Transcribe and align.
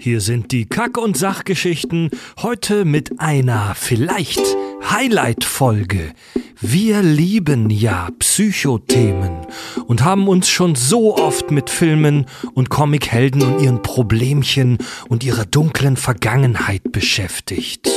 Hier 0.00 0.20
sind 0.20 0.52
die 0.52 0.66
Kack- 0.66 0.96
und 0.96 1.16
Sachgeschichten, 1.16 2.10
heute 2.40 2.84
mit 2.84 3.18
einer 3.18 3.74
vielleicht 3.74 4.40
Highlight-Folge. 4.88 6.12
Wir 6.60 7.02
lieben 7.02 7.68
ja 7.68 8.08
Psychothemen 8.20 9.44
und 9.86 10.04
haben 10.04 10.28
uns 10.28 10.48
schon 10.48 10.76
so 10.76 11.16
oft 11.16 11.50
mit 11.50 11.68
Filmen 11.68 12.26
und 12.54 12.70
Comichelden 12.70 13.42
und 13.42 13.60
ihren 13.60 13.82
Problemchen 13.82 14.78
und 15.08 15.24
ihrer 15.24 15.46
dunklen 15.46 15.96
Vergangenheit 15.96 16.92
beschäftigt. 16.92 17.90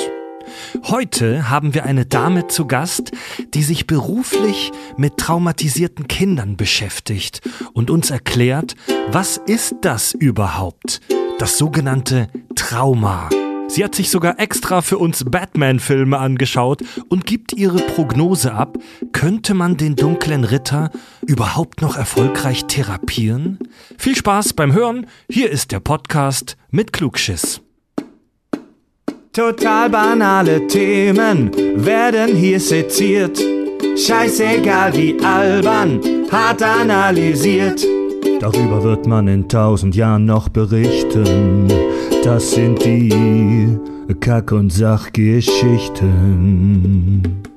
Heute 0.85 1.51
haben 1.51 1.75
wir 1.75 1.85
eine 1.85 2.07
Dame 2.07 2.47
zu 2.47 2.65
Gast, 2.65 3.11
die 3.53 3.61
sich 3.61 3.85
beruflich 3.85 4.71
mit 4.97 5.17
traumatisierten 5.17 6.07
Kindern 6.07 6.57
beschäftigt 6.57 7.41
und 7.73 7.91
uns 7.91 8.09
erklärt, 8.09 8.73
was 9.11 9.37
ist 9.37 9.75
das 9.81 10.13
überhaupt? 10.13 10.99
Das 11.41 11.57
sogenannte 11.57 12.27
Trauma. 12.53 13.27
Sie 13.67 13.83
hat 13.83 13.95
sich 13.95 14.11
sogar 14.11 14.39
extra 14.39 14.83
für 14.83 14.99
uns 14.99 15.23
Batman-Filme 15.23 16.19
angeschaut 16.19 16.83
und 17.09 17.25
gibt 17.25 17.53
ihre 17.53 17.79
Prognose 17.79 18.53
ab, 18.53 18.77
könnte 19.11 19.55
man 19.55 19.75
den 19.75 19.95
dunklen 19.95 20.43
Ritter 20.43 20.91
überhaupt 21.25 21.81
noch 21.81 21.97
erfolgreich 21.97 22.65
therapieren? 22.65 23.57
Viel 23.97 24.15
Spaß 24.15 24.53
beim 24.53 24.73
Hören, 24.73 25.07
hier 25.31 25.49
ist 25.49 25.71
der 25.71 25.79
Podcast 25.79 26.57
mit 26.69 26.93
Klugschiss. 26.93 27.59
Total 29.33 29.89
banale 29.89 30.67
Themen 30.67 31.49
werden 31.83 32.35
hier 32.35 32.59
seziert. 32.59 33.41
Scheißegal 33.97 34.95
wie 34.95 35.19
albern, 35.19 36.01
hart 36.31 36.61
analysiert. 36.61 37.83
Darüber 38.41 38.81
wird 38.81 39.05
man 39.05 39.27
in 39.27 39.47
tausend 39.47 39.95
Jahren 39.95 40.25
noch 40.25 40.49
berichten. 40.49 41.67
Das 42.23 42.49
sind 42.49 42.83
die 42.83 43.77
Kack- 44.19 44.51
und 44.51 44.73
Sachgeschichten. 44.73 47.50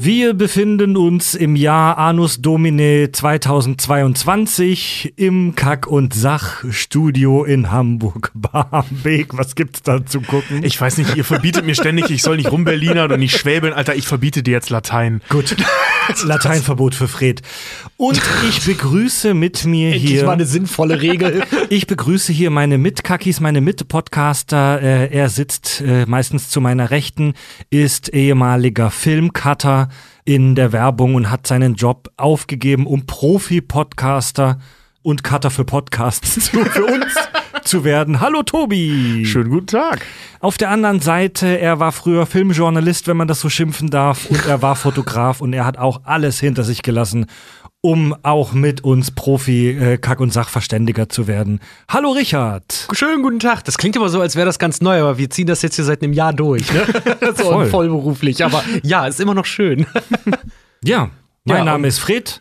Wir 0.00 0.32
befinden 0.32 0.96
uns 0.96 1.34
im 1.34 1.56
Jahr 1.56 1.98
Anus 1.98 2.40
Domine 2.40 3.10
2022 3.10 5.14
im 5.16 5.56
Kack- 5.56 5.88
und 5.88 6.14
Sachstudio 6.14 7.42
in 7.42 7.72
Hamburg-Barmbek. 7.72 9.26
Was 9.36 9.56
gibt's 9.56 9.82
da 9.82 10.06
zu 10.06 10.20
gucken? 10.20 10.62
Ich 10.62 10.80
weiß 10.80 10.98
nicht, 10.98 11.16
ihr 11.16 11.24
verbietet 11.24 11.66
mir 11.66 11.74
ständig, 11.74 12.10
ich 12.10 12.22
soll 12.22 12.36
nicht 12.36 12.52
rumberlinern 12.52 13.10
und 13.10 13.18
nicht 13.18 13.36
schwäbeln. 13.36 13.74
Alter, 13.74 13.96
ich 13.96 14.06
verbiete 14.06 14.44
dir 14.44 14.52
jetzt 14.52 14.70
Latein. 14.70 15.20
Gut. 15.30 15.56
Lateinverbot 16.24 16.94
für 16.94 17.08
Fred. 17.08 17.42
Und 17.96 18.20
ich 18.48 18.64
begrüße 18.64 19.34
mit 19.34 19.66
mir 19.66 19.92
Endlich 19.92 20.10
hier. 20.10 20.24
mal 20.24 20.32
eine 20.32 20.46
sinnvolle 20.46 21.02
Regel. 21.02 21.42
Ich 21.70 21.86
begrüße 21.86 22.32
hier 22.32 22.50
meine 22.50 22.78
Mitkackis, 22.78 23.40
meine 23.40 23.60
Mitpodcaster. 23.60 24.80
Äh, 24.80 25.14
er 25.14 25.28
sitzt 25.28 25.82
äh, 25.82 26.06
meistens 26.06 26.48
zu 26.48 26.62
meiner 26.62 26.90
Rechten, 26.90 27.34
ist 27.68 28.14
ehemaliger 28.14 28.90
Filmcutter 28.90 29.87
in 30.28 30.54
der 30.54 30.72
Werbung 30.72 31.14
und 31.14 31.30
hat 31.30 31.46
seinen 31.46 31.74
Job 31.74 32.10
aufgegeben, 32.18 32.86
um 32.86 33.06
Profi-Podcaster 33.06 34.58
und 35.00 35.24
Cutter 35.24 35.48
für 35.48 35.64
Podcasts 35.64 36.34
zu, 36.50 36.62
für 36.66 36.84
uns 36.84 37.14
zu 37.64 37.82
werden. 37.82 38.20
Hallo 38.20 38.42
Tobi. 38.42 39.24
Schönen 39.24 39.48
guten 39.48 39.68
Tag. 39.68 40.04
Auf 40.40 40.58
der 40.58 40.68
anderen 40.68 41.00
Seite, 41.00 41.58
er 41.58 41.80
war 41.80 41.92
früher 41.92 42.26
Filmjournalist, 42.26 43.08
wenn 43.08 43.16
man 43.16 43.26
das 43.26 43.40
so 43.40 43.48
schimpfen 43.48 43.88
darf, 43.88 44.26
und 44.26 44.44
er 44.44 44.60
war 44.60 44.76
Fotograf 44.76 45.40
und 45.40 45.54
er 45.54 45.64
hat 45.64 45.78
auch 45.78 46.02
alles 46.04 46.38
hinter 46.38 46.62
sich 46.62 46.82
gelassen, 46.82 47.24
um 47.80 48.14
auch 48.22 48.52
mit 48.52 48.82
uns 48.82 49.12
Profi, 49.12 49.70
äh, 49.70 49.98
und 50.18 50.32
Sachverständiger 50.32 51.08
zu 51.08 51.26
werden. 51.28 51.60
Hallo 51.88 52.10
Richard. 52.10 52.88
Schönen 52.92 53.22
guten 53.22 53.38
Tag. 53.38 53.64
Das 53.64 53.78
klingt 53.78 53.94
immer 53.94 54.08
so, 54.08 54.20
als 54.20 54.34
wäre 54.34 54.46
das 54.46 54.58
ganz 54.58 54.80
neu, 54.80 55.00
aber 55.00 55.18
wir 55.18 55.30
ziehen 55.30 55.46
das 55.46 55.62
jetzt 55.62 55.76
hier 55.76 55.84
seit 55.84 56.02
einem 56.02 56.12
Jahr 56.12 56.32
durch. 56.32 56.72
Ne? 56.72 56.84
so 57.36 57.44
Voll. 57.44 57.66
vollberuflich. 57.66 58.44
Aber 58.44 58.64
ja, 58.82 59.06
ist 59.06 59.20
immer 59.20 59.34
noch 59.34 59.46
schön. 59.46 59.86
Ja, 60.84 61.10
mein 61.44 61.58
Ja, 61.58 61.64
Name 61.64 61.88
ist 61.88 61.98
Fred. 61.98 62.40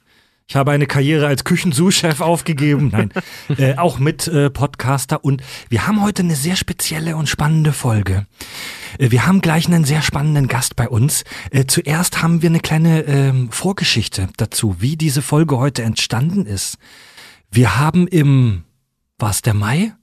Ich 0.50 0.56
habe 0.56 0.72
eine 0.72 0.88
Karriere 0.88 1.28
als 1.28 1.44
Küchensous-Chef 1.44 2.22
aufgegeben. 2.22 2.88
Nein, 2.94 3.12
äh, 3.58 3.76
auch 3.76 4.00
mit 4.00 4.30
äh, 4.30 4.50
Podcaster. 4.50 5.26
Und 5.26 5.44
wir 5.68 5.88
haben 5.88 6.02
heute 6.02 6.24
eine 6.24 6.38
sehr 6.38 6.56
spezielle 6.56 7.18
und 7.18 7.28
spannende 7.28 7.74
Folge. 7.74 8.26
Äh, 8.98 9.12
wir 9.12 9.28
haben 9.28 9.42
gleich 9.42 9.68
einen 9.68 9.84
sehr 9.84 10.02
spannenden 10.02 10.48
Gast 10.48 10.78
bei 10.78 10.88
uns. 10.88 11.26
Äh, 11.52 11.66
zuerst 11.66 12.22
haben 12.24 12.42
wir 12.42 12.50
eine 12.50 12.62
kleine 12.62 13.02
ähm, 13.02 13.52
Vorgeschichte 13.52 14.30
dazu, 14.38 14.78
wie 14.80 14.96
diese 14.96 15.22
Folge 15.22 15.58
heute 15.58 15.84
entstanden 15.84 16.46
ist. 16.46 16.78
Wir 17.52 17.78
haben 17.78 18.08
im, 18.08 18.64
war 19.18 19.32
es 19.32 19.42
der 19.42 19.54
Mai? 19.54 19.94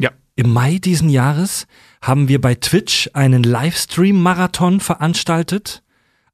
Ja. 0.00 0.10
Im 0.36 0.52
Mai 0.52 0.78
diesen 0.78 1.08
Jahres 1.08 1.66
haben 2.02 2.28
wir 2.28 2.42
bei 2.42 2.54
Twitch 2.56 3.08
einen 3.14 3.42
Livestream-Marathon 3.42 4.80
veranstaltet. 4.80 5.82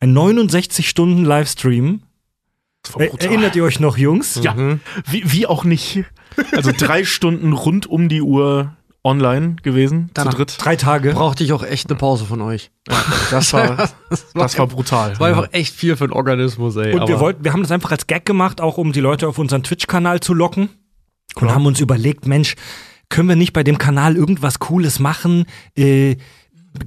Ein 0.00 0.12
69-Stunden-Livestream. 0.16 2.00
Das 2.00 2.00
war 2.00 2.00
Er, 2.00 2.00
brutal. 2.00 2.08
Erinnert 3.18 3.56
ihr 3.56 3.64
euch 3.64 3.80
noch, 3.80 3.96
Jungs? 3.96 4.38
Ja, 4.42 4.54
wie, 5.06 5.22
wie 5.32 5.46
auch 5.46 5.64
nicht. 5.64 6.04
Also 6.52 6.72
drei 6.76 7.04
Stunden 7.04 7.52
rund 7.52 7.86
um 7.86 8.08
die 8.08 8.22
Uhr 8.22 8.74
online 9.02 9.56
gewesen, 9.62 10.10
Danach- 10.14 10.32
zu 10.32 10.36
dritt. 10.38 10.56
Drei 10.58 10.76
Tage. 10.76 11.12
Brauchte 11.12 11.42
ich 11.42 11.52
auch 11.54 11.62
echt 11.62 11.88
eine 11.88 11.98
Pause 11.98 12.24
von 12.26 12.40
euch. 12.42 12.70
Das 13.30 13.52
war, 13.52 13.88
das 14.34 14.58
war 14.58 14.66
brutal. 14.66 15.10
Das 15.10 15.20
war 15.20 15.28
einfach 15.28 15.48
echt 15.52 15.74
viel 15.74 15.96
für 15.96 16.06
den 16.08 16.12
Organismus, 16.12 16.74
ey. 16.76 16.92
Und 16.94 17.08
wir 17.08 17.20
wollten, 17.20 17.44
wir 17.44 17.52
haben 17.52 17.62
das 17.62 17.70
einfach 17.70 17.92
als 17.92 18.06
Gag 18.08 18.26
gemacht, 18.26 18.60
auch 18.60 18.76
um 18.76 18.92
die 18.92 19.00
Leute 19.00 19.28
auf 19.28 19.38
unseren 19.38 19.62
Twitch-Kanal 19.62 20.20
zu 20.20 20.34
locken. 20.34 20.68
Und 21.36 21.54
haben 21.54 21.64
uns 21.64 21.78
überlegt, 21.80 22.26
Mensch, 22.26 22.56
können 23.08 23.28
wir 23.28 23.36
nicht 23.36 23.52
bei 23.52 23.62
dem 23.62 23.78
Kanal 23.78 24.16
irgendwas 24.16 24.58
Cooles 24.58 24.98
machen? 24.98 25.46
Äh, 25.76 26.16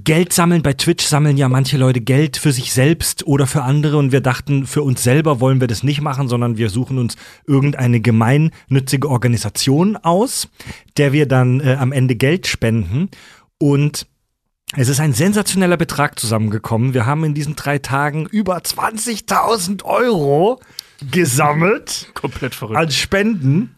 Geld 0.02 0.32
sammeln, 0.32 0.62
bei 0.62 0.72
Twitch 0.72 1.04
sammeln 1.04 1.36
ja 1.36 1.48
manche 1.48 1.76
Leute 1.76 2.00
Geld 2.00 2.38
für 2.38 2.52
sich 2.52 2.72
selbst 2.72 3.26
oder 3.26 3.46
für 3.46 3.62
andere 3.62 3.98
und 3.98 4.12
wir 4.12 4.22
dachten, 4.22 4.66
für 4.66 4.82
uns 4.82 5.02
selber 5.02 5.40
wollen 5.40 5.60
wir 5.60 5.68
das 5.68 5.82
nicht 5.82 6.00
machen, 6.00 6.26
sondern 6.26 6.56
wir 6.56 6.70
suchen 6.70 6.98
uns 6.98 7.16
irgendeine 7.46 8.00
gemeinnützige 8.00 9.08
Organisation 9.10 9.96
aus, 9.98 10.48
der 10.96 11.12
wir 11.12 11.26
dann 11.26 11.60
äh, 11.60 11.76
am 11.78 11.92
Ende 11.92 12.16
Geld 12.16 12.46
spenden 12.46 13.10
und 13.58 14.06
es 14.76 14.88
ist 14.88 15.00
ein 15.00 15.12
sensationeller 15.12 15.76
Betrag 15.76 16.18
zusammengekommen. 16.18 16.94
Wir 16.94 17.06
haben 17.06 17.22
in 17.24 17.34
diesen 17.34 17.54
drei 17.54 17.78
Tagen 17.78 18.26
über 18.26 18.56
20.000 18.56 19.84
Euro 19.84 20.60
gesammelt 21.10 22.10
Komplett 22.14 22.54
verrückt. 22.54 22.78
als 22.78 22.96
Spenden. 22.96 23.74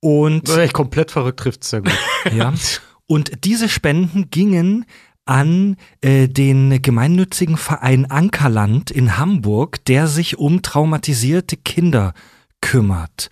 Und, 0.00 0.48
Echt 0.48 0.72
komplett 0.72 1.10
verrückt 1.10 1.40
trifft 1.40 1.62
es 1.64 1.72
ja 1.72 1.80
gut. 1.80 1.92
ja, 2.34 2.54
und 3.06 3.44
diese 3.44 3.68
Spenden 3.68 4.30
gingen 4.30 4.86
an 5.24 5.76
äh, 6.00 6.28
den 6.28 6.82
gemeinnützigen 6.82 7.56
Verein 7.56 8.10
Ankerland 8.10 8.90
in 8.90 9.18
Hamburg, 9.18 9.84
der 9.84 10.06
sich 10.06 10.38
um 10.38 10.62
traumatisierte 10.62 11.56
Kinder 11.56 12.14
kümmert. 12.60 13.30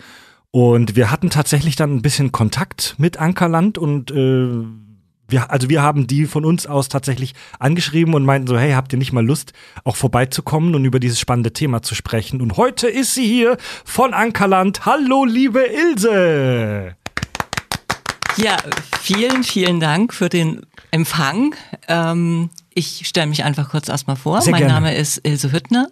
Und 0.50 0.96
wir 0.96 1.10
hatten 1.10 1.30
tatsächlich 1.30 1.76
dann 1.76 1.96
ein 1.96 2.02
bisschen 2.02 2.32
Kontakt 2.32 2.94
mit 2.98 3.18
Ankerland 3.18 3.78
und 3.78 4.10
äh, 4.10 4.64
wir, 5.28 5.50
also 5.50 5.68
wir 5.68 5.82
haben 5.82 6.06
die 6.06 6.24
von 6.24 6.44
uns 6.44 6.66
aus 6.66 6.88
tatsächlich 6.88 7.34
angeschrieben 7.58 8.14
und 8.14 8.24
meinten 8.24 8.48
so, 8.48 8.58
hey, 8.58 8.72
habt 8.72 8.92
ihr 8.92 8.98
nicht 8.98 9.12
mal 9.12 9.24
Lust, 9.24 9.52
auch 9.84 9.96
vorbeizukommen 9.96 10.74
und 10.74 10.84
über 10.86 11.00
dieses 11.00 11.20
spannende 11.20 11.52
Thema 11.52 11.82
zu 11.82 11.94
sprechen? 11.94 12.40
Und 12.40 12.56
heute 12.56 12.88
ist 12.88 13.14
sie 13.14 13.26
hier 13.26 13.58
von 13.84 14.14
Ankerland. 14.14 14.86
Hallo, 14.86 15.26
liebe 15.26 15.60
Ilse! 15.60 16.96
Ja, 18.38 18.56
vielen, 19.00 19.42
vielen 19.42 19.80
Dank 19.80 20.14
für 20.14 20.28
den 20.28 20.62
Empfang. 20.92 21.56
Ähm, 21.88 22.50
ich 22.72 23.08
stelle 23.08 23.26
mich 23.26 23.42
einfach 23.42 23.70
kurz 23.70 23.88
erstmal 23.88 24.14
vor. 24.14 24.40
Sehr 24.42 24.52
mein 24.52 24.60
gerne. 24.60 24.74
Name 24.74 24.94
ist 24.94 25.26
Ilse 25.26 25.50
Hüttner. 25.50 25.88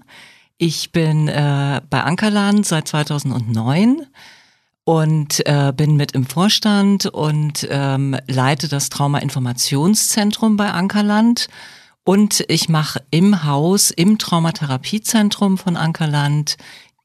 Ich 0.57 0.93
bin 0.93 1.27
äh, 1.27 1.81
bei 1.91 2.03
Ankerland 2.05 2.65
seit 2.65 2.87
2009 2.87 4.07
und 4.85 5.45
äh, 5.45 5.73
bin 5.77 5.97
mit 5.97 6.13
im 6.13 6.25
Vorstand 6.25 7.07
und 7.07 7.67
ähm, 7.69 8.17
leite 8.29 8.69
das 8.69 8.91
Trauma-Informationszentrum 8.91 10.57
bei 10.57 10.71
Ankerland. 10.71 11.49
Und 12.05 12.45
ich 12.47 12.69
mache 12.69 13.03
im 13.11 13.43
Haus, 13.43 13.91
im 13.91 14.19
Traumatherapiezentrum 14.19 15.59
von 15.59 15.77
Ankerland, 15.77 16.57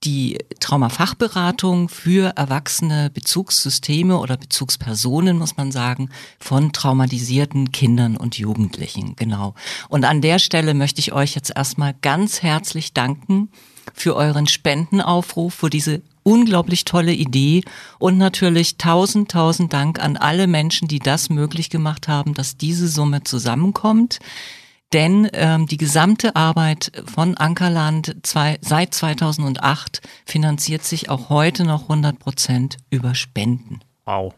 die 0.04 0.40
Traumafachberatung 0.60 1.90
für 1.90 2.36
erwachsene 2.36 3.10
Bezugssysteme 3.12 4.18
oder 4.18 4.38
Bezugspersonen, 4.38 5.38
muss 5.38 5.58
man 5.58 5.72
sagen, 5.72 6.10
von 6.40 6.74
traumatisierten 6.74 7.72
Kindern 7.72 8.18
und 8.18 8.38
Jugendlichen. 8.38 9.16
Genau. 9.16 9.54
Und 9.90 10.06
an 10.06 10.22
der 10.22 10.40
Stelle 10.40 10.74
möchte 10.74 11.00
ich 11.00 11.14
euch 11.14 11.36
jetzt 11.36 11.54
erstmal 11.56 11.94
ganz 12.02 12.42
herzlich 12.42 12.94
danken 12.94 13.50
für 13.94 14.16
euren 14.16 14.48
Spendenaufruf, 14.48 15.54
für 15.54 15.70
diese 15.70 16.02
unglaublich 16.24 16.86
tolle 16.86 17.14
Idee 17.14 17.64
und 18.00 18.18
natürlich 18.18 18.78
tausend, 18.78 19.32
tausend 19.32 19.74
Dank 19.74 20.00
an 20.00 20.18
alle 20.18 20.48
Menschen, 20.48 20.88
die 20.88 21.00
das 21.00 21.30
möglich 21.30 21.70
gemacht 21.70 22.08
haben, 22.08 22.34
dass 22.34 22.58
diese 22.58 22.88
Summe 22.88 23.24
zusammenkommt. 23.24 24.20
Denn 24.94 25.30
ähm, 25.34 25.68
die 25.68 25.78
gesamte 25.78 26.36
Arbeit 26.36 26.92
von 27.14 27.38
Ankerland 27.38 28.18
zwei, 28.24 28.58
seit 28.62 28.94
2008 28.94 30.02
finanziert 30.26 30.84
sich 30.84 31.10
auch 31.10 31.30
heute 31.30 31.64
noch 31.64 31.84
100 31.84 32.20
Prozent 32.20 32.78
über 32.90 33.16
Spenden. 33.16 33.80
Wow. 34.06 34.34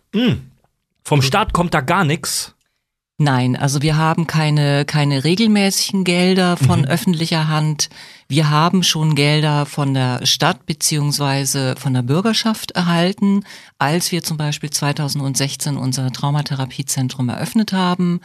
Vom 1.04 1.22
Staat 1.22 1.54
kommt 1.54 1.74
da 1.74 1.82
gar 1.82 2.04
nichts. 2.06 2.54
Nein, 3.20 3.56
also 3.56 3.82
wir 3.82 3.96
haben 3.96 4.26
keine, 4.26 4.86
keine 4.86 5.24
regelmäßigen 5.24 6.04
Gelder 6.04 6.58
von 6.58 6.86
öffentlicher 6.86 7.48
Hand. 7.48 7.90
Wir 8.28 8.50
haben 8.50 8.82
schon 8.82 9.14
Gelder 9.14 9.66
von 9.68 9.94
der 9.94 10.26
Stadt 10.26 10.66
beziehungsweise 10.66 11.76
von 11.78 11.94
der 11.94 12.02
Bürgerschaft 12.02 12.72
erhalten, 12.72 13.46
als 13.78 14.12
wir 14.12 14.24
zum 14.24 14.38
Beispiel 14.38 14.72
2016 14.72 15.78
unser 15.78 16.12
Traumatherapiezentrum 16.12 17.30
eröffnet 17.30 17.72
haben. 17.72 18.20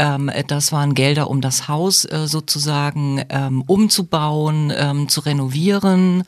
Ähm, 0.00 0.30
das 0.46 0.72
waren 0.72 0.94
Gelder, 0.94 1.28
um 1.28 1.42
das 1.42 1.68
Haus 1.68 2.06
äh, 2.06 2.26
sozusagen 2.26 3.22
ähm, 3.28 3.62
umzubauen, 3.66 4.72
ähm, 4.74 5.08
zu 5.08 5.20
renovieren 5.20 6.24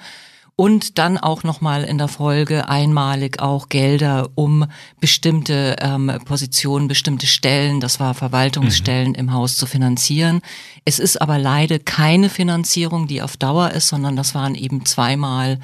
und 0.56 0.98
dann 0.98 1.16
auch 1.16 1.42
nochmal 1.42 1.82
in 1.84 1.96
der 1.96 2.08
Folge 2.08 2.68
einmalig 2.68 3.40
auch 3.40 3.70
Gelder, 3.70 4.28
um 4.34 4.66
bestimmte 5.00 5.76
ähm, 5.80 6.12
Positionen, 6.26 6.86
bestimmte 6.86 7.26
Stellen, 7.26 7.80
das 7.80 7.98
war 7.98 8.12
Verwaltungsstellen 8.12 9.14
im 9.14 9.32
Haus 9.32 9.56
zu 9.56 9.64
finanzieren. 9.64 10.40
Es 10.84 10.98
ist 10.98 11.22
aber 11.22 11.38
leider 11.38 11.78
keine 11.78 12.28
Finanzierung, 12.28 13.06
die 13.06 13.22
auf 13.22 13.38
Dauer 13.38 13.70
ist, 13.70 13.88
sondern 13.88 14.14
das 14.14 14.34
waren 14.34 14.54
eben 14.54 14.84
zweimal 14.84 15.58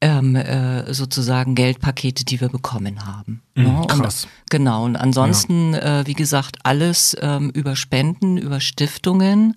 ähm, 0.00 0.36
äh, 0.36 0.92
sozusagen 0.94 1.54
Geldpakete, 1.54 2.24
die 2.24 2.40
wir 2.40 2.48
bekommen 2.48 3.04
haben. 3.04 3.42
Ja, 3.56 3.84
krass. 3.86 4.24
Und, 4.24 4.50
genau, 4.50 4.84
und 4.84 4.96
ansonsten, 4.96 5.74
äh, 5.74 6.04
wie 6.06 6.14
gesagt, 6.14 6.58
alles 6.62 7.16
ähm, 7.20 7.50
über 7.50 7.74
Spenden, 7.74 8.36
über 8.36 8.60
Stiftungen 8.60 9.56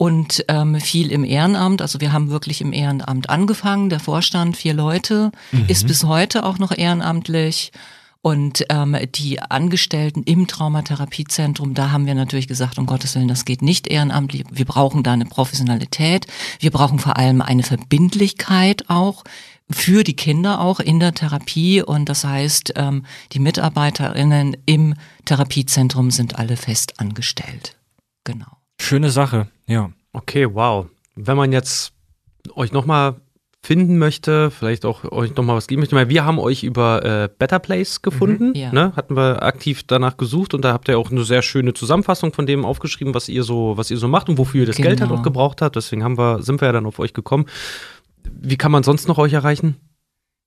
und 0.00 0.46
ähm, 0.48 0.80
viel 0.80 1.12
im 1.12 1.24
Ehrenamt. 1.24 1.82
Also 1.82 2.00
wir 2.00 2.12
haben 2.12 2.30
wirklich 2.30 2.62
im 2.62 2.72
Ehrenamt 2.72 3.28
angefangen. 3.28 3.90
Der 3.90 4.00
Vorstand, 4.00 4.56
vier 4.56 4.72
Leute, 4.72 5.30
ist 5.68 5.86
bis 5.86 6.04
heute 6.04 6.44
auch 6.44 6.58
noch 6.58 6.72
ehrenamtlich. 6.72 7.70
Und 8.22 8.66
ähm, 8.68 8.96
die 9.14 9.40
Angestellten 9.40 10.22
im 10.24 10.46
Traumatherapiezentrum, 10.46 11.72
da 11.72 11.90
haben 11.90 12.04
wir 12.04 12.14
natürlich 12.14 12.48
gesagt, 12.48 12.78
um 12.78 12.84
Gottes 12.84 13.14
Willen, 13.14 13.28
das 13.28 13.46
geht 13.46 13.62
nicht 13.62 13.88
ehrenamtlich. 13.88 14.44
Wir 14.50 14.66
brauchen 14.66 15.02
da 15.02 15.12
eine 15.12 15.24
Professionalität. 15.24 16.26
Wir 16.58 16.70
brauchen 16.70 16.98
vor 16.98 17.16
allem 17.16 17.40
eine 17.40 17.62
Verbindlichkeit 17.62 18.88
auch 18.88 19.24
für 19.70 20.04
die 20.04 20.16
Kinder 20.16 20.60
auch 20.60 20.80
in 20.80 21.00
der 21.00 21.14
Therapie. 21.14 21.82
Und 21.82 22.08
das 22.08 22.24
heißt, 22.24 22.74
ähm, 22.76 23.04
die 23.32 23.38
Mitarbeiterinnen 23.38 24.56
im 24.66 24.94
Therapiezentrum 25.24 26.10
sind 26.10 26.38
alle 26.38 26.56
fest 26.56 27.00
angestellt. 27.00 27.76
Genau. 28.24 28.58
Schöne 28.80 29.10
Sache, 29.10 29.48
ja. 29.66 29.90
Okay, 30.12 30.52
wow. 30.52 30.86
Wenn 31.14 31.36
man 31.36 31.52
jetzt 31.52 31.92
euch 32.54 32.72
nochmal 32.72 33.16
finden 33.62 33.98
möchte, 33.98 34.50
vielleicht 34.50 34.86
auch 34.86 35.04
euch 35.12 35.36
nochmal 35.36 35.56
was 35.56 35.66
geben 35.66 35.80
möchte, 35.80 35.94
weil 35.94 36.08
wir 36.08 36.24
haben 36.24 36.38
euch 36.38 36.62
über 36.62 37.04
äh, 37.04 37.28
Better 37.38 37.58
Place 37.58 38.00
gefunden, 38.00 38.54
ja. 38.54 38.72
ne? 38.72 38.94
hatten 38.96 39.16
wir 39.16 39.42
aktiv 39.42 39.82
danach 39.86 40.16
gesucht 40.16 40.54
und 40.54 40.64
da 40.64 40.72
habt 40.72 40.88
ihr 40.88 40.98
auch 40.98 41.10
eine 41.10 41.24
sehr 41.24 41.42
schöne 41.42 41.74
Zusammenfassung 41.74 42.32
von 42.32 42.46
dem 42.46 42.64
aufgeschrieben, 42.64 43.14
was 43.14 43.28
ihr 43.28 43.42
so, 43.42 43.76
was 43.76 43.90
ihr 43.90 43.98
so 43.98 44.08
macht 44.08 44.30
und 44.30 44.38
wofür 44.38 44.62
ihr 44.62 44.66
das 44.66 44.76
Geld 44.76 45.00
halt 45.00 45.10
Genau. 45.10 45.20
auch 45.20 45.22
gebraucht 45.22 45.60
habt. 45.60 45.76
Deswegen 45.76 46.02
haben 46.02 46.16
wir, 46.16 46.42
sind 46.42 46.60
wir 46.62 46.66
ja 46.66 46.72
dann 46.72 46.86
auf 46.86 46.98
euch 46.98 47.12
gekommen. 47.12 47.46
Wie 48.42 48.56
kann 48.56 48.72
man 48.72 48.82
sonst 48.82 49.06
noch 49.08 49.18
euch 49.18 49.32
erreichen? 49.32 49.76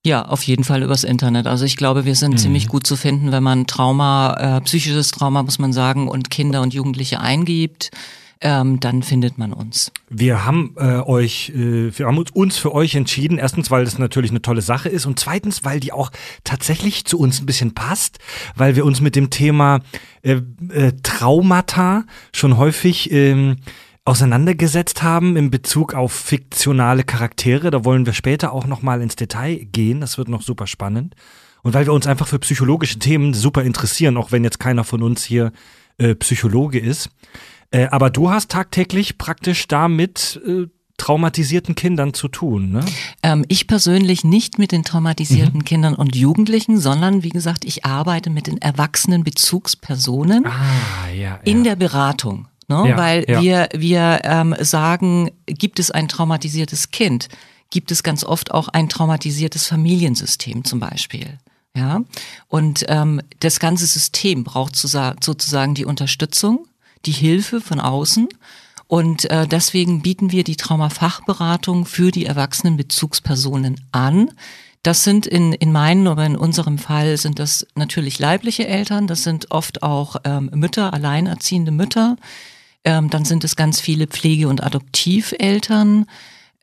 Ja, 0.05 0.25
auf 0.25 0.43
jeden 0.43 0.63
Fall 0.65 0.83
übers 0.83 1.03
Internet. 1.05 1.47
Also 1.47 1.63
ich 1.63 1.77
glaube, 1.77 2.03
wir 2.05 2.15
sind 2.15 2.37
ziemlich 2.37 2.67
gut 2.67 2.85
zu 2.85 2.97
finden, 2.97 3.31
wenn 3.31 3.43
man 3.43 3.67
Trauma, 3.67 4.57
äh, 4.57 4.61
psychisches 4.61 5.11
Trauma, 5.11 5.43
muss 5.43 5.59
man 5.59 5.71
sagen, 5.71 6.09
und 6.09 6.29
Kinder 6.29 6.61
und 6.61 6.73
Jugendliche 6.73 7.21
eingibt, 7.21 7.89
ähm, 8.41 8.81
dann 8.81 9.03
findet 9.03 9.37
man 9.37 9.53
uns. 9.53 9.93
Wir 10.09 10.43
haben 10.43 10.75
äh, 10.77 10.99
euch, 10.99 11.51
äh, 11.55 11.97
wir 11.97 12.05
haben 12.07 12.17
uns- 12.17 12.31
uns 12.31 12.57
für 12.57 12.73
euch 12.73 12.95
entschieden. 12.95 13.37
Erstens, 13.37 13.71
weil 13.71 13.85
das 13.85 13.97
natürlich 13.97 14.31
eine 14.31 14.41
tolle 14.41 14.61
Sache 14.61 14.89
ist 14.89 15.05
und 15.05 15.17
zweitens, 15.17 15.63
weil 15.63 15.79
die 15.79 15.93
auch 15.93 16.11
tatsächlich 16.43 17.05
zu 17.05 17.17
uns 17.17 17.39
ein 17.39 17.45
bisschen 17.45 17.73
passt, 17.73 18.19
weil 18.57 18.75
wir 18.75 18.83
uns 18.83 18.99
mit 18.99 19.15
dem 19.15 19.29
Thema 19.29 19.79
äh, 20.23 20.41
äh, 20.73 20.91
Traumata 21.03 22.03
schon 22.33 22.57
häufig 22.57 23.09
ähm, 23.13 23.55
auseinandergesetzt 24.05 25.01
haben 25.01 25.35
in 25.37 25.49
Bezug 25.49 25.93
auf 25.93 26.11
fiktionale 26.11 27.03
Charaktere. 27.03 27.71
Da 27.71 27.85
wollen 27.85 28.05
wir 28.05 28.13
später 28.13 28.51
auch 28.53 28.65
noch 28.67 28.81
mal 28.81 29.01
ins 29.01 29.15
Detail 29.15 29.55
gehen. 29.71 30.01
Das 30.01 30.17
wird 30.17 30.27
noch 30.27 30.41
super 30.41 30.67
spannend. 30.67 31.15
Und 31.61 31.73
weil 31.73 31.85
wir 31.85 31.93
uns 31.93 32.07
einfach 32.07 32.27
für 32.27 32.39
psychologische 32.39 32.99
Themen 32.99 33.33
super 33.33 33.63
interessieren, 33.63 34.17
auch 34.17 34.31
wenn 34.31 34.43
jetzt 34.43 34.59
keiner 34.59 34.83
von 34.83 35.01
uns 35.01 35.23
hier 35.23 35.53
äh, 35.97 36.15
Psychologe 36.15 36.79
ist. 36.79 37.09
Äh, 37.71 37.87
aber 37.87 38.09
du 38.09 38.29
hast 38.29 38.51
tagtäglich 38.51 39.17
praktisch 39.17 39.67
da 39.69 39.87
mit 39.87 40.41
äh, 40.45 40.67
traumatisierten 40.97 41.73
Kindern 41.75 42.13
zu 42.13 42.27
tun, 42.27 42.71
ne? 42.71 42.85
Ähm, 43.23 43.45
ich 43.47 43.67
persönlich 43.67 44.23
nicht 44.23 44.59
mit 44.59 44.71
den 44.71 44.83
traumatisierten 44.83 45.63
Kindern 45.65 45.95
und 45.95 46.15
Jugendlichen, 46.15 46.77
sondern 46.79 47.23
wie 47.23 47.29
gesagt, 47.29 47.65
ich 47.65 47.83
arbeite 47.83 48.29
mit 48.29 48.47
den 48.47 48.61
erwachsenen 48.61 49.23
Bezugspersonen 49.23 50.45
Ah, 50.45 51.09
ja. 51.09 51.39
in 51.45 51.63
der 51.63 51.75
Beratung. 51.75 52.47
Ne? 52.81 52.89
Ja, 52.89 52.97
Weil 52.97 53.25
ja. 53.27 53.41
wir, 53.41 53.69
wir 53.73 54.21
ähm, 54.23 54.55
sagen, 54.59 55.31
gibt 55.45 55.79
es 55.79 55.91
ein 55.91 56.07
traumatisiertes 56.07 56.91
Kind, 56.91 57.29
gibt 57.69 57.91
es 57.91 58.03
ganz 58.03 58.23
oft 58.23 58.51
auch 58.51 58.67
ein 58.69 58.89
traumatisiertes 58.89 59.67
Familiensystem 59.67 60.63
zum 60.63 60.79
Beispiel. 60.79 61.37
Ja, 61.75 62.01
und 62.49 62.85
ähm, 62.87 63.19
das 63.39 63.59
ganze 63.59 63.87
System 63.87 64.43
braucht 64.43 64.75
zusa- 64.75 65.15
sozusagen 65.23 65.73
die 65.73 65.85
Unterstützung, 65.85 66.67
die 67.05 67.11
Hilfe 67.11 67.61
von 67.61 67.79
außen. 67.79 68.29
Und 68.85 69.27
äh, 69.31 69.47
deswegen 69.47 70.03
bieten 70.03 70.31
wir 70.31 70.43
die 70.43 70.55
Traumafachberatung 70.55 71.85
für 71.85 72.11
die 72.11 72.27
erwachsenen 72.27 72.77
Bezugspersonen 72.77 73.81
an. 73.91 74.29
Das 74.83 75.03
sind 75.03 75.25
in, 75.25 75.53
in 75.53 75.71
meinen 75.71 76.07
oder 76.07 76.25
in 76.25 76.35
unserem 76.35 76.77
Fall 76.77 77.17
sind 77.17 77.39
das 77.39 77.65
natürlich 77.73 78.19
leibliche 78.19 78.67
Eltern, 78.67 79.07
das 79.07 79.23
sind 79.23 79.49
oft 79.49 79.81
auch 79.81 80.17
ähm, 80.25 80.51
Mütter, 80.53 80.93
alleinerziehende 80.93 81.71
Mütter. 81.71 82.17
Ähm, 82.85 83.09
dann 83.09 83.25
sind 83.25 83.43
es 83.43 83.55
ganz 83.55 83.79
viele 83.79 84.07
Pflege- 84.07 84.47
und 84.47 84.63
Adoptiveltern. 84.63 86.05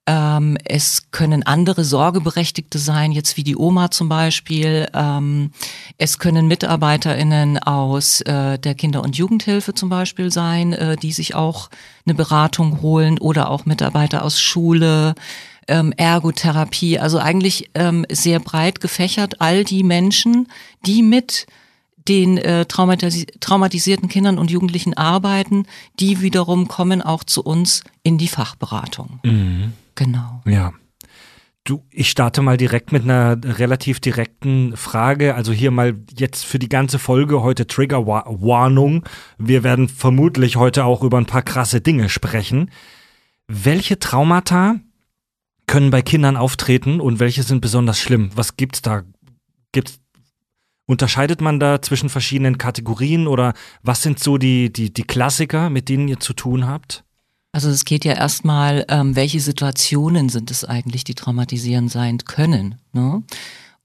Ähm, 0.07 0.59
es 0.65 1.11
können 1.13 1.45
andere 1.45 1.85
Sorgeberechtigte 1.85 2.79
sein, 2.79 3.13
jetzt 3.13 3.37
wie 3.37 3.45
die 3.45 3.57
Oma 3.57 3.91
zum 3.91 4.09
Beispiel. 4.09 4.89
Ähm, 4.93 5.53
es 5.99 6.19
können 6.19 6.49
MitarbeiterInnen 6.49 7.59
aus 7.59 8.21
äh, 8.23 8.59
der 8.59 8.75
Kinder- 8.75 9.03
und 9.03 9.17
Jugendhilfe 9.17 9.75
zum 9.75 9.89
Beispiel 9.89 10.33
sein, 10.33 10.73
äh, 10.73 10.97
die 10.97 11.13
sich 11.13 11.35
auch 11.35 11.71
eine 12.07 12.15
Beratung 12.15 12.83
holen 12.83 13.19
oder 13.19 13.51
auch 13.51 13.67
Mitarbeiter 13.67 14.25
aus 14.25 14.41
Schule, 14.41 15.15
ähm, 15.69 15.93
Ergotherapie. 15.97 16.99
Also 16.99 17.19
eigentlich 17.19 17.71
ähm, 17.75 18.05
sehr 18.11 18.41
breit 18.41 18.81
gefächert 18.81 19.41
all 19.41 19.65
die 19.65 19.85
Menschen, 19.85 20.49
die 20.87 21.03
mit 21.03 21.47
den 22.09 22.39
äh, 22.39 22.67
traumatis 22.67 23.27
traumatisierten 23.41 24.09
Kindern 24.09 24.39
und 24.39 24.51
Jugendlichen 24.51 24.95
arbeiten, 24.97 25.67
die 25.99 26.21
wiederum 26.21 26.69
kommen 26.69 27.03
auch 27.03 27.25
zu 27.25 27.43
uns 27.43 27.85
in 28.03 28.19
die 28.19 28.29
Fachberatung. 28.29 29.21
Genau. 29.95 30.43
Ja. 30.47 30.73
Du, 31.65 31.85
ich 31.91 32.09
starte 32.09 32.41
mal 32.41 32.57
direkt 32.57 32.91
mit 32.91 33.03
einer 33.03 33.39
relativ 33.45 34.01
direkten 34.01 34.77
Frage. 34.77 35.35
Also 35.35 35.53
hier 35.53 35.71
mal 35.71 35.95
jetzt 36.17 36.47
für 36.47 36.59
die 36.59 36.71
ganze 36.71 36.99
Folge 36.99 37.43
heute 37.43 37.67
Triggerwarnung. 37.67 39.05
Wir 39.37 39.63
werden 39.63 39.89
vermutlich 39.89 40.57
heute 40.57 40.85
auch 40.85 41.03
über 41.03 41.19
ein 41.19 41.27
paar 41.27 41.43
krasse 41.43 41.83
Dinge 41.83 42.09
sprechen. 42.09 42.71
Welche 43.47 43.99
Traumata 43.99 44.77
können 45.67 45.91
bei 45.91 46.03
Kindern 46.03 46.37
auftreten 46.37 46.99
und 46.99 47.21
welche 47.21 47.43
sind 47.43 47.61
besonders 47.61 48.01
schlimm? 48.01 48.31
Was 48.35 48.57
gibt's 48.57 48.81
da? 48.81 49.03
Gibt's 49.73 50.01
Unterscheidet 50.91 51.41
man 51.41 51.61
da 51.61 51.81
zwischen 51.81 52.09
verschiedenen 52.09 52.59
Kategorien 52.59 53.29
oder 53.29 53.55
was 53.85 54.03
sind 54.03 54.19
so 54.19 54.39
die, 54.39 54.73
die, 54.73 54.93
die 54.93 55.05
Klassiker, 55.05 55.71
mit 55.71 55.89
denen 55.89 56.09
ihr 56.09 56.19
zu 56.19 56.33
tun 56.33 56.67
habt? 56.67 57.05
Also 57.53 57.69
es 57.71 57.85
geht 57.85 58.05
ja 58.05 58.15
erstmal, 58.15 58.85
ähm, 58.89 59.15
welche 59.15 59.39
Situationen 59.39 60.29
sind 60.31 60.51
es 60.51 60.65
eigentlich, 60.65 61.05
die 61.05 61.15
traumatisierend 61.15 61.93
sein 61.93 62.19
können. 62.19 62.75
Ne? 62.93 63.23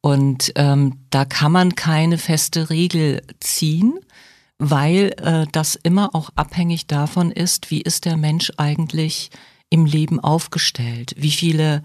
Und 0.02 0.52
ähm, 0.56 0.98
da 1.12 1.26
kann 1.26 1.52
man 1.52 1.76
keine 1.76 2.18
feste 2.18 2.72
Regel 2.72 3.22
ziehen, 3.40 4.00
weil 4.58 5.14
äh, 5.22 5.46
das 5.52 5.76
immer 5.76 6.16
auch 6.16 6.32
abhängig 6.34 6.88
davon 6.88 7.30
ist, 7.30 7.70
wie 7.70 7.82
ist 7.82 8.06
der 8.06 8.18
Mensch 8.18 8.52
eigentlich 8.58 9.30
im 9.70 9.86
Leben 9.86 10.20
aufgestellt, 10.20 11.14
wie 11.20 11.30
viele 11.30 11.84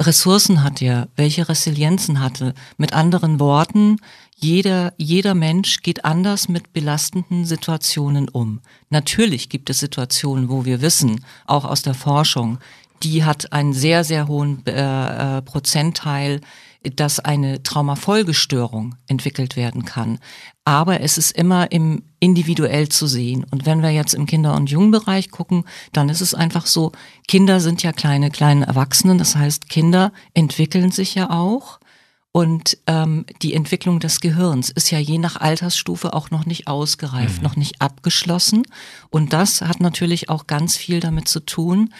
Ressourcen 0.00 0.62
hat 0.62 0.80
er, 0.80 1.08
welche 1.16 1.48
Resilienzen 1.48 2.20
hatte. 2.20 2.54
Mit 2.78 2.94
anderen 2.94 3.38
Worten, 3.38 3.98
jeder, 4.42 4.94
jeder 4.96 5.34
Mensch 5.34 5.82
geht 5.82 6.04
anders 6.04 6.48
mit 6.48 6.72
belastenden 6.72 7.44
Situationen 7.44 8.28
um. 8.28 8.60
Natürlich 8.88 9.48
gibt 9.48 9.70
es 9.70 9.80
Situationen, 9.80 10.48
wo 10.48 10.64
wir 10.64 10.80
wissen, 10.80 11.24
auch 11.46 11.64
aus 11.64 11.82
der 11.82 11.94
Forschung, 11.94 12.58
die 13.02 13.24
hat 13.24 13.52
einen 13.52 13.72
sehr, 13.72 14.04
sehr 14.04 14.28
hohen 14.28 14.64
äh, 14.66 15.38
äh, 15.38 15.42
Prozentteil, 15.42 16.40
dass 16.82 17.18
eine 17.20 17.62
Traumafolgestörung 17.62 18.94
entwickelt 19.06 19.56
werden 19.56 19.84
kann. 19.84 20.18
Aber 20.64 21.00
es 21.00 21.18
ist 21.18 21.32
immer 21.32 21.70
im 21.72 22.02
individuell 22.20 22.88
zu 22.88 23.06
sehen. 23.06 23.44
Und 23.50 23.66
wenn 23.66 23.82
wir 23.82 23.90
jetzt 23.90 24.14
im 24.14 24.26
Kinder- 24.26 24.54
und 24.54 24.70
Jugendbereich 24.70 25.30
gucken, 25.30 25.64
dann 25.92 26.08
ist 26.08 26.20
es 26.20 26.34
einfach 26.34 26.66
so, 26.66 26.92
Kinder 27.28 27.60
sind 27.60 27.82
ja 27.82 27.92
kleine, 27.92 28.30
kleine 28.30 28.66
Erwachsenen. 28.66 29.18
Das 29.18 29.36
heißt, 29.36 29.68
Kinder 29.68 30.12
entwickeln 30.32 30.90
sich 30.90 31.14
ja 31.14 31.30
auch. 31.30 31.79
Und 32.32 32.78
ähm, 32.86 33.26
die 33.42 33.54
Entwicklung 33.54 33.98
des 33.98 34.20
Gehirns 34.20 34.70
ist 34.70 34.90
ja 34.90 34.98
je 34.98 35.18
nach 35.18 35.36
Altersstufe 35.36 36.12
auch 36.12 36.30
noch 36.30 36.46
nicht 36.46 36.68
ausgereift, 36.68 37.38
mhm. 37.38 37.42
noch 37.42 37.56
nicht 37.56 37.80
abgeschlossen. 37.80 38.62
Und 39.10 39.32
das 39.32 39.62
hat 39.62 39.80
natürlich 39.80 40.28
auch 40.28 40.46
ganz 40.46 40.76
viel 40.76 41.00
damit 41.00 41.26
zu 41.26 41.40
tun, 41.40 41.92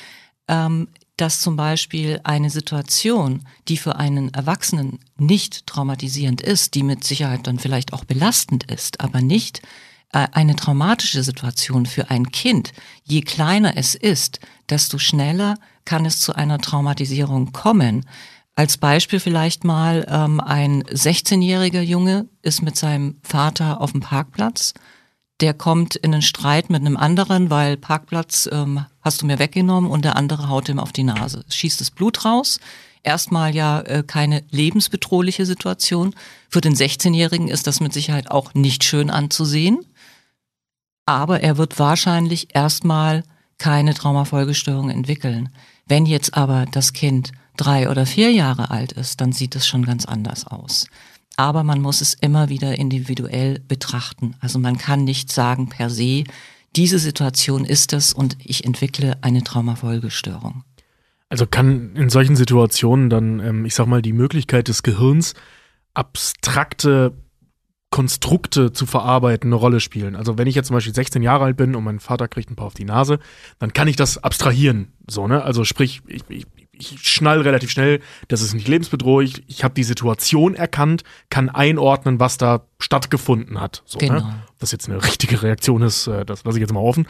ähm, 0.46 0.88
dass 1.16 1.40
zum 1.40 1.56
Beispiel 1.56 2.20
eine 2.24 2.48
Situation, 2.48 3.42
die 3.68 3.76
für 3.76 3.96
einen 3.96 4.32
Erwachsenen 4.32 5.00
nicht 5.18 5.66
traumatisierend 5.66 6.40
ist, 6.40 6.74
die 6.74 6.82
mit 6.82 7.04
Sicherheit 7.04 7.46
dann 7.46 7.58
vielleicht 7.58 7.92
auch 7.92 8.04
belastend 8.04 8.64
ist, 8.70 9.00
aber 9.00 9.20
nicht 9.20 9.60
äh, 10.12 10.28
eine 10.32 10.56
traumatische 10.56 11.22
Situation 11.22 11.86
für 11.86 12.10
ein 12.10 12.30
Kind, 12.30 12.72
je 13.04 13.20
kleiner 13.20 13.76
es 13.76 13.94
ist, 13.94 14.40
desto 14.70 14.98
schneller 14.98 15.56
kann 15.84 16.06
es 16.06 16.20
zu 16.20 16.34
einer 16.34 16.58
Traumatisierung 16.58 17.52
kommen. 17.52 18.06
Als 18.54 18.76
Beispiel 18.76 19.20
vielleicht 19.20 19.64
mal, 19.64 20.06
ähm, 20.08 20.40
ein 20.40 20.82
16-jähriger 20.84 21.80
Junge 21.80 22.28
ist 22.42 22.62
mit 22.62 22.76
seinem 22.76 23.18
Vater 23.22 23.80
auf 23.80 23.92
dem 23.92 24.00
Parkplatz. 24.00 24.74
Der 25.40 25.54
kommt 25.54 25.96
in 25.96 26.12
einen 26.12 26.22
Streit 26.22 26.68
mit 26.68 26.80
einem 26.80 26.96
anderen, 26.96 27.48
weil 27.48 27.76
Parkplatz 27.76 28.48
ähm, 28.52 28.84
hast 29.00 29.22
du 29.22 29.26
mir 29.26 29.38
weggenommen 29.38 29.90
und 29.90 30.04
der 30.04 30.16
andere 30.16 30.48
haut 30.48 30.68
ihm 30.68 30.78
auf 30.78 30.92
die 30.92 31.04
Nase. 31.04 31.44
Schießt 31.48 31.80
das 31.80 31.90
Blut 31.90 32.24
raus. 32.24 32.60
Erstmal 33.02 33.54
ja 33.54 33.80
äh, 33.80 34.02
keine 34.06 34.44
lebensbedrohliche 34.50 35.46
Situation. 35.46 36.14
Für 36.50 36.60
den 36.60 36.74
16-Jährigen 36.74 37.48
ist 37.48 37.66
das 37.66 37.80
mit 37.80 37.94
Sicherheit 37.94 38.30
auch 38.30 38.52
nicht 38.52 38.84
schön 38.84 39.08
anzusehen. 39.08 39.86
Aber 41.06 41.40
er 41.40 41.56
wird 41.56 41.78
wahrscheinlich 41.78 42.54
erstmal 42.54 43.24
keine 43.56 43.94
Traumafolgestörung 43.94 44.90
entwickeln. 44.90 45.48
Wenn 45.86 46.04
jetzt 46.04 46.34
aber 46.34 46.66
das 46.70 46.92
Kind 46.92 47.32
drei 47.56 47.88
oder 47.90 48.06
vier 48.06 48.30
Jahre 48.30 48.70
alt 48.70 48.92
ist, 48.92 49.20
dann 49.20 49.32
sieht 49.32 49.56
es 49.56 49.66
schon 49.66 49.84
ganz 49.84 50.04
anders 50.04 50.46
aus. 50.46 50.86
Aber 51.36 51.62
man 51.64 51.80
muss 51.80 52.00
es 52.00 52.14
immer 52.14 52.48
wieder 52.48 52.78
individuell 52.78 53.60
betrachten. 53.66 54.36
Also 54.40 54.58
man 54.58 54.78
kann 54.78 55.04
nicht 55.04 55.32
sagen 55.32 55.68
per 55.68 55.88
se, 55.90 56.24
diese 56.76 56.98
Situation 56.98 57.64
ist 57.64 57.92
es 57.92 58.12
und 58.12 58.36
ich 58.44 58.64
entwickle 58.64 59.18
eine 59.22 59.42
Traumafolgestörung. 59.42 60.64
Also 61.28 61.46
kann 61.46 61.94
in 61.96 62.10
solchen 62.10 62.36
Situationen 62.36 63.08
dann, 63.08 63.40
ähm, 63.40 63.64
ich 63.64 63.74
sag 63.74 63.86
mal, 63.86 64.02
die 64.02 64.12
Möglichkeit 64.12 64.68
des 64.68 64.82
Gehirns, 64.82 65.34
abstrakte 65.94 67.12
Konstrukte 67.90 68.72
zu 68.72 68.86
verarbeiten 68.86 69.48
eine 69.48 69.56
Rolle 69.56 69.80
spielen. 69.80 70.14
Also 70.14 70.38
wenn 70.38 70.46
ich 70.46 70.54
jetzt 70.54 70.68
zum 70.68 70.74
Beispiel 70.74 70.94
16 70.94 71.22
Jahre 71.22 71.44
alt 71.44 71.56
bin 71.56 71.74
und 71.74 71.82
mein 71.82 71.98
Vater 71.98 72.28
kriegt 72.28 72.50
ein 72.50 72.56
paar 72.56 72.68
auf 72.68 72.74
die 72.74 72.84
Nase, 72.84 73.18
dann 73.58 73.72
kann 73.72 73.88
ich 73.88 73.96
das 73.96 74.18
abstrahieren. 74.18 74.92
So, 75.08 75.26
ne? 75.26 75.42
Also 75.42 75.64
sprich, 75.64 76.02
ich, 76.06 76.22
ich, 76.28 76.46
ich 76.80 76.98
schnall 77.02 77.42
relativ 77.42 77.70
schnell, 77.70 78.00
das 78.28 78.42
ist 78.42 78.54
nicht 78.54 78.68
lebensbedrohlich. 78.68 79.42
Ich 79.46 79.62
habe 79.62 79.74
die 79.74 79.84
Situation 79.84 80.54
erkannt, 80.54 81.04
kann 81.28 81.48
einordnen, 81.48 82.18
was 82.18 82.38
da 82.38 82.62
stattgefunden 82.78 83.60
hat. 83.60 83.82
So, 83.86 83.98
ne? 83.98 84.06
genau. 84.08 84.20
ne? 84.20 84.42
Das 84.58 84.72
jetzt 84.72 84.88
eine 84.88 85.02
richtige 85.04 85.42
Reaktion 85.42 85.82
ist, 85.82 86.06
äh, 86.06 86.24
das 86.24 86.44
lasse 86.44 86.58
ich 86.58 86.62
jetzt 86.62 86.72
mal 86.72 86.80
offen. 86.80 87.06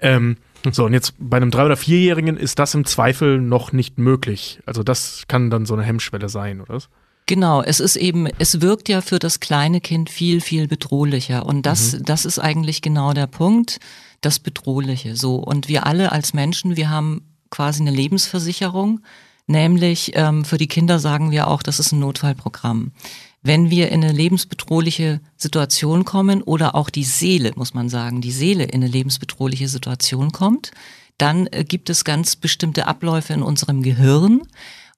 Ähm, 0.00 0.36
so, 0.70 0.86
und 0.86 0.92
jetzt 0.92 1.14
bei 1.18 1.36
einem 1.36 1.50
drei- 1.50 1.66
oder 1.66 1.76
vierjährigen 1.76 2.36
ist 2.36 2.58
das 2.58 2.74
im 2.74 2.86
Zweifel 2.86 3.40
noch 3.40 3.72
nicht 3.72 3.98
möglich. 3.98 4.60
Also 4.64 4.82
das 4.82 5.24
kann 5.28 5.50
dann 5.50 5.66
so 5.66 5.74
eine 5.74 5.82
Hemmschwelle 5.82 6.28
sein, 6.28 6.60
oder? 6.60 6.78
Genau, 7.26 7.62
es 7.62 7.80
ist 7.80 7.96
eben, 7.96 8.28
es 8.38 8.60
wirkt 8.60 8.88
ja 8.88 9.00
für 9.00 9.18
das 9.18 9.40
kleine 9.40 9.80
Kind 9.80 10.10
viel, 10.10 10.40
viel 10.40 10.68
bedrohlicher. 10.68 11.46
Und 11.46 11.64
das, 11.64 11.94
mhm. 11.94 12.04
das 12.04 12.24
ist 12.24 12.38
eigentlich 12.38 12.82
genau 12.82 13.12
der 13.12 13.26
Punkt, 13.26 13.78
das 14.20 14.38
Bedrohliche. 14.38 15.16
So. 15.16 15.36
Und 15.36 15.68
wir 15.68 15.86
alle 15.86 16.12
als 16.12 16.34
Menschen, 16.34 16.76
wir 16.76 16.90
haben 16.90 17.22
quasi 17.54 17.82
eine 17.82 17.92
Lebensversicherung, 17.92 19.00
nämlich 19.46 20.10
ähm, 20.16 20.44
für 20.44 20.58
die 20.58 20.66
Kinder 20.66 20.98
sagen 20.98 21.30
wir 21.30 21.46
auch, 21.46 21.62
das 21.62 21.78
ist 21.78 21.92
ein 21.92 22.00
Notfallprogramm. 22.00 22.90
Wenn 23.42 23.70
wir 23.70 23.92
in 23.92 24.02
eine 24.02 24.12
lebensbedrohliche 24.12 25.20
Situation 25.36 26.04
kommen 26.04 26.42
oder 26.42 26.74
auch 26.74 26.90
die 26.90 27.04
Seele, 27.04 27.52
muss 27.54 27.72
man 27.72 27.88
sagen, 27.88 28.20
die 28.20 28.32
Seele 28.32 28.64
in 28.64 28.82
eine 28.82 28.90
lebensbedrohliche 28.90 29.68
Situation 29.68 30.32
kommt, 30.32 30.72
dann 31.16 31.46
äh, 31.52 31.62
gibt 31.62 31.90
es 31.90 32.04
ganz 32.04 32.34
bestimmte 32.34 32.88
Abläufe 32.88 33.32
in 33.32 33.42
unserem 33.42 33.82
Gehirn. 33.82 34.42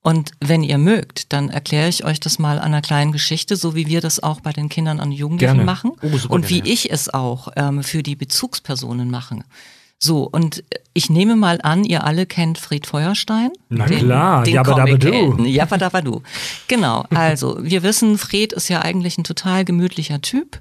Und 0.00 0.30
wenn 0.40 0.62
ihr 0.62 0.78
mögt, 0.78 1.34
dann 1.34 1.50
erkläre 1.50 1.90
ich 1.90 2.04
euch 2.04 2.20
das 2.20 2.38
mal 2.38 2.58
an 2.58 2.66
einer 2.66 2.80
kleinen 2.80 3.12
Geschichte, 3.12 3.56
so 3.56 3.74
wie 3.74 3.86
wir 3.86 4.00
das 4.00 4.22
auch 4.22 4.40
bei 4.40 4.52
den 4.52 4.70
Kindern 4.70 4.98
und 5.00 5.12
Jugendlichen 5.12 5.56
gerne. 5.56 5.64
machen 5.64 5.92
oh, 6.00 6.32
und 6.32 6.48
wie 6.48 6.62
ich 6.64 6.90
es 6.90 7.12
auch 7.12 7.48
ähm, 7.56 7.82
für 7.82 8.02
die 8.02 8.16
Bezugspersonen 8.16 9.10
mache. 9.10 9.40
So, 9.98 10.28
und 10.30 10.62
ich 10.92 11.08
nehme 11.08 11.36
mal 11.36 11.60
an, 11.62 11.84
ihr 11.84 12.04
alle 12.04 12.26
kennt 12.26 12.58
Fried 12.58 12.86
Feuerstein. 12.86 13.50
Na 13.70 13.86
den, 13.86 13.98
klar, 14.00 14.42
den 14.44 14.54
Jabba 14.54 14.86
Jabba 15.46 16.02
du. 16.02 16.22
Genau, 16.68 17.04
also 17.10 17.58
wir 17.60 17.82
wissen, 17.82 18.18
Fred 18.18 18.52
ist 18.52 18.68
ja 18.68 18.82
eigentlich 18.82 19.16
ein 19.16 19.24
total 19.24 19.64
gemütlicher 19.64 20.20
Typ. 20.20 20.60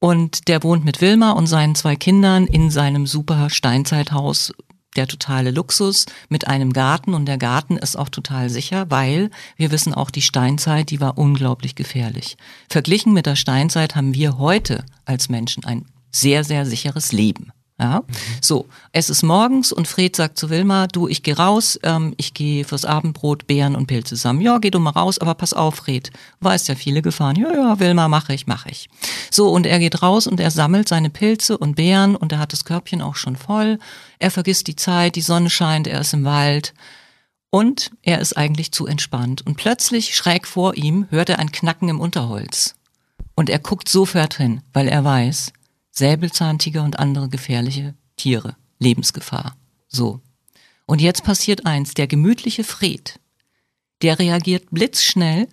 Und 0.00 0.48
der 0.48 0.64
wohnt 0.64 0.84
mit 0.84 1.00
Wilma 1.00 1.30
und 1.30 1.46
seinen 1.46 1.76
zwei 1.76 1.94
Kindern 1.94 2.48
in 2.48 2.70
seinem 2.70 3.06
super 3.06 3.50
Steinzeithaus. 3.50 4.52
Der 4.96 5.06
totale 5.06 5.52
Luxus 5.52 6.06
mit 6.28 6.48
einem 6.48 6.72
Garten 6.72 7.14
und 7.14 7.26
der 7.26 7.38
Garten 7.38 7.76
ist 7.76 7.96
auch 7.96 8.08
total 8.08 8.50
sicher, 8.50 8.90
weil 8.90 9.30
wir 9.56 9.70
wissen 9.70 9.94
auch, 9.94 10.10
die 10.10 10.20
Steinzeit, 10.20 10.90
die 10.90 11.00
war 11.00 11.16
unglaublich 11.16 11.76
gefährlich. 11.76 12.36
Verglichen 12.68 13.12
mit 13.12 13.26
der 13.26 13.36
Steinzeit 13.36 13.94
haben 13.94 14.12
wir 14.12 14.38
heute 14.38 14.84
als 15.04 15.28
Menschen 15.28 15.64
ein 15.64 15.86
sehr, 16.10 16.42
sehr 16.42 16.66
sicheres 16.66 17.12
Leben. 17.12 17.52
Ja, 17.82 18.04
so. 18.40 18.66
Es 18.92 19.10
ist 19.10 19.24
morgens 19.24 19.72
und 19.72 19.88
Fred 19.88 20.14
sagt 20.14 20.38
zu 20.38 20.50
Wilma, 20.50 20.86
du, 20.86 21.08
ich 21.08 21.24
gehe 21.24 21.36
raus, 21.36 21.80
ähm, 21.82 22.14
ich 22.16 22.32
gehe 22.32 22.64
fürs 22.64 22.84
Abendbrot 22.84 23.48
Beeren 23.48 23.74
und 23.74 23.88
Pilze 23.88 24.14
zusammen. 24.14 24.40
Ja, 24.40 24.58
geh 24.58 24.70
du 24.70 24.78
mal 24.78 24.90
raus, 24.90 25.18
aber 25.18 25.34
pass 25.34 25.52
auf, 25.52 25.74
Fred. 25.74 26.12
Weißt 26.38 26.68
ja 26.68 26.76
viele 26.76 27.02
Gefahren. 27.02 27.34
Ja, 27.34 27.52
ja, 27.52 27.80
Wilma, 27.80 28.06
mache 28.06 28.34
ich, 28.34 28.46
mache 28.46 28.70
ich. 28.70 28.88
So, 29.32 29.48
und 29.48 29.66
er 29.66 29.80
geht 29.80 30.00
raus 30.00 30.28
und 30.28 30.38
er 30.38 30.52
sammelt 30.52 30.88
seine 30.88 31.10
Pilze 31.10 31.58
und 31.58 31.74
Beeren 31.74 32.14
und 32.14 32.30
er 32.30 32.38
hat 32.38 32.52
das 32.52 32.64
Körbchen 32.64 33.02
auch 33.02 33.16
schon 33.16 33.34
voll. 33.34 33.80
Er 34.20 34.30
vergisst 34.30 34.68
die 34.68 34.76
Zeit, 34.76 35.16
die 35.16 35.20
Sonne 35.20 35.50
scheint, 35.50 35.88
er 35.88 36.02
ist 36.02 36.14
im 36.14 36.24
Wald. 36.24 36.74
Und 37.50 37.90
er 38.02 38.20
ist 38.20 38.36
eigentlich 38.36 38.70
zu 38.70 38.86
entspannt. 38.86 39.44
Und 39.44 39.56
plötzlich, 39.56 40.14
schräg 40.14 40.46
vor 40.46 40.76
ihm, 40.76 41.08
hört 41.10 41.30
er 41.30 41.40
ein 41.40 41.50
Knacken 41.50 41.88
im 41.88 42.00
Unterholz. 42.00 42.76
Und 43.34 43.50
er 43.50 43.58
guckt 43.58 43.88
sofort 43.88 44.34
hin, 44.34 44.60
weil 44.72 44.86
er 44.86 45.02
weiß, 45.02 45.52
Säbelzahntiger 45.92 46.82
und 46.82 46.98
andere 46.98 47.28
gefährliche 47.28 47.94
Tiere. 48.16 48.56
Lebensgefahr. 48.78 49.56
So. 49.88 50.20
Und 50.86 51.00
jetzt 51.00 51.24
passiert 51.24 51.64
eins, 51.64 51.94
der 51.94 52.06
gemütliche 52.08 52.64
Fred, 52.64 53.20
der 54.02 54.18
reagiert 54.18 54.70
blitzschnell, 54.70 55.48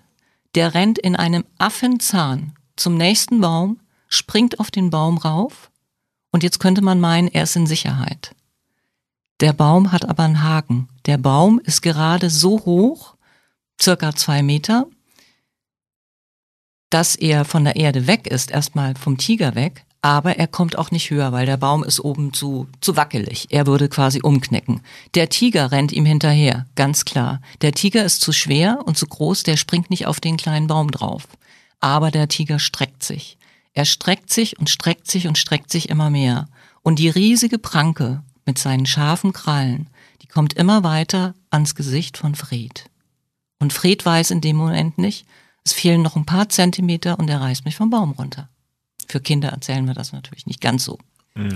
der 0.56 0.74
rennt 0.74 0.98
in 0.98 1.16
einem 1.16 1.46
Affenzahn 1.60 2.54
zum 2.76 2.96
nächsten 2.96 3.40
Baum, 3.40 3.80
springt 4.08 4.60
auf 4.60 4.72
den 4.72 4.90
Baum 4.90 5.18
rauf 5.18 5.70
und 6.32 6.44
jetzt 6.44 6.60
könnte 6.60 6.82
man 6.82 7.00
meinen, 7.00 7.28
er 7.28 7.44
ist 7.44 7.56
in 7.56 7.68
Sicherheit. 7.68 8.36
Der 9.40 9.54
Baum 9.54 9.92
hat 9.92 10.06
aber 10.06 10.24
einen 10.24 10.44
Haken. 10.44 10.90
Der 11.06 11.18
Baum 11.18 11.60
ist 11.60 11.82
gerade 11.82 12.30
so 12.30 12.66
hoch, 12.66 13.16
circa 13.80 14.16
zwei 14.16 14.42
Meter, 14.44 14.88
dass 16.90 17.16
er 17.16 17.46
von 17.46 17.64
der 17.64 17.76
Erde 17.76 18.08
weg 18.08 18.28
ist, 18.28 18.52
erstmal 18.52 18.96
vom 18.96 19.18
Tiger 19.18 19.56
weg, 19.56 19.86
aber 20.02 20.38
er 20.38 20.48
kommt 20.48 20.78
auch 20.78 20.92
nicht 20.92 21.10
höher, 21.10 21.32
weil 21.32 21.46
der 21.46 21.58
Baum 21.58 21.84
ist 21.84 22.00
oben 22.00 22.34
zu, 22.34 22.68
zu 22.80 22.96
wackelig. 22.96 23.48
Er 23.50 23.68
würde 23.68 23.90
quasi 23.90 24.22
umknicken. 24.22 24.82
Der 25.14 25.30
Tiger 25.30 25.72
rennt 25.72 25.92
ihm 25.92 26.06
hinterher, 26.06 26.66
ganz 26.76 27.04
klar. 27.04 27.42
Der 27.62 27.74
Tiger 27.74 28.06
ist 28.06 28.22
zu 28.22 28.32
schwer 28.32 28.80
und 28.86 28.98
zu 28.98 29.08
groß, 29.08 29.44
der 29.44 29.58
springt 29.58 29.90
nicht 29.90 30.08
auf 30.08 30.22
den 30.22 30.38
kleinen 30.38 30.68
Baum 30.68 30.92
drauf. 30.92 31.28
Aber 31.82 32.12
der 32.12 32.30
Tiger 32.30 32.60
streckt 32.60 33.04
sich. 33.04 33.38
Er 33.74 33.86
streckt 33.86 34.32
sich 34.32 34.58
und 34.58 34.70
streckt 34.70 35.12
sich 35.12 35.28
und 35.28 35.38
streckt 35.38 35.72
sich 35.72 35.90
immer 35.90 36.10
mehr. 36.10 36.48
Und 36.82 37.00
die 37.00 37.10
riesige 37.10 37.60
Pranke 37.60 38.24
mit 38.46 38.58
seinen 38.58 38.86
scharfen 38.86 39.34
Krallen, 39.34 39.90
die 40.22 40.28
kommt 40.28 40.54
immer 40.54 40.84
weiter 40.84 41.36
ans 41.50 41.76
Gesicht 41.76 42.18
von 42.18 42.36
Fred. 42.36 42.86
Und 43.60 43.74
Fred 43.74 44.06
weiß 44.06 44.32
in 44.32 44.40
dem 44.42 44.56
Moment 44.56 44.98
nicht, 44.98 45.26
es 45.66 45.74
fehlen 45.74 46.02
noch 46.02 46.16
ein 46.16 46.26
paar 46.26 46.48
Zentimeter 46.48 47.20
und 47.20 47.30
er 47.30 47.42
reißt 47.42 47.66
mich 47.66 47.76
vom 47.76 47.90
Baum 47.90 48.12
runter. 48.12 48.50
Für 49.10 49.20
Kinder 49.20 49.50
erzählen 49.50 49.86
wir 49.86 49.94
das 49.94 50.14
natürlich 50.14 50.46
nicht 50.46 50.62
ganz 50.62 50.86
so. 50.86 50.98
Mhm. 51.36 51.56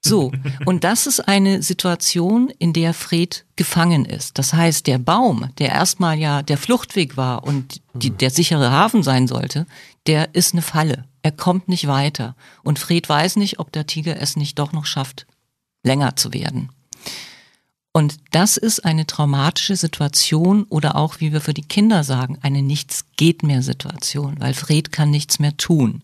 So, 0.00 0.30
und 0.64 0.84
das 0.84 1.06
ist 1.06 1.20
eine 1.20 1.62
Situation, 1.62 2.50
in 2.58 2.72
der 2.72 2.94
Fred 2.94 3.44
gefangen 3.56 4.04
ist. 4.04 4.38
Das 4.38 4.54
heißt, 4.54 4.86
der 4.86 4.98
Baum, 4.98 5.50
der 5.58 5.70
erstmal 5.70 6.18
ja 6.18 6.42
der 6.42 6.56
Fluchtweg 6.56 7.16
war 7.16 7.44
und 7.44 7.80
die, 7.94 8.10
der 8.10 8.30
sichere 8.30 8.70
Hafen 8.70 9.02
sein 9.02 9.26
sollte, 9.26 9.66
der 10.06 10.34
ist 10.34 10.54
eine 10.54 10.62
Falle. 10.62 11.04
Er 11.22 11.32
kommt 11.32 11.68
nicht 11.68 11.88
weiter. 11.88 12.36
Und 12.62 12.78
Fred 12.78 13.08
weiß 13.08 13.36
nicht, 13.36 13.58
ob 13.58 13.72
der 13.72 13.86
Tiger 13.86 14.20
es 14.20 14.36
nicht 14.36 14.58
doch 14.58 14.72
noch 14.72 14.86
schafft, 14.86 15.26
länger 15.82 16.14
zu 16.14 16.32
werden. 16.32 16.70
Und 17.92 18.18
das 18.30 18.56
ist 18.56 18.84
eine 18.84 19.06
traumatische 19.06 19.74
Situation 19.74 20.62
oder 20.64 20.94
auch, 20.94 21.18
wie 21.18 21.32
wir 21.32 21.40
für 21.40 21.54
die 21.54 21.66
Kinder 21.66 22.04
sagen, 22.04 22.38
eine 22.42 22.62
Nichts 22.62 23.06
geht 23.16 23.42
mehr 23.42 23.62
Situation, 23.62 24.36
weil 24.38 24.54
Fred 24.54 24.92
kann 24.92 25.10
nichts 25.10 25.40
mehr 25.40 25.56
tun. 25.56 26.02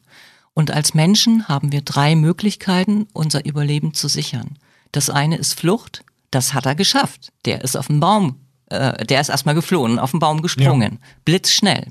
Und 0.54 0.70
als 0.70 0.94
Menschen 0.94 1.48
haben 1.48 1.72
wir 1.72 1.82
drei 1.82 2.14
Möglichkeiten, 2.14 3.06
unser 3.12 3.44
Überleben 3.44 3.92
zu 3.92 4.08
sichern. 4.08 4.56
Das 4.92 5.10
eine 5.10 5.36
ist 5.36 5.58
Flucht, 5.58 6.04
das 6.30 6.54
hat 6.54 6.66
er 6.66 6.76
geschafft. 6.76 7.32
Der 7.44 7.62
ist 7.62 7.76
auf 7.76 7.88
den 7.88 8.00
Baum, 8.00 8.36
äh, 8.70 9.04
der 9.04 9.20
ist 9.20 9.28
erstmal 9.28 9.56
geflohen, 9.56 9.98
auf 9.98 10.12
den 10.12 10.20
Baum 10.20 10.42
gesprungen, 10.42 10.98
ja. 11.00 11.08
blitzschnell. 11.24 11.88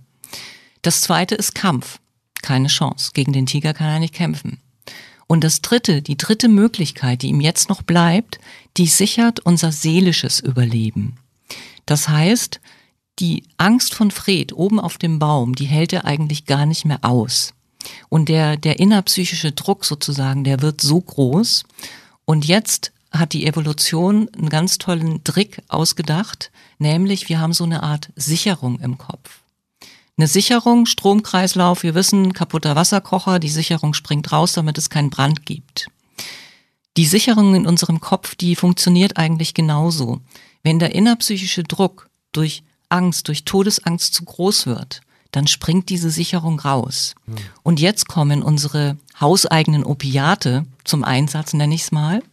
Das 0.81 1.01
zweite 1.01 1.35
ist 1.35 1.55
Kampf. 1.55 1.99
Keine 2.41 2.67
Chance. 2.67 3.11
Gegen 3.13 3.33
den 3.33 3.45
Tiger 3.45 3.73
kann 3.73 3.87
er 3.87 3.99
nicht 3.99 4.13
kämpfen. 4.13 4.59
Und 5.27 5.43
das 5.43 5.61
dritte, 5.61 6.01
die 6.01 6.17
dritte 6.17 6.49
Möglichkeit, 6.49 7.21
die 7.21 7.29
ihm 7.29 7.41
jetzt 7.41 7.69
noch 7.69 7.81
bleibt, 7.81 8.39
die 8.77 8.87
sichert 8.87 9.39
unser 9.39 9.71
seelisches 9.71 10.39
Überleben. 10.39 11.17
Das 11.85 12.09
heißt, 12.09 12.59
die 13.19 13.43
Angst 13.57 13.93
von 13.93 14.11
Fred 14.11 14.53
oben 14.53 14.79
auf 14.79 14.97
dem 14.97 15.19
Baum, 15.19 15.55
die 15.55 15.65
hält 15.65 15.93
er 15.93 16.05
eigentlich 16.05 16.45
gar 16.45 16.65
nicht 16.65 16.85
mehr 16.85 16.99
aus. 17.03 17.53
Und 18.09 18.29
der, 18.29 18.57
der 18.57 18.79
innerpsychische 18.79 19.51
Druck 19.51 19.85
sozusagen, 19.85 20.43
der 20.43 20.61
wird 20.61 20.81
so 20.81 21.01
groß. 21.01 21.63
Und 22.25 22.45
jetzt 22.45 22.91
hat 23.11 23.33
die 23.33 23.45
Evolution 23.45 24.29
einen 24.29 24.49
ganz 24.49 24.77
tollen 24.77 25.23
Trick 25.23 25.61
ausgedacht, 25.67 26.51
nämlich 26.79 27.29
wir 27.29 27.39
haben 27.39 27.53
so 27.53 27.63
eine 27.63 27.83
Art 27.83 28.09
Sicherung 28.15 28.79
im 28.79 28.97
Kopf. 28.97 29.41
Eine 30.17 30.27
Sicherung, 30.27 30.85
Stromkreislauf, 30.85 31.83
wir 31.83 31.95
wissen, 31.95 32.33
kaputter 32.33 32.75
Wasserkocher, 32.75 33.39
die 33.39 33.49
Sicherung 33.49 33.93
springt 33.93 34.31
raus, 34.31 34.53
damit 34.53 34.77
es 34.77 34.89
keinen 34.89 35.09
Brand 35.09 35.45
gibt. 35.45 35.87
Die 36.97 37.05
Sicherung 37.05 37.55
in 37.55 37.65
unserem 37.65 37.99
Kopf, 37.99 38.35
die 38.35 38.55
funktioniert 38.55 39.17
eigentlich 39.17 39.55
genauso. 39.55 40.21
Wenn 40.61 40.77
der 40.77 40.93
innerpsychische 40.93 41.63
Druck 41.63 42.09
durch 42.31 42.63
Angst, 42.89 43.27
durch 43.27 43.43
Todesangst 43.45 44.13
zu 44.13 44.23
groß 44.25 44.67
wird, 44.67 45.01
dann 45.33 45.47
springt 45.47 45.89
diese 45.89 46.11
Sicherung 46.11 46.59
raus. 46.59 47.15
Hm. 47.25 47.35
Und 47.63 47.79
jetzt 47.81 48.07
kommen 48.07 48.41
unsere 48.41 48.97
hauseigenen 49.19 49.83
Opiate 49.83 50.65
zum 50.85 51.03
Einsatz, 51.03 51.53
nenne 51.53 51.75
ich 51.75 51.81
es 51.81 51.91
mal. 51.91 52.23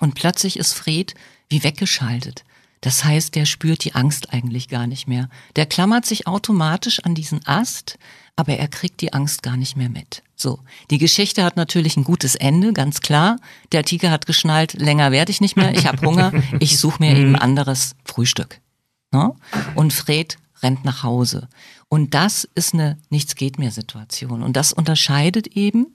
Und 0.00 0.14
plötzlich 0.14 0.58
ist 0.58 0.72
Fred 0.72 1.14
wie 1.48 1.62
weggeschaltet. 1.62 2.44
Das 2.80 3.04
heißt, 3.04 3.34
der 3.34 3.46
spürt 3.46 3.84
die 3.84 3.94
Angst 3.94 4.32
eigentlich 4.32 4.68
gar 4.68 4.86
nicht 4.86 5.06
mehr. 5.08 5.28
Der 5.56 5.66
klammert 5.66 6.06
sich 6.06 6.26
automatisch 6.26 7.00
an 7.00 7.14
diesen 7.14 7.46
Ast, 7.46 7.98
aber 8.34 8.54
er 8.56 8.68
kriegt 8.68 9.00
die 9.00 9.12
Angst 9.12 9.42
gar 9.42 9.56
nicht 9.56 9.76
mehr 9.76 9.88
mit. 9.88 10.22
So, 10.36 10.60
die 10.90 10.98
Geschichte 10.98 11.44
hat 11.44 11.56
natürlich 11.56 11.96
ein 11.96 12.04
gutes 12.04 12.34
Ende, 12.34 12.72
ganz 12.72 13.00
klar. 13.00 13.38
Der 13.72 13.84
Tiger 13.84 14.10
hat 14.10 14.26
geschnallt, 14.26 14.74
länger 14.74 15.10
werde 15.10 15.32
ich 15.32 15.40
nicht 15.40 15.56
mehr, 15.56 15.74
ich 15.74 15.86
habe 15.86 16.06
Hunger, 16.06 16.32
ich 16.60 16.78
suche 16.78 17.02
mir 17.02 17.16
eben 17.16 17.36
anderes 17.36 17.94
Frühstück. 18.04 18.60
Ne? 19.12 19.34
Und 19.74 19.92
Fred 19.92 20.36
rennt 20.62 20.84
nach 20.84 21.02
Hause. 21.02 21.48
Und 21.88 22.14
das 22.14 22.48
ist 22.54 22.74
eine 22.74 22.98
Nichts 23.10 23.36
geht 23.36 23.58
mehr 23.58 23.70
Situation. 23.70 24.42
Und 24.42 24.56
das 24.56 24.72
unterscheidet 24.72 25.46
eben 25.48 25.94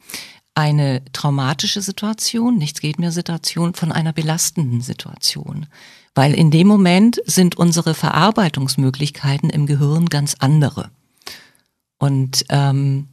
eine 0.55 1.01
traumatische 1.13 1.81
Situation, 1.81 2.57
Nichts 2.57 2.81
geht 2.81 2.99
mehr 2.99 3.11
Situation 3.11 3.73
von 3.73 3.91
einer 3.91 4.13
belastenden 4.13 4.81
Situation. 4.81 5.67
Weil 6.13 6.33
in 6.33 6.51
dem 6.51 6.67
Moment 6.67 7.21
sind 7.25 7.57
unsere 7.57 7.93
Verarbeitungsmöglichkeiten 7.93 9.49
im 9.49 9.65
Gehirn 9.65 10.07
ganz 10.07 10.35
andere. 10.39 10.91
Und 11.97 12.45
ähm, 12.49 13.07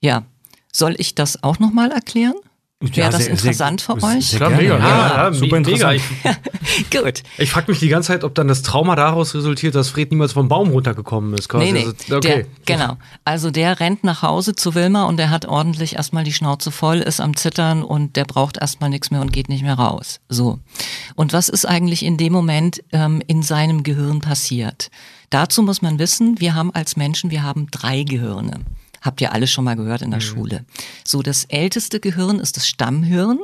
ja, 0.00 0.24
soll 0.72 0.96
ich 0.98 1.14
das 1.14 1.42
auch 1.42 1.58
nochmal 1.58 1.92
erklären? 1.92 2.34
Wäre 2.82 2.98
ja, 2.98 3.10
das 3.10 3.24
sehr, 3.24 3.32
interessant 3.32 3.82
sehr, 3.82 3.96
für 3.96 4.02
euch? 4.06 4.26
Sehr 4.30 4.38
Klar, 4.38 4.50
mega, 4.52 4.78
ja, 4.78 5.24
ja, 5.24 5.32
super 5.34 5.60
mega. 5.60 5.92
Ich, 5.92 6.02
Gut. 6.90 7.22
Ich 7.36 7.50
frage 7.50 7.70
mich 7.70 7.78
die 7.78 7.88
ganze 7.88 8.08
Zeit, 8.08 8.24
ob 8.24 8.34
dann 8.34 8.48
das 8.48 8.62
Trauma 8.62 8.96
daraus 8.96 9.34
resultiert, 9.34 9.74
dass 9.74 9.90
Fred 9.90 10.10
niemals 10.10 10.32
vom 10.32 10.48
Baum 10.48 10.70
runtergekommen 10.70 11.34
ist. 11.34 11.50
Quasi. 11.50 11.72
Nee, 11.72 11.72
nee. 11.72 11.84
Also, 11.84 12.16
okay. 12.16 12.46
Der, 12.66 12.76
genau. 12.78 12.96
Also 13.22 13.50
der 13.50 13.80
rennt 13.80 14.02
nach 14.02 14.22
Hause 14.22 14.54
zu 14.54 14.74
Wilma 14.74 15.04
und 15.04 15.18
der 15.18 15.28
hat 15.28 15.44
ordentlich 15.44 15.96
erstmal 15.96 16.24
die 16.24 16.32
Schnauze 16.32 16.70
voll, 16.70 17.00
ist 17.00 17.20
am 17.20 17.36
Zittern 17.36 17.82
und 17.82 18.16
der 18.16 18.24
braucht 18.24 18.56
erstmal 18.56 18.88
nichts 18.88 19.10
mehr 19.10 19.20
und 19.20 19.30
geht 19.30 19.50
nicht 19.50 19.62
mehr 19.62 19.74
raus. 19.74 20.20
So. 20.30 20.58
Und 21.16 21.34
was 21.34 21.50
ist 21.50 21.66
eigentlich 21.66 22.02
in 22.02 22.16
dem 22.16 22.32
Moment 22.32 22.82
ähm, 22.92 23.20
in 23.26 23.42
seinem 23.42 23.82
Gehirn 23.82 24.20
passiert? 24.20 24.90
Dazu 25.28 25.62
muss 25.62 25.82
man 25.82 25.98
wissen, 25.98 26.40
wir 26.40 26.54
haben 26.54 26.74
als 26.74 26.96
Menschen, 26.96 27.30
wir 27.30 27.42
haben 27.42 27.66
drei 27.70 28.04
Gehirne. 28.04 28.60
Habt 29.00 29.20
ihr 29.20 29.32
alles 29.32 29.50
schon 29.50 29.64
mal 29.64 29.76
gehört 29.76 30.02
in 30.02 30.10
der 30.10 30.20
mhm. 30.20 30.24
Schule. 30.24 30.64
So, 31.04 31.22
das 31.22 31.44
älteste 31.44 32.00
Gehirn 32.00 32.38
ist 32.38 32.56
das 32.56 32.68
Stammhirn. 32.68 33.38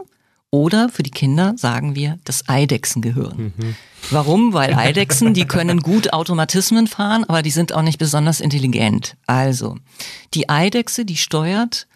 Oder 0.51 0.89
für 0.89 1.03
die 1.03 1.11
Kinder 1.11 1.55
sagen 1.57 1.97
wir 1.97 2.19
das 2.25 2.49
Eidechsengehirn. 2.49 3.53
Mhm. 3.57 3.77
Warum? 4.11 4.53
Weil 4.53 4.75
Eidechsen, 4.79 5.35
die 5.35 5.45
können 5.45 5.81
gut 5.81 6.13
Automatismen 6.13 6.87
fahren, 6.87 7.25
aber 7.25 7.43
die 7.43 7.51
sind 7.51 7.73
auch 7.73 7.83
nicht 7.83 7.99
besonders 7.99 8.41
intelligent. 8.41 9.17
Also, 9.27 9.77
die 10.35 10.49
Eidechse, 10.49 11.05
die 11.05 11.17
steuert 11.17 11.89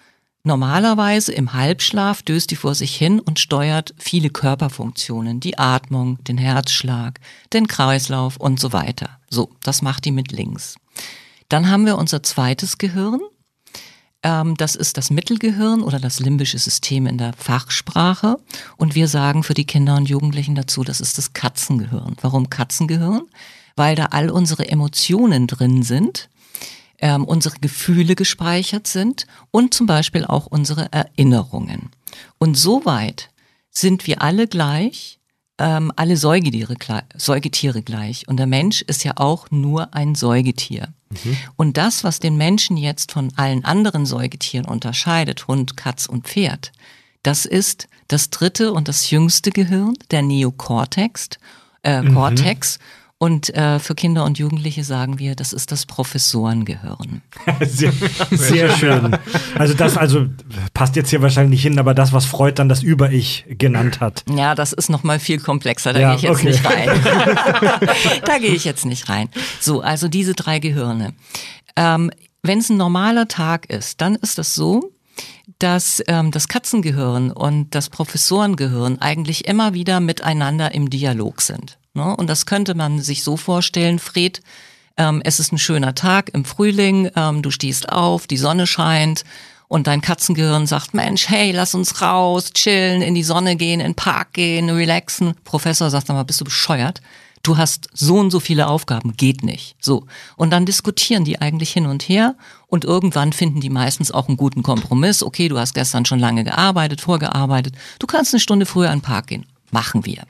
normalerweise 0.43 1.33
im 1.33 1.53
Halbschlaf, 1.53 2.23
döst 2.23 2.51
die 2.51 2.57
vor 2.57 2.75
sich 2.75 2.97
hin 2.97 3.21
und 3.21 3.39
steuert 3.39 3.95
viele 3.99 4.31
Körperfunktionen, 4.31 5.41
die 5.41 5.59
Atmung, 5.59 6.23
den 6.25 6.39
Herzschlag, 6.39 7.21
den 7.53 7.67
Kreislauf 7.67 8.37
und 8.37 8.59
so 8.59 8.73
weiter. 8.73 9.19
So, 9.29 9.51
das 9.63 9.83
macht 9.83 10.05
die 10.05 10.13
mit 10.13 10.33
links. 10.33 10.77
Dann 11.49 11.69
haben 11.71 11.87
wir 11.87 11.99
unser 11.99 12.23
zweites 12.23 12.79
Gehirn, 12.79 13.21
das 14.23 14.77
ist 14.77 14.97
das 14.97 15.11
Mittelgehirn 15.11 15.83
oder 15.83 15.99
das 15.99 16.21
limbische 16.21 16.59
System 16.59 17.07
in 17.07 17.19
der 17.19 17.33
Fachsprache. 17.33 18.37
Und 18.77 18.95
wir 18.95 19.09
sagen 19.09 19.43
für 19.43 19.55
die 19.55 19.65
Kinder 19.65 19.97
und 19.97 20.09
Jugendlichen 20.09 20.55
dazu, 20.55 20.85
das 20.85 21.01
ist 21.01 21.17
das 21.19 21.33
Katzengehirn. 21.33 22.17
Warum 22.21 22.51
Katzengehirn? 22.51 23.23
Weil 23.77 23.97
da 23.97 24.07
all 24.07 24.31
unsere 24.31 24.69
Emotionen 24.69 25.47
drin 25.47 25.83
sind, 25.83 26.29
ähm, 26.99 27.25
unsere 27.25 27.59
Gefühle 27.61 28.15
gespeichert 28.15 28.87
sind 28.87 29.27
und 29.51 29.73
zum 29.73 29.87
Beispiel 29.87 30.25
auch 30.27 30.47
unsere 30.47 30.93
Erinnerungen. 30.93 31.91
Und 32.39 32.59
soweit 32.59 33.31
sind 33.71 34.07
wir 34.07 34.21
alle 34.21 34.47
gleich, 34.47 35.19
ähm, 35.59 35.93
alle 35.97 36.17
Säugetiere, 36.17 36.77
Säugetiere 37.17 37.83
gleich. 37.83 38.29
Und 38.29 38.37
der 38.37 38.47
Mensch 38.47 38.83
ist 38.83 39.05
ja 39.05 39.13
auch 39.17 39.51
nur 39.51 39.95
ein 39.95 40.15
Säugetier. 40.15 40.93
Mhm. 41.11 41.37
Und 41.57 41.77
das, 41.77 42.05
was 42.05 42.21
den 42.21 42.37
Menschen 42.37 42.77
jetzt 42.77 43.13
von 43.13 43.33
allen 43.37 43.65
anderen 43.65 44.07
Säugetieren 44.07 44.67
unterscheidet, 44.67 45.49
Hund, 45.49 45.77
Katz 45.77 46.07
und 46.07 46.27
Pferd, 46.27 46.73
das 47.23 47.45
ist 47.45 47.89
das 48.09 48.31
dritte 48.31 48.73
und 48.73 48.89
das 48.89 49.11
jüngste 49.11 49.51
Gehirn, 49.51 49.95
der 50.11 50.23
Neokortex. 50.23 51.31
Äh, 51.83 52.03
mhm. 52.03 52.15
Cortex. 52.15 52.79
Und 53.23 53.55
äh, 53.55 53.79
für 53.79 53.95
Kinder 53.95 54.25
und 54.25 54.39
Jugendliche 54.39 54.83
sagen 54.83 55.19
wir, 55.19 55.35
das 55.35 55.53
ist 55.53 55.73
das 55.73 55.85
Professorengehirn. 55.85 57.21
sehr, 57.61 57.93
sehr 58.31 58.75
schön. 58.75 59.19
Also 59.59 59.75
das 59.75 59.99
also 59.99 60.29
passt 60.73 60.97
jetzt 60.97 61.11
hier 61.11 61.21
wahrscheinlich 61.21 61.61
hin, 61.61 61.79
aber 61.79 61.93
das, 61.93 62.15
was 62.15 62.25
Freud 62.25 62.55
dann 62.55 62.71
das 62.71 62.83
Über-Ich 62.83 63.45
genannt 63.51 64.01
hat. 64.01 64.25
Ja, 64.35 64.55
das 64.55 64.73
ist 64.73 64.89
noch 64.89 65.03
mal 65.03 65.19
viel 65.19 65.39
komplexer. 65.39 65.93
Da 65.93 66.01
ja, 66.01 66.17
gehe 66.17 66.17
ich 66.17 66.23
jetzt 66.23 66.35
okay. 66.35 66.47
nicht 66.47 66.65
rein. 66.65 66.89
da 68.25 68.39
gehe 68.39 68.55
ich 68.55 68.65
jetzt 68.65 68.87
nicht 68.87 69.11
rein. 69.11 69.29
So, 69.61 69.83
also 69.83 70.09
diese 70.09 70.33
drei 70.33 70.59
Gehirne. 70.59 71.13
Ähm, 71.77 72.11
Wenn 72.43 72.61
es 72.61 72.71
ein 72.71 72.79
normaler 72.79 73.29
Tag 73.29 73.67
ist, 73.69 74.01
dann 74.01 74.15
ist 74.15 74.39
das 74.39 74.55
so, 74.55 74.95
dass 75.59 76.03
ähm, 76.07 76.31
das 76.31 76.49
Katzengehirn 76.49 77.33
und 77.33 77.75
das 77.75 77.91
Professorengehirn 77.91 78.99
eigentlich 78.99 79.47
immer 79.47 79.75
wieder 79.75 80.01
miteinander 80.01 80.75
im 80.75 80.89
Dialog 80.89 81.43
sind. 81.43 81.77
Ne? 81.95 82.17
Und 82.17 82.29
das 82.29 82.47
könnte 82.47 82.75
man 82.75 83.01
sich 83.01 83.25
so 83.25 83.37
vorstellen, 83.37 83.99
Fred, 83.99 84.41
ähm, 84.97 85.23
es 85.25 85.41
ist 85.41 85.53
ein 85.53 85.59
schöner 85.59 85.95
Tag 85.95 86.31
im 86.35 86.45
Frühling, 86.45 87.11
ähm, 87.17 87.43
du 87.43 87.51
stehst 87.51 87.89
auf, 87.89 88.27
die 88.27 88.37
Sonne 88.37 88.67
scheint 88.67 89.25
und 89.69 89.87
dein 89.87 90.01
Katzengehirn 90.01 90.67
sagt, 90.67 90.95
Mensch, 90.95 91.29
hey, 91.29 91.53
lass 91.53 91.75
uns 91.75 92.03
raus, 92.03 92.53
chillen, 92.53 93.03
in 93.03 93.15
die 93.15 93.23
Sonne 93.23 93.57
gehen, 93.57 93.81
in 93.81 93.91
den 93.91 93.95
Park 93.95 94.33
gehen, 94.33 94.69
relaxen. 94.69 95.35
Professor 95.45 95.91
sagt 95.91 96.09
mal, 96.09 96.23
bist 96.25 96.41
du 96.41 96.45
bescheuert? 96.45 97.01
Du 97.43 97.57
hast 97.57 97.89
so 97.95 98.19
und 98.19 98.31
so 98.31 98.39
viele 98.41 98.67
Aufgaben, 98.67 99.17
geht 99.17 99.43
nicht. 99.43 99.77
So. 99.81 100.07
Und 100.37 100.51
dann 100.51 100.67
diskutieren 100.67 101.25
die 101.25 101.41
eigentlich 101.41 101.71
hin 101.71 101.87
und 101.87 102.03
her 102.03 102.35
und 102.67 102.85
irgendwann 102.85 103.33
finden 103.33 103.61
die 103.61 103.71
meistens 103.71 104.11
auch 104.11 104.29
einen 104.29 104.37
guten 104.37 104.63
Kompromiss. 104.63 105.23
Okay, 105.23 105.49
du 105.49 105.59
hast 105.59 105.75
gestern 105.75 106.05
schon 106.05 106.19
lange 106.19 106.45
gearbeitet, 106.45 107.01
vorgearbeitet. 107.01 107.75
Du 107.99 108.07
kannst 108.07 108.35
eine 108.35 108.41
Stunde 108.41 108.67
früher 108.67 108.93
in 108.93 108.99
den 108.99 109.03
Park 109.03 109.29
gehen. 109.29 109.47
Machen 109.71 110.05
wir. 110.05 110.25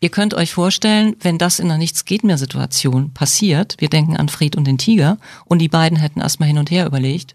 Ihr 0.00 0.10
könnt 0.10 0.34
euch 0.34 0.52
vorstellen, 0.52 1.16
wenn 1.20 1.38
das 1.38 1.58
in 1.58 1.66
einer 1.66 1.78
Nichts 1.78 2.04
geht 2.04 2.24
mehr 2.24 2.38
Situation 2.38 3.12
passiert, 3.12 3.74
wir 3.78 3.88
denken 3.88 4.16
an 4.16 4.28
Fred 4.28 4.56
und 4.56 4.64
den 4.64 4.78
Tiger 4.78 5.18
und 5.44 5.58
die 5.58 5.68
beiden 5.68 5.98
hätten 5.98 6.20
erstmal 6.20 6.48
hin 6.48 6.58
und 6.58 6.70
her 6.70 6.86
überlegt, 6.86 7.34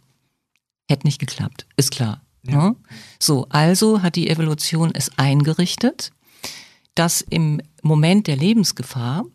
hätte 0.88 1.08
nicht 1.08 1.20
geklappt, 1.20 1.66
ist 1.76 1.92
klar. 1.92 2.22
Ja. 2.44 2.70
Ne? 2.70 2.76
So, 3.20 3.48
also 3.50 4.02
hat 4.02 4.16
die 4.16 4.30
Evolution 4.30 4.92
es 4.94 5.18
eingerichtet, 5.18 6.12
dass 6.96 7.22
im 7.22 7.62
Moment 7.82 8.28
der 8.28 8.36
Lebensgefahr 8.36 9.26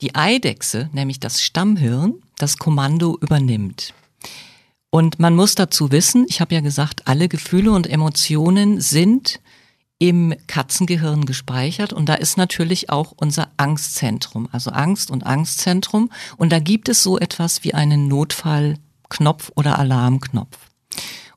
die 0.00 0.14
Eidechse, 0.14 0.88
nämlich 0.92 1.20
das 1.20 1.42
Stammhirn, 1.42 2.22
das 2.38 2.56
Kommando 2.56 3.18
übernimmt. 3.20 3.92
Und 4.90 5.20
man 5.20 5.36
muss 5.36 5.54
dazu 5.54 5.92
wissen, 5.92 6.26
ich 6.28 6.40
habe 6.40 6.54
ja 6.54 6.60
gesagt, 6.60 7.06
alle 7.06 7.28
Gefühle 7.28 7.72
und 7.72 7.86
Emotionen 7.86 8.80
sind 8.80 9.40
im 10.00 10.34
Katzengehirn 10.46 11.26
gespeichert 11.26 11.92
und 11.92 12.08
da 12.08 12.14
ist 12.14 12.38
natürlich 12.38 12.88
auch 12.88 13.12
unser 13.14 13.50
Angstzentrum, 13.58 14.48
also 14.50 14.70
Angst 14.70 15.10
und 15.10 15.26
Angstzentrum 15.26 16.10
und 16.38 16.50
da 16.50 16.58
gibt 16.58 16.88
es 16.88 17.02
so 17.02 17.18
etwas 17.18 17.64
wie 17.64 17.74
einen 17.74 18.08
Notfallknopf 18.08 19.52
oder 19.54 19.78
Alarmknopf. 19.78 20.56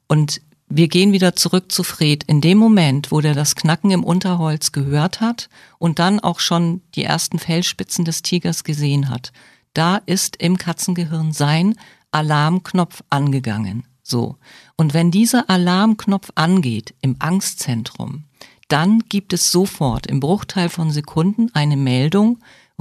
Und 0.08 0.42
wir 0.70 0.88
gehen 0.88 1.12
wieder 1.12 1.36
zurück 1.36 1.72
zu 1.72 1.84
Fred. 1.84 2.24
In 2.24 2.40
dem 2.40 2.58
Moment, 2.58 3.12
wo 3.12 3.20
der 3.20 3.36
das 3.36 3.56
Knacken 3.56 3.92
im 3.92 4.04
Unterholz 4.04 4.72
gehört 4.72 5.20
hat 5.20 5.50
und 5.78 6.00
dann 6.00 6.22
auch 6.22 6.40
schon 6.40 6.82
die 6.96 7.04
ersten 7.04 7.40
Fellspitzen 7.40 8.06
des 8.06 8.22
Tigers 8.22 8.64
gesehen 8.64 9.10
hat, 9.10 9.34
da 9.74 9.98
ist 9.98 10.38
im 10.38 10.58
Katzengehirn 10.58 11.34
sein 11.34 11.76
Alarmknopf 12.12 13.04
angegangen. 13.10 13.84
So. 14.04 14.38
Und 14.78 14.94
wenn 14.94 15.12
dieser 15.12 15.50
Alarmknopf 15.50 16.30
angeht 16.36 16.94
im 17.02 17.18
Angstzentrum, 17.20 18.24
dann 18.74 19.02
gibt 19.08 19.34
es 19.34 19.52
sofort 19.52 20.08
im 20.08 20.20
Bruchteil 20.20 20.68
von 20.68 20.90
Sekunden 20.90 21.52
eine 21.54 21.78
Meldung 21.78 22.40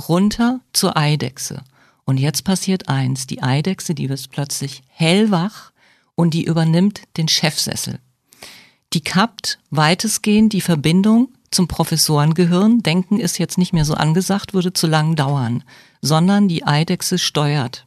runter 0.08 0.60
zur 0.72 0.96
Eidechse. 0.96 1.64
Und 2.06 2.16
jetzt 2.16 2.44
passiert 2.44 2.88
eins, 2.88 3.26
die 3.26 3.42
Eidechse, 3.42 3.94
die 3.94 4.08
wird 4.08 4.30
plötzlich 4.30 4.82
hellwach 4.88 5.70
und 6.14 6.32
die 6.32 6.44
übernimmt 6.44 7.02
den 7.18 7.28
Chefsessel. 7.28 7.98
Die 8.94 9.02
kappt 9.02 9.58
weitestgehend 9.68 10.54
die 10.54 10.62
Verbindung 10.62 11.28
zum 11.50 11.68
Professorengehirn. 11.68 12.82
Denken 12.82 13.20
ist 13.20 13.38
jetzt 13.38 13.58
nicht 13.58 13.74
mehr 13.74 13.84
so 13.84 13.92
angesagt, 13.92 14.54
würde 14.54 14.72
zu 14.72 14.86
lang 14.86 15.14
dauern, 15.14 15.62
sondern 16.00 16.48
die 16.48 16.66
Eidechse 16.66 17.18
steuert. 17.18 17.84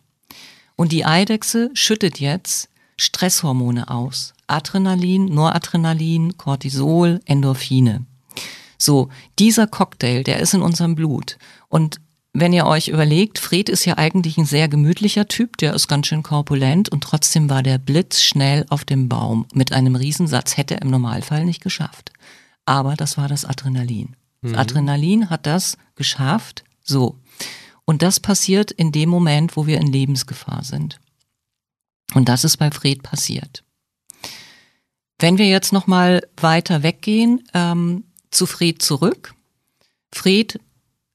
Und 0.75 0.91
die 0.91 1.05
Eidechse 1.05 1.71
schüttet 1.73 2.19
jetzt 2.19 2.69
Stresshormone 2.97 3.89
aus. 3.89 4.34
Adrenalin, 4.47 5.25
Noradrenalin, 5.25 6.37
Cortisol, 6.37 7.19
Endorphine. 7.25 8.05
So, 8.77 9.09
dieser 9.39 9.67
Cocktail, 9.67 10.23
der 10.23 10.39
ist 10.39 10.53
in 10.53 10.61
unserem 10.61 10.95
Blut. 10.95 11.37
Und 11.69 11.99
wenn 12.33 12.51
ihr 12.51 12.65
euch 12.65 12.89
überlegt, 12.89 13.39
Fred 13.39 13.69
ist 13.69 13.85
ja 13.85 13.97
eigentlich 13.97 14.37
ein 14.37 14.45
sehr 14.45 14.67
gemütlicher 14.67 15.27
Typ, 15.27 15.55
der 15.57 15.73
ist 15.73 15.87
ganz 15.87 16.07
schön 16.07 16.21
korpulent 16.21 16.89
und 16.89 17.01
trotzdem 17.01 17.49
war 17.49 17.63
der 17.63 17.77
Blitz 17.77 18.21
schnell 18.21 18.65
auf 18.69 18.83
dem 18.83 19.07
Baum. 19.07 19.45
Mit 19.53 19.71
einem 19.71 19.95
Riesensatz 19.95 20.57
hätte 20.57 20.75
er 20.75 20.81
im 20.81 20.89
Normalfall 20.89 21.45
nicht 21.45 21.63
geschafft. 21.63 22.11
Aber 22.65 22.95
das 22.95 23.17
war 23.17 23.29
das 23.29 23.45
Adrenalin. 23.45 24.15
Das 24.41 24.51
mhm. 24.51 24.57
Adrenalin 24.57 25.29
hat 25.29 25.45
das 25.45 25.77
geschafft. 25.95 26.65
So. 26.83 27.17
Und 27.85 28.01
das 28.01 28.19
passiert 28.19 28.71
in 28.71 28.91
dem 28.91 29.09
Moment, 29.09 29.55
wo 29.55 29.65
wir 29.65 29.79
in 29.79 29.87
Lebensgefahr 29.87 30.63
sind. 30.63 30.99
Und 32.13 32.27
das 32.27 32.43
ist 32.43 32.57
bei 32.57 32.69
Fred 32.69 33.01
passiert. 33.01 33.63
Wenn 35.19 35.37
wir 35.37 35.47
jetzt 35.47 35.73
noch 35.73 35.87
mal 35.87 36.27
weiter 36.37 36.83
weggehen 36.83 37.43
ähm, 37.53 38.03
zu 38.31 38.45
Fred 38.45 38.81
zurück. 38.81 39.33
Fred 40.11 40.59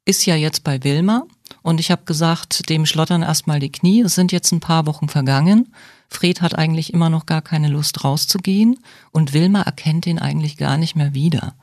ist 0.04 0.26
ja 0.26 0.34
jetzt 0.34 0.64
bei 0.64 0.82
Wilma 0.82 1.24
und 1.62 1.80
ich 1.80 1.90
habe 1.90 2.04
gesagt, 2.04 2.68
dem 2.70 2.86
schlottern 2.86 3.22
erstmal 3.22 3.60
die 3.60 3.70
Knie. 3.70 4.00
Es 4.00 4.14
sind 4.14 4.32
jetzt 4.32 4.52
ein 4.52 4.60
paar 4.60 4.86
Wochen 4.86 5.08
vergangen. 5.08 5.74
Fred 6.08 6.40
hat 6.40 6.56
eigentlich 6.56 6.92
immer 6.92 7.10
noch 7.10 7.26
gar 7.26 7.42
keine 7.42 7.68
Lust 7.68 8.02
rauszugehen 8.02 8.78
und 9.12 9.32
Wilma 9.32 9.62
erkennt 9.62 10.06
ihn 10.06 10.18
eigentlich 10.18 10.56
gar 10.56 10.78
nicht 10.78 10.96
mehr 10.96 11.14
wieder. 11.14 11.54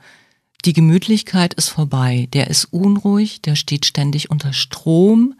Die 0.64 0.72
Gemütlichkeit 0.72 1.54
ist 1.54 1.68
vorbei. 1.68 2.28
Der 2.32 2.48
ist 2.48 2.66
unruhig, 2.66 3.42
der 3.42 3.56
steht 3.56 3.84
ständig 3.84 4.30
unter 4.30 4.52
Strom, 4.52 5.34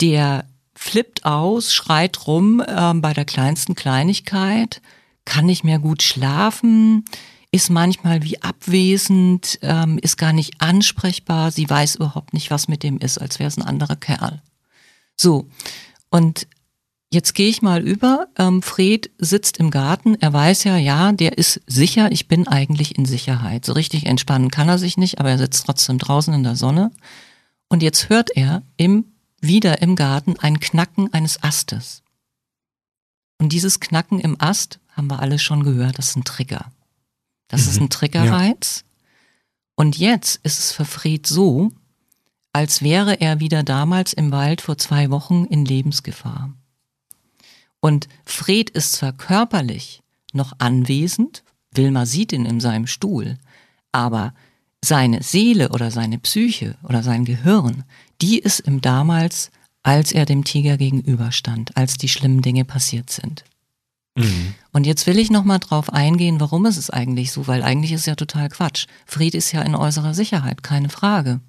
der 0.00 0.44
flippt 0.74 1.24
aus, 1.24 1.72
schreit 1.72 2.26
rum 2.26 2.60
äh, 2.60 2.94
bei 2.94 3.12
der 3.12 3.24
kleinsten 3.24 3.74
Kleinigkeit, 3.74 4.80
kann 5.24 5.46
nicht 5.46 5.64
mehr 5.64 5.78
gut 5.78 6.02
schlafen, 6.02 7.04
ist 7.50 7.70
manchmal 7.70 8.22
wie 8.22 8.42
abwesend, 8.42 9.58
ähm, 9.62 9.98
ist 10.02 10.16
gar 10.16 10.32
nicht 10.32 10.60
ansprechbar, 10.60 11.50
sie 11.50 11.68
weiß 11.68 11.96
überhaupt 11.96 12.32
nicht, 12.34 12.50
was 12.50 12.68
mit 12.68 12.82
dem 12.82 12.98
ist, 12.98 13.18
als 13.18 13.38
wäre 13.38 13.48
es 13.48 13.56
ein 13.56 13.62
anderer 13.62 13.96
Kerl. 13.96 14.42
So, 15.16 15.48
und 16.10 16.48
jetzt 17.12 17.34
gehe 17.34 17.48
ich 17.48 17.62
mal 17.62 17.86
über. 17.86 18.26
Ähm, 18.36 18.60
Fred 18.60 19.10
sitzt 19.18 19.58
im 19.58 19.70
Garten, 19.70 20.16
er 20.16 20.32
weiß 20.32 20.64
ja, 20.64 20.76
ja, 20.76 21.12
der 21.12 21.38
ist 21.38 21.60
sicher, 21.66 22.10
ich 22.10 22.28
bin 22.28 22.48
eigentlich 22.48 22.98
in 22.98 23.04
Sicherheit. 23.04 23.64
So 23.64 23.72
richtig 23.72 24.06
entspannen 24.06 24.50
kann 24.50 24.68
er 24.68 24.78
sich 24.78 24.96
nicht, 24.96 25.20
aber 25.20 25.30
er 25.30 25.38
sitzt 25.38 25.64
trotzdem 25.64 25.98
draußen 25.98 26.34
in 26.34 26.42
der 26.42 26.56
Sonne. 26.56 26.90
Und 27.68 27.82
jetzt 27.82 28.08
hört 28.08 28.30
er 28.36 28.62
im 28.76 29.06
wieder 29.40 29.82
im 29.82 29.94
Garten 29.94 30.36
ein 30.38 30.58
Knacken 30.58 31.12
eines 31.12 31.42
Astes. 31.42 32.02
Und 33.38 33.52
dieses 33.52 33.80
Knacken 33.80 34.20
im 34.20 34.40
Ast, 34.40 34.80
haben 34.96 35.08
wir 35.08 35.20
alle 35.20 35.38
schon 35.38 35.64
gehört, 35.64 35.98
das 35.98 36.08
ist 36.08 36.16
ein 36.16 36.24
Trigger. 36.24 36.70
Das 37.48 37.64
mhm. 37.64 37.70
ist 37.70 37.80
ein 37.80 37.90
Triggerreiz. 37.90 38.84
Ja. 38.84 38.94
Und 39.76 39.98
jetzt 39.98 40.40
ist 40.44 40.58
es 40.58 40.72
für 40.72 40.84
Fred 40.84 41.26
so, 41.26 41.72
als 42.52 42.82
wäre 42.82 43.20
er 43.20 43.40
wieder 43.40 43.62
damals 43.62 44.12
im 44.12 44.30
Wald 44.30 44.60
vor 44.60 44.78
zwei 44.78 45.10
Wochen 45.10 45.44
in 45.44 45.64
Lebensgefahr. 45.64 46.52
Und 47.80 48.08
Fred 48.24 48.70
ist 48.70 48.92
zwar 48.92 49.12
körperlich 49.12 50.02
noch 50.32 50.52
anwesend, 50.58 51.42
Wilma 51.72 52.06
sieht 52.06 52.32
ihn 52.32 52.46
in 52.46 52.60
seinem 52.60 52.86
Stuhl, 52.86 53.36
aber 53.92 54.32
seine 54.80 55.22
Seele 55.22 55.70
oder 55.70 55.90
seine 55.90 56.18
Psyche 56.18 56.76
oder 56.82 57.02
sein 57.02 57.24
Gehirn, 57.24 57.84
die 58.20 58.38
ist 58.38 58.66
ihm 58.66 58.80
damals, 58.80 59.50
als 59.82 60.12
er 60.12 60.24
dem 60.24 60.44
Tiger 60.44 60.76
gegenüberstand, 60.76 61.76
als 61.76 61.98
die 61.98 62.08
schlimmen 62.08 62.42
Dinge 62.42 62.64
passiert 62.64 63.10
sind. 63.10 63.44
Mhm. 64.14 64.54
Und 64.72 64.86
jetzt 64.86 65.06
will 65.06 65.18
ich 65.18 65.30
nochmal 65.30 65.58
drauf 65.58 65.92
eingehen, 65.92 66.40
warum 66.40 66.66
ist 66.66 66.76
es 66.76 66.90
eigentlich 66.90 67.32
so, 67.32 67.46
weil 67.46 67.62
eigentlich 67.62 67.92
ist 67.92 68.06
ja 68.06 68.14
total 68.14 68.48
Quatsch. 68.48 68.86
Fried 69.06 69.34
ist 69.34 69.52
ja 69.52 69.62
in 69.62 69.74
äußerer 69.74 70.14
Sicherheit, 70.14 70.62
keine 70.62 70.88
Frage. 70.88 71.40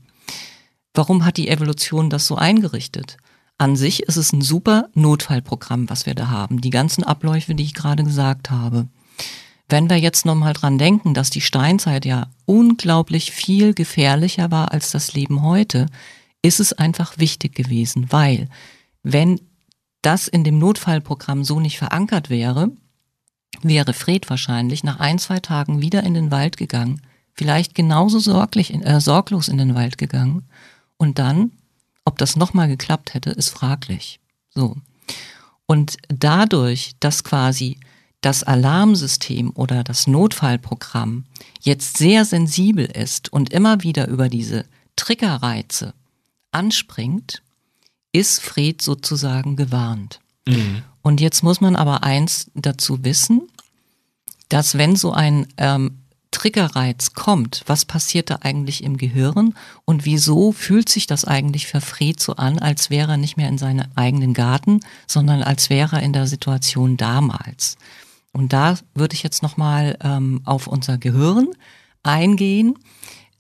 Warum 0.93 1.25
hat 1.25 1.37
die 1.37 1.49
Evolution 1.49 2.09
das 2.09 2.25
so 2.25 2.35
eingerichtet? 2.35 3.17
An 3.57 3.75
sich 3.75 4.03
ist 4.03 4.17
es 4.17 4.33
ein 4.33 4.41
super 4.41 4.89
Notfallprogramm, 4.93 5.89
was 5.89 6.05
wir 6.05 6.15
da 6.15 6.29
haben. 6.29 6.61
Die 6.61 6.69
ganzen 6.69 7.03
Abläufe, 7.03 7.55
die 7.55 7.63
ich 7.63 7.73
gerade 7.73 8.03
gesagt 8.03 8.49
habe. 8.49 8.87
Wenn 9.69 9.89
wir 9.89 9.97
jetzt 9.97 10.25
nochmal 10.25 10.53
dran 10.53 10.77
denken, 10.77 11.13
dass 11.13 11.29
die 11.29 11.41
Steinzeit 11.41 12.05
ja 12.05 12.27
unglaublich 12.45 13.31
viel 13.31 13.73
gefährlicher 13.73 14.51
war 14.51 14.71
als 14.71 14.91
das 14.91 15.13
Leben 15.13 15.41
heute, 15.41 15.87
ist 16.41 16.59
es 16.59 16.73
einfach 16.73 17.17
wichtig 17.17 17.55
gewesen, 17.55 18.07
weil 18.11 18.49
wenn 19.03 19.39
das 20.05 20.27
in 20.27 20.43
dem 20.43 20.59
Notfallprogramm 20.59 21.43
so 21.43 21.59
nicht 21.59 21.77
verankert 21.77 22.29
wäre, 22.29 22.71
wäre 23.61 23.93
Fred 23.93 24.29
wahrscheinlich 24.29 24.83
nach 24.83 24.99
ein, 24.99 25.17
zwei 25.17 25.39
Tagen 25.39 25.81
wieder 25.81 26.03
in 26.03 26.13
den 26.13 26.31
Wald 26.31 26.57
gegangen, 26.57 27.01
vielleicht 27.33 27.73
genauso 27.73 28.19
sorglich, 28.19 28.73
äh, 28.73 29.01
sorglos 29.01 29.47
in 29.47 29.57
den 29.57 29.73
Wald 29.75 29.97
gegangen 29.97 30.43
und 30.97 31.19
dann, 31.19 31.51
ob 32.03 32.17
das 32.17 32.35
nochmal 32.35 32.67
geklappt 32.67 33.13
hätte, 33.13 33.31
ist 33.31 33.49
fraglich. 33.49 34.19
So. 34.49 34.77
Und 35.65 35.97
dadurch, 36.07 36.91
dass 36.99 37.23
quasi 37.23 37.79
das 38.21 38.43
Alarmsystem 38.43 39.51
oder 39.55 39.83
das 39.83 40.07
Notfallprogramm 40.07 41.25
jetzt 41.61 41.97
sehr 41.97 42.25
sensibel 42.25 42.85
ist 42.85 43.33
und 43.33 43.51
immer 43.51 43.81
wieder 43.81 44.07
über 44.07 44.29
diese 44.29 44.65
Triggerreize 44.95 45.93
anspringt, 46.51 47.41
ist 48.15 48.41
Fred 48.41 48.81
sozusagen 48.81 49.55
gewarnt. 49.55 50.19
Mhm. 50.47 50.83
Und 51.01 51.21
jetzt 51.21 51.43
muss 51.43 51.61
man 51.61 51.75
aber 51.75 52.03
eins 52.03 52.49
dazu 52.55 53.03
wissen, 53.03 53.43
dass 54.49 54.77
wenn 54.77 54.95
so 54.95 55.11
ein 55.11 55.47
ähm, 55.57 55.99
Triggerreiz 56.31 57.13
kommt, 57.13 57.63
was 57.65 57.85
passiert 57.85 58.29
da 58.29 58.39
eigentlich 58.41 58.83
im 58.83 58.97
Gehirn 58.97 59.53
und 59.85 60.05
wieso 60.05 60.51
fühlt 60.51 60.89
sich 60.89 61.07
das 61.07 61.25
eigentlich 61.25 61.67
für 61.67 61.81
Fred 61.81 62.19
so 62.19 62.35
an, 62.35 62.59
als 62.59 62.89
wäre 62.89 63.13
er 63.13 63.17
nicht 63.17 63.37
mehr 63.37 63.49
in 63.49 63.57
seinem 63.57 63.85
eigenen 63.95 64.33
Garten, 64.33 64.81
sondern 65.07 65.43
als 65.43 65.69
wäre 65.69 65.97
er 65.97 66.03
in 66.03 66.13
der 66.13 66.27
Situation 66.27 66.97
damals. 66.97 67.77
Und 68.31 68.51
da 68.51 68.77
würde 68.93 69.15
ich 69.15 69.23
jetzt 69.23 69.43
nochmal 69.43 69.97
ähm, 70.01 70.41
auf 70.43 70.67
unser 70.67 70.97
Gehirn 70.97 71.49
eingehen. 72.03 72.77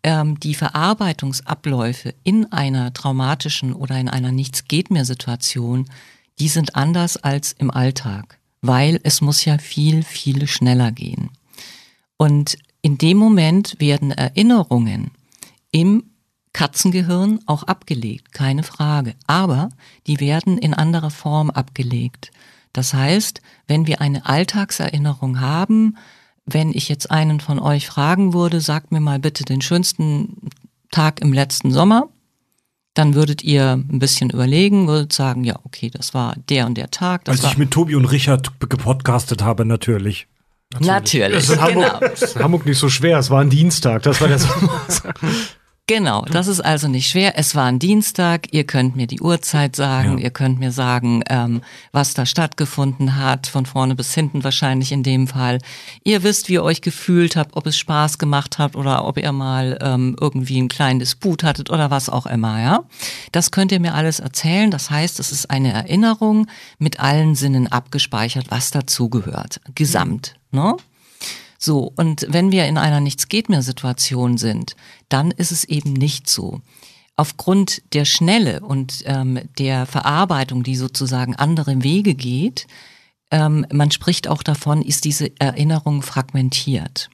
Ähm, 0.05 0.39
die 0.39 0.53
Verarbeitungsabläufe 0.53 2.13
in 2.23 2.51
einer 2.51 2.93
traumatischen 2.93 3.73
oder 3.73 3.99
in 3.99 4.07
einer 4.07 4.31
Nichts 4.31 4.67
geht 4.67 4.91
mehr 4.91 5.03
Situation, 5.03 5.89
die 6.37 6.47
sind 6.47 6.75
anders 6.75 7.17
als 7.17 7.53
im 7.53 7.71
Alltag, 7.71 8.37
weil 8.61 8.99
es 9.01 9.21
muss 9.21 9.43
ja 9.45 9.57
viel, 9.57 10.03
viel 10.03 10.45
schneller 10.45 10.91
gehen. 10.91 11.31
Und 12.17 12.55
in 12.83 12.99
dem 12.99 13.17
Moment 13.17 13.79
werden 13.79 14.11
Erinnerungen 14.11 15.09
im 15.71 16.03
Katzengehirn 16.53 17.39
auch 17.47 17.63
abgelegt, 17.63 18.31
keine 18.31 18.61
Frage. 18.61 19.15
Aber 19.25 19.69
die 20.05 20.19
werden 20.19 20.59
in 20.59 20.75
anderer 20.75 21.09
Form 21.09 21.49
abgelegt. 21.49 22.31
Das 22.73 22.93
heißt, 22.93 23.41
wenn 23.65 23.87
wir 23.87 24.01
eine 24.01 24.27
Alltagserinnerung 24.27 25.39
haben, 25.39 25.97
wenn 26.45 26.71
ich 26.71 26.89
jetzt 26.89 27.09
einen 27.09 27.39
von 27.39 27.59
euch 27.59 27.87
fragen 27.87 28.33
würde, 28.33 28.61
sagt 28.61 28.91
mir 28.91 28.99
mal 28.99 29.19
bitte 29.19 29.43
den 29.43 29.61
schönsten 29.61 30.49
Tag 30.91 31.21
im 31.21 31.33
letzten 31.33 31.71
Sommer, 31.71 32.09
dann 32.93 33.13
würdet 33.13 33.43
ihr 33.43 33.73
ein 33.73 33.99
bisschen 33.99 34.29
überlegen, 34.29 34.87
würdet 34.87 35.11
sagen, 35.11 35.43
ja, 35.43 35.59
okay, 35.63 35.89
das 35.89 36.13
war 36.13 36.35
der 36.49 36.65
und 36.65 36.75
der 36.75 36.91
Tag. 36.91 37.27
Als 37.27 37.43
ich 37.43 37.57
mit 37.57 37.71
Tobi 37.71 37.95
und 37.95 38.05
Richard 38.05 38.51
gepodcastet 38.59 39.43
habe, 39.43 39.65
natürlich. 39.65 40.27
Natürlich, 40.79 40.89
natürlich 40.89 41.35
das 41.35 41.49
ist 41.49 41.55
in 41.55 41.61
Hamburg, 41.61 41.99
genau. 41.99 42.13
ist 42.13 42.35
in 42.35 42.43
Hamburg 42.43 42.65
nicht 42.65 42.79
so 42.79 42.89
schwer, 42.89 43.19
es 43.19 43.29
war 43.29 43.41
ein 43.41 43.49
Dienstag, 43.49 44.03
das 44.03 44.21
war 44.21 44.27
der 44.27 44.39
Sommer. 44.39 44.81
Genau, 45.87 46.25
das 46.25 46.47
ist 46.47 46.61
also 46.61 46.87
nicht 46.87 47.07
schwer. 47.07 47.37
Es 47.37 47.53
war 47.53 47.65
ein 47.65 47.77
Dienstag, 47.77 48.51
ihr 48.51 48.63
könnt 48.63 48.95
mir 48.95 49.05
die 49.05 49.21
Uhrzeit 49.21 49.75
sagen, 49.75 50.17
Ja. 50.17 50.23
ihr 50.23 50.29
könnt 50.31 50.57
mir 50.59 50.71
sagen, 50.71 51.21
ähm, 51.29 51.61
was 51.91 52.15
da 52.15 52.25
stattgefunden 52.25 53.17
hat, 53.17 53.45
von 53.45 53.67
vorne 53.67 53.93
bis 53.93 54.11
hinten 54.15 54.43
wahrscheinlich 54.43 54.91
in 54.91 55.03
dem 55.03 55.27
Fall. 55.27 55.59
Ihr 56.03 56.23
wisst, 56.23 56.49
wie 56.49 56.53
ihr 56.53 56.63
euch 56.63 56.81
gefühlt 56.81 57.35
habt, 57.35 57.55
ob 57.55 57.67
es 57.67 57.77
Spaß 57.77 58.17
gemacht 58.17 58.57
hat 58.57 58.75
oder 58.75 59.05
ob 59.05 59.19
ihr 59.19 59.31
mal 59.31 59.77
ähm, 59.79 60.15
irgendwie 60.19 60.57
einen 60.57 60.69
kleinen 60.69 60.97
Disput 60.99 61.43
hattet 61.43 61.69
oder 61.69 61.91
was 61.91 62.09
auch 62.09 62.25
immer, 62.25 62.59
ja. 62.59 62.83
Das 63.31 63.51
könnt 63.51 63.71
ihr 63.71 63.79
mir 63.79 63.93
alles 63.93 64.19
erzählen. 64.19 64.71
Das 64.71 64.89
heißt, 64.89 65.19
es 65.19 65.31
ist 65.31 65.51
eine 65.51 65.71
Erinnerung 65.71 66.47
mit 66.79 66.99
allen 66.99 67.35
Sinnen 67.35 67.67
abgespeichert, 67.71 68.47
was 68.49 68.71
dazugehört. 68.71 69.61
Gesamt, 69.75 70.33
ne? 70.49 70.75
So, 71.65 71.91
und 71.95 72.27
wenn 72.29 72.51
wir 72.51 72.67
in 72.67 72.77
einer 72.77 72.99
Nichts-geht-mehr-Situation 72.99 74.37
sind, 74.37 74.75
dann 75.09 75.31
ist 75.31 75.51
es 75.51 75.63
eben 75.63 75.93
nicht 75.93 76.29
so. 76.29 76.61
Aufgrund 77.15 77.81
der 77.95 78.05
Schnelle 78.05 78.59
und 78.59 79.01
ähm, 79.05 79.39
der 79.57 79.87
Verarbeitung, 79.87 80.61
die 80.61 80.75
sozusagen 80.75 81.35
andere 81.35 81.81
Wege 81.81 82.13
geht, 82.13 82.67
ähm, 83.31 83.65
man 83.73 83.89
spricht 83.89 84.27
auch 84.27 84.43
davon, 84.43 84.83
ist 84.83 85.05
diese 85.05 85.31
Erinnerung 85.39 86.03
fragmentiert. 86.03 87.09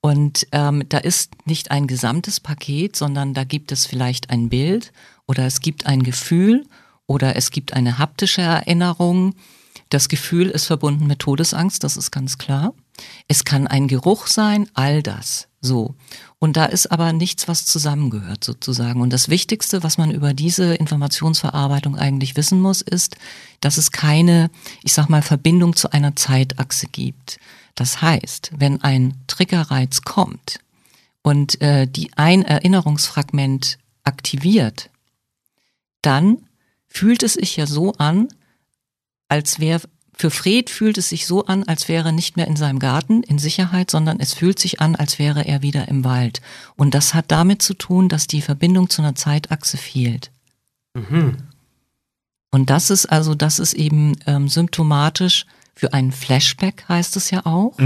Und 0.00 0.46
ähm, 0.52 0.84
da 0.88 0.96
ist 0.96 1.32
nicht 1.44 1.70
ein 1.70 1.86
gesamtes 1.86 2.40
Paket, 2.40 2.96
sondern 2.96 3.34
da 3.34 3.44
gibt 3.44 3.72
es 3.72 3.84
vielleicht 3.84 4.30
ein 4.30 4.48
Bild 4.48 4.90
oder 5.26 5.44
es 5.44 5.60
gibt 5.60 5.84
ein 5.84 6.02
Gefühl 6.02 6.64
oder 7.06 7.36
es 7.36 7.50
gibt 7.50 7.74
eine 7.74 7.98
haptische 7.98 8.40
Erinnerung. 8.40 9.34
Das 9.90 10.08
Gefühl 10.08 10.48
ist 10.48 10.64
verbunden 10.64 11.06
mit 11.06 11.18
Todesangst, 11.18 11.84
das 11.84 11.98
ist 11.98 12.10
ganz 12.10 12.38
klar. 12.38 12.72
Es 13.28 13.44
kann 13.44 13.66
ein 13.66 13.88
Geruch 13.88 14.26
sein, 14.26 14.68
all 14.74 15.02
das. 15.02 15.48
So. 15.60 15.94
Und 16.38 16.56
da 16.56 16.66
ist 16.66 16.92
aber 16.92 17.12
nichts, 17.12 17.48
was 17.48 17.66
zusammengehört 17.66 18.44
sozusagen. 18.44 19.00
Und 19.00 19.12
das 19.12 19.28
Wichtigste, 19.28 19.82
was 19.82 19.98
man 19.98 20.10
über 20.10 20.34
diese 20.34 20.74
Informationsverarbeitung 20.74 21.96
eigentlich 21.96 22.36
wissen 22.36 22.60
muss, 22.60 22.82
ist, 22.82 23.16
dass 23.60 23.78
es 23.78 23.90
keine, 23.90 24.50
ich 24.82 24.92
sag 24.92 25.08
mal, 25.08 25.22
Verbindung 25.22 25.74
zu 25.74 25.90
einer 25.90 26.14
Zeitachse 26.14 26.86
gibt. 26.86 27.38
Das 27.74 28.00
heißt, 28.00 28.52
wenn 28.56 28.82
ein 28.82 29.14
Triggerreiz 29.26 30.02
kommt 30.02 30.60
und 31.22 31.60
äh, 31.60 31.86
die 31.86 32.10
ein 32.16 32.42
Erinnerungsfragment 32.42 33.78
aktiviert, 34.04 34.90
dann 36.02 36.38
fühlt 36.86 37.22
es 37.22 37.34
sich 37.34 37.56
ja 37.56 37.66
so 37.66 37.92
an, 37.94 38.28
als 39.28 39.58
wäre 39.58 39.82
für 40.18 40.30
Fred 40.30 40.70
fühlt 40.70 40.96
es 40.96 41.10
sich 41.10 41.26
so 41.26 41.44
an, 41.44 41.64
als 41.64 41.88
wäre 41.88 42.08
er 42.08 42.12
nicht 42.12 42.38
mehr 42.38 42.46
in 42.46 42.56
seinem 42.56 42.78
Garten 42.78 43.22
in 43.22 43.38
Sicherheit, 43.38 43.90
sondern 43.90 44.18
es 44.18 44.32
fühlt 44.32 44.58
sich 44.58 44.80
an, 44.80 44.96
als 44.96 45.18
wäre 45.18 45.44
er 45.44 45.60
wieder 45.60 45.88
im 45.88 46.04
Wald. 46.04 46.40
Und 46.74 46.94
das 46.94 47.12
hat 47.12 47.26
damit 47.28 47.60
zu 47.60 47.74
tun, 47.74 48.08
dass 48.08 48.26
die 48.26 48.40
Verbindung 48.40 48.88
zu 48.88 49.02
einer 49.02 49.14
Zeitachse 49.14 49.76
fehlt. 49.76 50.30
Und 52.50 52.70
das 52.70 52.88
ist 52.88 53.04
also, 53.04 53.34
das 53.34 53.58
ist 53.58 53.74
eben 53.74 54.16
ähm, 54.26 54.48
symptomatisch 54.48 55.44
für 55.74 55.92
einen 55.92 56.12
Flashback, 56.12 56.86
heißt 56.88 57.16
es 57.16 57.30
ja 57.30 57.44
auch, 57.44 57.76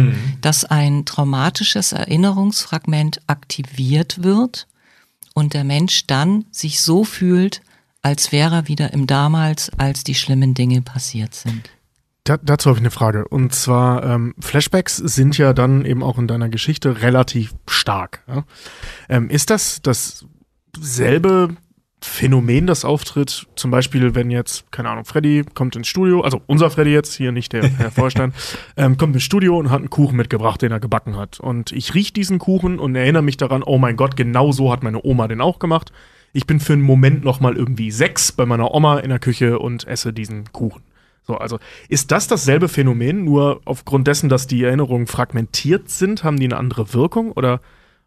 dass 0.41 0.65
ein 0.65 1.05
traumatisches 1.07 1.91
Erinnerungsfragment 1.91 3.23
aktiviert 3.27 4.23
wird 4.23 4.69
und 5.35 5.55
der 5.55 5.65
Mensch 5.65 6.07
dann 6.07 6.45
sich 6.53 6.81
so 6.81 7.03
fühlt, 7.03 7.63
als 8.03 8.31
wäre 8.31 8.55
er 8.55 8.69
wieder 8.69 8.93
im 8.93 9.09
damals, 9.09 9.71
als 9.77 10.05
die 10.05 10.15
schlimmen 10.15 10.55
Dinge 10.55 10.83
passiert 10.83 11.35
sind. 11.35 11.69
Da, 12.25 12.37
dazu 12.37 12.69
habe 12.69 12.79
ich 12.79 12.83
eine 12.83 12.91
Frage. 12.91 13.27
Und 13.29 13.55
zwar, 13.55 14.05
ähm, 14.05 14.35
Flashbacks 14.41 14.97
sind 14.97 15.39
ja 15.39 15.53
dann 15.53 15.85
eben 15.85 16.03
auch 16.03 16.19
in 16.19 16.27
deiner 16.27 16.49
Geschichte 16.49 17.03
relativ 17.03 17.55
stark. 17.67 18.23
Ja? 18.29 18.45
Ähm, 19.09 19.31
ist 19.31 19.51
das 19.51 19.81
dasselbe 19.83 21.57
Phänomen, 22.03 22.67
das 22.67 22.85
auftritt? 22.85 23.47
Zum 23.57 23.71
Beispiel, 23.71 24.15
wenn 24.15 24.31
jetzt, 24.31 24.71
keine 24.71 24.91
Ahnung, 24.91 25.05
Freddy 25.05 25.45
kommt 25.55 25.77
ins 25.77 25.89
Studio, 25.89 26.21
also 26.21 26.41
unser 26.47 26.71
Freddy 26.71 26.91
jetzt, 26.91 27.15
hier 27.15 27.33
nicht 27.33 27.53
der 27.53 27.69
Herr 27.69 27.91
Vorstand, 27.91 28.35
ähm, 28.77 28.97
kommt 28.97 29.15
ins 29.15 29.25
Studio 29.25 29.59
und 29.59 29.71
hat 29.71 29.81
einen 29.81 29.91
Kuchen 29.91 30.17
mitgebracht, 30.17 30.61
den 30.61 30.73
er 30.73 30.81
gebacken 30.81 31.17
hat. 31.17 31.41
Und 31.41 31.73
ich 31.73 31.95
riech 31.95 32.13
diesen 32.13 32.39
Kuchen 32.39 32.79
und 32.79 32.97
erinnere 32.97 33.23
mich 33.23 33.39
daran, 33.39 33.63
oh 33.63 33.79
mein 33.79 33.97
Gott, 33.97 34.17
genau 34.17 34.53
so 34.53 34.73
hat 34.73 34.83
meine 34.83 35.05
Oma 35.05 35.27
den 35.29 35.41
auch 35.41 35.59
gemacht. 35.59 35.91
Ich 36.33 36.47
bin 36.47 36.61
für 36.61 36.75
einen 36.75 36.83
Moment 36.83 37.25
nochmal 37.25 37.57
irgendwie 37.57 37.91
sechs 37.91 38.31
bei 38.31 38.47
meiner 38.47 38.73
Oma 38.73 39.01
in 39.01 39.09
der 39.09 39.19
Küche 39.19 39.59
und 39.59 39.87
esse 39.87 40.13
diesen 40.13 40.53
Kuchen. 40.53 40.83
So, 41.27 41.37
also 41.37 41.59
ist 41.89 42.11
das 42.11 42.27
dasselbe 42.27 42.69
Phänomen, 42.69 43.25
nur 43.25 43.61
aufgrund 43.65 44.07
dessen, 44.07 44.29
dass 44.29 44.47
die 44.47 44.63
Erinnerungen 44.63 45.07
fragmentiert 45.07 45.91
sind, 45.91 46.25
haben 46.25 46.39
die 46.39 46.47
eine 46.47 46.57
andere 46.57 46.93
Wirkung? 46.95 47.33
Oder 47.33 47.61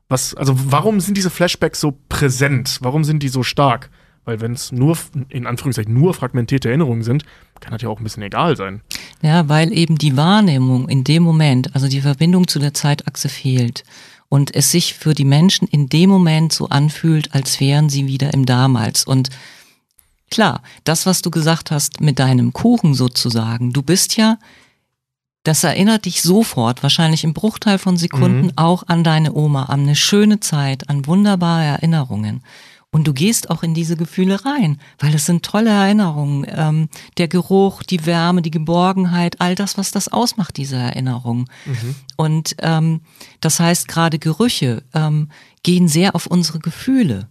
was, 0.09 0.35
also 0.35 0.55
warum 0.71 0.99
sind 0.99 1.17
diese 1.17 1.29
Flashbacks 1.29 1.79
so 1.79 1.97
präsent? 2.09 2.79
Warum 2.81 3.03
sind 3.03 3.23
die 3.23 3.29
so 3.29 3.43
stark? 3.43 3.89
Weil 4.25 4.39
wenn 4.41 4.53
es 4.53 4.71
nur, 4.71 4.97
in 5.29 5.45
Anführungszeichen, 5.45 5.93
nur 5.93 6.13
fragmentierte 6.13 6.69
Erinnerungen 6.69 7.03
sind, 7.03 7.23
kann 7.59 7.71
das 7.71 7.81
ja 7.81 7.89
auch 7.89 7.99
ein 7.99 8.03
bisschen 8.03 8.23
egal 8.23 8.55
sein. 8.55 8.81
Ja, 9.21 9.49
weil 9.49 9.71
eben 9.73 9.97
die 9.97 10.15
Wahrnehmung 10.15 10.87
in 10.87 11.03
dem 11.03 11.23
Moment, 11.23 11.75
also 11.75 11.87
die 11.87 12.01
Verbindung 12.01 12.47
zu 12.47 12.59
der 12.59 12.73
Zeitachse 12.73 13.27
fehlt 13.27 13.83
und 14.29 14.55
es 14.55 14.71
sich 14.71 14.93
für 14.93 15.13
die 15.13 15.25
Menschen 15.25 15.67
in 15.67 15.89
dem 15.89 16.09
Moment 16.09 16.53
so 16.53 16.69
anfühlt, 16.69 17.33
als 17.33 17.59
wären 17.59 17.89
sie 17.89 18.07
wieder 18.07 18.33
im 18.33 18.45
Damals. 18.45 19.03
Und 19.05 19.29
klar, 20.33 20.63
das, 20.83 21.05
was 21.05 21.21
du 21.21 21.29
gesagt 21.29 21.69
hast 21.69 22.01
mit 22.01 22.17
deinem 22.17 22.53
Kuchen 22.53 22.95
sozusagen, 22.95 23.71
du 23.71 23.83
bist 23.83 24.17
ja, 24.17 24.39
das 25.43 25.63
erinnert 25.63 26.05
dich 26.05 26.23
sofort, 26.23 26.81
wahrscheinlich 26.81 27.23
im 27.23 27.33
Bruchteil 27.33 27.77
von 27.77 27.97
Sekunden, 27.97 28.47
auch 28.55 28.83
an 28.87 29.03
deine 29.03 29.33
Oma, 29.33 29.65
an 29.65 29.81
eine 29.81 29.95
schöne 29.95 30.39
Zeit, 30.39 30.89
an 30.89 31.05
wunderbare 31.05 31.65
Erinnerungen. 31.65 32.41
Und 32.89 33.07
du 33.07 33.13
gehst 33.13 33.51
auch 33.51 33.61
in 33.61 33.75
diese 33.75 33.95
Gefühle 33.95 34.43
rein, 34.43 34.79
weil 34.99 35.13
es 35.13 35.25
sind 35.27 35.43
tolle 35.43 35.69
Erinnerungen. 35.69 36.47
Ähm, 36.49 36.89
der 37.17 37.27
Geruch, 37.27 37.83
die 37.83 38.05
Wärme, 38.05 38.41
die 38.41 38.51
Geborgenheit, 38.51 39.39
all 39.39 39.53
das, 39.53 39.77
was 39.77 39.91
das 39.91 40.07
ausmacht, 40.07 40.57
diese 40.57 40.77
Erinnerung. 40.77 41.49
Und 42.17 42.55
ähm, 42.59 43.01
das 43.39 43.59
heißt, 43.59 43.87
gerade 43.87 44.17
Gerüche 44.17 44.83
ähm, 44.93 45.29
gehen 45.61 45.87
sehr 45.87 46.15
auf 46.15 46.25
unsere 46.27 46.59
Gefühle, 46.59 47.27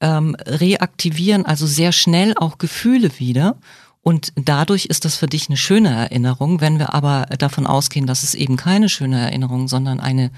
ähm, 0.00 0.34
reaktivieren 0.46 1.46
also 1.46 1.66
sehr 1.66 1.92
schnell 1.92 2.34
auch 2.36 2.58
Gefühle 2.58 3.18
wieder. 3.18 3.56
Und 4.02 4.32
dadurch 4.34 4.86
ist 4.86 5.04
das 5.04 5.16
für 5.16 5.26
dich 5.26 5.48
eine 5.48 5.58
schöne 5.58 5.90
Erinnerung. 5.90 6.60
Wenn 6.60 6.78
wir 6.78 6.94
aber 6.94 7.26
davon 7.38 7.66
ausgehen, 7.66 8.06
dass 8.06 8.22
es 8.22 8.34
eben 8.34 8.56
keine 8.56 8.88
schöne 8.88 9.20
Erinnerung, 9.20 9.68
sondern 9.68 10.00
eine 10.00 10.30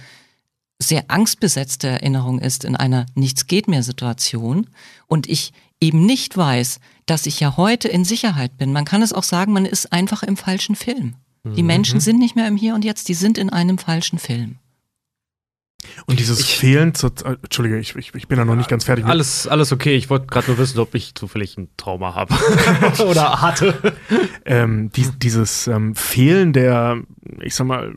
sehr 0.81 1.05
angstbesetzte 1.09 1.89
Erinnerung 1.89 2.41
ist 2.41 2.65
in 2.65 2.75
einer 2.75 3.07
Nichts 3.15 3.47
geht 3.47 3.69
mehr 3.69 3.85
Situation 3.85 4.67
und 5.07 5.29
ich 5.29 5.53
eben 5.81 6.05
nicht 6.05 6.37
weiß, 6.37 6.81
dass 7.07 7.27
ich 7.27 7.39
ja 7.39 7.57
heute 7.57 7.89
in 7.89 8.05
Sicherheit 8.05 8.59
bin. 8.59 8.73
Man 8.73 8.85
kann 8.85 9.03
es 9.03 9.13
auch 9.13 9.23
sagen, 9.23 9.53
man 9.53 9.65
ist 9.65 9.93
einfach 9.93 10.25
im 10.25 10.37
falschen 10.37 10.75
Film. 10.75 11.15
Die 11.45 11.65
Menschen 11.65 11.99
sind 11.99 12.19
nicht 12.19 12.37
mehr 12.37 12.47
im 12.47 12.57
Hier 12.57 12.75
und 12.75 12.85
Jetzt, 12.85 13.09
die 13.09 13.15
sind 13.15 13.37
in 13.37 13.51
einem 13.51 13.77
falschen 13.77 14.21
Film. 14.21 14.59
Und 16.07 16.19
dieses 16.21 16.41
Ich- 16.41 16.57
Fehlen 16.59 16.95
zur, 16.95 17.11
äh, 17.25 17.37
Entschuldige, 17.43 17.79
ich, 17.79 17.97
ich, 17.97 18.15
ich 18.15 18.29
bin 18.29 18.39
da 18.39 18.45
noch 18.45 18.55
nicht 18.55 18.69
ganz 18.69 18.85
fertig. 18.85 19.05
mit. 19.05 19.11
Alles, 19.11 19.47
alles 19.47 19.73
okay. 19.73 19.95
Ich 19.97 20.11
wollte 20.11 20.27
gerade 20.27 20.49
nur 20.49 20.59
wissen, 20.59 20.79
ob 20.79 20.95
ich 20.95 21.15
zufällig 21.15 21.57
ein 21.59 21.69
Trauma 21.77 22.15
habe. 22.15 22.35
Oder 23.07 23.41
hatte. 23.43 23.95
ähm, 24.45 24.91
die, 24.93 25.07
dieses 25.19 25.67
ähm, 25.67 25.95
Fehlen 25.95 26.53
der, 26.53 27.03
ich 27.41 27.55
sag 27.55 27.67
mal, 27.67 27.95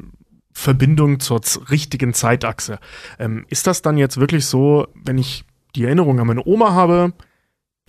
Verbindung 0.52 1.19
zur 1.19 1.41
richtigen 1.69 2.13
Zeitachse. 2.13 2.80
Ähm, 3.19 3.45
ist 3.50 3.67
das 3.67 3.82
dann 3.82 3.98
jetzt 3.98 4.19
wirklich 4.19 4.45
so, 4.45 4.88
wenn 4.95 5.17
ich 5.17 5.43
die 5.76 5.84
Erinnerung 5.84 6.19
an 6.19 6.28
meine 6.28 6.45
Oma 6.45 6.71
habe, 6.74 7.13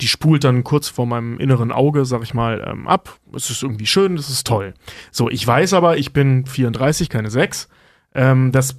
die 0.01 0.07
spult 0.07 0.43
dann 0.43 0.63
kurz 0.63 0.89
vor 0.89 1.07
meinem 1.07 1.39
inneren 1.39 1.71
Auge, 1.71 2.05
sag 2.05 2.21
ich 2.23 2.33
mal, 2.33 2.63
ähm, 2.69 2.87
ab. 2.87 3.17
Es 3.33 3.49
ist 3.49 3.63
irgendwie 3.63 3.87
schön, 3.87 4.15
das 4.15 4.29
ist 4.29 4.45
toll. 4.45 4.73
So, 5.11 5.29
ich 5.29 5.47
weiß 5.47 5.73
aber, 5.73 5.97
ich 5.97 6.13
bin 6.13 6.45
34, 6.45 7.09
keine 7.09 7.31
6. 7.31 7.67
Ähm, 8.13 8.51
das 8.51 8.75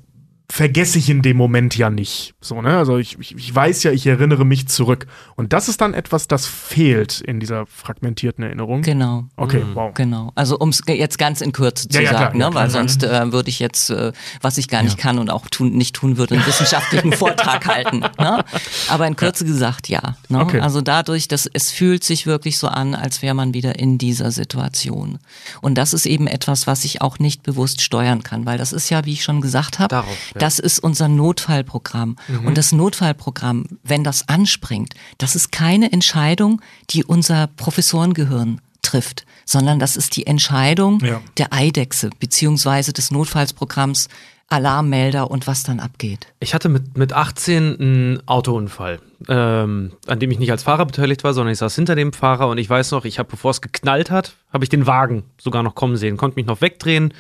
vergesse 0.51 0.99
ich 0.99 1.11
in 1.11 1.21
dem 1.21 1.37
Moment 1.37 1.77
ja 1.77 1.91
nicht. 1.91 2.35
So, 2.41 2.63
ne? 2.63 2.79
Also 2.79 2.97
ich, 2.97 3.19
ich, 3.19 3.37
ich 3.37 3.55
weiß 3.55 3.83
ja, 3.83 3.93
ich 3.93 4.07
erinnere 4.07 4.47
mich 4.47 4.67
zurück. 4.67 5.07
Und 5.37 5.53
das 5.53 5.69
ist 5.69 5.81
dann 5.81 5.93
etwas, 5.93 6.27
das 6.27 6.47
fehlt 6.47 7.21
in 7.21 7.39
dieser 7.39 7.67
fragmentierten 7.67 8.43
Erinnerung. 8.45 8.81
Genau. 8.81 9.25
Okay, 9.37 9.63
wow. 9.75 9.93
Genau. 9.95 10.33
Also 10.35 10.59
um 10.59 10.71
es 10.71 10.83
jetzt 10.87 11.19
ganz 11.19 11.43
in 11.43 11.53
Kürze 11.53 11.89
zu 11.89 11.99
Ja, 11.99 12.05
ja, 12.05 12.13
sagen, 12.13 12.41
ja, 12.41 12.47
ne? 12.47 12.51
klar, 12.51 12.63
weil 12.63 12.71
klar. 12.71 12.89
sonst 12.89 13.03
äh, 13.05 13.33
würde 13.33 13.51
ich 13.51 13.59
jetzt, 13.59 13.91
äh, 13.91 14.13
was 14.41 14.57
ich 14.57 14.69
gar 14.69 14.83
nicht 14.83 14.97
kann 14.97 15.19
und 15.19 15.31
auch 15.31 15.47
tun, 15.49 15.73
nicht 15.73 15.95
tun 15.95 16.17
würde, 16.17 16.35
einen 16.35 16.47
wissenschaftlichen 16.47 17.13
Vortrag 17.13 17.67
halten. 17.67 18.01
Ne? 18.19 18.43
Aber 18.89 19.07
in 19.07 19.17
Kürze 19.17 19.45
gesagt, 19.45 19.89
ja. 19.89 20.17
Ne? 20.29 20.41
Okay. 20.41 20.61
Also 20.61 20.81
dadurch, 20.81 21.29
dass 21.29 21.49
es 21.53 21.71
fühlt 21.71 22.05
sich 22.05 22.27
wirklich 22.27 22.59
so 22.59 22.69
an, 22.69 22.95
als 22.95 23.21
wäre 23.21 23.35
man 23.35 23.53
wieder 23.53 23.79
in 23.79 23.99
dieser 23.99 24.31
Situation. 24.31 25.19
Und 25.61 25.77
das 25.77 25.93
ist 25.93 26.07
eben 26.07 26.27
etwas, 26.27 26.67
was 26.67 26.85
ich 26.85 27.03
auch 27.03 27.19
nicht 27.19 27.43
bewusst 27.43 27.83
steuern 27.83 28.23
kann, 28.23 28.47
weil 28.47 28.57
das 28.57 28.73
ist 28.73 28.89
ja, 28.89 29.05
wie 29.05 29.13
ich 29.13 29.25
schon 29.25 29.43
gesagt 29.43 29.79
habe, 29.79 29.89
Darauf, 29.89 30.17
ja. 30.35 30.38
Das 30.39 30.59
ist 30.59 30.79
unser 30.79 31.09
Notfallprogramm. 31.09 32.17
Und 32.45 32.57
das 32.59 32.73
Notfallprogramm, 32.73 33.67
wenn 33.85 34.05
das 34.05 34.29
anspringt, 34.29 34.95
das 35.19 35.35
ist 35.37 35.53
keine 35.53 35.93
Entscheidung, 35.93 36.61
die 36.91 37.05
unser 37.05 37.49
Professorengehirn 37.57 38.61
trifft, 38.83 39.27
sondern 39.45 39.79
das 39.79 39.97
ist 39.97 40.17
die 40.17 40.27
Entscheidung 40.27 41.01
Ja. 41.05 41.21
der 41.37 41.53
Eidechse 41.53 42.11
beziehungsweise 42.21 42.93
des 42.93 43.11
Notfallprogramms 43.11 44.09
Alarmmelder 44.51 45.31
und 45.31 45.47
was 45.47 45.63
dann 45.63 45.79
abgeht. 45.79 46.29
Ich 46.41 46.55
hatte 46.55 46.71
mit, 46.71 46.97
mit 46.97 47.13
18 47.13 47.79
einen 47.81 48.23
Autounfall, 48.27 48.99
ähm, 49.29 49.93
an 50.07 50.21
dem 50.21 50.31
ich 50.31 50.39
nicht 50.39 50.51
als 50.51 50.63
Fahrer 50.63 50.87
beteiligt 50.87 51.23
war, 51.23 51.35
sondern 51.35 51.53
ich 51.53 51.59
saß 51.59 51.75
hinter 51.75 51.95
dem 51.95 52.15
Fahrer 52.15 52.49
und 52.49 52.57
ich 52.57 52.71
weiß 52.71 52.93
noch, 52.93 53.05
ich 53.05 53.19
habe, 53.19 53.29
bevor 53.29 53.51
es 53.51 53.61
geknallt 53.61 54.11
hat, 54.11 54.33
habe 54.51 54.65
ich 54.65 54.71
den 54.71 54.87
Wagen 54.87 55.25
sogar 55.39 55.63
noch 55.63 55.75
kommen 55.75 55.99
sehen, 55.99 56.17
konnte 56.17 56.37
mich 56.37 56.47
noch 56.47 56.63
wegdrehen. 56.63 57.13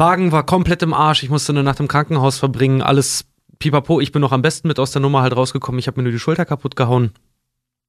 Wagen 0.00 0.32
war 0.32 0.44
komplett 0.44 0.82
im 0.82 0.94
Arsch, 0.94 1.22
ich 1.22 1.30
musste 1.30 1.52
eine 1.52 1.62
Nacht 1.62 1.78
im 1.80 1.88
Krankenhaus 1.88 2.38
verbringen, 2.38 2.82
alles 2.82 3.26
pipapo. 3.58 4.00
Ich 4.00 4.10
bin 4.10 4.22
noch 4.22 4.32
am 4.32 4.42
besten 4.42 4.66
mit 4.66 4.80
aus 4.80 4.90
der 4.90 5.02
Nummer 5.02 5.22
halt 5.22 5.36
rausgekommen, 5.36 5.78
ich 5.78 5.86
habe 5.86 6.00
mir 6.00 6.04
nur 6.04 6.12
die 6.12 6.18
Schulter 6.18 6.44
kaputt 6.44 6.74
gehauen 6.74 7.12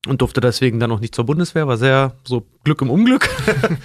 und 0.08 0.22
durfte 0.22 0.42
deswegen 0.42 0.80
dann 0.80 0.92
auch 0.92 1.00
nicht 1.00 1.14
zur 1.14 1.26
Bundeswehr, 1.26 1.68
war 1.68 1.78
sehr 1.78 2.14
so 2.24 2.48
Glück 2.64 2.82
im 2.82 2.90
Unglück. 2.90 3.30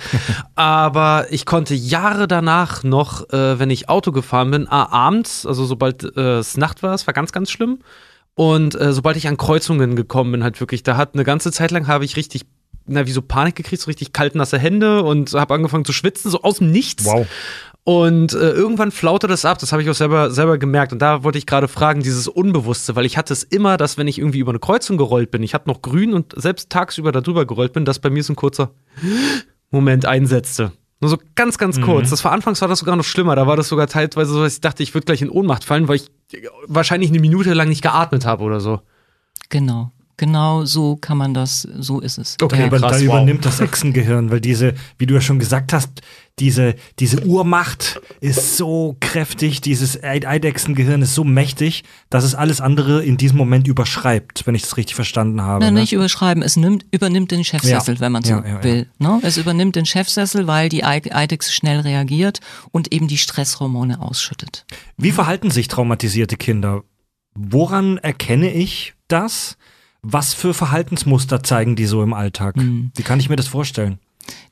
Aber 0.54 1.26
ich 1.30 1.44
konnte 1.44 1.74
Jahre 1.74 2.26
danach 2.26 2.82
noch, 2.84 3.28
äh, 3.30 3.58
wenn 3.58 3.70
ich 3.70 3.88
Auto 3.90 4.12
gefahren 4.12 4.50
bin, 4.50 4.66
ah, 4.68 4.90
abends, 4.90 5.44
also 5.44 5.66
sobald 5.66 6.04
äh, 6.16 6.38
es 6.38 6.56
Nacht 6.56 6.82
war, 6.82 6.94
es 6.94 7.06
war 7.06 7.12
ganz, 7.12 7.32
ganz 7.32 7.50
schlimm. 7.50 7.80
Und 8.34 8.78
äh, 8.80 8.92
sobald 8.92 9.16
ich 9.16 9.28
an 9.28 9.36
Kreuzungen 9.36 9.94
gekommen 9.94 10.32
bin, 10.32 10.42
halt 10.42 10.58
wirklich, 10.60 10.82
da 10.82 10.96
hat 10.96 11.14
eine 11.14 11.24
ganze 11.24 11.52
Zeit 11.52 11.70
lang 11.70 11.86
habe 11.86 12.04
ich 12.06 12.16
richtig, 12.16 12.46
na, 12.86 13.06
wie 13.06 13.12
so 13.12 13.20
Panik 13.20 13.56
gekriegt, 13.56 13.82
so 13.82 13.86
richtig 13.86 14.12
kalt 14.12 14.34
nasse 14.34 14.58
Hände 14.58 15.02
und 15.02 15.34
habe 15.34 15.54
angefangen 15.54 15.84
zu 15.84 15.92
schwitzen, 15.92 16.30
so 16.30 16.42
aus 16.42 16.58
dem 16.58 16.70
Nichts. 16.70 17.04
Wow. 17.04 17.26
Und 17.88 18.32
äh, 18.32 18.50
irgendwann 18.50 18.90
flaute 18.90 19.28
das 19.28 19.44
ab, 19.44 19.58
das 19.60 19.70
habe 19.70 19.80
ich 19.80 19.88
auch 19.88 19.94
selber, 19.94 20.32
selber 20.32 20.58
gemerkt. 20.58 20.92
Und 20.92 21.00
da 21.00 21.22
wollte 21.22 21.38
ich 21.38 21.46
gerade 21.46 21.68
fragen, 21.68 22.02
dieses 22.02 22.26
Unbewusste, 22.26 22.96
weil 22.96 23.06
ich 23.06 23.16
hatte 23.16 23.32
es 23.32 23.44
immer, 23.44 23.76
dass 23.76 23.96
wenn 23.96 24.08
ich 24.08 24.18
irgendwie 24.18 24.40
über 24.40 24.50
eine 24.50 24.58
Kreuzung 24.58 24.96
gerollt 24.96 25.30
bin, 25.30 25.44
ich 25.44 25.54
hatte 25.54 25.68
noch 25.68 25.82
grün 25.82 26.12
und 26.12 26.34
selbst 26.34 26.68
tagsüber 26.68 27.12
da 27.12 27.20
drüber 27.20 27.46
gerollt 27.46 27.72
bin, 27.72 27.84
dass 27.84 28.00
bei 28.00 28.10
mir 28.10 28.24
so 28.24 28.32
ein 28.32 28.36
kurzer 28.36 28.72
Moment 29.70 30.04
einsetzte. 30.04 30.72
Nur 31.00 31.10
so 31.10 31.18
ganz, 31.36 31.58
ganz 31.58 31.80
kurz. 31.80 32.10
Das 32.10 32.24
war 32.24 32.32
anfangs 32.32 32.60
war 32.60 32.66
das 32.66 32.80
sogar 32.80 32.96
noch 32.96 33.04
schlimmer. 33.04 33.36
Da 33.36 33.46
war 33.46 33.54
das 33.54 33.68
sogar 33.68 33.86
teilweise 33.86 34.32
so, 34.32 34.42
dass 34.42 34.54
ich 34.54 34.60
dachte, 34.60 34.82
ich 34.82 34.92
würde 34.92 35.04
gleich 35.04 35.22
in 35.22 35.30
Ohnmacht 35.30 35.62
fallen, 35.62 35.86
weil 35.86 35.96
ich 35.96 36.10
wahrscheinlich 36.66 37.10
eine 37.10 37.20
Minute 37.20 37.54
lang 37.54 37.68
nicht 37.68 37.82
geatmet 37.82 38.26
habe 38.26 38.42
oder 38.42 38.58
so. 38.58 38.80
Genau. 39.48 39.92
Genau 40.18 40.64
so 40.64 40.96
kann 40.96 41.18
man 41.18 41.34
das, 41.34 41.62
so 41.62 42.00
ist 42.00 42.16
es. 42.16 42.36
Okay, 42.40 42.60
Ja. 42.60 42.66
aber 42.66 42.78
krass, 42.80 42.92
da 42.92 42.96
wow. 43.00 43.04
übernimmt 43.16 43.44
das 43.44 43.60
Echsengehirn, 43.60 44.30
weil 44.30 44.40
diese, 44.40 44.72
wie 44.98 45.04
du 45.06 45.12
ja 45.14 45.20
schon 45.20 45.38
gesagt 45.38 45.74
hast, 45.74 46.00
diese, 46.38 46.74
diese 46.98 47.22
Urmacht 47.24 48.00
ist 48.20 48.56
so 48.56 48.96
kräftig, 49.00 49.60
dieses 49.62 50.02
Eid- 50.02 50.26
Eidechsengehirn 50.26 51.00
ist 51.02 51.14
so 51.14 51.24
mächtig, 51.24 51.84
dass 52.10 52.24
es 52.24 52.34
alles 52.34 52.60
andere 52.60 53.02
in 53.04 53.16
diesem 53.16 53.36
Moment 53.38 53.66
überschreibt, 53.66 54.46
wenn 54.46 54.54
ich 54.54 54.62
das 54.62 54.76
richtig 54.78 54.94
verstanden 54.94 55.40
habe. 55.42 55.64
Na, 55.64 55.70
ne? 55.70 55.80
nicht 55.80 55.92
überschreiben, 55.92 56.42
es 56.42 56.56
nimmt, 56.56 56.84
übernimmt 56.90 57.30
den 57.30 57.44
Chefsessel, 57.44 57.94
Ja. 57.96 58.00
wenn 58.00 58.12
man 58.12 58.22
so 58.22 58.30
Ja, 58.32 58.44
ja, 58.46 58.64
will. 58.64 58.86
Ne? 58.98 59.18
Es 59.22 59.36
übernimmt 59.38 59.76
den 59.76 59.86
Chefsessel, 59.86 60.46
weil 60.46 60.68
die 60.68 60.84
Eid- 60.84 61.14
Eidechse 61.14 61.52
schnell 61.52 61.80
reagiert 61.80 62.40
und 62.70 62.92
eben 62.92 63.08
die 63.08 63.18
Stresshormone 63.18 64.00
ausschüttet. 64.00 64.66
Wie 64.96 65.12
verhalten 65.12 65.50
sich 65.50 65.68
traumatisierte 65.68 66.36
Kinder? 66.36 66.82
Woran 67.34 67.98
erkenne 67.98 68.50
ich 68.52 68.94
das? 69.08 69.56
Was 70.08 70.34
für 70.34 70.54
Verhaltensmuster 70.54 71.42
zeigen 71.42 71.74
die 71.74 71.86
so 71.86 72.00
im 72.00 72.14
Alltag? 72.14 72.54
Wie 72.56 73.02
kann 73.02 73.18
ich 73.18 73.28
mir 73.28 73.34
das 73.34 73.48
vorstellen? 73.48 73.98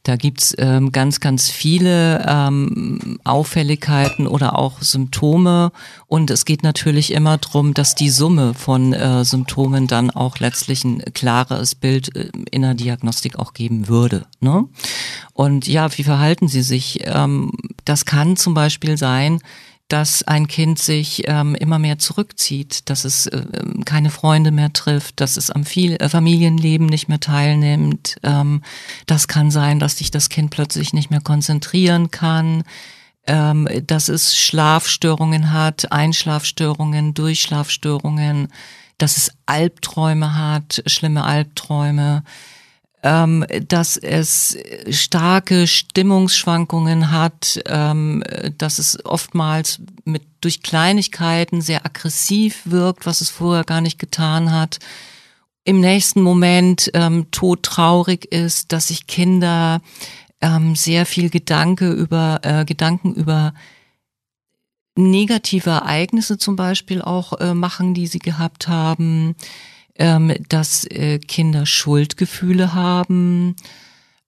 Da 0.02 0.16
gibt's 0.16 0.52
ähm, 0.58 0.90
ganz, 0.90 1.20
ganz 1.20 1.48
viele 1.48 2.24
ähm, 2.28 3.18
Auffälligkeiten 3.24 4.26
oder 4.26 4.58
auch 4.58 4.82
Symptome. 4.82 5.70
Und 6.08 6.30
es 6.30 6.44
geht 6.44 6.64
natürlich 6.64 7.12
immer 7.12 7.38
drum, 7.38 7.72
dass 7.72 7.94
die 7.94 8.10
Summe 8.10 8.52
von 8.52 8.92
äh, 8.92 9.24
Symptomen 9.24 9.86
dann 9.86 10.10
auch 10.10 10.40
letztlich 10.40 10.84
ein 10.84 11.02
klares 11.14 11.76
Bild 11.76 12.14
äh, 12.16 12.30
in 12.50 12.62
der 12.62 12.74
Diagnostik 12.74 13.38
auch 13.38 13.54
geben 13.54 13.86
würde. 13.88 14.26
Ne? 14.40 14.64
Und 15.32 15.68
ja, 15.68 15.96
wie 15.96 16.04
verhalten 16.04 16.48
sie 16.48 16.62
sich? 16.62 17.00
Ähm, 17.04 17.52
das 17.84 18.04
kann 18.04 18.36
zum 18.36 18.54
Beispiel 18.54 18.98
sein, 18.98 19.40
dass 19.88 20.22
ein 20.22 20.48
Kind 20.48 20.78
sich 20.78 21.24
ähm, 21.26 21.54
immer 21.54 21.78
mehr 21.78 21.98
zurückzieht, 21.98 22.88
dass 22.88 23.04
es 23.04 23.26
äh, 23.26 23.44
keine 23.84 24.10
Freunde 24.10 24.50
mehr 24.50 24.72
trifft, 24.72 25.20
dass 25.20 25.36
es 25.36 25.50
am 25.50 25.64
viel, 25.64 25.96
äh, 25.96 26.08
Familienleben 26.08 26.86
nicht 26.86 27.08
mehr 27.08 27.20
teilnimmt. 27.20 28.16
Ähm, 28.22 28.62
das 29.06 29.28
kann 29.28 29.50
sein, 29.50 29.78
dass 29.78 29.98
sich 29.98 30.10
das 30.10 30.30
Kind 30.30 30.50
plötzlich 30.50 30.94
nicht 30.94 31.10
mehr 31.10 31.20
konzentrieren 31.20 32.10
kann, 32.10 32.64
ähm, 33.26 33.68
dass 33.86 34.08
es 34.08 34.36
Schlafstörungen 34.36 35.52
hat, 35.52 35.92
Einschlafstörungen, 35.92 37.12
Durchschlafstörungen, 37.12 38.48
dass 38.96 39.16
es 39.18 39.32
Albträume 39.44 40.34
hat, 40.36 40.82
schlimme 40.86 41.24
Albträume 41.24 42.22
ähm, 43.04 43.44
dass 43.68 43.98
es 43.98 44.56
starke 44.88 45.66
Stimmungsschwankungen 45.66 47.10
hat, 47.10 47.60
ähm, 47.66 48.24
dass 48.56 48.78
es 48.78 49.04
oftmals 49.04 49.80
mit 50.04 50.22
durch 50.40 50.62
Kleinigkeiten 50.62 51.60
sehr 51.60 51.84
aggressiv 51.84 52.62
wirkt, 52.64 53.04
was 53.04 53.20
es 53.20 53.28
vorher 53.28 53.64
gar 53.64 53.82
nicht 53.82 53.98
getan 53.98 54.52
hat. 54.52 54.78
Im 55.64 55.80
nächsten 55.80 56.22
Moment 56.22 56.90
ähm, 56.94 57.30
todtraurig 57.30 58.24
ist, 58.32 58.72
dass 58.72 58.88
sich 58.88 59.06
Kinder 59.06 59.82
ähm, 60.40 60.74
sehr 60.74 61.04
viel 61.04 61.28
Gedanke 61.28 61.90
über 61.92 62.40
äh, 62.42 62.64
Gedanken 62.64 63.12
über 63.12 63.52
negative 64.96 65.70
Ereignisse 65.70 66.38
zum 66.38 66.56
Beispiel 66.56 67.02
auch 67.02 67.38
äh, 67.38 67.52
machen, 67.52 67.92
die 67.92 68.06
sie 68.06 68.18
gehabt 68.18 68.66
haben 68.66 69.36
ähm, 69.98 70.34
dass 70.48 70.84
äh, 70.84 71.18
Kinder 71.18 71.66
Schuldgefühle 71.66 72.74
haben. 72.74 73.56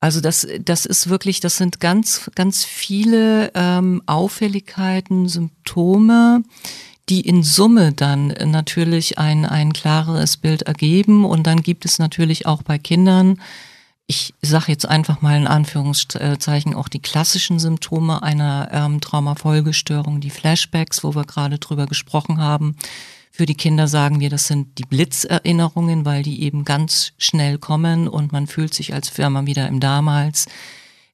Also 0.00 0.20
das, 0.20 0.46
das 0.60 0.86
ist 0.86 1.08
wirklich, 1.08 1.40
das 1.40 1.56
sind 1.56 1.80
ganz, 1.80 2.30
ganz 2.34 2.64
viele 2.64 3.50
ähm, 3.54 4.02
Auffälligkeiten, 4.06 5.28
Symptome, 5.28 6.42
die 7.08 7.20
in 7.20 7.42
Summe 7.42 7.92
dann 7.92 8.28
natürlich 8.28 9.18
ein, 9.18 9.44
ein 9.44 9.72
klareres 9.72 10.36
Bild 10.36 10.62
ergeben. 10.62 11.24
Und 11.24 11.46
dann 11.46 11.62
gibt 11.62 11.84
es 11.84 11.98
natürlich 11.98 12.46
auch 12.46 12.62
bei 12.62 12.78
Kindern, 12.78 13.40
ich 14.08 14.34
sage 14.40 14.66
jetzt 14.68 14.86
einfach 14.86 15.20
mal 15.20 15.36
in 15.36 15.48
Anführungszeichen 15.48 16.74
auch 16.74 16.88
die 16.88 17.00
klassischen 17.00 17.58
Symptome 17.58 18.22
einer 18.22 18.68
ähm, 18.70 19.00
Traumafolgestörung, 19.00 20.20
die 20.20 20.30
Flashbacks, 20.30 21.02
wo 21.02 21.16
wir 21.16 21.24
gerade 21.24 21.58
drüber 21.58 21.86
gesprochen 21.86 22.38
haben. 22.38 22.76
Für 23.36 23.44
die 23.44 23.54
Kinder 23.54 23.86
sagen 23.86 24.18
wir, 24.20 24.30
das 24.30 24.46
sind 24.46 24.78
die 24.78 24.86
Blitzerinnerungen, 24.86 26.06
weil 26.06 26.22
die 26.22 26.42
eben 26.42 26.64
ganz 26.64 27.12
schnell 27.18 27.58
kommen 27.58 28.08
und 28.08 28.32
man 28.32 28.46
fühlt 28.46 28.72
sich, 28.72 28.94
als 28.94 29.10
man 29.28 29.46
wieder 29.46 29.68
im 29.68 29.78
Damals. 29.78 30.46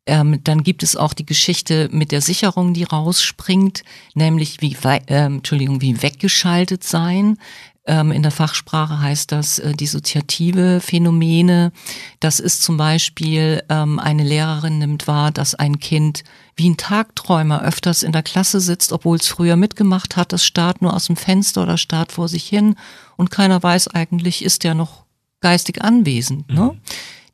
Ähm, 0.07 0.39
dann 0.45 0.63
gibt 0.63 0.85
es 0.85 0.95
auch 0.95 1.15
die 1.15 1.27
Geschichte 1.27 1.89
mit 1.91 2.13
der 2.13 2.21
Sicherung, 2.21 2.75
die 2.75 2.85
rausspringt, 2.85 3.83
nämlich 4.15 4.61
wie, 4.61 4.77
ähm, 5.09 5.39
Entschuldigung, 5.39 5.81
wie 5.81 6.01
weggeschaltet 6.01 6.85
sein. 6.85 7.39
Ähm, 7.85 8.13
in 8.13 8.23
der 8.23 8.31
Fachsprache 8.31 9.01
heißt 9.01 9.33
das 9.33 9.59
äh, 9.59 9.75
dissoziative 9.75 10.81
Phänomene. 10.81 11.73
Das 12.21 12.39
ist 12.39 12.63
zum 12.63 12.77
Beispiel, 12.77 13.65
ähm, 13.69 13.99
eine 13.99 14.23
Lehrerin 14.23 14.79
nimmt 14.79 15.09
wahr, 15.09 15.33
dass 15.33 15.57
ein 15.57 15.81
Kind 15.81 16.23
wie 16.55 16.71
ein 16.71 16.77
Tagträumer 16.77 17.63
öfters 17.63 18.05
in 18.05 18.13
der 18.13 18.23
Klasse 18.23 18.61
sitzt, 18.61 18.93
obwohl 18.93 19.17
es 19.17 19.27
früher 19.27 19.57
mitgemacht 19.57 20.17
hat. 20.17 20.33
Das 20.33 20.45
starrt 20.45 20.81
nur 20.81 20.95
aus 20.95 21.07
dem 21.07 21.17
Fenster 21.17 21.65
oder 21.65 21.77
starrt 21.77 22.13
vor 22.13 22.29
sich 22.29 22.45
hin 22.45 22.77
und 23.17 23.33
keiner 23.33 23.61
weiß 23.61 23.89
eigentlich, 23.89 24.45
ist 24.45 24.63
der 24.63 24.75
noch 24.75 25.05
geistig 25.41 25.83
anwesend. 25.83 26.49
Ne? 26.51 26.77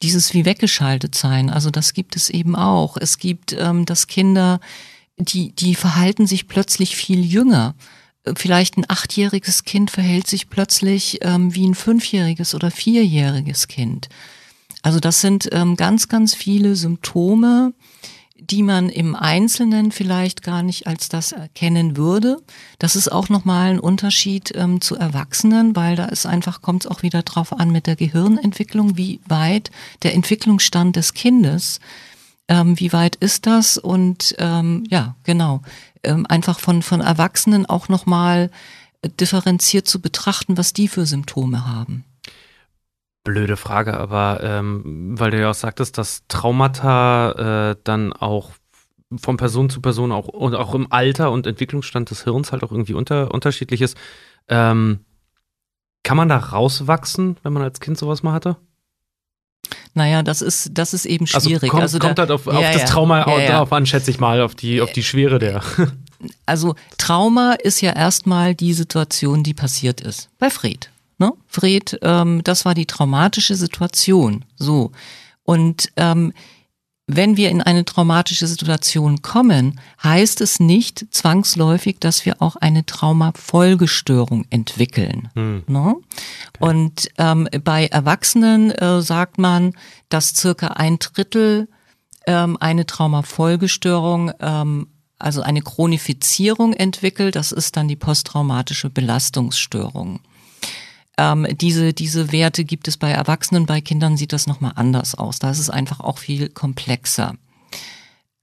Dieses 0.01 0.33
wie 0.33 0.47
weggeschaltet 0.47 1.15
sein, 1.15 1.51
also 1.51 1.71
das 1.71 1.93
gibt 1.93 2.17
es 2.17 2.31
eben 2.31 2.57
auch. 2.57 2.97
Es 2.97 3.19
gibt, 3.19 3.53
ähm, 3.53 3.85
dass 3.85 4.07
Kinder, 4.07 4.61
die, 5.19 5.53
die 5.53 5.75
verhalten 5.75 6.27
sich 6.27 6.49
plötzlich 6.49 6.97
viel 6.97 7.23
jünger. 7.23 7.75
Vielleicht 8.37 8.77
ein 8.77 8.85
achtjähriges 8.89 9.65
Kind 9.65 9.91
verhält 9.91 10.27
sich 10.27 10.49
plötzlich 10.49 11.19
ähm, 11.23 11.55
wie 11.55 11.67
ein 11.67 11.75
fünfjähriges 11.75 12.55
oder 12.55 12.71
vierjähriges 12.71 13.69
Kind. 13.69 14.09
Also 14.83 15.01
das 15.01 15.21
sind 15.21 15.49
ähm, 15.53 15.77
ganz, 15.77 16.09
ganz 16.09 16.35
viele 16.35 16.77
Symptome, 16.77 17.73
die 18.41 18.63
man 18.63 18.89
im 18.89 19.15
Einzelnen 19.17 19.93
vielleicht 19.93 20.43
gar 20.43 20.63
nicht 20.63 20.87
als 20.87 21.09
das 21.09 21.33
erkennen 21.33 21.97
würde. 21.97 22.39
Das 22.79 22.97
ist 22.97 23.11
auch 23.11 23.29
nochmal 23.29 23.73
ein 23.73 23.81
Unterschied 23.81 24.53
ähm, 24.55 24.81
zu 24.81 24.97
Erwachsenen, 24.97 25.75
weil 25.75 25.97
da 25.97 26.07
ist 26.07 26.25
einfach, 26.25 26.63
kommt 26.63 26.85
es 26.85 26.91
auch 26.91 27.03
wieder 27.03 27.23
drauf 27.23 27.53
an 27.53 27.71
mit 27.71 27.87
der 27.87 27.97
Gehirnentwicklung, 27.97 28.97
wie 28.97 29.21
weit 29.27 29.71
der 30.03 30.15
Entwicklungsstand 30.15 30.97
des 30.97 31.15
Kindes, 31.15 31.81
ähm, 32.47 32.79
wie 32.79 32.93
weit 32.93 33.17
ist 33.17 33.47
das 33.47 33.77
und 33.77 34.35
ähm, 34.39 34.85
ja, 34.89 35.17
genau, 35.25 35.61
ähm, 36.03 36.27
einfach 36.29 36.61
von, 36.61 36.83
von 36.83 37.01
Erwachsenen 37.01 37.67
auch 37.67 37.89
nochmal 37.89 38.51
differenziert 39.05 39.87
zu 39.87 40.01
betrachten, 40.01 40.59
was 40.59 40.73
die 40.73 40.89
für 40.89 41.07
Symptome 41.07 41.67
haben. 41.67 42.05
Blöde 43.25 43.57
Frage, 43.57 43.99
aber 43.99 44.41
ähm, 44.43 45.19
weil 45.19 45.31
du 45.31 45.41
ja 45.41 45.51
auch 45.51 45.55
sagtest, 45.55 45.99
dass 45.99 46.23
Traumata 46.29 47.73
äh, 47.73 47.77
dann 47.85 48.13
auch 48.13 48.53
von 49.17 49.37
Person 49.37 49.71
zu 49.71 49.81
Person 49.81 50.13
auch 50.13 50.29
und 50.29 50.55
auch 50.55 50.75
im 50.75 50.91
Alter 50.91 51.31
und 51.31 51.47
Entwicklungsstand 51.47 52.11
des 52.11 52.25
Hirns 52.25 52.53
halt 52.53 52.63
auch 52.63 52.73
irgendwie 52.73 52.95
unter, 52.95 53.33
unterschiedlich 53.33 53.81
ist. 53.81 53.97
Ähm, 54.49 55.01
kann 56.03 56.17
man 56.17 56.29
da 56.29 56.39
rauswachsen, 56.39 57.39
wenn 57.43 57.53
man 57.53 57.63
als 57.63 57.81
Kind 57.81 57.99
sowas 57.99 58.23
mal 58.23 58.33
hatte? 58.33 58.57
Naja, 59.95 60.23
das 60.23 60.43
ist, 60.43 60.71
das 60.73 60.95
ist 60.95 61.07
eben 61.07 61.27
schwierig. 61.27 61.63
Also 61.63 61.69
kommt, 61.69 61.83
also 61.83 61.99
kommt 61.99 62.19
da, 62.19 62.23
halt 62.23 62.31
auf, 62.31 62.47
ja, 62.47 62.53
auf 62.53 62.73
das. 62.73 62.91
Trauma 62.91 63.27
Ja, 63.27 63.39
ja. 63.41 63.49
darauf 63.49 63.73
an, 63.73 63.87
schätze 63.87 64.11
ich 64.11 64.21
mal, 64.21 64.41
auf 64.41 64.55
die, 64.55 64.81
auf 64.81 64.93
die 64.93 65.03
Schwere 65.03 65.39
der. 65.39 65.63
also 66.47 66.75
Trauma 66.99 67.53
ist 67.53 67.81
ja 67.81 67.93
erstmal 67.93 68.55
die 68.55 68.75
Situation, 68.75 69.43
die 69.43 69.55
passiert 69.55 70.01
ist. 70.01 70.29
Bei 70.39 70.51
Fred. 70.51 70.91
Ne? 71.19 71.33
Fred, 71.47 71.99
ähm, 72.03 72.43
das 72.45 72.65
war 72.65 72.75
die 72.75 72.87
traumatische 72.87 73.57
Situation. 73.57 74.45
So. 74.57 74.93
Und 75.43 75.91
ähm, 75.97 76.33
wenn 77.11 77.39
wir 77.39 77.49
in 77.51 77.63
eine 77.63 77.87
traumatische 77.87 78.47
Situation 78.47 79.23
kommen, 79.23 79.81
heißt 80.05 80.43
es 80.43 80.61
nicht 80.61 81.07
zwangsläufig, 81.11 81.97
dass 81.99 82.27
wir 82.27 82.43
auch 82.43 82.57
eine 82.57 82.85
Traumafolgestörung 82.85 84.45
entwickeln. 84.51 85.31
Hm. 85.35 85.63
Ne? 85.67 85.97
Okay. 85.97 86.01
Und 86.59 87.09
ähm, 87.17 87.49
bei 87.65 87.87
Erwachsenen 87.87 88.71
äh, 88.73 89.01
sagt 89.01 89.39
man, 89.39 89.73
dass 90.11 90.37
circa 90.37 90.69
ein 90.69 90.99
Drittel 90.99 91.69
ähm, 92.27 92.59
eine 92.61 92.85
Traumafolgestörung, 92.85 94.31
ähm, 94.41 94.89
also 95.19 95.41
eine 95.41 95.63
Chronifizierung 95.63 96.75
entwickelt. 96.75 97.37
Das 97.37 97.53
ist 97.53 97.79
dann 97.79 97.89
die 97.89 97.97
posttraumatische 97.97 98.91
Belastungsstörung. 98.91 100.21
Ähm, 101.19 101.47
diese, 101.61 101.93
diese 101.93 102.31
Werte 102.33 102.65
gibt 102.65 102.87
es 102.87 102.97
bei 102.97 103.11
Erwachsenen, 103.11 103.67
bei 103.67 103.81
Kindern 103.81 104.17
sieht 104.17 104.33
das 104.33 104.47
nochmal 104.47 104.73
anders 104.77 105.17
aus. 105.17 105.41
Da 105.41 105.51
ist 105.51 105.59
es 105.59 105.69
einfach 105.69 105.99
auch 106.01 106.19
viel 106.19 106.49
komplexer. 106.49 107.35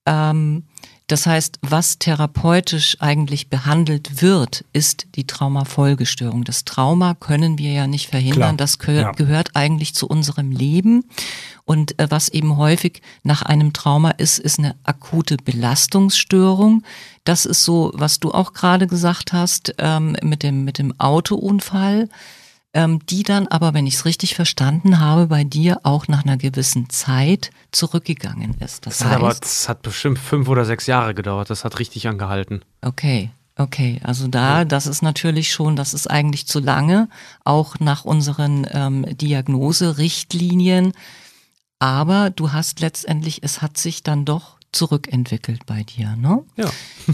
Ähm, 0.06 0.64
das 1.08 1.28
heißt, 1.28 1.60
was 1.62 2.00
therapeutisch 2.00 2.98
eigentlich 3.00 3.50
behandelt 3.50 4.24
wird, 4.24 4.66
ist 4.74 5.06
die 5.16 5.28
Traumafolgestörung. 5.28 6.44
Das 6.44 6.66
Trauma 6.66 7.14
können 7.14 7.60
wir 7.60 7.72
ja 7.72 7.86
nicht 7.86 8.10
verhindern. 8.10 8.40
Klar. 8.40 8.54
Das 8.58 8.80
gehör, 8.80 9.02
ja. 9.02 9.12
gehört 9.12 9.52
eigentlich 9.54 9.94
zu 9.94 10.08
unserem 10.08 10.52
Leben. 10.52 11.06
Und 11.64 11.98
äh, 12.00 12.08
was 12.10 12.30
eben 12.30 12.58
häufig 12.58 13.02
nach 13.24 13.44
einem 13.44 13.72
Trauma 13.72 14.12
ist, 14.12 14.40
ist 14.40 14.58
eine 14.58 14.76
akute 14.84 15.38
Belastungsstörung. 15.38 16.84
Das 17.24 17.46
ist 17.46 17.64
so, 17.64 17.92
was 17.94 18.20
du 18.20 18.32
auch 18.32 18.54
gerade 18.54 18.88
gesagt 18.88 19.32
hast 19.32 19.76
ähm, 19.78 20.18
mit 20.24 20.42
dem 20.44 20.66
mit 20.66 20.80
dem 20.80 21.00
Autounfall 21.00 22.10
die 23.06 23.24
dann 23.24 23.48
aber, 23.48 23.74
wenn 23.74 23.88
ich 23.88 23.96
es 23.96 24.06
richtig 24.06 24.36
verstanden 24.36 25.00
habe, 25.00 25.28
bei 25.28 25.44
dir 25.44 25.80
auch 25.84 26.08
nach 26.08 26.24
einer 26.24 26.38
gewissen 26.38 26.90
Zeit 26.90 27.52
zurückgegangen 27.72 28.56
ist. 28.60 28.86
Das, 28.86 28.98
das 28.98 29.02
heißt, 29.02 29.12
hat 29.12 29.22
aber 29.22 29.34
das 29.34 29.70
hat 29.70 29.82
bestimmt 29.82 30.20
fünf 30.20 30.50
oder 30.50 30.66
sechs 30.66 30.86
Jahre 30.86 31.14
gedauert. 31.14 31.50
Das 31.50 31.64
hat 31.64 31.80
richtig 31.80 32.08
angehalten. 32.08 32.64
Okay. 32.82 33.32
Okay, 33.58 34.02
also 34.04 34.28
da, 34.28 34.66
das 34.66 34.86
ist 34.86 35.02
natürlich 35.02 35.54
schon, 35.54 35.78
das 35.78 35.94
ist 35.94 36.12
eigentlich 36.12 36.46
zu 36.46 36.60
lange, 36.60 37.08
auch 37.46 37.80
nach 37.80 38.04
unseren 38.04 38.68
ähm, 38.70 39.06
Diagnoserichtlinien. 39.16 40.92
Aber 41.80 42.32
du 42.32 42.52
hast 42.52 42.82
letztendlich, 42.82 43.44
es 43.44 43.62
hat 43.62 43.78
sich 43.78 44.04
dann 44.04 44.26
doch 44.26 44.58
zurückentwickelt 44.74 45.66
bei 45.66 45.84
dir, 45.84 46.18
ne? 46.18 46.44
Ja. 46.58 46.70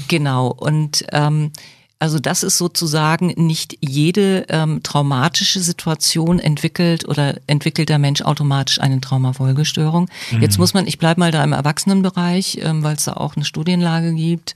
Genau. 0.07 0.47
Und 0.47 1.05
ähm, 1.11 1.51
also 2.01 2.17
das 2.17 2.41
ist 2.41 2.57
sozusagen 2.57 3.27
nicht 3.37 3.77
jede 3.79 4.47
ähm, 4.49 4.81
traumatische 4.81 5.59
Situation 5.59 6.39
entwickelt 6.39 7.07
oder 7.07 7.35
entwickelt 7.45 7.89
der 7.89 7.99
Mensch 7.99 8.23
automatisch 8.23 8.81
eine 8.81 8.99
Traumafolgestörung. 8.99 10.09
Mhm. 10.31 10.41
Jetzt 10.41 10.57
muss 10.57 10.73
man, 10.73 10.87
ich 10.87 10.97
bleibe 10.97 11.19
mal 11.19 11.31
da 11.31 11.43
im 11.43 11.53
Erwachsenenbereich, 11.53 12.57
ähm, 12.63 12.81
weil 12.81 12.95
es 12.95 13.03
da 13.03 13.13
auch 13.13 13.35
eine 13.35 13.45
Studienlage 13.45 14.15
gibt. 14.15 14.55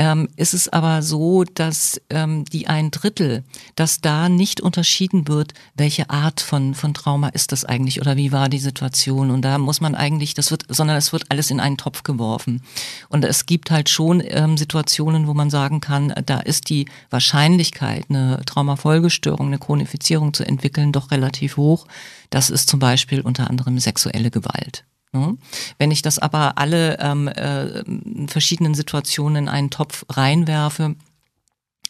Ähm, 0.00 0.30
ist 0.36 0.54
es 0.54 0.66
aber 0.66 1.02
so, 1.02 1.44
dass 1.44 2.00
ähm, 2.08 2.46
die 2.46 2.68
ein 2.68 2.90
Drittel, 2.90 3.44
dass 3.76 4.00
da 4.00 4.30
nicht 4.30 4.62
unterschieden 4.62 5.28
wird, 5.28 5.52
welche 5.74 6.08
Art 6.08 6.40
von, 6.40 6.74
von 6.74 6.94
Trauma 6.94 7.28
ist 7.28 7.52
das 7.52 7.66
eigentlich 7.66 8.00
oder 8.00 8.16
wie 8.16 8.32
war 8.32 8.48
die 8.48 8.60
Situation. 8.60 9.30
Und 9.30 9.42
da 9.42 9.58
muss 9.58 9.82
man 9.82 9.94
eigentlich, 9.94 10.32
das 10.32 10.50
wird, 10.50 10.64
sondern 10.70 10.96
es 10.96 11.12
wird 11.12 11.26
alles 11.28 11.50
in 11.50 11.60
einen 11.60 11.76
Topf 11.76 12.02
geworfen. 12.02 12.62
Und 13.10 13.26
es 13.26 13.44
gibt 13.44 13.70
halt 13.70 13.90
schon 13.90 14.22
ähm, 14.24 14.56
Situationen, 14.56 15.26
wo 15.26 15.34
man 15.34 15.50
sagen 15.50 15.80
kann, 15.80 16.14
da 16.24 16.40
ist 16.40 16.70
die 16.70 16.86
Wahrscheinlichkeit, 17.10 18.06
eine 18.08 18.40
Traumafolgestörung, 18.46 19.48
eine 19.48 19.58
Chronifizierung 19.58 20.32
zu 20.32 20.46
entwickeln, 20.46 20.92
doch 20.92 21.10
relativ 21.10 21.58
hoch. 21.58 21.86
Das 22.30 22.48
ist 22.48 22.70
zum 22.70 22.80
Beispiel 22.80 23.20
unter 23.20 23.50
anderem 23.50 23.78
sexuelle 23.78 24.30
Gewalt. 24.30 24.82
Ne? 25.12 25.36
Wenn 25.78 25.90
ich 25.90 26.02
das 26.02 26.18
aber 26.18 26.58
alle 26.58 26.98
ähm, 27.00 27.28
äh, 27.28 27.82
verschiedenen 28.28 28.74
Situationen 28.74 29.44
in 29.44 29.48
einen 29.48 29.70
Topf 29.70 30.04
reinwerfe, 30.08 30.94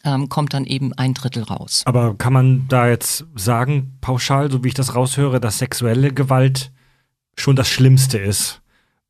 ähm, 0.03 0.29
kommt 0.29 0.53
dann 0.53 0.65
eben 0.65 0.93
ein 0.93 1.13
Drittel 1.13 1.43
raus. 1.43 1.83
Aber 1.85 2.15
kann 2.15 2.33
man 2.33 2.67
da 2.67 2.87
jetzt 2.87 3.25
sagen, 3.35 3.97
pauschal, 4.01 4.51
so 4.51 4.63
wie 4.63 4.69
ich 4.69 4.73
das 4.73 4.95
raushöre, 4.95 5.39
dass 5.39 5.59
sexuelle 5.59 6.11
Gewalt 6.11 6.71
schon 7.37 7.55
das 7.55 7.69
Schlimmste 7.69 8.17
ist, 8.17 8.61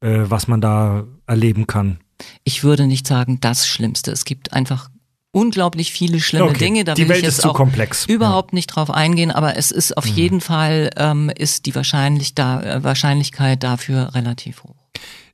äh, 0.01 0.23
was 0.23 0.47
man 0.47 0.61
da 0.61 1.05
erleben 1.27 1.67
kann? 1.67 1.99
Ich 2.43 2.63
würde 2.63 2.87
nicht 2.87 3.07
sagen, 3.07 3.39
das 3.39 3.67
Schlimmste. 3.67 4.11
Es 4.11 4.25
gibt 4.25 4.53
einfach 4.53 4.89
unglaublich 5.31 5.91
viele 5.91 6.19
schlimme 6.19 6.45
okay. 6.45 6.59
Dinge. 6.59 6.83
Da 6.83 6.93
die 6.93 7.03
will 7.03 7.09
Welt 7.09 7.19
ich 7.19 7.25
jetzt 7.25 7.37
ist 7.37 7.41
zu 7.41 7.51
auch 7.51 7.55
komplex. 7.55 8.05
überhaupt 8.05 8.51
ja. 8.51 8.55
nicht 8.55 8.67
drauf 8.67 8.91
eingehen, 8.91 9.31
aber 9.31 9.57
es 9.57 9.71
ist 9.71 9.97
auf 9.97 10.05
mhm. 10.05 10.15
jeden 10.15 10.41
Fall 10.41 10.89
ähm, 10.97 11.31
ist 11.35 11.65
die 11.65 11.75
wahrscheinlich 11.75 12.35
da, 12.35 12.61
äh, 12.61 12.83
Wahrscheinlichkeit 12.83 13.63
dafür 13.63 14.13
relativ 14.13 14.63
hoch. 14.63 14.75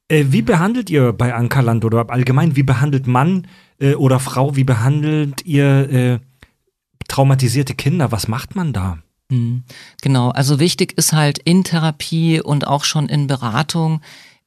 Äh, 0.08 0.26
wie 0.30 0.41
behandelt 0.41 0.89
ihr 0.89 1.14
bei 1.14 1.34
Ankerland 1.34 1.84
oder 1.84 2.10
allgemein, 2.10 2.56
wie 2.56 2.64
behandelt 2.64 3.08
Mann 3.08 3.48
äh, 3.80 3.95
oder 3.95 4.20
Frau, 4.20 4.56
wie 4.56 4.64
behandelt 4.64 5.45
ihr 5.45 5.89
äh, 5.91 6.20
traumatisierte 7.08 7.76
Kinder? 7.76 8.12
Was 8.12 8.28
macht 8.28 8.56
man 8.56 8.74
da? 8.74 9.00
Mhm. 9.30 9.64
Genau, 10.02 10.30
also 10.30 10.60
wichtig 10.60 10.93
ist 10.98 11.14
halt 11.14 11.39
in 11.39 11.64
Therapie 11.64 12.41
und 12.41 12.68
auch 12.68 12.84
schon 12.84 13.10
in 13.10 13.28
Beratung 13.28 14.02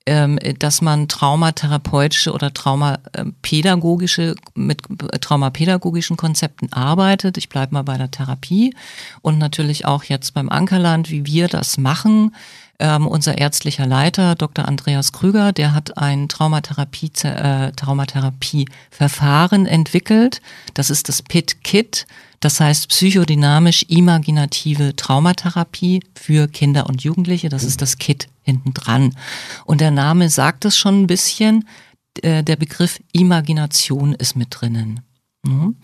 dass 0.07 0.83
man 0.83 1.09
traumatherapeutische 1.09 2.33
oder 2.33 2.53
traumapädagogische 2.53 4.35
mit 4.55 4.83
traumapädagogischen 5.21 6.17
Konzepten 6.17 6.73
arbeitet. 6.73 7.37
Ich 7.37 7.49
bleibe 7.49 7.75
mal 7.75 7.83
bei 7.83 7.99
der 7.99 8.11
Therapie 8.11 8.75
und 9.21 9.39
natürlich 9.39 9.85
auch 9.85 10.05
jetzt 10.05 10.33
beim 10.35 10.49
Ankerland, 10.49 11.11
wie 11.11 11.27
wir 11.27 11.49
das 11.49 11.77
machen. 11.79 12.35
Ähm, 12.83 13.07
unser 13.07 13.37
ärztlicher 13.37 13.87
Leiter, 13.87 14.35
Dr. 14.35 14.67
Andreas 14.67 15.13
Krüger, 15.13 15.53
der 15.53 15.75
hat 15.75 15.99
ein 15.99 16.31
Traumatherapie, 16.31 17.13
äh, 17.25 17.73
Traumatherapieverfahren 17.73 19.67
entwickelt. 19.67 20.41
Das 20.73 20.89
ist 20.89 21.11
das 21.11 21.21
PIT-Kit. 21.21 22.07
Das 22.41 22.59
heißt 22.59 22.89
psychodynamisch 22.89 23.85
imaginative 23.89 24.97
Traumatherapie 24.97 26.03
für 26.15 26.49
Kinder 26.49 26.87
und 26.87 27.05
Jugendliche. 27.05 27.51
Das 27.51 27.65
ist 27.65 27.83
das 27.83 27.99
KIT 27.99 28.29
hinten 28.41 28.73
dran. 28.73 29.15
Und 29.67 29.83
der 29.83 29.91
Name 29.91 30.31
sagt 30.31 30.65
es 30.65 30.79
schon 30.79 31.03
ein 31.03 31.07
bisschen. 31.07 31.69
Äh, 32.23 32.43
der 32.43 32.57
Begriff 32.57 32.99
Imagination 33.13 34.15
ist 34.15 34.37
mit 34.37 34.49
drinnen. 34.51 35.01
Mhm. 35.45 35.77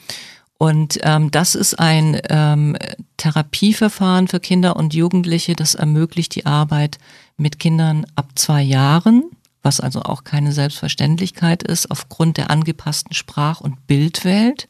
Und 0.58 0.98
ähm, 1.02 1.30
das 1.30 1.54
ist 1.54 1.78
ein 1.78 2.20
ähm, 2.30 2.76
Therapieverfahren 3.18 4.28
für 4.28 4.40
Kinder 4.40 4.76
und 4.76 4.94
Jugendliche, 4.94 5.54
das 5.54 5.74
ermöglicht 5.74 6.34
die 6.34 6.46
Arbeit 6.46 6.98
mit 7.36 7.58
Kindern 7.58 8.06
ab 8.14 8.30
zwei 8.36 8.62
Jahren, 8.62 9.24
was 9.62 9.80
also 9.80 10.02
auch 10.02 10.24
keine 10.24 10.52
Selbstverständlichkeit 10.52 11.62
ist, 11.62 11.90
aufgrund 11.90 12.38
der 12.38 12.50
angepassten 12.50 13.14
Sprach- 13.14 13.60
und 13.60 13.86
Bildwelt 13.86 14.68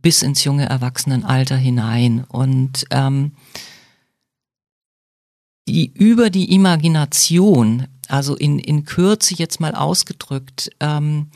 bis 0.00 0.22
ins 0.22 0.44
junge 0.44 0.68
Erwachsenenalter 0.68 1.56
hinein. 1.56 2.24
Und 2.28 2.84
ähm, 2.90 3.32
die, 5.66 5.92
über 5.92 6.30
die 6.30 6.54
Imagination, 6.54 7.88
also 8.06 8.36
in, 8.36 8.60
in 8.60 8.84
Kürze 8.84 9.34
jetzt 9.34 9.58
mal 9.60 9.74
ausgedrückt, 9.74 10.70
ähm, 10.78 11.30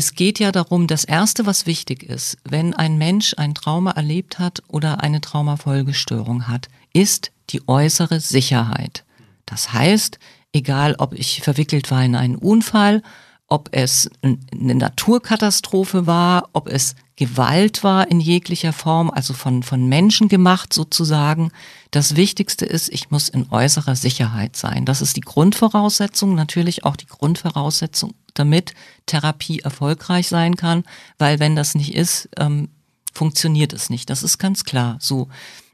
es 0.00 0.14
geht 0.14 0.38
ja 0.38 0.50
darum, 0.50 0.86
das 0.86 1.04
Erste, 1.04 1.44
was 1.44 1.66
wichtig 1.66 2.02
ist, 2.02 2.38
wenn 2.48 2.72
ein 2.72 2.96
Mensch 2.96 3.34
ein 3.36 3.54
Trauma 3.54 3.90
erlebt 3.90 4.38
hat 4.38 4.62
oder 4.66 5.02
eine 5.02 5.20
Traumafolgestörung 5.20 6.48
hat, 6.48 6.68
ist 6.94 7.32
die 7.50 7.68
äußere 7.68 8.18
Sicherheit. 8.18 9.04
Das 9.44 9.74
heißt, 9.74 10.18
egal 10.54 10.94
ob 10.96 11.12
ich 11.12 11.42
verwickelt 11.42 11.90
war 11.90 12.02
in 12.02 12.16
einen 12.16 12.36
Unfall, 12.36 13.02
ob 13.46 13.68
es 13.72 14.08
eine 14.22 14.74
Naturkatastrophe 14.74 16.06
war, 16.06 16.48
ob 16.54 16.68
es 16.68 16.94
Gewalt 17.16 17.84
war 17.84 18.10
in 18.10 18.20
jeglicher 18.20 18.72
Form, 18.72 19.10
also 19.10 19.34
von, 19.34 19.62
von 19.62 19.86
Menschen 19.86 20.28
gemacht 20.28 20.72
sozusagen. 20.72 21.52
Das 21.90 22.14
Wichtigste 22.14 22.64
ist, 22.64 22.88
ich 22.88 23.10
muss 23.10 23.28
in 23.28 23.50
äußerer 23.50 23.96
Sicherheit 23.96 24.56
sein. 24.56 24.84
Das 24.84 25.02
ist 25.02 25.16
die 25.16 25.22
Grundvoraussetzung, 25.22 26.34
natürlich 26.34 26.84
auch 26.84 26.96
die 26.96 27.06
Grundvoraussetzung, 27.06 28.14
damit 28.34 28.74
Therapie 29.06 29.60
erfolgreich 29.60 30.28
sein 30.28 30.56
kann, 30.56 30.84
weil 31.18 31.40
wenn 31.40 31.56
das 31.56 31.74
nicht 31.74 31.94
ist, 31.94 32.28
ähm, 32.36 32.68
funktioniert 33.12 33.72
es 33.72 33.90
nicht. 33.90 34.08
Das 34.08 34.22
ist 34.22 34.38
ganz 34.38 34.64
klar 34.64 34.98
so. 35.00 35.28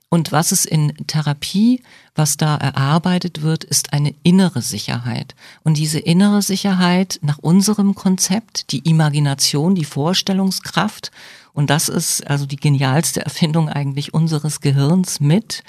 Und 0.08 0.30
was 0.30 0.52
es 0.52 0.64
in 0.64 0.94
Therapie, 1.08 1.82
was 2.14 2.36
da 2.36 2.56
erarbeitet 2.56 3.42
wird, 3.42 3.64
ist 3.64 3.92
eine 3.92 4.14
innere 4.22 4.62
Sicherheit. 4.62 5.34
Und 5.64 5.76
diese 5.76 5.98
innere 5.98 6.42
Sicherheit 6.42 7.18
nach 7.22 7.38
unserem 7.38 7.94
Konzept, 7.94 8.70
die 8.70 8.88
Imagination, 8.88 9.74
die 9.74 9.84
Vorstellungskraft, 9.84 11.10
und 11.52 11.70
das 11.70 11.88
ist 11.88 12.26
also 12.26 12.46
die 12.46 12.56
genialste 12.56 13.20
Erfindung 13.24 13.68
eigentlich 13.68 14.14
unseres 14.14 14.60
Gehirns 14.60 15.20
mit, 15.20 15.64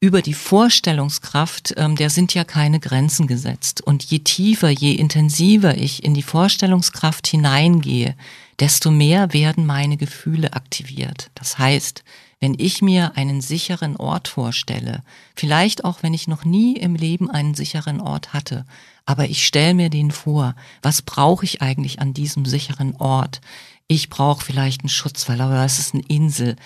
über 0.00 0.20
die 0.22 0.34
Vorstellungskraft, 0.34 1.74
ähm, 1.76 1.96
der 1.96 2.10
sind 2.10 2.34
ja 2.34 2.44
keine 2.44 2.80
Grenzen 2.80 3.26
gesetzt. 3.26 3.80
Und 3.80 4.04
je 4.04 4.18
tiefer, 4.20 4.68
je 4.68 4.92
intensiver 4.92 5.76
ich 5.76 6.04
in 6.04 6.14
die 6.14 6.22
Vorstellungskraft 6.22 7.26
hineingehe, 7.26 8.14
desto 8.60 8.90
mehr 8.90 9.32
werden 9.32 9.66
meine 9.66 9.96
Gefühle 9.96 10.52
aktiviert. 10.52 11.30
Das 11.34 11.58
heißt, 11.58 12.04
wenn 12.40 12.54
ich 12.58 12.82
mir 12.82 13.16
einen 13.16 13.40
sicheren 13.40 13.96
Ort 13.96 14.28
vorstelle, 14.28 15.02
vielleicht 15.34 15.84
auch 15.84 16.02
wenn 16.02 16.12
ich 16.12 16.28
noch 16.28 16.44
nie 16.44 16.76
im 16.76 16.94
Leben 16.94 17.30
einen 17.30 17.54
sicheren 17.54 18.00
Ort 18.00 18.34
hatte, 18.34 18.66
aber 19.06 19.28
ich 19.28 19.46
stelle 19.46 19.74
mir 19.74 19.88
den 19.88 20.10
vor, 20.10 20.54
was 20.82 21.00
brauche 21.00 21.44
ich 21.44 21.62
eigentlich 21.62 22.00
an 22.00 22.12
diesem 22.12 22.44
sicheren 22.44 22.96
Ort? 22.96 23.40
Ich 23.88 24.10
brauche 24.10 24.44
vielleicht 24.44 24.82
einen 24.82 24.88
Schutzwall, 24.90 25.40
aber 25.40 25.64
es 25.64 25.78
ist 25.78 25.94
eine 25.94 26.02
Insel. 26.08 26.56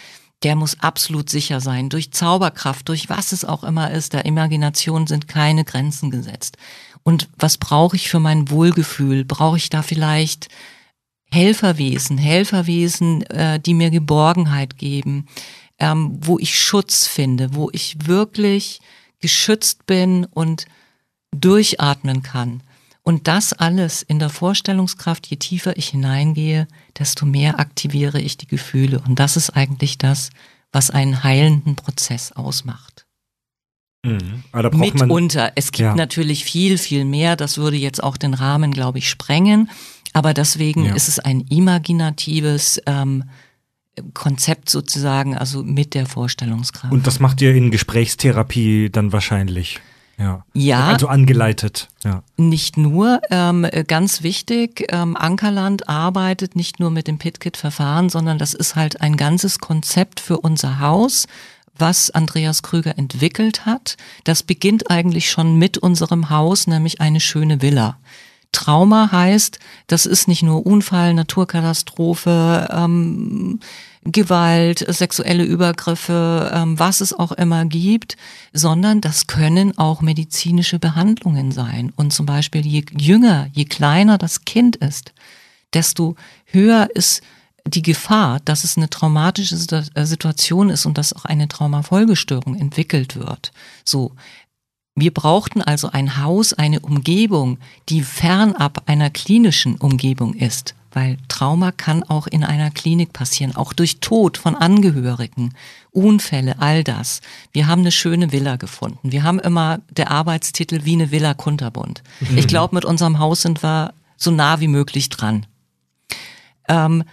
Der 0.43 0.57
muss 0.57 0.81
absolut 0.81 1.29
sicher 1.29 1.61
sein. 1.61 1.91
Durch 1.91 2.13
Zauberkraft, 2.13 2.89
durch 2.89 3.09
was 3.09 3.33
es 3.33 3.45
auch 3.45 3.63
immer 3.63 3.91
ist, 3.91 4.15
der 4.15 4.25
Imagination 4.25 5.07
sind 5.07 5.29
keine 5.29 5.65
Grenzen 5.65 6.11
gesetzt. 6.11 6.57
Und 7.03 7.29
was 7.39 7.59
brauche 7.59 7.97
ich 7.97 8.09
für 8.09 8.21
mein 8.21 8.51
Wohlgefühl? 8.51 9.25
Brauche 9.25 9.57
ich 9.59 9.71
da 9.71 9.83
vielleicht 9.83 10.49
Helferwesen, 11.31 12.19
Helferwesen, 12.19 13.23
äh, 13.27 13.61
die 13.61 13.75
mir 13.75 13.91
Geborgenheit 13.91 14.79
geben, 14.79 15.27
ähm, 15.79 16.19
wo 16.21 16.39
ich 16.39 16.59
Schutz 16.59 17.07
finde, 17.07 17.55
wo 17.55 17.71
ich 17.73 18.07
wirklich 18.07 18.81
geschützt 19.21 19.87
bin 19.87 20.25
und 20.25 20.67
durchatmen 21.31 22.23
kann. 22.23 22.63
Und 23.03 23.29
das 23.29 23.53
alles 23.53 24.03
in 24.03 24.19
der 24.19 24.29
Vorstellungskraft, 24.29 25.27
je 25.27 25.37
tiefer 25.37 25.77
ich 25.77 25.89
hineingehe, 25.89 26.69
desto 26.99 27.25
mehr 27.27 27.59
aktiviere 27.59 28.21
ich 28.21 28.37
die 28.37 28.47
Gefühle. 28.47 29.01
Und 29.07 29.19
das 29.19 29.37
ist 29.37 29.51
eigentlich 29.51 29.99
das, 29.99 30.31
was 30.73 30.91
einen 30.91 31.25
heilenden 31.25 31.77
Prozess 31.77 32.33
ausmacht. 32.33 33.07
Mhm. 34.05 34.45
Mitunter. 34.73 35.53
Es 35.57 35.73
gibt 35.73 35.81
ja. 35.81 35.95
natürlich 35.95 36.45
viel, 36.45 36.79
viel 36.79 37.05
mehr. 37.05 37.37
Das 37.37 37.59
würde 37.59 37.77
jetzt 37.77 38.03
auch 38.03 38.17
den 38.17 38.35
Rahmen, 38.35 38.73
glaube 38.73 38.99
ich, 38.99 39.09
sprengen. 39.09 39.71
Aber 40.13 40.35
deswegen 40.35 40.87
ja. 40.87 40.95
ist 40.95 41.09
es 41.09 41.19
ein 41.19 41.43
imaginatives 41.43 42.81
ähm, 42.87 43.25
Konzept 44.15 44.71
sozusagen, 44.71 45.37
also 45.37 45.63
mit 45.63 45.95
der 45.95 46.07
Vorstellungskraft. 46.07 46.93
Und 46.93 47.07
das 47.07 47.21
macht 47.21 47.41
ihr 47.43 47.55
in 47.55 47.71
Gesprächstherapie 47.71 48.91
dann 48.91 49.13
wahrscheinlich? 49.13 49.81
Ja. 50.21 50.45
ja. 50.53 50.87
Also 50.87 51.09
angeleitet. 51.09 51.89
Ja. 52.05 52.23
Nicht 52.37 52.77
nur. 52.77 53.21
Ähm, 53.31 53.67
ganz 53.87 54.23
wichtig, 54.23 54.87
ähm, 54.91 55.17
Ankerland 55.17 55.89
arbeitet 55.89 56.57
nicht 56.57 56.79
nur 56.79 56.91
mit 56.91 57.09
dem 57.09 57.19
PitKit-Verfahren, 57.19 58.11
sondern 58.11 58.39
das 58.39 58.53
ist 58.53 58.77
halt 58.77 59.01
ein 59.01 59.17
ganzes 59.17 59.59
Konzept 59.59 60.21
für 60.21 60.39
unser 60.39 60.79
Haus, 60.79 61.27
was 61.77 62.11
Andreas 62.11 62.63
Krüger 62.63 62.99
entwickelt 62.99 63.65
hat. 63.65 63.97
Das 64.25 64.43
beginnt 64.43 64.91
eigentlich 64.91 65.31
schon 65.31 65.57
mit 65.57 65.79
unserem 65.79 66.29
Haus, 66.29 66.67
nämlich 66.67 67.01
eine 67.01 67.21
schöne 67.21 67.63
Villa. 67.63 67.97
Trauma 68.53 69.11
heißt, 69.13 69.59
das 69.87 70.07
ist 70.07 70.29
nicht 70.29 70.43
nur 70.43 70.67
Unfall, 70.67 71.15
Naturkatastrophe, 71.15 72.69
ähm, 72.71 73.61
Gewalt, 74.05 74.85
sexuelle 74.89 75.45
Übergriffe, 75.45 76.51
ähm, 76.55 76.79
was 76.79 77.03
es 77.03 77.13
auch 77.13 77.33
immer 77.33 77.67
gibt, 77.67 78.17
sondern 78.53 79.03
das 79.03 79.27
können 79.27 79.77
auch 79.77 80.01
medizinische 80.01 80.79
Behandlungen 80.79 81.53
sein. 81.53 81.93
Und 81.97 82.13
zum 82.13 82.25
Beispiel 82.25 82.67
je 82.67 82.85
jünger, 82.97 83.49
je 83.53 83.67
kleiner 83.67 84.17
das 84.17 84.47
Kind 84.47 84.77
ist, 84.77 85.13
desto 85.75 86.17
höher 86.47 86.89
ist 86.95 87.23
die 87.67 87.83
Gefahr, 87.83 88.41
dass 88.41 88.65
es 88.65 88.79
eine 88.79 88.89
traumatische 88.89 89.57
äh, 89.95 90.07
Situation 90.07 90.71
ist 90.71 90.87
und 90.87 90.97
dass 90.97 91.13
auch 91.13 91.27
eine 91.27 91.47
Traumafolgestörung 91.49 92.57
entwickelt 92.57 93.17
wird. 93.17 93.53
So. 93.85 94.13
Wir 94.97 95.15
brauchten 95.15 95.63
also 95.63 95.91
ein 95.91 96.19
Haus, 96.19 96.53
eine 96.53 96.81
Umgebung, 96.81 97.59
die 97.89 98.03
fernab 98.03 98.83
einer 98.87 99.09
klinischen 99.09 99.77
Umgebung 99.77 100.35
ist 100.35 100.75
weil 100.93 101.19
Trauma 101.29 101.73
kann 101.73 102.03
auch 102.03 102.27
in 102.27 102.45
einer 102.45 102.71
Klinik 102.71 103.13
passieren, 103.13 103.55
auch 103.57 103.73
durch 103.73 104.01
Tod 104.01 104.39
von 104.39 104.55
Angehörigen, 104.55 105.55
Unfälle, 105.91 106.57
all 106.59 106.85
das. 106.85 107.21
Wir 107.53 107.67
haben 107.67 107.81
eine 107.81 107.93
schöne 107.93 108.33
Villa 108.33 108.57
gefunden. 108.57 109.13
Wir 109.13 109.23
haben 109.23 109.39
immer 109.39 109.81
der 109.91 110.11
Arbeitstitel 110.11 110.85
wie 110.85 110.95
eine 110.95 111.11
Villa 111.11 111.35
Kunterbund. 111.35 112.03
Mhm. 112.21 112.39
Ich 112.39 112.47
glaube, 112.47 112.75
mit 112.75 112.85
unserem 112.85 113.19
Haus 113.19 113.43
sind 113.43 113.63
wir 113.63 113.93
so 114.17 114.31
nah 114.31 114.61
wie 114.61 114.69
möglich 114.69 115.09
dran. 115.09 115.47
Ähm, 116.69 117.05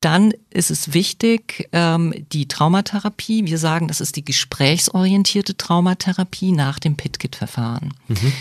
dann 0.00 0.34
ist 0.50 0.70
es 0.70 0.94
wichtig, 0.94 1.68
ähm, 1.72 2.12
die 2.32 2.48
Traumatherapie, 2.48 3.46
wir 3.46 3.58
sagen, 3.58 3.86
das 3.86 4.00
ist 4.00 4.16
die 4.16 4.24
gesprächsorientierte 4.24 5.56
Traumatherapie 5.56 6.52
nach 6.52 6.80
dem 6.80 6.96
PITKIT-Verfahren. 6.96 7.94
Mhm. 8.08 8.32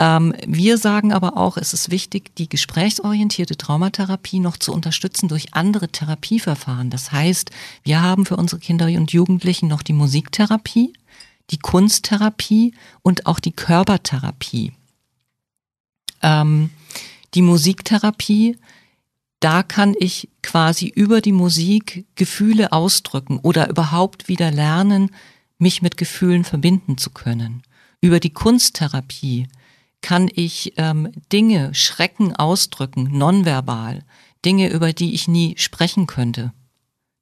Ähm, 0.00 0.34
wir 0.46 0.78
sagen 0.78 1.12
aber 1.12 1.36
auch, 1.36 1.58
es 1.58 1.74
ist 1.74 1.90
wichtig, 1.90 2.34
die 2.36 2.48
gesprächsorientierte 2.48 3.58
Traumatherapie 3.58 4.40
noch 4.40 4.56
zu 4.56 4.72
unterstützen 4.72 5.28
durch 5.28 5.52
andere 5.52 5.88
Therapieverfahren. 5.88 6.88
Das 6.88 7.12
heißt, 7.12 7.50
wir 7.82 8.00
haben 8.00 8.24
für 8.24 8.36
unsere 8.36 8.60
Kinder 8.60 8.86
und 8.86 9.12
Jugendlichen 9.12 9.68
noch 9.68 9.82
die 9.82 9.92
Musiktherapie, 9.92 10.94
die 11.50 11.58
Kunsttherapie 11.58 12.72
und 13.02 13.26
auch 13.26 13.40
die 13.40 13.52
Körpertherapie. 13.52 14.72
Ähm, 16.22 16.70
die 17.34 17.42
Musiktherapie, 17.42 18.56
da 19.38 19.62
kann 19.62 19.94
ich 19.98 20.30
quasi 20.42 20.86
über 20.86 21.20
die 21.20 21.32
Musik 21.32 22.06
Gefühle 22.14 22.72
ausdrücken 22.72 23.38
oder 23.38 23.68
überhaupt 23.68 24.28
wieder 24.28 24.50
lernen, 24.50 25.10
mich 25.58 25.82
mit 25.82 25.98
Gefühlen 25.98 26.44
verbinden 26.44 26.96
zu 26.96 27.10
können. 27.10 27.62
Über 28.00 28.18
die 28.18 28.32
Kunsttherapie 28.32 29.46
kann 30.02 30.30
ich 30.32 30.74
ähm, 30.76 31.12
Dinge, 31.32 31.74
Schrecken 31.74 32.34
ausdrücken, 32.34 33.16
nonverbal, 33.16 34.04
Dinge, 34.44 34.70
über 34.70 34.92
die 34.92 35.14
ich 35.14 35.28
nie 35.28 35.54
sprechen 35.58 36.06
könnte. 36.06 36.52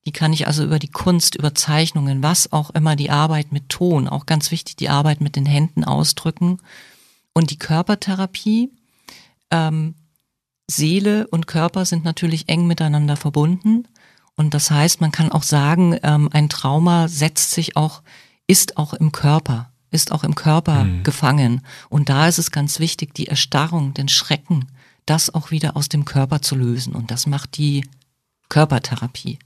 Die 0.07 0.13
kann 0.13 0.33
ich 0.33 0.47
also 0.47 0.65
über 0.65 0.79
die 0.79 0.91
Kunst, 0.91 1.35
über 1.35 1.55
Zeichnungen, 1.55 2.23
was 2.23 2.53
auch 2.53 2.71
immer, 2.71 2.97
die 2.97 3.11
Arbeit 3.11 3.53
mit 3.53 3.69
Ton, 3.69 4.09
auch 4.09 4.27
ganz 4.27 4.51
wichtig, 4.51 4.77
die 4.77 4.89
Arbeit 4.89 5.21
mit 5.21 5.37
den 5.37 5.45
Händen 5.45 5.85
ausdrücken. 5.85 6.59
Und 7.35 7.51
die 7.51 7.59
Körpertherapie, 7.59 8.71
ähm, 9.51 9.95
Seele 10.71 11.27
und 11.29 11.47
Körper 11.47 11.85
sind 11.85 12.05
natürlich 12.05 12.49
eng 12.49 12.67
miteinander 12.67 13.17
verbunden. 13.17 13.89
Und 14.37 14.55
das 14.55 14.71
heißt, 14.71 15.01
man 15.01 15.13
kann 15.13 15.33
auch 15.33 15.43
sagen, 15.43 15.99
ähm, 16.03 16.29
ein 16.33 16.49
Trauma 16.49 17.09
setzt 17.09 17.51
sich 17.51 17.77
auch, 17.77 18.03
ist 18.47 18.77
auch 18.77 18.95
im 18.95 19.13
Körper 19.13 19.73
ist 19.91 20.13
auch 20.13 20.25
im 20.25 20.35
Körper 20.35 20.85
mhm. 20.85 21.03
gefangen. 21.03 21.63
Und 21.89 22.09
da 22.09 22.29
ist 22.29 22.39
es 22.39 22.51
ganz 22.51 22.81
wichtig, 22.81 23.15
die 23.15 23.29
Erstarrung, 23.29 23.95
den 23.95 24.09
Schrecken, 24.09 24.67
das 25.07 25.33
auch 25.33 25.51
wieder 25.51 25.77
aus 25.77 25.89
dem 25.89 26.05
Körper 26.05 26.43
zu 26.43 26.55
lösen. 26.55 26.95
Und 26.95 27.11
das 27.11 27.27
macht 27.27 27.57
die 27.57 27.85
Körpertherapie. 28.49 29.39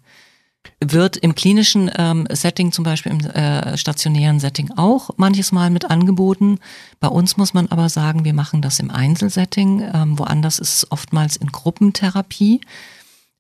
Wird 0.80 1.16
im 1.16 1.34
klinischen 1.34 1.90
ähm, 1.96 2.26
Setting, 2.30 2.70
zum 2.72 2.84
Beispiel 2.84 3.12
im 3.12 3.20
äh, 3.20 3.76
stationären 3.76 4.38
Setting 4.38 4.70
auch 4.76 5.10
manches 5.16 5.52
Mal 5.52 5.70
mit 5.70 5.90
angeboten. 5.90 6.58
Bei 7.00 7.08
uns 7.08 7.36
muss 7.36 7.54
man 7.54 7.68
aber 7.68 7.88
sagen, 7.88 8.24
wir 8.24 8.34
machen 8.34 8.62
das 8.62 8.78
im 8.78 8.90
Einzelsetting. 8.90 9.82
Ähm, 9.92 10.18
woanders 10.18 10.58
ist 10.58 10.74
es 10.74 10.92
oftmals 10.92 11.36
in 11.36 11.48
Gruppentherapie. 11.48 12.60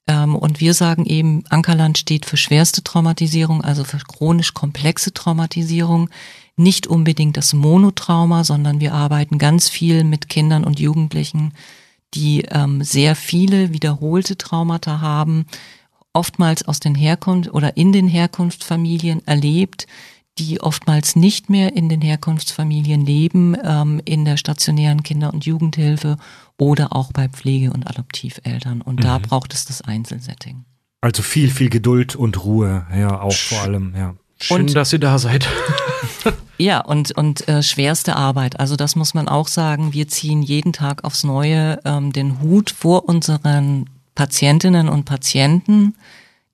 Ähm, 0.08 0.34
und 0.34 0.60
wir 0.60 0.74
sagen 0.74 1.04
eben, 1.06 1.44
Ankerland 1.48 1.98
steht 1.98 2.26
für 2.26 2.36
schwerste 2.36 2.82
Traumatisierung, 2.82 3.62
also 3.62 3.84
für 3.84 3.98
chronisch 3.98 4.54
komplexe 4.54 5.12
Traumatisierung 5.12 6.10
nicht 6.62 6.86
unbedingt 6.86 7.36
das 7.36 7.52
Monotrauma, 7.52 8.44
sondern 8.44 8.80
wir 8.80 8.94
arbeiten 8.94 9.38
ganz 9.38 9.68
viel 9.68 10.04
mit 10.04 10.28
Kindern 10.28 10.64
und 10.64 10.80
Jugendlichen, 10.80 11.52
die 12.14 12.42
ähm, 12.50 12.82
sehr 12.82 13.16
viele 13.16 13.72
wiederholte 13.72 14.36
Traumata 14.36 15.00
haben, 15.00 15.46
oftmals 16.12 16.66
aus 16.66 16.80
den 16.80 16.94
Herkunft 16.94 17.52
oder 17.52 17.76
in 17.76 17.92
den 17.92 18.08
Herkunftsfamilien 18.08 19.26
erlebt, 19.26 19.86
die 20.38 20.60
oftmals 20.60 21.16
nicht 21.16 21.50
mehr 21.50 21.76
in 21.76 21.88
den 21.88 22.00
Herkunftsfamilien 22.00 23.04
leben, 23.04 23.56
ähm, 23.62 24.00
in 24.04 24.24
der 24.24 24.36
stationären 24.36 25.02
Kinder- 25.02 25.32
und 25.32 25.44
Jugendhilfe 25.44 26.16
oder 26.58 26.94
auch 26.94 27.12
bei 27.12 27.28
Pflege- 27.28 27.72
und 27.72 27.86
Adoptiveltern. 27.86 28.80
Und 28.80 29.00
mhm. 29.00 29.02
da 29.02 29.18
braucht 29.18 29.52
es 29.52 29.64
das 29.64 29.82
Einzelsetting. 29.82 30.64
Also 31.00 31.22
viel, 31.22 31.50
viel 31.50 31.68
Geduld 31.68 32.14
und 32.14 32.44
Ruhe, 32.44 32.86
ja, 32.94 33.20
auch 33.20 33.34
vor 33.34 33.62
allem, 33.62 33.94
ja. 33.96 34.14
Schön, 34.42 34.62
und, 34.62 34.74
dass 34.74 34.92
ihr 34.92 34.98
da 34.98 35.18
seid. 35.18 35.48
ja, 36.58 36.80
und, 36.80 37.12
und 37.12 37.46
äh, 37.48 37.62
schwerste 37.62 38.16
Arbeit. 38.16 38.60
Also 38.60 38.76
das 38.76 38.96
muss 38.96 39.14
man 39.14 39.28
auch 39.28 39.48
sagen. 39.48 39.92
Wir 39.92 40.08
ziehen 40.08 40.42
jeden 40.42 40.72
Tag 40.72 41.04
aufs 41.04 41.24
Neue 41.24 41.80
ähm, 41.84 42.12
den 42.12 42.40
Hut 42.40 42.70
vor 42.70 43.08
unseren 43.08 43.88
Patientinnen 44.14 44.88
und 44.88 45.04
Patienten, 45.04 45.94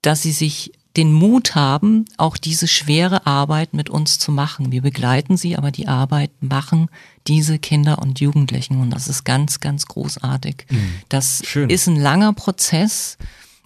dass 0.03 0.23
sie 0.23 0.33
sich 0.33 0.73
den 0.97 1.13
Mut 1.13 1.55
haben, 1.55 2.07
auch 2.17 2.37
diese 2.37 2.67
schwere 2.67 3.25
Arbeit 3.25 3.73
mit 3.73 3.89
uns 3.89 4.19
zu 4.19 4.33
machen. 4.33 4.73
Wir 4.73 4.83
begleiten 4.83 5.37
sie, 5.37 5.57
aber 5.57 5.71
die 5.71 5.87
Arbeit 5.87 6.31
machen 6.41 6.89
diese 7.29 7.59
Kinder 7.59 7.99
und 8.01 8.21
Jugendlichen. 8.21 8.81
Und 8.81 8.91
das 8.91 9.07
ist 9.07 9.25
ganz, 9.25 9.61
ganz 9.61 9.87
großartig. 9.87 10.67
Mhm. 10.69 10.93
Das 11.09 11.43
Schön. 11.45 11.71
ist 11.71 11.87
ein 11.87 11.97
langer 11.97 12.33
Prozess. 12.33 13.17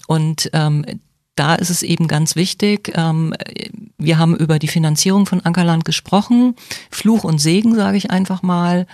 Und 0.07 0.51
ähm, 0.53 0.85
da 1.35 1.55
ist 1.55 1.71
es 1.71 1.83
eben 1.83 2.09
ganz 2.09 2.37
wichtig. 2.37 2.93
Ähm, 2.95 3.35
wir 3.99 4.19
haben 4.19 4.37
über 4.37 4.59
die 4.59 4.69
Finanzierung 4.69 5.27
von 5.27 5.41
Ankerland 5.41 5.85
gesprochen. 5.85 6.55
Fluch 6.91 7.25
und 7.25 7.39
Segen, 7.39 7.75
sage 7.75 7.97
ich 7.97 8.11
einfach 8.11 8.43
mal. 8.43 8.87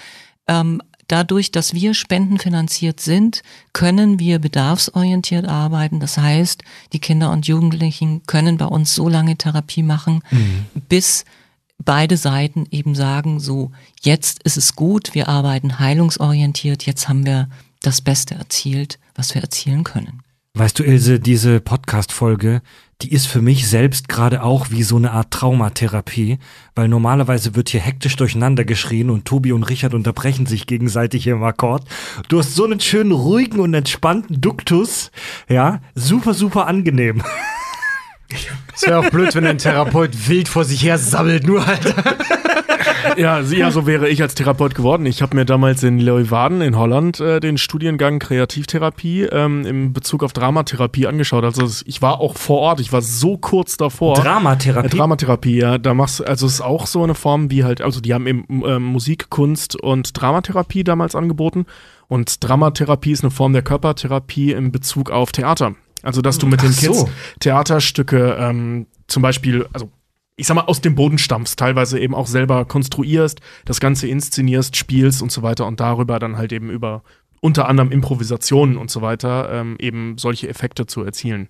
Ähm, 0.46 0.80
dadurch, 1.08 1.50
dass 1.50 1.74
wir 1.74 1.94
spendenfinanziert 1.94 3.00
sind, 3.00 3.42
können 3.72 4.20
wir 4.20 4.38
bedarfsorientiert 4.38 5.46
arbeiten. 5.46 5.98
Das 6.00 6.18
heißt, 6.18 6.62
die 6.92 7.00
Kinder 7.00 7.32
und 7.32 7.46
Jugendlichen 7.48 8.22
können 8.26 8.58
bei 8.58 8.66
uns 8.66 8.94
so 8.94 9.08
lange 9.08 9.36
Therapie 9.36 9.82
machen, 9.82 10.22
mhm. 10.30 10.66
bis 10.88 11.24
beide 11.78 12.16
Seiten 12.16 12.66
eben 12.70 12.94
sagen, 12.94 13.40
so, 13.40 13.70
jetzt 14.02 14.42
ist 14.42 14.58
es 14.58 14.76
gut, 14.76 15.14
wir 15.14 15.28
arbeiten 15.28 15.78
heilungsorientiert, 15.78 16.86
jetzt 16.86 17.08
haben 17.08 17.24
wir 17.24 17.48
das 17.80 18.00
Beste 18.00 18.34
erzielt, 18.34 18.98
was 19.14 19.34
wir 19.34 19.42
erzielen 19.42 19.84
können. 19.84 20.22
Weißt 20.58 20.76
du, 20.76 20.82
Ilse, 20.82 21.20
diese 21.20 21.60
Podcast-Folge, 21.60 22.62
die 23.00 23.12
ist 23.12 23.28
für 23.28 23.40
mich 23.40 23.68
selbst 23.68 24.08
gerade 24.08 24.42
auch 24.42 24.70
wie 24.70 24.82
so 24.82 24.96
eine 24.96 25.12
Art 25.12 25.30
Traumatherapie, 25.30 26.40
weil 26.74 26.88
normalerweise 26.88 27.54
wird 27.54 27.68
hier 27.68 27.78
hektisch 27.78 28.16
durcheinander 28.16 28.64
geschrien 28.64 29.08
und 29.08 29.24
Tobi 29.24 29.52
und 29.52 29.62
Richard 29.62 29.94
unterbrechen 29.94 30.46
sich 30.46 30.66
gegenseitig 30.66 31.22
hier 31.22 31.34
im 31.34 31.44
Akkord. 31.44 31.84
Du 32.28 32.40
hast 32.40 32.56
so 32.56 32.64
einen 32.64 32.80
schönen, 32.80 33.12
ruhigen 33.12 33.60
und 33.60 33.72
entspannten 33.72 34.40
Duktus, 34.40 35.12
ja, 35.48 35.80
super, 35.94 36.34
super 36.34 36.66
angenehm. 36.66 37.22
Es 38.74 38.82
wäre 38.82 38.98
auch 38.98 39.10
blöd, 39.10 39.34
wenn 39.34 39.46
ein 39.46 39.56
Therapeut 39.56 40.28
wild 40.28 40.48
vor 40.48 40.64
sich 40.64 40.82
her 40.82 40.98
sammelt, 40.98 41.46
nur 41.46 41.66
halt. 41.66 41.94
ja, 43.16 43.40
ja, 43.40 43.70
so 43.70 43.86
wäre 43.86 44.08
ich 44.08 44.22
als 44.22 44.34
Therapeut 44.34 44.74
geworden. 44.74 45.06
Ich 45.06 45.22
habe 45.22 45.36
mir 45.36 45.44
damals 45.44 45.82
in 45.82 45.98
Leeuwarden 45.98 46.60
in 46.60 46.76
Holland 46.76 47.20
äh, 47.20 47.40
den 47.40 47.58
Studiengang 47.58 48.18
Kreativtherapie 48.18 49.22
ähm, 49.22 49.64
in 49.66 49.92
Bezug 49.92 50.22
auf 50.22 50.32
Dramatherapie 50.32 51.06
angeschaut. 51.06 51.44
Also 51.44 51.66
ich 51.84 52.02
war 52.02 52.20
auch 52.20 52.36
vor 52.36 52.58
Ort, 52.58 52.80
ich 52.80 52.92
war 52.92 53.02
so 53.02 53.38
kurz 53.38 53.76
davor. 53.76 54.16
Dramatherapie? 54.16 54.86
Äh, 54.86 54.90
Dramatherapie, 54.90 55.58
ja. 55.58 55.78
Da 55.78 55.94
machst 55.94 56.26
also 56.26 56.46
es 56.46 56.54
ist 56.54 56.60
auch 56.60 56.86
so 56.86 57.02
eine 57.02 57.14
Form 57.14 57.50
wie 57.50 57.64
halt, 57.64 57.80
also 57.80 58.00
die 58.00 58.14
haben 58.14 58.26
eben 58.26 58.64
äh, 58.64 58.78
Musik, 58.78 59.30
Kunst 59.30 59.76
und 59.76 60.20
Dramatherapie 60.20 60.84
damals 60.84 61.14
angeboten. 61.14 61.66
Und 62.08 62.42
Dramatherapie 62.42 63.12
ist 63.12 63.22
eine 63.22 63.30
Form 63.30 63.52
der 63.52 63.62
Körpertherapie 63.62 64.52
in 64.52 64.72
Bezug 64.72 65.10
auf 65.10 65.32
Theater. 65.32 65.74
Also, 66.02 66.22
dass 66.22 66.38
du 66.38 66.46
mit 66.46 66.62
den 66.62 66.74
Kids 66.74 67.00
so. 67.00 67.08
Theaterstücke 67.40 68.36
ähm, 68.38 68.86
zum 69.08 69.22
Beispiel, 69.22 69.66
also 69.72 69.90
ich 70.38 70.46
sag 70.46 70.54
mal, 70.54 70.62
aus 70.62 70.80
dem 70.80 70.94
Boden 70.94 71.18
stammst, 71.18 71.58
teilweise 71.58 71.98
eben 71.98 72.14
auch 72.14 72.28
selber 72.28 72.64
konstruierst, 72.64 73.40
das 73.64 73.80
Ganze 73.80 74.06
inszenierst, 74.06 74.76
spielst 74.76 75.20
und 75.20 75.32
so 75.32 75.42
weiter 75.42 75.66
und 75.66 75.80
darüber 75.80 76.18
dann 76.18 76.36
halt 76.36 76.52
eben 76.52 76.70
über 76.70 77.02
unter 77.40 77.68
anderem 77.68 77.90
Improvisationen 77.90 78.76
und 78.76 78.90
so 78.90 79.02
weiter 79.02 79.50
ähm, 79.52 79.76
eben 79.80 80.16
solche 80.16 80.48
Effekte 80.48 80.86
zu 80.86 81.02
erzielen. 81.02 81.48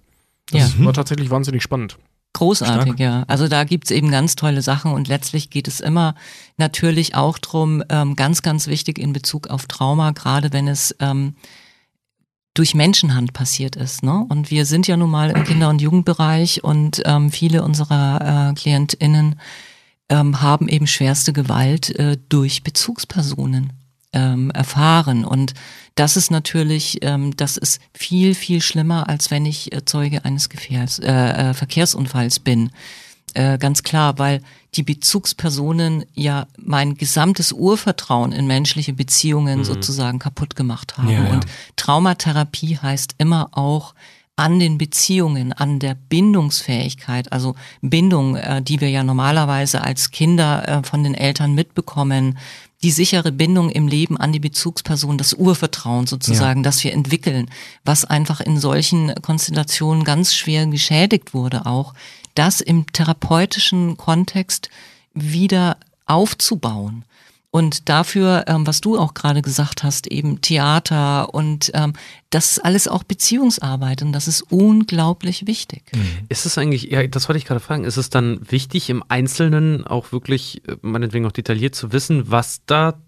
Das 0.51 0.79
ja. 0.79 0.87
war 0.87 0.95
tatsächlich 0.95 1.31
wahnsinnig 1.31 1.63
spannend. 1.63 1.99
Großartig, 2.33 2.95
Stark. 2.95 3.01
ja. 3.01 3.25
Also 3.27 3.49
da 3.49 3.65
gibt's 3.65 3.91
eben 3.91 4.11
ganz 4.11 4.37
tolle 4.37 4.63
Sachen 4.63 4.93
und 4.93 5.07
letztlich 5.07 5.51
geht 5.51 5.69
es 5.69 5.81
immer 5.81 6.15
natürlich 6.57 7.15
auch 7.15 7.39
drum, 7.39 7.83
ähm, 7.91 8.17
ganz, 8.17 8.43
ganz 8.43 8.69
wichtig 8.69 8.99
in 8.99 9.13
Bezug 9.13 9.49
auf 9.49 9.67
Trauma, 9.67 10.13
gerade 10.13 10.53
wenn 10.53 10.67
es 10.67 10.97
ähm, 11.01 11.35
durch 12.59 12.75
Menschenhand 12.75 13.33
passiert 13.33 13.77
ist. 13.77 14.03
Ne? 14.03 14.27
Und 14.29 14.51
wir 14.51 14.67
sind 14.67 14.89
ja 14.89 14.97
nun 14.97 15.11
mal 15.11 15.31
im 15.31 15.45
Kinder- 15.45 15.69
und 15.69 15.81
Jugendbereich 15.81 16.65
und 16.65 17.03
ähm, 17.05 17.31
viele 17.31 17.63
unserer 17.63 18.51
äh, 18.51 18.55
KlientInnen 18.55 19.39
ähm, 20.09 20.43
haben 20.43 20.69
eben 20.69 20.89
schwerste 20.89 21.33
Gewalt 21.33 21.95
äh, 21.99 22.17
durch 22.29 22.65
Bezugspersonen 22.65 23.73
ähm, 24.13 24.51
erfahren. 24.51 25.25
Und 25.25 25.55
das 25.95 26.17
ist 26.17 26.31
natürlich, 26.31 26.99
ähm, 27.03 27.37
das 27.37 27.57
ist 27.57 27.81
viel, 27.95 28.35
viel 28.35 28.61
schlimmer, 28.61 29.09
als 29.09 29.31
wenn 29.31 29.47
ich 29.47 29.73
äh, 29.73 29.85
Zeuge 29.85 30.25
eines 30.25 30.49
Gefährs, 30.49 30.99
äh, 30.99 31.51
äh, 31.51 31.55
Verkehrsunfalls 31.55 32.41
bin. 32.41 32.71
Äh, 33.35 33.59
ganz 33.59 33.85
klar, 33.85 34.19
weil 34.19 34.43
die 34.75 34.83
Bezugspersonen 34.83 36.05
ja 36.15 36.47
mein 36.59 36.97
gesamtes 36.97 37.53
Urvertrauen 37.53 38.33
in 38.33 38.47
menschliche 38.47 38.93
Beziehungen 38.93 39.61
mhm. 39.61 39.65
sozusagen 39.65 40.19
kaputt 40.19 40.57
gemacht 40.57 40.99
haben. 40.99 41.09
Ja, 41.09 41.25
ja. 41.25 41.31
Und 41.31 41.47
Traumatherapie 41.77 42.79
heißt 42.79 43.15
immer 43.19 43.49
auch 43.53 43.95
an 44.37 44.61
den 44.61 44.79
Beziehungen, 44.79 45.53
an 45.53 45.81
der 45.81 45.97
Bindungsfähigkeit, 45.97 47.33
also 47.33 47.57
Bindung, 47.81 48.37
äh, 48.37 48.63
die 48.63 48.81
wir 48.81 48.89
ja 48.89 49.03
normalerweise 49.03 49.83
als 49.83 50.13
Kinder 50.13 50.69
äh, 50.69 50.83
von 50.85 51.03
den 51.03 51.15
Eltern 51.15 51.55
mitbekommen, 51.55 52.39
die 52.85 52.93
sichere 52.93 53.33
Bindung 53.33 53.71
im 53.71 53.89
Leben 53.89 54.17
an 54.17 54.31
die 54.31 54.39
Bezugsperson, 54.39 55.19
das 55.19 55.35
Urvertrauen 55.35 56.07
sozusagen, 56.07 56.61
ja. 56.61 56.65
das 56.65 56.85
wir 56.85 56.93
entwickeln, 56.93 57.51
was 57.85 58.05
einfach 58.05 58.41
in 58.41 58.59
solchen 58.59 59.13
Konstellationen 59.23 60.05
ganz 60.05 60.35
schwer 60.35 60.65
geschädigt 60.67 61.35
wurde 61.35 61.67
auch, 61.67 61.95
das 62.39 62.61
im 62.61 62.87
therapeutischen 62.87 63.97
Kontext 63.97 64.71
wieder 65.13 65.77
aufzubauen. 66.07 67.05
Und 67.51 67.89
dafür, 67.89 68.45
ähm, 68.47 68.67
was 68.67 68.83
du 68.83 68.99
auch 68.99 69.15
gerade 69.15 69.41
gesagt 69.41 69.83
hast, 69.83 70.07
eben 70.07 70.43
Theater 70.43 71.35
und 71.35 71.71
ähm, 71.75 71.95
das 72.29 72.53
ist 72.53 72.59
alles 72.65 72.89
auch 72.89 73.05
Beziehungsarbeit 73.05 74.03
und 74.03 74.13
das 74.13 74.29
ist 74.29 74.43
unglaublich 74.53 75.47
wichtig. 75.47 75.83
Mhm. 75.95 76.27
Ist 76.29 76.45
es 76.45 76.59
eigentlich, 76.59 76.85
ja, 76.85 77.07
das 77.07 77.27
wollte 77.27 77.39
ich 77.39 77.47
gerade 77.47 77.61
fragen, 77.61 77.85
ist 77.85 77.97
es 77.97 78.11
dann 78.11 78.39
wichtig, 78.51 78.91
im 78.91 79.03
Einzelnen 79.09 79.87
auch 79.87 80.13
wirklich, 80.13 80.63
äh, 80.69 80.77
meinetwegen 80.83 81.25
auch 81.25 81.33
detailliert 81.33 81.75
zu 81.75 81.91
wissen, 81.93 82.31
was 82.31 82.61
da 82.67 83.01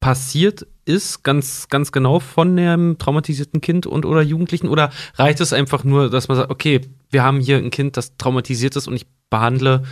passiert 0.00 0.66
ist, 0.86 1.22
ganz, 1.22 1.68
ganz 1.68 1.92
genau 1.92 2.20
von 2.20 2.56
dem 2.56 2.96
traumatisierten 2.98 3.60
Kind 3.60 3.86
und 3.86 4.06
oder 4.06 4.22
Jugendlichen? 4.22 4.68
Oder 4.68 4.90
reicht 5.16 5.40
es 5.40 5.52
einfach 5.52 5.84
nur, 5.84 6.08
dass 6.08 6.28
man 6.28 6.36
sagt, 6.38 6.50
okay, 6.50 6.80
wir 7.10 7.22
haben 7.22 7.40
hier 7.40 7.58
ein 7.58 7.70
Kind, 7.70 7.96
das 7.96 8.16
traumatisiert 8.16 8.76
ist 8.76 8.88
und 8.88 8.94
ich 8.94 9.06
behandle 9.28 9.82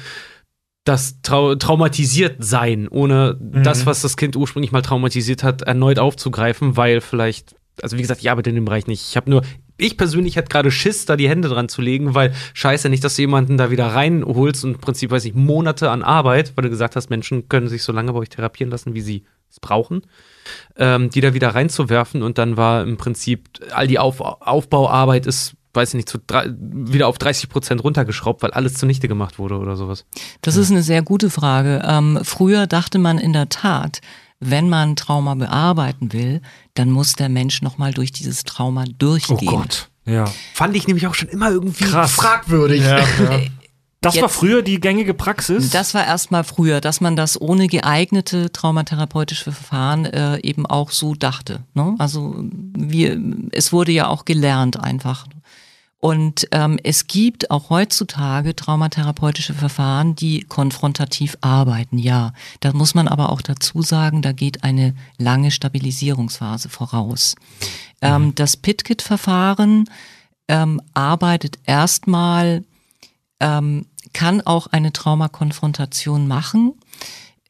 das 0.84 1.22
Trau 1.22 1.54
traumatisiert 1.54 2.36
sein, 2.44 2.88
ohne 2.88 3.38
mhm. 3.40 3.62
das, 3.62 3.86
was 3.86 4.02
das 4.02 4.16
Kind 4.16 4.36
ursprünglich 4.36 4.70
mal 4.70 4.82
traumatisiert 4.82 5.42
hat, 5.42 5.62
erneut 5.62 5.98
aufzugreifen, 5.98 6.76
weil 6.76 7.00
vielleicht, 7.00 7.56
also 7.82 7.96
wie 7.96 8.02
gesagt, 8.02 8.20
ich 8.20 8.30
arbeite 8.30 8.50
in 8.50 8.56
dem 8.56 8.66
Bereich 8.66 8.86
nicht. 8.86 9.08
Ich 9.08 9.16
habe 9.16 9.30
nur, 9.30 9.42
ich 9.78 9.96
persönlich 9.96 10.36
hätte 10.36 10.50
gerade 10.50 10.70
Schiss, 10.70 11.06
da 11.06 11.16
die 11.16 11.28
Hände 11.28 11.48
dran 11.48 11.70
zu 11.70 11.80
legen, 11.80 12.14
weil 12.14 12.34
scheiße 12.52 12.90
nicht, 12.90 13.02
dass 13.02 13.16
du 13.16 13.22
jemanden 13.22 13.56
da 13.56 13.70
wieder 13.70 13.86
reinholst 13.86 14.64
und 14.64 14.74
im 14.74 14.80
Prinzip, 14.80 15.10
weiß 15.10 15.24
ich, 15.24 15.34
Monate 15.34 15.90
an 15.90 16.02
Arbeit, 16.02 16.52
weil 16.54 16.64
du 16.64 16.70
gesagt 16.70 16.96
hast, 16.96 17.08
Menschen 17.08 17.48
können 17.48 17.68
sich 17.68 17.82
so 17.82 17.92
lange 17.92 18.12
bei 18.12 18.18
euch 18.18 18.28
therapieren 18.28 18.70
lassen, 18.70 18.92
wie 18.94 19.00
sie 19.00 19.24
brauchen, 19.60 20.02
ähm, 20.76 21.10
die 21.10 21.20
da 21.20 21.34
wieder 21.34 21.54
reinzuwerfen 21.54 22.22
und 22.22 22.38
dann 22.38 22.56
war 22.56 22.82
im 22.82 22.96
Prinzip 22.96 23.48
all 23.72 23.86
die 23.86 23.98
Auf 23.98 24.20
Aufbauarbeit 24.20 25.26
ist 25.26 25.56
weiß 25.74 25.88
ich 25.90 25.94
nicht, 25.94 26.08
zu 26.08 26.18
wieder 26.18 27.08
auf 27.08 27.18
30 27.18 27.48
Prozent 27.48 27.82
runtergeschraubt, 27.82 28.42
weil 28.42 28.52
alles 28.52 28.74
zunichte 28.74 29.08
gemacht 29.08 29.40
wurde 29.40 29.58
oder 29.58 29.76
sowas? 29.76 30.06
Das 30.40 30.54
ist 30.54 30.70
eine 30.70 30.84
sehr 30.84 31.02
gute 31.02 31.30
Frage. 31.30 31.82
Ähm, 31.84 32.20
früher 32.22 32.68
dachte 32.68 32.98
man 32.98 33.18
in 33.18 33.32
der 33.32 33.48
Tat, 33.48 34.00
wenn 34.40 34.68
man 34.68 34.96
Trauma 34.96 35.34
bearbeiten 35.34 36.12
will, 36.12 36.40
dann 36.74 36.90
muss 36.90 37.14
der 37.14 37.28
Mensch 37.28 37.62
nochmal 37.62 37.92
durch 37.92 38.12
dieses 38.12 38.44
Trauma 38.44 38.84
durchgehen. 38.98 39.38
Oh 39.40 39.56
Gott. 39.56 39.88
Ja. 40.06 40.26
Fand 40.52 40.76
ich 40.76 40.86
nämlich 40.86 41.06
auch 41.06 41.14
schon 41.14 41.28
immer 41.28 41.50
irgendwie 41.50 41.84
Krass. 41.84 42.12
fragwürdig. 42.12 42.82
Ja, 42.82 42.98
ja. 42.98 43.40
Das 44.04 44.14
Jetzt, 44.14 44.22
war 44.22 44.28
früher 44.28 44.62
die 44.62 44.80
gängige 44.80 45.14
Praxis? 45.14 45.70
Das 45.70 45.94
war 45.94 46.06
erstmal 46.06 46.44
früher, 46.44 46.82
dass 46.82 47.00
man 47.00 47.16
das 47.16 47.40
ohne 47.40 47.68
geeignete 47.68 48.52
traumatherapeutische 48.52 49.50
Verfahren 49.50 50.04
äh, 50.04 50.38
eben 50.40 50.66
auch 50.66 50.90
so 50.90 51.14
dachte. 51.14 51.60
Ne? 51.72 51.94
Also 51.98 52.36
wir, 52.38 53.18
es 53.52 53.72
wurde 53.72 53.92
ja 53.92 54.08
auch 54.08 54.26
gelernt 54.26 54.78
einfach. 54.78 55.26
Und 56.04 56.48
ähm, 56.50 56.78
es 56.82 57.06
gibt 57.06 57.50
auch 57.50 57.70
heutzutage 57.70 58.54
traumatherapeutische 58.54 59.54
Verfahren, 59.54 60.14
die 60.14 60.42
konfrontativ 60.42 61.38
arbeiten, 61.40 61.96
ja. 61.96 62.34
Da 62.60 62.74
muss 62.74 62.94
man 62.94 63.08
aber 63.08 63.30
auch 63.30 63.40
dazu 63.40 63.80
sagen, 63.80 64.20
da 64.20 64.32
geht 64.32 64.64
eine 64.64 64.94
lange 65.16 65.50
Stabilisierungsphase 65.50 66.68
voraus. 66.68 67.36
Mhm. 68.02 68.06
Ähm, 68.06 68.34
das 68.34 68.58
PITKIT-Verfahren 68.58 69.88
ähm, 70.46 70.82
arbeitet 70.92 71.58
erstmal, 71.64 72.64
ähm, 73.40 73.86
kann 74.14 74.40
auch 74.40 74.68
eine 74.68 74.92
Traumakonfrontation 74.92 76.26
machen 76.26 76.72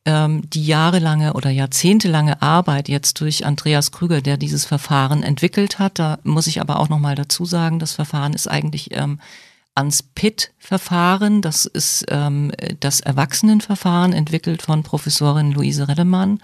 ähm, 0.05 0.49
die 0.51 0.67
jahrelange 0.67 1.33
oder 1.33 1.51
jahrzehntelange 1.51 2.43
Arbeit 2.43 2.89
jetzt 2.89 3.21
durch 3.21 3.47
Andreas 3.47 3.91
Krüger, 3.91 4.21
der 4.21 4.37
dieses 4.37 4.65
Verfahren 4.65 5.23
entwickelt 5.23 5.79
hat, 5.79 5.99
da 5.99 6.19
muss 6.25 6.47
ich 6.47 6.61
aber 6.61 6.79
auch 6.79 6.89
noch 6.89 6.99
mal 6.99 7.15
dazu 7.15 7.45
sagen, 7.45 7.79
das 7.79 7.93
Verfahren 7.93 8.35
ist 8.35 8.47
eigentlich 8.47 8.95
ähm, 8.95 9.19
ans 9.75 10.03
PIT-Verfahren, 10.03 11.43
das 11.43 11.65
ist 11.65 12.05
ähm, 12.09 12.53
das 12.81 13.01
Erwachsenenverfahren, 13.01 14.13
entwickelt 14.13 14.63
von 14.63 14.83
Professorin 14.83 15.53
Luise 15.53 15.89
Redemann. 15.89 16.41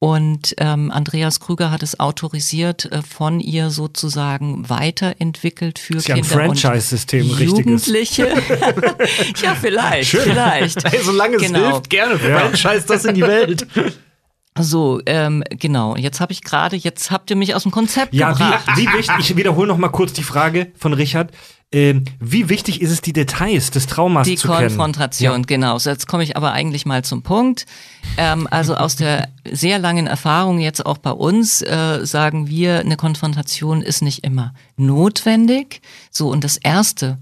Und 0.00 0.54
ähm, 0.58 0.90
Andreas 0.90 1.40
Krüger 1.40 1.70
hat 1.70 1.82
es 1.82 1.98
autorisiert, 1.98 2.92
äh, 2.92 3.00
von 3.02 3.40
ihr 3.40 3.70
sozusagen 3.70 4.68
weiterentwickelt 4.68 5.78
für 5.78 5.96
ist 5.96 6.06
Kinder 6.06 6.20
ja 6.20 6.24
ein 6.24 6.46
Franchise-System, 6.54 7.26
Jugendliche. 7.26 8.28
ja, 9.42 9.54
vielleicht, 9.54 10.10
Schön. 10.10 10.22
vielleicht. 10.22 10.84
Hey, 10.84 11.00
solange 11.02 11.38
genau. 11.38 11.58
es 11.58 11.72
hilft, 11.72 11.90
gerne 11.90 12.14
ja. 12.16 12.38
Franchise 12.38 12.84
das 12.86 13.04
in 13.06 13.14
die 13.14 13.22
Welt. 13.22 13.66
So, 14.58 15.00
ähm, 15.06 15.42
genau. 15.48 15.96
Jetzt 15.96 16.20
habe 16.20 16.32
ich 16.32 16.42
gerade, 16.42 16.76
jetzt 16.76 17.10
habt 17.10 17.30
ihr 17.30 17.36
mich 17.36 17.54
aus 17.54 17.64
dem 17.64 17.72
Konzept 17.72 18.14
ja, 18.14 18.32
gebracht. 18.32 18.68
Ja, 18.68 18.76
wie, 18.76 18.86
wie 18.86 18.98
wichtig, 18.98 19.16
ich 19.18 19.36
wiederhole 19.36 19.66
noch 19.66 19.78
mal 19.78 19.88
kurz 19.88 20.12
die 20.12 20.22
Frage 20.22 20.70
von 20.76 20.92
Richard. 20.92 21.32
Äh, 21.74 22.00
wie 22.20 22.48
wichtig 22.48 22.80
ist 22.80 22.90
es, 22.90 23.00
die 23.00 23.12
Details 23.12 23.70
des 23.70 23.86
Traumas 23.86 24.26
die 24.26 24.36
zu 24.36 24.48
kennen? 24.48 24.68
Konfrontation, 24.68 25.40
Ja. 25.40 25.46
genau. 25.46 25.78
So, 25.78 25.90
jetzt 25.90 26.06
komme 26.06 26.22
ich 26.22 26.36
aber 26.36 26.52
eigentlich 26.52 26.86
mal 26.86 27.04
zum 27.04 27.22
Punkt. 27.22 27.66
Ähm, 28.16 28.46
also 28.50 28.76
aus 28.76 28.96
der 28.96 29.28
sehr 29.50 29.78
langen 29.78 30.06
Erfahrung 30.06 30.58
jetzt 30.60 30.86
auch 30.86 30.98
bei 30.98 31.10
uns 31.10 31.62
äh, 31.62 32.00
sagen 32.04 32.48
wir, 32.48 32.80
eine 32.80 32.96
Konfrontation 32.96 33.82
ist 33.82 34.02
nicht 34.02 34.24
immer 34.24 34.54
notwendig. 34.76 35.80
So, 36.10 36.30
und 36.30 36.44
das 36.44 36.56
Erste, 36.56 37.18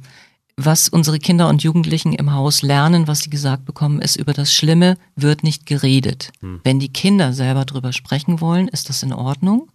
was 0.57 0.89
unsere 0.89 1.19
Kinder 1.19 1.49
und 1.49 1.63
Jugendlichen 1.63 2.13
im 2.13 2.33
Haus 2.33 2.63
lernen, 2.63 3.09
was 3.09 3.21
sie 3.21 3.31
gesagt 3.31 3.65
bekommen, 3.65 4.01
ist, 4.03 4.17
über 4.17 4.33
das 4.35 4.53
Schlimme 4.55 4.99
wird 5.17 5.43
nicht 5.43 5.65
geredet. 5.67 6.31
Wenn 6.63 6.79
die 6.79 6.93
Kinder 6.93 7.33
selber 7.33 7.65
drüber 7.65 7.93
sprechen 7.93 8.41
wollen, 8.41 8.69
ist 8.69 8.89
das 8.89 9.03
in 9.03 9.13
Ordnung. 9.15 9.71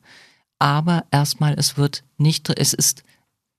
Aber 0.59 1.05
erstmal, 1.11 1.53
es 1.57 1.77
wird 1.77 2.03
nicht, 2.17 2.49
es 2.49 2.73
ist, 2.73 3.03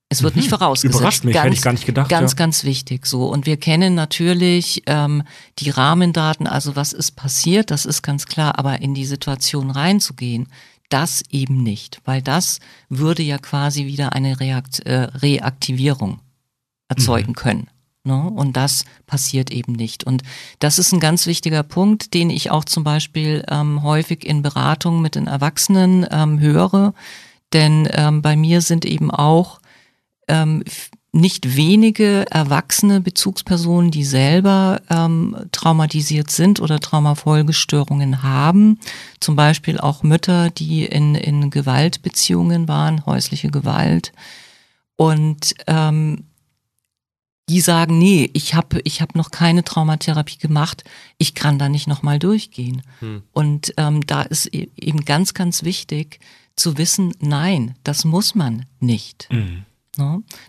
es 0.08 0.22
wird 0.22 0.36
nicht 0.36 0.48
vorausgesetzt. 0.48 0.94
Mhm. 0.94 1.00
Überrascht 1.00 1.24
mich, 1.24 1.36
hätte 1.36 1.54
ich 1.54 1.62
gar 1.62 1.72
nicht 1.72 1.86
gedacht, 1.86 2.08
Ganz, 2.08 2.32
ja. 2.32 2.36
ganz 2.36 2.64
wichtig 2.64 3.06
so. 3.06 3.26
Und 3.26 3.46
wir 3.46 3.58
kennen 3.58 3.94
natürlich 3.94 4.82
ähm, 4.86 5.22
die 5.58 5.70
Rahmendaten, 5.70 6.46
also 6.46 6.76
was 6.76 6.92
ist 6.92 7.12
passiert, 7.12 7.70
das 7.70 7.84
ist 7.84 8.02
ganz 8.02 8.26
klar, 8.26 8.58
aber 8.58 8.80
in 8.80 8.94
die 8.94 9.04
Situation 9.04 9.70
reinzugehen, 9.70 10.48
das 10.88 11.22
eben 11.30 11.62
nicht, 11.62 12.00
weil 12.06 12.22
das 12.22 12.60
würde 12.88 13.22
ja 13.22 13.36
quasi 13.36 13.84
wieder 13.84 14.14
eine 14.14 14.40
Reakt 14.40 14.80
äh, 14.80 15.08
Reaktivierung 15.14 16.20
erzeugen 16.88 17.34
können. 17.34 17.68
Ne? 18.04 18.30
Und 18.30 18.56
das 18.56 18.86
passiert 19.06 19.50
eben 19.50 19.72
nicht. 19.72 20.04
Und 20.04 20.22
das 20.60 20.78
ist 20.78 20.92
ein 20.92 21.00
ganz 21.00 21.26
wichtiger 21.26 21.62
Punkt, 21.62 22.14
den 22.14 22.30
ich 22.30 22.50
auch 22.50 22.64
zum 22.64 22.82
Beispiel 22.82 23.44
ähm, 23.50 23.82
häufig 23.82 24.24
in 24.24 24.40
Beratungen 24.40 25.02
mit 25.02 25.14
den 25.14 25.26
Erwachsenen 25.26 26.06
ähm, 26.10 26.40
höre. 26.40 26.94
Denn 27.52 27.86
ähm, 27.92 28.22
bei 28.22 28.36
mir 28.36 28.62
sind 28.62 28.86
eben 28.86 29.10
auch 29.10 29.60
ähm, 30.28 30.62
nicht 31.12 31.56
wenige 31.56 32.30
erwachsene 32.30 33.00
Bezugspersonen, 33.00 33.90
die 33.90 34.04
selber 34.04 34.82
ähm, 34.90 35.36
traumatisiert 35.52 36.30
sind 36.30 36.60
oder 36.60 36.80
Traumafolgestörungen 36.80 38.22
haben. 38.22 38.78
Zum 39.20 39.34
Beispiel 39.34 39.78
auch 39.78 40.02
Mütter, 40.02 40.50
die 40.50 40.84
in, 40.84 41.14
in 41.14 41.50
Gewaltbeziehungen 41.50 42.68
waren, 42.68 43.06
häusliche 43.06 43.50
Gewalt. 43.50 44.12
Und 44.96 45.54
ähm, 45.66 46.24
die 47.48 47.60
sagen, 47.62 47.98
nee, 47.98 48.28
ich 48.34 48.54
habe 48.54 48.80
ich 48.84 49.00
hab 49.00 49.14
noch 49.14 49.30
keine 49.30 49.64
Traumatherapie 49.64 50.36
gemacht, 50.36 50.84
ich 51.16 51.34
kann 51.34 51.58
da 51.58 51.70
nicht 51.70 51.86
nochmal 51.86 52.18
durchgehen. 52.18 52.82
Und 53.32 53.72
ähm, 53.78 54.06
da 54.06 54.22
ist 54.22 54.52
e- 54.52 54.68
eben 54.76 55.04
ganz, 55.06 55.32
ganz 55.32 55.62
wichtig 55.62 56.20
zu 56.56 56.76
wissen, 56.76 57.14
nein, 57.20 57.76
das 57.84 58.04
muss 58.04 58.34
man 58.34 58.66
nicht. 58.80 59.28
Ne? 59.30 59.64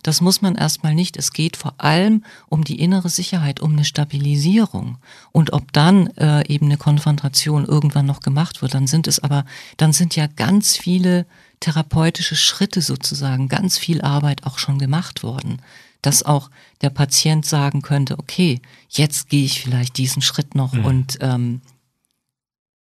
Das 0.02 0.20
muss 0.20 0.42
man 0.42 0.54
erstmal 0.54 0.94
nicht. 0.94 1.16
Es 1.16 1.32
geht 1.32 1.56
vor 1.56 1.74
allem 1.78 2.24
um 2.48 2.64
die 2.64 2.80
innere 2.80 3.08
Sicherheit, 3.08 3.60
um 3.60 3.72
eine 3.72 3.84
Stabilisierung. 3.84 4.98
Und 5.32 5.52
ob 5.52 5.72
dann 5.72 6.06
äh, 6.16 6.46
eben 6.46 6.66
eine 6.66 6.76
Konfrontation 6.76 7.64
irgendwann 7.64 8.06
noch 8.06 8.20
gemacht 8.20 8.62
wird, 8.62 8.74
dann 8.74 8.86
sind 8.86 9.06
es 9.06 9.18
aber, 9.18 9.44
dann 9.76 9.92
sind 9.92 10.16
ja 10.16 10.26
ganz 10.26 10.76
viele 10.76 11.26
therapeutische 11.60 12.36
Schritte 12.36 12.80
sozusagen, 12.80 13.48
ganz 13.48 13.76
viel 13.76 14.00
Arbeit 14.00 14.46
auch 14.46 14.58
schon 14.58 14.78
gemacht 14.78 15.22
worden. 15.22 15.60
Dass 16.02 16.22
auch 16.22 16.50
der 16.80 16.90
Patient 16.90 17.44
sagen 17.44 17.82
könnte, 17.82 18.18
okay, 18.18 18.62
jetzt 18.88 19.28
gehe 19.28 19.44
ich 19.44 19.60
vielleicht 19.60 19.98
diesen 19.98 20.22
Schritt 20.22 20.54
noch 20.54 20.72
und 20.72 21.18
ähm, 21.20 21.60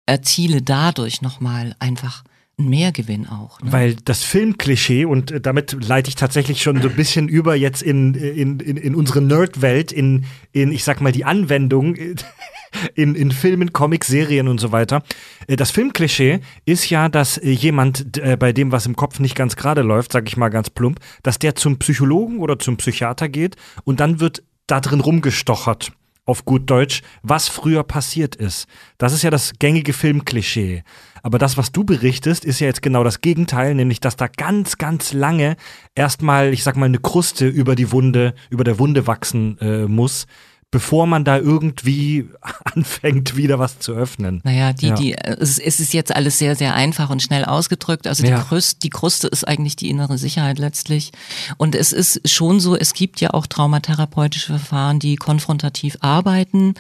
erziele 0.06 0.62
dadurch 0.62 1.22
nochmal 1.22 1.76
einfach 1.78 2.24
Mehrgewinn 2.68 3.28
auch. 3.28 3.60
Ne? 3.60 3.72
Weil 3.72 3.94
das 3.94 4.24
Filmklischee, 4.24 5.04
und 5.04 5.30
äh, 5.30 5.40
damit 5.40 5.76
leite 5.86 6.08
ich 6.08 6.14
tatsächlich 6.14 6.62
schon 6.62 6.80
so 6.80 6.88
ein 6.88 6.96
bisschen 6.96 7.28
über 7.28 7.54
jetzt 7.54 7.82
in, 7.82 8.14
in, 8.14 8.60
in, 8.60 8.76
in 8.76 8.94
unsere 8.94 9.20
Nerd-Welt, 9.20 9.92
in, 9.92 10.24
in, 10.52 10.72
ich 10.72 10.84
sag 10.84 11.00
mal, 11.00 11.12
die 11.12 11.24
Anwendung 11.24 11.94
äh, 11.96 12.14
in, 12.94 13.14
in 13.14 13.30
Filmen, 13.30 13.72
Comics, 13.72 14.06
Serien 14.06 14.48
und 14.48 14.58
so 14.58 14.72
weiter. 14.72 15.02
Äh, 15.46 15.56
Das 15.56 15.70
Filmklischee 15.70 16.40
ist 16.64 16.88
ja, 16.90 17.08
dass 17.08 17.40
jemand, 17.42 18.20
bei 18.38 18.52
dem 18.52 18.72
was 18.72 18.86
im 18.86 18.96
Kopf 18.96 19.20
nicht 19.20 19.34
ganz 19.34 19.56
gerade 19.56 19.82
läuft, 19.82 20.12
sag 20.12 20.26
ich 20.28 20.36
mal 20.36 20.48
ganz 20.48 20.70
plump, 20.70 21.00
dass 21.22 21.38
der 21.38 21.54
zum 21.54 21.78
Psychologen 21.78 22.38
oder 22.38 22.58
zum 22.58 22.76
Psychiater 22.76 23.28
geht 23.28 23.56
und 23.84 24.00
dann 24.00 24.20
wird 24.20 24.42
da 24.66 24.80
drin 24.80 25.00
rumgestochert. 25.00 25.92
Auf 26.24 26.44
gut 26.44 26.70
Deutsch, 26.70 27.02
was 27.22 27.48
früher 27.48 27.82
passiert 27.82 28.36
ist. 28.36 28.68
Das 28.96 29.12
ist 29.12 29.22
ja 29.22 29.30
das 29.30 29.54
gängige 29.58 29.92
Filmklischee. 29.92 30.84
Aber 31.23 31.39
das, 31.39 31.57
was 31.57 31.73
du 31.73 31.85
berichtest, 31.85 32.45
ist 32.45 32.61
ja 32.61 32.66
jetzt 32.66 32.83
genau 32.83 33.05
das 33.05 33.20
Gegenteil, 33.20 33.75
nämlich 33.75 34.01
dass 34.01 34.16
da 34.16 34.27
ganz, 34.27 34.79
ganz 34.79 35.12
lange 35.12 35.57
erstmal, 35.95 36.53
ich 36.53 36.62
sag 36.64 36.77
mal, 36.77 36.87
eine 36.87 36.99
Kruste 36.99 37.47
über 37.47 37.77
die 37.77 37.93
Wunde, 37.93 38.35
über 38.51 38.64
der 38.64 38.79
Wunde 38.79 39.07
wachsen 39.07 39.57
äh, 39.61 39.87
muss, 39.87 40.27
bevor 40.73 41.07
man 41.07 41.25
da 41.25 41.37
irgendwie 41.37 42.29
anfängt, 42.75 43.37
wieder 43.37 43.59
was 43.59 43.79
zu 43.79 43.93
öffnen. 43.93 44.41
Naja, 44.43 44.73
die, 44.73 44.87
Ja. 44.89 44.95
die, 44.95 45.14
es, 45.14 45.59
es 45.59 45.79
ist 45.81 45.93
jetzt 45.93 46.14
alles 46.16 46.39
sehr, 46.39 46.57
sehr 46.57 46.75
einfach 46.75 47.11
und 47.11 47.23
schnell 47.23 47.45
ausgedrückt. 47.45 48.07
Also 48.07 48.23
die, 48.25 48.31
Ja. 48.31 48.41
Kruste, 48.41 48.81
die 48.81 48.91
Kruste 48.91 49.29
ist 49.29 49.47
eigentlich 49.47 49.77
die 49.77 49.91
innere 49.91 50.18
Sicherheit 50.18 50.59
letztlich. 50.59 51.12
Und 51.59 51.75
es 51.75 51.93
ist 51.93 52.29
schon 52.29 52.59
so, 52.59 52.75
es 52.75 52.95
gibt 52.95 53.20
ja 53.20 53.31
auch 53.35 53.47
traumatherapeutische 53.47 54.47
Verfahren, 54.59 54.99
die 54.99 55.16
konfrontativ 55.16 55.99
arbeiten. 56.01 56.75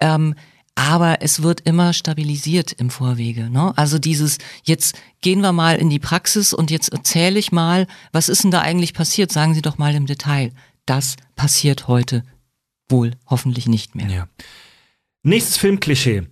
Ähm, 0.00 0.34
aber 0.76 1.22
es 1.22 1.42
wird 1.42 1.62
immer 1.62 1.94
stabilisiert 1.94 2.70
im 2.72 2.90
Vorwege. 2.90 3.50
Ne? 3.50 3.76
Also 3.76 3.98
dieses, 3.98 4.38
jetzt 4.62 4.96
gehen 5.22 5.40
wir 5.40 5.52
mal 5.52 5.76
in 5.76 5.90
die 5.90 5.98
Praxis 5.98 6.52
und 6.52 6.70
jetzt 6.70 6.92
erzähle 6.92 7.38
ich 7.38 7.50
mal, 7.50 7.88
was 8.12 8.28
ist 8.28 8.44
denn 8.44 8.50
da 8.50 8.60
eigentlich 8.60 8.92
passiert? 8.92 9.32
Sagen 9.32 9.54
Sie 9.54 9.62
doch 9.62 9.78
mal 9.78 9.94
im 9.94 10.06
Detail. 10.06 10.52
Das 10.84 11.16
passiert 11.34 11.88
heute 11.88 12.22
wohl 12.88 13.12
hoffentlich 13.26 13.66
nicht 13.66 13.94
mehr. 13.94 14.08
Ja. 14.08 14.28
Nächstes 15.22 15.56
Filmklischee. 15.56 16.24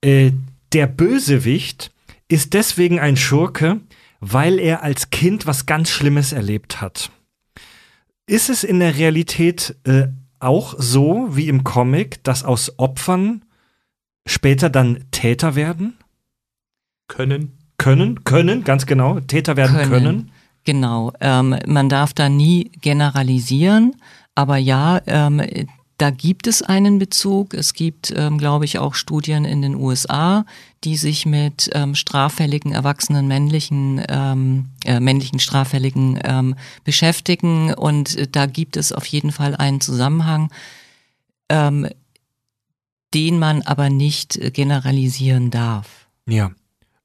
Äh, 0.00 0.32
der 0.72 0.86
Bösewicht 0.86 1.92
ist 2.26 2.54
deswegen 2.54 2.98
ein 2.98 3.18
Schurke, 3.18 3.80
weil 4.18 4.58
er 4.58 4.82
als 4.82 5.10
Kind 5.10 5.46
was 5.46 5.66
ganz 5.66 5.90
Schlimmes 5.90 6.32
erlebt 6.32 6.80
hat. 6.80 7.10
Ist 8.26 8.48
es 8.48 8.64
in 8.64 8.80
der 8.80 8.96
Realität 8.96 9.76
äh, 9.84 10.08
auch 10.38 10.74
so 10.78 11.28
wie 11.32 11.48
im 11.48 11.64
Comic, 11.64 12.24
dass 12.24 12.44
aus 12.44 12.78
Opfern 12.78 13.44
später 14.26 14.70
dann 14.70 15.04
Täter 15.10 15.54
werden? 15.54 15.96
Können. 17.08 17.58
Können, 17.78 18.24
können, 18.24 18.62
ganz 18.64 18.84
genau, 18.84 19.20
Täter 19.20 19.56
werden 19.56 19.88
können. 19.88 20.30
Genau. 20.64 21.12
Ähm, 21.20 21.56
man 21.66 21.88
darf 21.88 22.12
da 22.12 22.28
nie 22.28 22.70
generalisieren, 22.82 23.96
aber 24.34 24.58
ja, 24.58 25.00
ähm, 25.06 25.42
da 26.00 26.10
gibt 26.10 26.46
es 26.46 26.62
einen 26.62 26.98
Bezug. 26.98 27.52
Es 27.52 27.74
gibt, 27.74 28.12
ähm, 28.16 28.38
glaube 28.38 28.64
ich, 28.64 28.78
auch 28.78 28.94
Studien 28.94 29.44
in 29.44 29.60
den 29.60 29.74
USA, 29.74 30.46
die 30.82 30.96
sich 30.96 31.26
mit 31.26 31.68
ähm, 31.74 31.94
straffälligen 31.94 32.72
erwachsenen 32.72 33.28
männlichen 33.28 34.02
ähm, 34.08 34.70
äh, 34.84 34.98
männlichen 34.98 35.40
straffälligen 35.40 36.18
ähm, 36.24 36.54
beschäftigen 36.84 37.74
und 37.74 38.16
äh, 38.16 38.26
da 38.26 38.46
gibt 38.46 38.78
es 38.78 38.92
auf 38.92 39.04
jeden 39.04 39.30
Fall 39.30 39.54
einen 39.54 39.82
Zusammenhang, 39.82 40.50
ähm, 41.50 41.86
den 43.14 43.38
man 43.38 43.62
aber 43.62 43.90
nicht 43.90 44.36
äh, 44.36 44.50
generalisieren 44.50 45.50
darf. 45.50 46.06
Ja. 46.26 46.50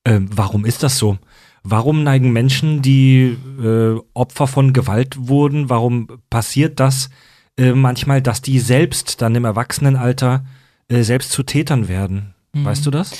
Ähm, 0.06 0.30
warum 0.32 0.66
ist 0.66 0.84
das 0.84 0.97
so? 0.97 1.18
Warum 1.64 2.03
neigen 2.03 2.32
Menschen, 2.32 2.84
die 2.84 3.38
äh, 3.60 3.99
Opfer 4.14 4.45
von 4.45 4.72
Gewalt 4.72 5.28
wurden, 5.28 5.70
warum 5.70 6.08
passiert 6.30 6.80
das 6.80 7.10
äh, 7.58 7.72
manchmal, 7.72 8.22
dass 8.22 8.43
die 8.43 8.60
selbst 8.60 9.22
dann 9.22 9.34
im 9.34 9.45
Erwachsenenalter 9.45 10.45
äh, 10.89 11.01
selbst 11.01 11.32
zu 11.32 11.41
Tätern 11.41 11.88
werden? 11.88 12.36
Weißt 12.53 12.86
du 12.86 12.91
das? 12.91 13.12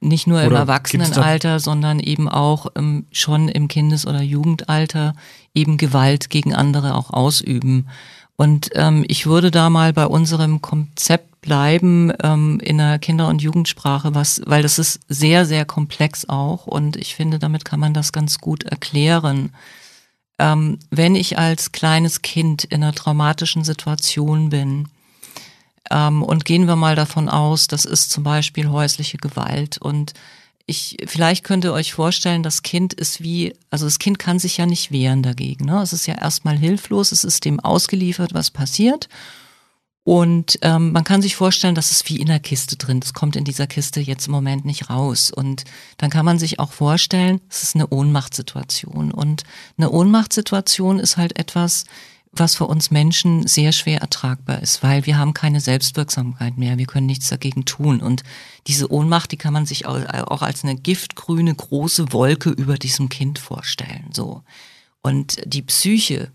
Nicht 0.00 0.26
nur 0.26 0.40
im 0.40 0.48
Oder 0.48 0.60
Erwachsenenalter, 0.60 1.58
sondern 1.58 1.98
eben 1.98 2.28
auch 2.28 2.68
ähm, 2.76 3.06
schon 3.10 3.48
im 3.48 3.66
Kindes- 3.68 4.06
oder 4.06 4.22
Jugendalter 4.22 5.14
eben 5.54 5.76
Gewalt 5.76 6.30
gegen 6.30 6.54
andere 6.54 6.94
auch 6.94 7.10
ausüben. 7.10 7.88
Und 8.40 8.70
ähm, 8.74 9.04
ich 9.08 9.26
würde 9.26 9.50
da 9.50 9.68
mal 9.68 9.92
bei 9.92 10.06
unserem 10.06 10.62
Konzept 10.62 11.40
bleiben 11.40 12.12
ähm, 12.22 12.60
in 12.60 12.78
der 12.78 13.00
Kinder- 13.00 13.26
und 13.26 13.42
Jugendsprache, 13.42 14.14
was, 14.14 14.40
weil 14.46 14.62
das 14.62 14.78
ist 14.78 15.00
sehr, 15.08 15.44
sehr 15.44 15.64
komplex 15.64 16.28
auch 16.28 16.66
und 16.66 16.96
ich 16.96 17.16
finde, 17.16 17.40
damit 17.40 17.64
kann 17.64 17.80
man 17.80 17.94
das 17.94 18.12
ganz 18.12 18.38
gut 18.38 18.62
erklären. 18.62 19.50
Ähm, 20.38 20.78
wenn 20.90 21.16
ich 21.16 21.36
als 21.36 21.72
kleines 21.72 22.22
Kind 22.22 22.62
in 22.62 22.84
einer 22.84 22.92
traumatischen 22.92 23.64
Situation 23.64 24.50
bin, 24.50 24.88
ähm, 25.90 26.22
und 26.22 26.44
gehen 26.44 26.66
wir 26.68 26.76
mal 26.76 26.94
davon 26.94 27.28
aus, 27.28 27.66
das 27.66 27.84
ist 27.84 28.10
zum 28.10 28.22
Beispiel 28.22 28.68
häusliche 28.68 29.18
Gewalt. 29.18 29.78
Und 29.78 30.14
ich, 30.68 30.98
vielleicht 31.06 31.44
könnt 31.44 31.64
ihr 31.64 31.72
euch 31.72 31.94
vorstellen, 31.94 32.42
das 32.42 32.62
Kind 32.62 32.92
ist 32.92 33.22
wie, 33.22 33.54
also 33.70 33.86
das 33.86 33.98
Kind 33.98 34.18
kann 34.18 34.38
sich 34.38 34.58
ja 34.58 34.66
nicht 34.66 34.92
wehren 34.92 35.22
dagegen. 35.22 35.64
Ne? 35.64 35.80
Es 35.80 35.94
ist 35.94 36.06
ja 36.06 36.14
erstmal 36.14 36.58
hilflos, 36.58 37.10
es 37.10 37.24
ist 37.24 37.46
dem 37.46 37.58
ausgeliefert, 37.58 38.34
was 38.34 38.50
passiert. 38.50 39.08
Und 40.04 40.58
ähm, 40.60 40.92
man 40.92 41.04
kann 41.04 41.22
sich 41.22 41.36
vorstellen, 41.36 41.74
das 41.74 41.90
ist 41.90 42.08
wie 42.08 42.20
in 42.20 42.28
einer 42.28 42.38
Kiste 42.38 42.76
drin. 42.76 43.00
Das 43.00 43.14
kommt 43.14 43.34
in 43.34 43.44
dieser 43.44 43.66
Kiste 43.66 44.00
jetzt 44.00 44.26
im 44.26 44.32
Moment 44.32 44.66
nicht 44.66 44.90
raus. 44.90 45.30
Und 45.30 45.64
dann 45.96 46.10
kann 46.10 46.26
man 46.26 46.38
sich 46.38 46.58
auch 46.58 46.72
vorstellen, 46.72 47.40
es 47.48 47.62
ist 47.62 47.74
eine 47.74 47.88
Ohnmachtssituation. 47.88 49.10
Und 49.10 49.44
eine 49.78 49.90
Ohnmachtssituation 49.90 50.98
ist 50.98 51.16
halt 51.16 51.38
etwas, 51.38 51.84
was 52.32 52.54
für 52.54 52.66
uns 52.66 52.90
Menschen 52.90 53.46
sehr 53.46 53.72
schwer 53.72 54.00
ertragbar 54.00 54.60
ist, 54.62 54.82
weil 54.82 55.06
wir 55.06 55.16
haben 55.16 55.34
keine 55.34 55.60
Selbstwirksamkeit 55.60 56.58
mehr, 56.58 56.78
wir 56.78 56.86
können 56.86 57.06
nichts 57.06 57.28
dagegen 57.28 57.64
tun. 57.64 58.00
Und 58.00 58.22
diese 58.66 58.90
Ohnmacht, 58.92 59.32
die 59.32 59.36
kann 59.36 59.52
man 59.52 59.66
sich 59.66 59.86
auch 59.86 60.42
als 60.42 60.62
eine 60.62 60.76
giftgrüne 60.76 61.54
große 61.54 62.12
Wolke 62.12 62.50
über 62.50 62.76
diesem 62.76 63.08
Kind 63.08 63.38
vorstellen. 63.38 64.10
So. 64.12 64.42
Und 65.00 65.40
die 65.44 65.62
Psyche 65.62 66.30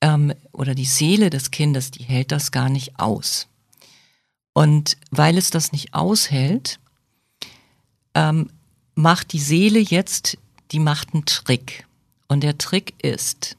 ähm, 0.00 0.32
oder 0.52 0.74
die 0.74 0.84
Seele 0.84 1.30
des 1.30 1.50
Kindes, 1.50 1.90
die 1.90 2.04
hält 2.04 2.32
das 2.32 2.50
gar 2.52 2.68
nicht 2.68 2.98
aus. 2.98 3.46
Und 4.52 4.96
weil 5.10 5.38
es 5.38 5.50
das 5.50 5.72
nicht 5.72 5.94
aushält, 5.94 6.80
ähm, 8.14 8.50
macht 8.94 9.32
die 9.32 9.40
Seele 9.40 9.78
jetzt, 9.78 10.36
die 10.72 10.80
macht 10.80 11.14
einen 11.14 11.24
Trick. 11.24 11.86
Und 12.28 12.42
der 12.42 12.58
Trick 12.58 12.94
ist, 13.02 13.56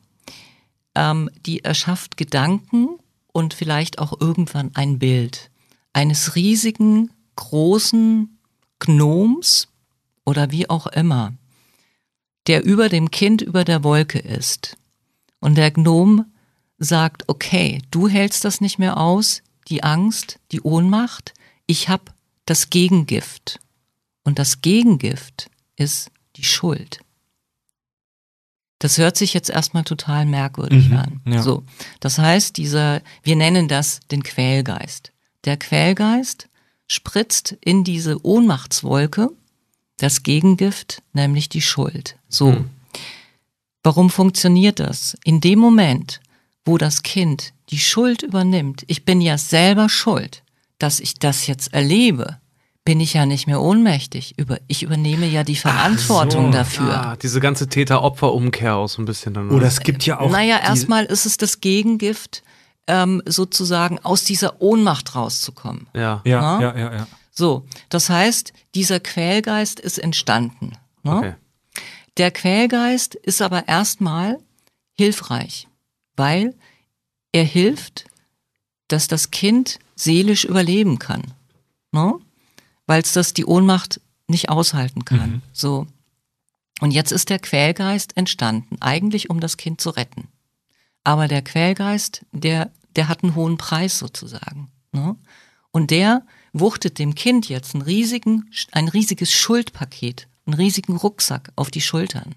ähm, 0.96 1.30
die 1.46 1.64
erschafft 1.64 2.18
Gedanken 2.18 2.98
und 3.32 3.54
vielleicht 3.54 4.00
auch 4.00 4.20
irgendwann 4.20 4.72
ein 4.74 5.00
Bild 5.00 5.50
eines 5.94 6.36
riesigen, 6.36 7.12
großen 7.36 8.38
Gnoms 8.80 9.68
oder 10.26 10.52
wie 10.52 10.70
auch 10.70 10.88
immer, 10.88 11.34
der 12.48 12.64
über 12.64 12.89
dem 12.89 13.12
Kind 13.12 13.42
über 13.42 13.64
der 13.64 13.84
Wolke 13.84 14.20
ist. 14.20 14.78
Und 15.39 15.56
der 15.56 15.72
Gnom 15.72 16.26
sagt, 16.78 17.24
okay, 17.28 17.82
du 17.92 18.08
hältst 18.08 18.44
das 18.46 18.62
nicht 18.62 18.80
mehr 18.80 18.98
aus, 18.98 19.44
die 19.68 19.84
Angst, 19.84 20.39
die 20.52 20.62
Ohnmacht, 20.62 21.34
ich 21.68 21.89
hab 21.89 22.14
das 22.46 22.70
Gegengift. 22.70 23.60
Und 24.24 24.39
das 24.39 24.62
Gegengift 24.62 25.50
ist 25.76 26.12
die 26.36 26.44
Schuld. 26.44 27.00
Das 28.82 28.97
hört 28.97 29.15
sich 29.15 29.36
jetzt 29.36 29.51
erstmal 29.51 29.84
total 29.84 30.25
merkwürdig 30.25 30.89
mhm, 30.89 30.97
an. 30.97 31.21
Ja. 31.25 31.43
So. 31.43 31.63
Das 31.99 32.17
heißt, 32.17 32.57
dieser, 32.57 33.01
wir 33.21 33.36
nennen 33.36 33.67
das 33.67 33.99
den 34.09 34.23
Quälgeist. 34.23 35.11
Der 35.45 35.55
Quälgeist 35.55 36.49
spritzt 36.88 37.55
in 37.61 37.84
diese 37.84 38.25
Ohnmachtswolke 38.25 39.29
das 39.97 40.23
Gegengift, 40.23 41.03
nämlich 41.13 41.47
die 41.47 41.61
Schuld. 41.61 42.17
So. 42.27 42.53
Mhm. 42.53 42.69
Warum 43.84 44.09
funktioniert 44.09 44.79
das? 44.79 45.15
In 45.23 45.41
dem 45.41 45.59
Moment, 45.59 46.19
wo 46.65 46.79
das 46.79 47.03
Kind 47.03 47.53
die 47.69 47.77
Schuld 47.77 48.23
übernimmt, 48.23 48.84
ich 48.88 49.05
bin 49.05 49.21
ja 49.21 49.38
selber 49.38 49.89
schuld, 49.89 50.41
dass 50.79 50.99
ich 50.99 51.19
das 51.19 51.45
jetzt 51.45 51.71
erlebe, 51.71 52.39
bin 52.84 52.99
ich 52.99 53.13
ja 53.13 53.25
nicht 53.25 53.47
mehr 53.47 53.61
ohnmächtig. 53.61 54.34
Über, 54.38 54.59
ich 54.67 54.84
übernehme 54.84 55.27
ja 55.27 55.43
die 55.43 55.55
Verantwortung 55.55 56.47
so. 56.47 56.57
dafür. 56.57 56.93
Ah, 56.93 57.15
diese 57.15 57.39
ganze 57.39 57.67
Täter-Opfer-Umkehr 57.67 58.75
auch 58.75 58.88
so 58.88 59.01
ein 59.01 59.05
bisschen 59.05 59.34
dann. 59.34 59.51
Oder 59.51 59.67
es 59.67 59.82
gibt 59.82 60.05
ja 60.05 60.19
auch. 60.19 60.32
Naja, 60.32 60.59
erstmal 60.59 61.05
ist 61.05 61.25
es 61.25 61.38
das 61.38 61.61
Gegengift, 61.61 62.43
ähm, 62.88 63.21
sozusagen 63.25 63.99
aus 63.99 64.23
dieser 64.23 64.61
Ohnmacht 64.61 65.15
rauszukommen. 65.15 65.88
Ja. 65.93 66.21
Ja, 66.25 66.59
ja, 66.59 66.77
ja, 66.77 66.93
ja. 66.93 67.07
So, 67.32 67.65
das 67.89 68.09
heißt, 68.09 68.51
dieser 68.75 68.99
Quälgeist 68.99 69.79
ist 69.79 69.99
entstanden. 69.99 70.73
Ne? 71.03 71.15
Okay. 71.15 71.36
Der 72.17 72.32
Quälgeist 72.32 73.15
ist 73.15 73.41
aber 73.41 73.67
erstmal 73.67 74.38
hilfreich, 74.93 75.67
weil 76.17 76.55
er 77.32 77.43
hilft, 77.45 78.05
dass 78.89 79.07
das 79.07 79.32
Kind 79.32 79.79
seelisch 79.95 80.43
überleben 80.43 80.99
kann. 80.99 81.34
Ne? 81.91 82.15
Weil 82.92 83.04
es 83.04 83.14
das 83.14 83.34
die 83.34 83.46
Ohnmacht 83.46 84.02
nicht 84.28 84.50
aushalten 84.50 85.06
kann. 85.06 85.32
Mhm. 85.32 85.42
So. 85.54 85.88
Und 86.82 86.92
jetzt 86.92 87.14
ist 87.14 87.30
der 87.30 87.39
Quälgeist 87.39 88.18
entstanden, 88.18 88.82
eigentlich 88.82 89.30
um 89.30 89.39
das 89.39 89.56
Kind 89.56 89.80
zu 89.80 89.92
retten. 89.92 90.28
Aber 91.06 91.30
der 91.30 91.42
Quälgeist, 91.42 92.26
der, 92.34 92.70
der 92.98 93.08
hat 93.08 93.24
einen 93.24 93.36
hohen 93.36 93.56
Preis 93.56 93.98
sozusagen. 93.98 94.70
Ne? 94.92 95.16
Und 95.72 95.89
der 95.89 96.24
wuchtet 96.52 97.00
dem 97.00 97.16
Kind 97.16 97.48
jetzt 97.48 97.76
einen 97.76 97.82
riesigen, 97.82 98.52
ein 98.74 98.89
riesiges 98.89 99.32
Schuldpaket, 99.32 100.28
einen 100.46 100.56
riesigen 100.56 100.98
Rucksack 100.98 101.54
auf 101.56 101.72
die 101.72 101.80
Schultern 101.80 102.36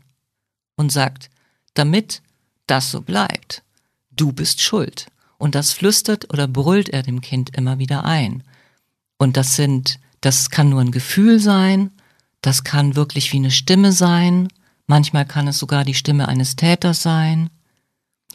und 0.76 0.92
sagt, 0.92 1.30
damit 1.74 2.22
das 2.68 2.92
so 2.92 3.00
bleibt, 3.00 3.64
du 4.12 4.30
bist 4.30 4.60
schuld. 4.60 5.08
Und 5.36 5.56
das 5.56 5.72
flüstert 5.72 6.32
oder 6.32 6.46
brüllt 6.46 6.90
er 6.90 7.02
dem 7.02 7.22
Kind 7.22 7.56
immer 7.56 7.80
wieder 7.80 8.04
ein. 8.04 8.44
Und 9.18 9.36
das 9.36 9.56
sind 9.56 9.98
das 10.24 10.48
kann 10.48 10.70
nur 10.70 10.80
ein 10.80 10.90
Gefühl 10.90 11.38
sein, 11.38 11.90
das 12.40 12.64
kann 12.64 12.96
wirklich 12.96 13.32
wie 13.32 13.38
eine 13.38 13.50
Stimme 13.50 13.92
sein, 13.92 14.48
manchmal 14.86 15.26
kann 15.26 15.48
es 15.48 15.58
sogar 15.58 15.84
die 15.84 15.94
Stimme 15.94 16.28
eines 16.28 16.56
Täters 16.56 17.02
sein. 17.02 17.50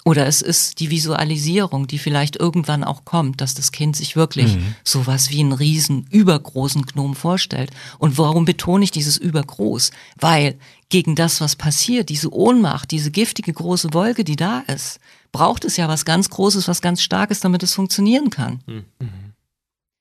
Oder 0.05 0.27
es 0.27 0.41
ist 0.41 0.79
die 0.79 0.91
Visualisierung, 0.91 1.85
die 1.85 1.99
vielleicht 1.99 2.35
irgendwann 2.37 2.83
auch 2.83 3.05
kommt, 3.05 3.41
dass 3.41 3.53
das 3.53 3.71
Kind 3.71 3.95
sich 3.95 4.15
wirklich 4.15 4.55
mhm. 4.55 4.75
sowas 4.83 5.29
wie 5.29 5.41
einen 5.41 5.51
riesen, 5.51 6.07
übergroßen 6.09 6.83
Gnom 6.83 7.15
vorstellt. 7.15 7.71
Und 7.97 8.17
warum 8.17 8.45
betone 8.45 8.83
ich 8.83 8.91
dieses 8.91 9.17
übergroß? 9.17 9.91
Weil 10.15 10.57
gegen 10.87 11.15
das, 11.15 11.41
was 11.41 11.55
passiert, 11.55 12.09
diese 12.09 12.33
Ohnmacht, 12.33 12.91
diese 12.91 13.11
giftige 13.11 13.51
große 13.51 13.93
Wolke, 13.93 14.23
die 14.23 14.37
da 14.37 14.59
ist, 14.59 14.99
braucht 15.31 15.65
es 15.65 15.75
ja 15.75 15.87
was 15.87 16.05
ganz 16.05 16.29
Großes, 16.29 16.67
was 16.67 16.81
ganz 16.81 17.01
Starkes, 17.01 17.41
damit 17.41 17.61
es 17.61 17.73
funktionieren 17.73 18.29
kann. 18.29 18.61
Mhm. 18.67 18.85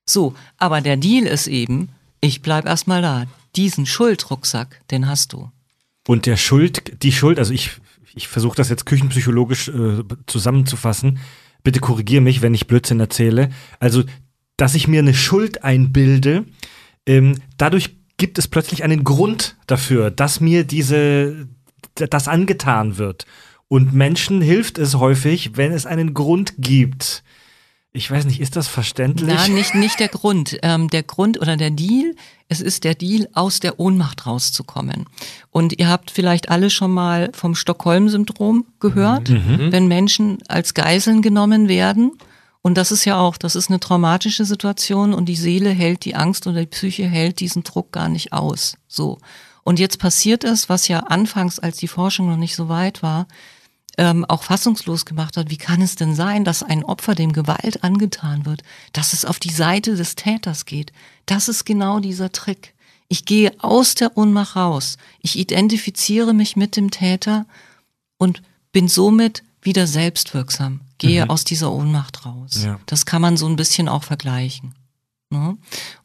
So, 0.09 0.35
aber 0.57 0.81
der 0.81 0.97
Deal 0.97 1.27
ist 1.27 1.47
eben, 1.47 1.91
ich 2.21 2.41
bleib 2.41 2.65
erstmal 2.67 3.03
da. 3.03 3.27
Diesen 3.57 3.87
Schuldrucksack, 3.87 4.81
den 4.91 5.07
hast 5.07 5.33
du. 5.33 5.51
Und 6.07 6.25
der 6.25 6.37
Schuld, 6.37 7.03
die 7.03 7.13
Schuld, 7.13 7.39
also 7.39 7.53
ich, 7.53 7.73
ich 8.15 8.27
versuche 8.29 8.57
das 8.57 8.71
jetzt 8.71 8.87
küchenpsychologisch 8.87 9.69
äh, 9.69 10.03
zusammenzufassen. 10.27 11.19
Bitte 11.63 11.81
korrigier 11.81 12.23
mich, 12.23 12.41
wenn 12.41 12.55
ich 12.55 12.67
Blödsinn 12.67 13.01
erzähle. 13.01 13.51
Also, 13.81 14.05
dass 14.57 14.75
ich 14.75 14.89
mir 14.89 15.01
eine 15.01 15.15
Schuld 15.15 15.63
einbilde, 15.63 16.47
ähm, 17.07 17.39
dadurch 17.59 17.91
gibt 18.17 18.39
es 18.39 18.49
plötzlich 18.49 18.85
einen 18.85 19.05
Grund 19.05 19.57
dafür, 19.67 20.11
dass 20.11 20.41
mir 20.41 20.65
diese, 20.65 21.49
das 21.95 22.29
angetan 22.29 22.97
wird. 22.97 23.27
Und 23.69 23.93
Menschen 23.93 24.41
hilft 24.41 24.79
es 24.79 24.95
häufig, 24.95 25.57
wenn 25.57 25.73
es 25.73 25.85
einen 25.85 26.15
Grund 26.15 26.55
gibt. 26.57 27.23
Ich 27.99 28.13
weiß 28.13 28.27
nicht, 28.27 28.41
ist 28.41 28.55
das 28.55 28.69
verständlich? 28.69 29.35
Nein, 29.35 29.55
nicht, 29.55 29.75
nicht 29.75 29.99
der 29.99 30.07
Grund. 30.07 30.57
Ähm, 30.63 30.89
der 30.89 31.03
Grund 31.03 31.41
oder 31.41 31.57
der 31.57 31.71
Deal, 31.71 32.15
es 32.49 32.61
ist 32.61 32.85
der 32.85 32.95
Deal, 32.95 33.29
aus 33.35 33.59
der 33.59 33.81
Ohnmacht 33.81 34.25
rauszukommen. 34.25 35.07
Und 35.51 35.77
ihr 35.81 35.89
habt 35.89 36.13
vielleicht 36.13 36.49
alle 36.49 36.71
schon 36.71 36.93
mal 36.93 37.31
vom 37.35 37.57
Stockholm-Syndrom 37.57 38.67
gehört, 38.79 39.31
mhm. 39.31 39.37
mhm. 39.37 39.73
wenn 39.73 39.89
Menschen 39.89 40.39
als 40.47 40.75
Geiseln 40.75 41.23
genommen 41.23 41.69
werden. 41.69 42.13
Und 42.63 42.79
das 42.79 42.93
ist 42.93 43.05
ja 43.05 43.19
auch, 43.19 43.37
das 43.37 43.57
ist 43.57 43.69
eine 43.69 43.81
traumatische 43.81 44.45
Situation 44.45 45.13
und 45.13 45.27
die 45.27 45.35
Seele 45.35 45.71
hält 45.71 46.05
die 46.05 46.15
Angst 46.15 46.47
oder 46.47 46.61
die 46.61 46.67
Psyche 46.67 47.09
hält 47.09 47.41
diesen 47.41 47.65
Druck 47.65 47.91
gar 47.91 48.09
nicht 48.09 48.33
aus. 48.33 48.77
So. 48.87 49.19
Und 49.65 49.81
jetzt 49.81 49.99
passiert 49.99 50.45
es, 50.45 50.69
was 50.69 50.87
ja 50.87 51.01
anfangs, 51.01 51.59
als 51.59 51.79
die 51.79 51.89
Forschung 51.89 52.31
noch 52.31 52.37
nicht 52.37 52.55
so 52.55 52.69
weit 52.69 53.03
war, 53.03 53.27
ähm, 53.99 54.25
auch 54.25 54.45
fassungslos 54.45 55.05
gemacht 55.05 55.37
hat, 55.37 55.51
wie 55.51 55.57
kann 55.57 55.83
es 55.83 55.97
denn 55.97 56.15
sein, 56.15 56.45
dass 56.45 56.63
ein 56.63 56.85
Opfer 56.85 57.15
dem 57.15 57.33
Gewalt 57.33 57.83
angetan 57.83 58.47
wird, 58.47 58.63
dass 58.93 59.13
es 59.13 59.25
auf 59.25 59.41
die 59.41 59.51
Seite 59.51 59.97
des 59.97 60.15
Täters 60.15 60.65
geht. 60.65 60.93
Das 61.27 61.49
ist 61.49 61.65
genau 61.67 61.99
dieser 61.99 62.31
Trick. 62.33 62.75
Ich 63.09 63.25
gehe 63.25 63.53
aus 63.59 63.97
der 63.97 64.17
Ohnmacht 64.17 64.55
raus. 64.55 64.99
Ich 65.21 65.39
identifiziere 65.39 66.33
mich 66.33 66.57
mit 66.57 66.77
dem 66.77 66.91
Täter 66.91 67.45
und 68.19 68.43
bin 68.71 68.87
somit 68.87 69.43
wieder 69.63 69.87
selbstwirksam. 69.87 70.81
Gehe 70.99 71.25
mhm. 71.25 71.31
aus 71.31 71.45
dieser 71.45 71.73
Ohnmacht 71.73 72.25
raus. 72.25 72.63
Ja. 72.65 72.79
Das 72.87 73.05
kann 73.05 73.21
man 73.21 73.37
so 73.37 73.47
ein 73.47 73.57
bisschen 73.57 73.89
auch 73.89 74.05
vergleichen. 74.05 74.75
Ne? 75.31 75.57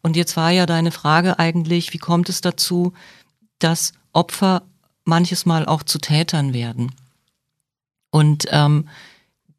Und 0.01 0.15
jetzt 0.15 0.35
war 0.35 0.49
ja 0.49 0.65
deine 0.65 0.91
Frage 0.91 1.37
eigentlich, 1.37 1.93
wie 1.93 1.99
kommt 1.99 2.27
es 2.29 2.41
dazu, 2.41 2.93
dass 3.59 3.93
Opfer 4.13 4.63
manches 5.05 5.45
Mal 5.45 5.65
auch 5.65 5.83
zu 5.83 5.99
Tätern 5.99 6.53
werden? 6.53 6.91
Und 8.13 8.45
ähm, 8.51 8.89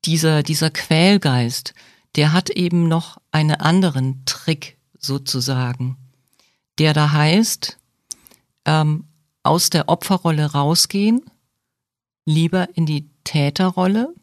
dieser, 0.04 0.44
dieser 0.44 0.70
Quälgeist, 0.70 1.74
der 2.14 2.32
hat 2.32 2.50
eben 2.50 2.86
noch 2.86 3.20
einen 3.32 3.56
anderen 3.56 4.24
Trick 4.26 4.78
sozusagen, 4.96 5.96
der 6.78 6.92
da 6.92 7.10
heißt, 7.10 7.76
ähm, 8.64 9.06
aus 9.42 9.70
der 9.70 9.88
Opferrolle 9.88 10.52
rausgehen, 10.52 11.22
lieber 12.26 12.68
in 12.76 12.86
die 12.86 13.08
Täterrolle, 13.24 14.14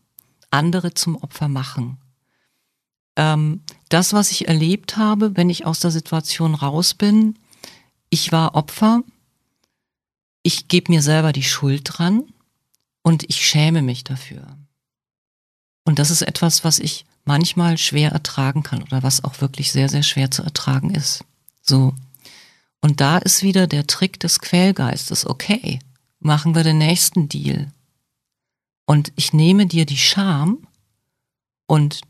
andere 0.50 0.94
zum 0.94 1.18
Opfer 1.18 1.50
machen. 1.50 1.98
Ähm, 3.18 3.64
das, 3.90 4.14
was 4.14 4.32
ich 4.32 4.48
erlebt 4.48 4.96
habe, 4.96 5.36
wenn 5.36 5.50
ich 5.50 5.66
aus 5.66 5.82
der 5.82 5.92
Situation 5.92 6.56
raus 6.56 6.94
bin, 6.94 7.38
ich 8.10 8.32
war 8.32 8.56
Opfer, 8.56 9.04
ich 10.42 10.70
gebe 10.70 10.90
mir 10.94 11.02
selber 11.02 11.34
die 11.34 11.44
Schuld 11.44 11.82
dran, 11.84 12.31
und 13.04 13.24
ich 13.30 13.46
schäme 13.46 13.82
mich 13.82 14.04
dafür. 14.04 14.58
Und 15.84 16.00
das 16.00 16.12
ist 16.12 16.22
etwas, 16.22 16.64
was 16.64 16.80
ich 16.80 17.06
manchmal 17.26 17.78
schwer 17.78 18.12
ertragen 18.12 18.64
kann 18.64 18.84
oder 18.84 19.04
was 19.04 19.24
auch 19.24 19.42
wirklich 19.42 19.72
sehr, 19.72 19.90
sehr 19.90 20.04
schwer 20.04 20.32
zu 20.32 20.44
ertragen 20.44 20.94
ist. 20.94 21.24
So. 21.62 21.94
Und 22.82 23.02
da 23.02 23.18
ist 23.18 23.44
wieder 23.44 23.68
der 23.68 23.88
Trick 23.88 24.20
des 24.20 24.40
Quälgeistes. 24.40 25.26
Okay, 25.28 25.80
machen 26.20 26.56
wir 26.56 26.64
den 26.64 26.78
nächsten 26.78 27.30
Deal. 27.30 27.72
Und 28.86 29.12
ich 29.16 29.34
nehme 29.34 29.68
dir 29.68 29.86
die 29.86 29.98
Scham 29.98 30.68
Und 31.68 32.02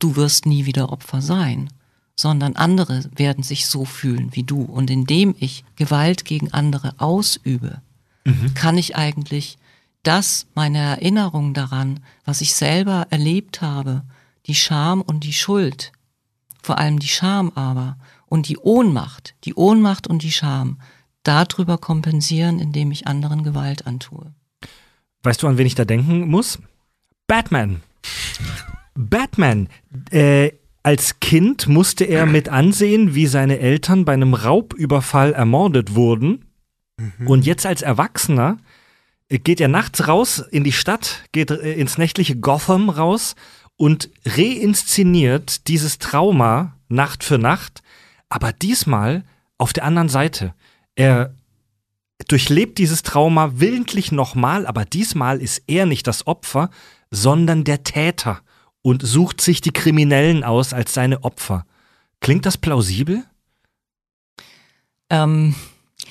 du 0.00 0.16
wirst 0.16 0.44
nie 0.44 0.66
wieder 0.66 0.92
Opfer 0.92 1.22
sein, 1.22 1.70
sondern 2.16 2.56
andere 2.56 3.08
werden 3.14 3.44
sich 3.44 3.66
so 3.66 3.84
fühlen 3.84 4.34
wie 4.34 4.42
du. 4.42 4.62
Und 4.62 4.90
indem 4.90 5.34
ich 5.38 5.64
Gewalt 5.76 6.24
gegen 6.24 6.52
andere 6.52 6.94
ausübe, 6.98 7.80
mhm. 8.24 8.54
kann 8.54 8.76
ich 8.76 8.96
eigentlich 8.96 9.56
das, 10.06 10.46
meine 10.54 10.78
Erinnerung 10.78 11.54
daran, 11.54 12.00
was 12.24 12.40
ich 12.40 12.54
selber 12.54 13.06
erlebt 13.10 13.60
habe, 13.60 14.02
die 14.46 14.54
Scham 14.54 15.00
und 15.00 15.24
die 15.24 15.32
Schuld, 15.32 15.92
vor 16.62 16.78
allem 16.78 16.98
die 16.98 17.08
Scham 17.08 17.50
aber 17.54 17.96
und 18.26 18.48
die 18.48 18.58
Ohnmacht, 18.58 19.34
die 19.44 19.54
Ohnmacht 19.54 20.06
und 20.06 20.22
die 20.22 20.32
Scham, 20.32 20.78
darüber 21.22 21.78
kompensieren, 21.78 22.58
indem 22.58 22.90
ich 22.90 23.06
anderen 23.06 23.42
Gewalt 23.42 23.86
antue. 23.86 24.32
Weißt 25.22 25.42
du, 25.42 25.48
an 25.48 25.58
wen 25.58 25.66
ich 25.66 25.74
da 25.74 25.84
denken 25.84 26.28
muss? 26.28 26.58
Batman. 27.26 27.80
Batman. 28.94 29.68
Äh, 30.10 30.52
als 30.82 31.18
Kind 31.20 31.66
musste 31.66 32.04
er 32.04 32.26
mit 32.26 32.50
ansehen, 32.50 33.14
wie 33.14 33.26
seine 33.26 33.58
Eltern 33.58 34.04
bei 34.04 34.12
einem 34.12 34.34
Raubüberfall 34.34 35.32
ermordet 35.32 35.94
wurden. 35.94 36.44
Mhm. 36.98 37.26
Und 37.26 37.46
jetzt 37.46 37.64
als 37.64 37.80
Erwachsener 37.80 38.58
geht 39.28 39.60
er 39.60 39.68
nachts 39.68 40.06
raus 40.06 40.38
in 40.50 40.64
die 40.64 40.72
Stadt, 40.72 41.24
geht 41.32 41.50
äh, 41.50 41.72
ins 41.72 41.98
nächtliche 41.98 42.36
Gotham 42.36 42.88
raus 42.88 43.34
und 43.76 44.10
reinszeniert 44.24 45.68
dieses 45.68 45.98
Trauma 45.98 46.76
Nacht 46.88 47.24
für 47.24 47.38
Nacht, 47.38 47.82
aber 48.28 48.52
diesmal 48.52 49.24
auf 49.58 49.72
der 49.72 49.84
anderen 49.84 50.08
Seite. 50.08 50.54
Er 50.94 51.34
durchlebt 52.28 52.78
dieses 52.78 53.02
Trauma 53.02 53.52
willentlich 53.54 54.12
nochmal, 54.12 54.66
aber 54.66 54.84
diesmal 54.84 55.40
ist 55.40 55.62
er 55.66 55.86
nicht 55.86 56.06
das 56.06 56.26
Opfer, 56.26 56.70
sondern 57.10 57.64
der 57.64 57.82
Täter 57.82 58.40
und 58.82 59.02
sucht 59.02 59.40
sich 59.40 59.60
die 59.60 59.72
Kriminellen 59.72 60.44
aus 60.44 60.72
als 60.72 60.94
seine 60.94 61.24
Opfer. 61.24 61.64
Klingt 62.20 62.46
das 62.46 62.58
plausibel? 62.58 63.24
Ähm, 65.10 65.54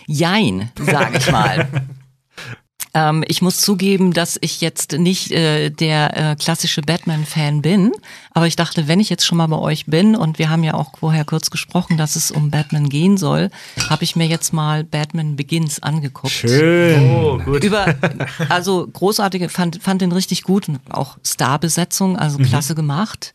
jein, 0.08 0.72
sag 0.80 1.16
ich 1.16 1.32
mal. 1.32 1.70
Ähm, 2.96 3.24
ich 3.28 3.42
muss 3.42 3.58
zugeben, 3.58 4.14
dass 4.14 4.38
ich 4.42 4.62
jetzt 4.62 4.94
nicht 4.94 5.32
äh, 5.32 5.72
der 5.72 6.32
äh, 6.32 6.36
klassische 6.36 6.82
Batman-Fan 6.82 7.64
bin, 7.64 7.92
aber 8.32 8.46
ich 8.46 8.56
dachte, 8.56 8.88
wenn 8.88 9.00
ich 9.00 9.10
jetzt 9.10 9.26
schon 9.26 9.40
mal 9.40 9.48
bei 9.48 9.58
euch 9.58 9.88
bin 9.88 10.16
und 10.16 10.38
wir 10.38 10.50
haben 10.50 10.64
ja 10.64 10.76
auch 10.76 10.98
vorher 11.00 11.26
kurz 11.26 11.50
gesprochen, 11.50 11.98
dass 11.98 12.16
es 12.16 12.30
um 12.30 12.52
Batman 12.52 12.90
gehen 12.90 13.18
soll, 13.18 13.50
habe 13.90 14.04
ich 14.04 14.16
mir 14.16 14.28
jetzt 14.28 14.54
mal 14.54 14.84
Batman 14.84 15.36
Begins 15.36 15.82
angeguckt. 15.82 16.34
Schön. 16.34 17.10
Oh, 17.10 17.40
gut. 17.40 17.64
Über, 17.64 17.96
also 18.50 18.88
großartige, 18.88 19.50
fand, 19.50 19.82
fand 19.82 20.02
den 20.02 20.12
richtig 20.12 20.44
gut 20.44 20.70
und 20.70 20.80
auch 20.92 21.18
Starbesetzung, 21.24 22.18
also 22.18 22.38
mhm. 22.38 22.44
klasse 22.44 22.76
gemacht. 22.76 23.34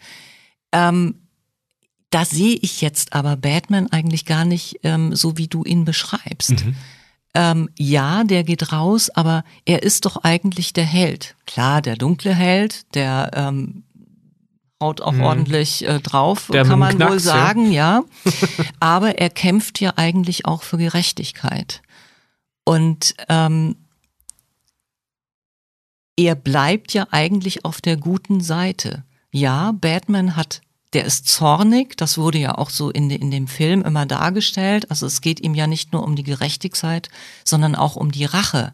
Ähm, 0.70 1.16
da 2.10 2.24
sehe 2.24 2.56
ich 2.62 2.80
jetzt 2.80 3.12
aber 3.12 3.36
Batman 3.36 3.88
eigentlich 3.90 4.24
gar 4.24 4.44
nicht 4.44 4.80
ähm, 4.84 5.14
so, 5.16 5.36
wie 5.36 5.48
du 5.48 5.64
ihn 5.64 5.84
beschreibst. 5.84 6.64
Mhm 6.64 6.76
ähm, 7.34 7.68
ja, 7.78 8.24
der 8.24 8.44
geht 8.44 8.72
raus, 8.72 9.10
aber 9.10 9.44
er 9.64 9.82
ist 9.82 10.04
doch 10.04 10.16
eigentlich 10.24 10.72
der 10.72 10.84
Held. 10.84 11.36
Klar, 11.46 11.82
der 11.82 11.96
dunkle 11.96 12.34
Held, 12.34 12.94
der 12.94 13.30
ähm, 13.34 13.84
haut 14.80 15.00
auch 15.00 15.12
mhm. 15.12 15.22
ordentlich 15.22 15.86
äh, 15.86 16.00
drauf, 16.00 16.48
der 16.52 16.64
kann 16.64 16.78
man 16.78 16.96
Knacks, 16.96 17.12
wohl 17.12 17.20
sagen, 17.20 17.72
ja. 17.72 18.02
ja. 18.24 18.32
aber 18.80 19.18
er 19.18 19.30
kämpft 19.30 19.80
ja 19.80 19.92
eigentlich 19.96 20.46
auch 20.46 20.62
für 20.62 20.78
Gerechtigkeit. 20.78 21.82
Und 22.64 23.14
ähm, 23.28 23.76
er 26.16 26.34
bleibt 26.34 26.92
ja 26.94 27.06
eigentlich 27.10 27.64
auf 27.64 27.80
der 27.80 27.96
guten 27.96 28.40
Seite. 28.40 29.04
Ja, 29.30 29.72
Batman 29.72 30.36
hat 30.36 30.60
der 30.94 31.04
ist 31.04 31.28
zornig, 31.28 31.96
das 31.96 32.16
wurde 32.16 32.38
ja 32.38 32.56
auch 32.56 32.70
so 32.70 32.90
in, 32.90 33.10
in 33.10 33.30
dem 33.30 33.46
Film 33.46 33.82
immer 33.82 34.06
dargestellt. 34.06 34.90
Also 34.90 35.06
es 35.06 35.20
geht 35.20 35.40
ihm 35.40 35.54
ja 35.54 35.66
nicht 35.66 35.92
nur 35.92 36.02
um 36.02 36.16
die 36.16 36.22
Gerechtigkeit, 36.22 37.10
sondern 37.44 37.74
auch 37.74 37.96
um 37.96 38.10
die 38.10 38.24
Rache. 38.24 38.72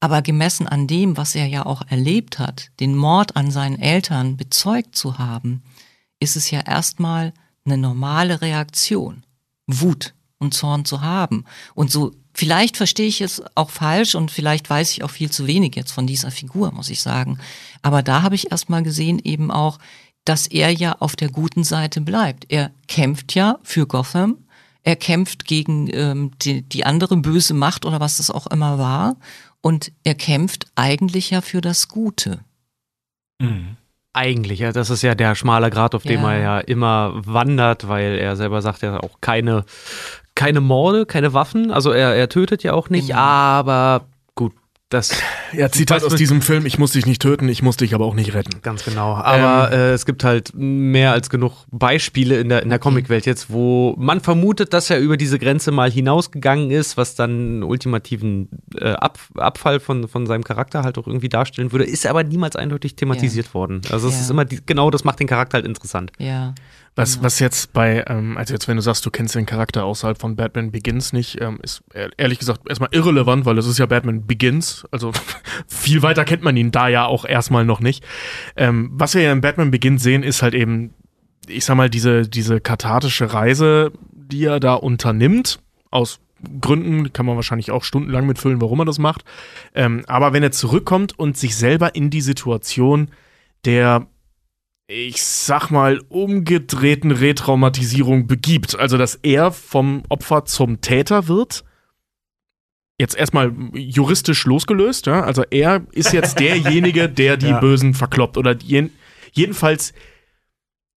Aber 0.00 0.22
gemessen 0.22 0.68
an 0.68 0.86
dem, 0.86 1.16
was 1.16 1.34
er 1.34 1.46
ja 1.46 1.66
auch 1.66 1.82
erlebt 1.88 2.38
hat, 2.38 2.70
den 2.80 2.94
Mord 2.94 3.36
an 3.36 3.50
seinen 3.50 3.80
Eltern 3.80 4.36
bezeugt 4.36 4.94
zu 4.94 5.18
haben, 5.18 5.62
ist 6.20 6.36
es 6.36 6.50
ja 6.50 6.60
erstmal 6.60 7.32
eine 7.64 7.78
normale 7.78 8.40
Reaktion, 8.40 9.24
Wut 9.66 10.14
und 10.38 10.54
Zorn 10.54 10.84
zu 10.84 11.00
haben. 11.00 11.44
Und 11.74 11.90
so, 11.90 12.12
vielleicht 12.32 12.76
verstehe 12.76 13.08
ich 13.08 13.20
es 13.20 13.42
auch 13.54 13.70
falsch 13.70 14.14
und 14.14 14.30
vielleicht 14.30 14.70
weiß 14.70 14.92
ich 14.92 15.02
auch 15.02 15.10
viel 15.10 15.30
zu 15.30 15.46
wenig 15.46 15.74
jetzt 15.74 15.92
von 15.92 16.06
dieser 16.06 16.30
Figur, 16.30 16.72
muss 16.72 16.90
ich 16.90 17.00
sagen. 17.00 17.38
Aber 17.82 18.02
da 18.02 18.22
habe 18.22 18.34
ich 18.34 18.52
erstmal 18.52 18.82
gesehen 18.82 19.18
eben 19.18 19.50
auch, 19.50 19.78
dass 20.28 20.46
er 20.46 20.70
ja 20.70 20.96
auf 20.98 21.16
der 21.16 21.30
guten 21.30 21.64
Seite 21.64 22.00
bleibt. 22.00 22.46
Er 22.48 22.70
kämpft 22.86 23.34
ja 23.34 23.58
für 23.62 23.86
Gotham, 23.86 24.36
er 24.82 24.96
kämpft 24.96 25.46
gegen 25.46 25.88
ähm, 25.92 26.32
die, 26.42 26.62
die 26.62 26.84
andere 26.84 27.16
böse 27.16 27.54
Macht 27.54 27.84
oder 27.84 28.00
was 28.00 28.18
das 28.18 28.30
auch 28.30 28.46
immer 28.46 28.78
war 28.78 29.16
und 29.60 29.92
er 30.04 30.14
kämpft 30.14 30.66
eigentlich 30.74 31.30
ja 31.30 31.40
für 31.40 31.60
das 31.60 31.88
Gute. 31.88 32.40
Mhm. 33.40 33.76
Eigentlich, 34.12 34.58
ja, 34.58 34.72
das 34.72 34.90
ist 34.90 35.02
ja 35.02 35.14
der 35.14 35.34
schmale 35.34 35.70
Grat, 35.70 35.94
auf 35.94 36.02
dem 36.02 36.22
ja. 36.22 36.32
er 36.32 36.40
ja 36.40 36.58
immer 36.58 37.12
wandert, 37.24 37.86
weil 37.88 38.18
er 38.18 38.36
selber 38.36 38.62
sagt 38.62 38.82
ja 38.82 38.98
auch 39.00 39.20
keine, 39.20 39.64
keine 40.34 40.60
Morde, 40.60 41.06
keine 41.06 41.34
Waffen. 41.34 41.70
Also 41.70 41.92
er, 41.92 42.14
er 42.14 42.28
tötet 42.28 42.62
ja 42.62 42.72
auch 42.72 42.90
nicht, 42.90 43.08
genau. 43.08 43.20
aber 43.20 44.06
das 44.88 45.20
ja, 45.52 45.70
Zitat 45.70 46.02
aus 46.02 46.14
diesem 46.14 46.40
Film, 46.40 46.64
ich 46.64 46.78
muss 46.78 46.92
dich 46.92 47.04
nicht 47.04 47.20
töten, 47.20 47.48
ich 47.48 47.62
muss 47.62 47.76
dich 47.76 47.94
aber 47.94 48.06
auch 48.06 48.14
nicht 48.14 48.32
retten. 48.32 48.62
Ganz 48.62 48.84
genau. 48.84 49.14
Aber 49.14 49.70
ähm, 49.70 49.78
äh, 49.78 49.92
es 49.92 50.06
gibt 50.06 50.24
halt 50.24 50.52
mehr 50.54 51.12
als 51.12 51.28
genug 51.28 51.66
Beispiele 51.70 52.40
in 52.40 52.48
der, 52.48 52.62
in 52.62 52.70
der 52.70 52.78
Comicwelt 52.78 53.26
jetzt, 53.26 53.50
wo 53.50 53.94
man 53.98 54.20
vermutet, 54.20 54.72
dass 54.72 54.88
er 54.88 54.98
über 54.98 55.18
diese 55.18 55.38
Grenze 55.38 55.72
mal 55.72 55.90
hinausgegangen 55.90 56.70
ist, 56.70 56.96
was 56.96 57.14
dann 57.14 57.30
einen 57.30 57.62
ultimativen 57.64 58.48
äh, 58.76 58.92
Ab 58.92 59.18
Abfall 59.36 59.78
von, 59.78 60.08
von 60.08 60.26
seinem 60.26 60.42
Charakter 60.42 60.82
halt 60.82 60.96
auch 60.96 61.06
irgendwie 61.06 61.28
darstellen 61.28 61.70
würde, 61.72 61.84
ist 61.84 62.06
aber 62.06 62.24
niemals 62.24 62.56
eindeutig 62.56 62.96
thematisiert 62.96 63.48
ja. 63.48 63.54
worden. 63.54 63.82
Also 63.90 64.08
es 64.08 64.14
ja. 64.14 64.20
ist 64.22 64.30
immer, 64.30 64.46
die, 64.46 64.60
genau 64.64 64.90
das 64.90 65.04
macht 65.04 65.20
den 65.20 65.26
Charakter 65.26 65.56
halt 65.56 65.66
interessant. 65.66 66.12
Ja. 66.18 66.54
Was, 66.94 67.14
genau. 67.14 67.24
was 67.24 67.38
jetzt 67.38 67.72
bei, 67.72 68.04
ähm, 68.08 68.36
also 68.36 68.54
jetzt, 68.54 68.68
wenn 68.68 68.76
du 68.76 68.82
sagst, 68.82 69.06
du 69.06 69.10
kennst 69.10 69.34
den 69.34 69.46
Charakter 69.46 69.84
außerhalb 69.84 70.18
von 70.18 70.36
Batman 70.36 70.72
Begins 70.72 71.12
nicht, 71.12 71.40
ähm, 71.40 71.58
ist 71.62 71.82
ehrlich 72.16 72.38
gesagt 72.38 72.68
erstmal 72.68 72.90
irrelevant, 72.92 73.44
weil 73.44 73.58
es 73.58 73.66
ist 73.66 73.78
ja 73.78 73.86
Batman 73.86 74.26
Begins. 74.26 74.86
Also 74.90 75.12
viel 75.68 76.02
weiter 76.02 76.24
kennt 76.24 76.42
man 76.42 76.56
ihn 76.56 76.70
da 76.70 76.88
ja 76.88 77.06
auch 77.06 77.24
erstmal 77.24 77.64
noch 77.64 77.80
nicht. 77.80 78.04
Ähm, 78.56 78.90
was 78.92 79.14
wir 79.14 79.22
ja 79.22 79.32
in 79.32 79.40
Batman 79.40 79.70
Begins 79.70 80.02
sehen, 80.02 80.22
ist 80.22 80.42
halt 80.42 80.54
eben, 80.54 80.94
ich 81.46 81.64
sag 81.64 81.76
mal, 81.76 81.90
diese, 81.90 82.28
diese 82.28 82.60
kathartische 82.60 83.32
Reise, 83.32 83.92
die 84.12 84.44
er 84.44 84.60
da 84.60 84.74
unternimmt, 84.74 85.60
aus 85.90 86.20
Gründen 86.60 87.12
kann 87.12 87.26
man 87.26 87.36
wahrscheinlich 87.36 87.70
auch 87.70 87.82
stundenlang 87.82 88.26
mitfüllen, 88.26 88.60
warum 88.60 88.80
er 88.80 88.84
das 88.84 88.98
macht. 88.98 89.24
Ähm, 89.74 90.04
aber 90.06 90.32
wenn 90.32 90.42
er 90.42 90.52
zurückkommt 90.52 91.18
und 91.18 91.36
sich 91.36 91.56
selber 91.56 91.94
in 91.94 92.10
die 92.10 92.20
Situation 92.20 93.10
der 93.64 94.06
ich 94.90 95.22
sag 95.22 95.70
mal, 95.70 96.00
umgedrehten 96.08 97.10
Retraumatisierung 97.10 98.26
begibt. 98.26 98.76
Also, 98.78 98.96
dass 98.96 99.16
er 99.16 99.52
vom 99.52 100.02
Opfer 100.08 100.46
zum 100.46 100.80
Täter 100.80 101.28
wird. 101.28 101.62
Jetzt 102.98 103.14
erstmal 103.14 103.52
juristisch 103.74 104.46
losgelöst, 104.46 105.06
ja. 105.06 105.22
Also, 105.22 105.44
er 105.50 105.86
ist 105.92 106.14
jetzt 106.14 106.38
derjenige, 106.40 107.08
der 107.08 107.36
die 107.36 107.48
ja. 107.48 107.60
Bösen 107.60 107.92
verkloppt. 107.92 108.38
Oder 108.38 108.56
jeden, 108.56 108.90
jedenfalls, 109.32 109.92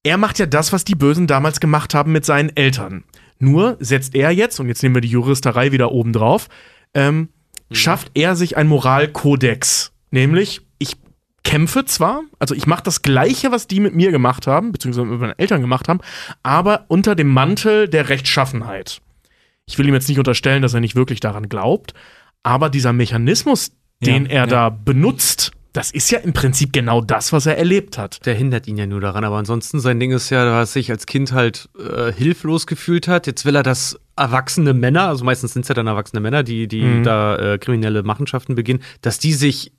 er 0.04 0.18
macht 0.18 0.40
ja 0.40 0.46
das, 0.46 0.72
was 0.72 0.86
die 0.86 0.96
Bösen 0.96 1.28
damals 1.28 1.60
gemacht 1.60 1.94
haben 1.94 2.14
mit 2.14 2.26
seinen 2.26 2.56
Eltern. 2.56 3.04
Nur 3.40 3.76
setzt 3.82 4.16
er 4.16 4.32
jetzt, 4.32 4.60
und 4.62 4.70
jetzt 4.70 4.82
nehmen 4.84 4.96
wir 4.96 5.02
die 5.02 5.10
Juristerei 5.10 5.74
wieder 5.74 5.92
oben 5.92 6.14
drauf, 6.14 6.48
ähm, 6.94 7.18
mhm. 7.70 7.76
schafft 7.76 8.12
er 8.14 8.38
sich 8.38 8.56
ein 8.56 8.68
Moralkodex. 8.68 9.92
Nämlich, 10.12 10.62
kämpfe 11.44 11.86
zwar, 11.86 12.22
also 12.40 12.54
ich 12.56 12.68
mache 12.68 12.84
das 12.84 13.02
Gleiche, 13.02 13.52
was 13.52 13.68
die 13.68 13.80
mit 13.80 13.96
mir 13.96 14.12
gemacht 14.12 14.48
haben, 14.48 14.72
beziehungsweise 14.72 15.08
mit 15.08 15.20
meinen 15.20 15.40
Eltern 15.40 15.62
gemacht 15.62 15.88
haben, 15.88 16.02
aber 16.44 16.86
unter 16.88 17.16
dem 17.16 17.28
Mantel 17.28 17.88
der 17.88 18.10
Rechtschaffenheit. 18.10 19.02
Ich 19.66 19.78
will 19.78 19.88
ihm 19.88 19.94
jetzt 19.94 20.10
nicht 20.10 20.20
unterstellen, 20.20 20.62
dass 20.62 20.74
er 20.74 20.82
nicht 20.82 20.96
wirklich 20.96 21.20
daran 21.20 21.50
glaubt, 21.50 21.94
aber 22.44 22.70
dieser 22.70 22.94
Mechanismus, 22.94 23.72
den 24.04 24.26
ja, 24.26 24.32
er 24.32 24.42
ja. 24.42 24.48
da 24.48 24.70
benutzt, 24.70 25.52
das 25.74 25.92
ist 25.92 26.12
ja 26.12 26.20
im 26.20 26.34
Prinzip 26.34 26.74
genau 26.74 27.00
das, 27.00 27.32
was 27.32 27.46
er 27.46 27.58
erlebt 27.58 27.98
hat. 27.98 28.26
Der 28.26 28.36
hindert 28.36 28.68
ihn 28.68 28.78
ja 28.78 28.86
nur 28.86 29.00
daran, 29.00 29.24
aber 29.24 29.38
ansonsten 29.38 29.80
sein 29.80 30.00
Ding 30.00 30.12
ist 30.12 30.30
ja, 30.30 30.44
dass 30.44 30.54
er 30.54 30.66
sich 30.66 30.92
als 30.92 31.06
Kind 31.06 31.32
halt 31.32 31.70
äh, 31.80 32.12
hilflos 32.12 32.68
gefühlt 32.68 33.08
hat. 33.08 33.26
Jetzt 33.26 33.46
will 33.46 33.56
er, 33.56 33.64
dass 33.64 33.98
erwachsene 34.18 34.74
Männer, 34.74 35.08
also 35.08 35.24
meistens 35.24 35.54
sind 35.54 35.62
es 35.62 35.70
ja 35.70 35.76
dann 35.76 35.88
erwachsene 35.88 36.20
Männer, 36.20 36.44
die, 36.44 36.68
die 36.68 36.84
mhm. 36.84 37.04
da 37.04 37.54
äh, 37.54 37.58
kriminelle 37.58 38.04
Machenschaften 38.04 38.56
beginnen, 38.56 38.82
dass 39.02 39.18
die 39.18 39.34
sich 39.34 39.72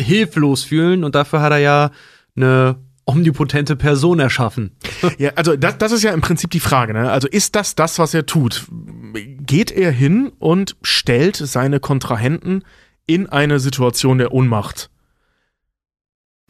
hilflos 0.00 0.64
fühlen 0.64 1.04
und 1.04 1.14
dafür 1.14 1.40
hat 1.40 1.52
er 1.52 1.58
ja 1.58 1.90
eine 2.36 2.76
omnipotente 3.04 3.76
Person 3.76 4.20
erschaffen. 4.20 4.72
Ja, 5.18 5.30
also 5.36 5.56
das, 5.56 5.78
das 5.78 5.92
ist 5.92 6.02
ja 6.02 6.12
im 6.12 6.20
Prinzip 6.20 6.50
die 6.50 6.60
Frage. 6.60 6.92
Ne? 6.92 7.10
Also 7.10 7.28
ist 7.28 7.54
das 7.54 7.74
das, 7.74 7.98
was 7.98 8.14
er 8.14 8.26
tut? 8.26 8.66
Geht 9.14 9.70
er 9.70 9.92
hin 9.92 10.32
und 10.38 10.76
stellt 10.82 11.36
seine 11.36 11.80
Kontrahenten 11.80 12.64
in 13.06 13.28
eine 13.28 13.60
Situation 13.60 14.18
der 14.18 14.32
Ohnmacht? 14.32 14.90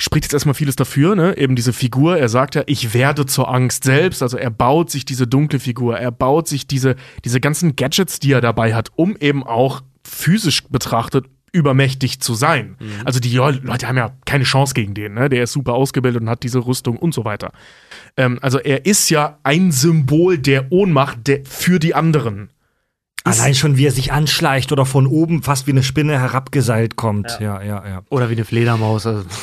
spricht 0.00 0.24
jetzt 0.24 0.32
erstmal 0.32 0.54
vieles 0.54 0.76
dafür, 0.76 1.16
ne? 1.16 1.36
Eben 1.36 1.56
diese 1.56 1.72
Figur, 1.72 2.18
er 2.18 2.28
sagt 2.28 2.54
ja, 2.54 2.62
ich 2.66 2.94
werde 2.94 3.26
zur 3.26 3.52
Angst 3.52 3.84
selbst, 3.84 4.22
also 4.22 4.36
er 4.36 4.50
baut 4.50 4.90
sich 4.90 5.04
diese 5.04 5.26
dunkle 5.26 5.58
Figur, 5.58 5.98
er 5.98 6.12
baut 6.12 6.46
sich 6.46 6.66
diese, 6.66 6.94
diese 7.24 7.40
ganzen 7.40 7.74
Gadgets, 7.74 8.20
die 8.20 8.32
er 8.32 8.40
dabei 8.40 8.74
hat, 8.74 8.90
um 8.94 9.16
eben 9.16 9.42
auch 9.42 9.82
physisch 10.04 10.64
betrachtet 10.68 11.26
übermächtig 11.52 12.20
zu 12.20 12.34
sein. 12.34 12.76
Mhm. 12.78 12.90
Also 13.04 13.20
die 13.20 13.34
Leute 13.34 13.88
haben 13.88 13.96
ja 13.96 14.12
keine 14.24 14.44
Chance 14.44 14.74
gegen 14.74 14.94
den, 14.94 15.14
ne? 15.14 15.28
Der 15.28 15.44
ist 15.44 15.52
super 15.52 15.74
ausgebildet 15.74 16.22
und 16.22 16.28
hat 16.28 16.42
diese 16.42 16.64
Rüstung 16.64 16.96
und 16.96 17.14
so 17.14 17.24
weiter. 17.24 17.52
Ähm, 18.16 18.38
also 18.42 18.58
er 18.58 18.86
ist 18.86 19.10
ja 19.10 19.38
ein 19.42 19.72
Symbol 19.72 20.38
der 20.38 20.70
Ohnmacht 20.72 21.26
der, 21.26 21.40
für 21.44 21.78
die 21.78 21.94
anderen. 21.94 22.50
Allein 23.24 23.54
schon, 23.54 23.76
wie 23.76 23.86
er 23.86 23.92
sich 23.92 24.12
anschleicht 24.12 24.72
oder 24.72 24.86
von 24.86 25.06
oben 25.06 25.42
fast 25.42 25.66
wie 25.66 25.72
eine 25.72 25.82
Spinne 25.82 26.18
herabgeseilt 26.18 26.96
kommt. 26.96 27.38
Ja, 27.40 27.62
ja, 27.62 27.84
ja. 27.84 27.88
ja. 27.88 28.02
Oder 28.08 28.30
wie 28.30 28.34
eine 28.34 28.44
Fledermaus. 28.44 29.06
Also. 29.06 29.24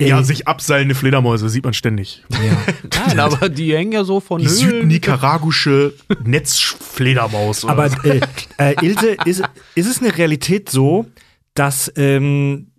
Ja, 0.00 0.22
sich 0.24 0.48
abseilende 0.48 0.96
Fledermäuse 0.96 1.48
sieht 1.48 1.64
man 1.64 1.72
ständig. 1.72 2.24
Ja. 2.30 2.98
Nein, 3.06 3.20
aber 3.20 3.48
die 3.48 3.74
hängen 3.74 3.92
ja 3.92 4.02
so 4.02 4.18
von 4.18 4.40
Die 4.40 4.48
südnikaragusche 4.48 5.94
Netzfledermaus. 6.24 7.64
Aber 7.64 7.86
äh, 8.04 8.20
äh, 8.58 8.74
Ilse, 8.84 9.16
ist, 9.24 9.42
ist 9.76 9.86
es 9.86 10.00
eine 10.00 10.16
Realität 10.16 10.68
so, 10.68 11.06
dass 11.54 11.92
ähm, 11.96 12.72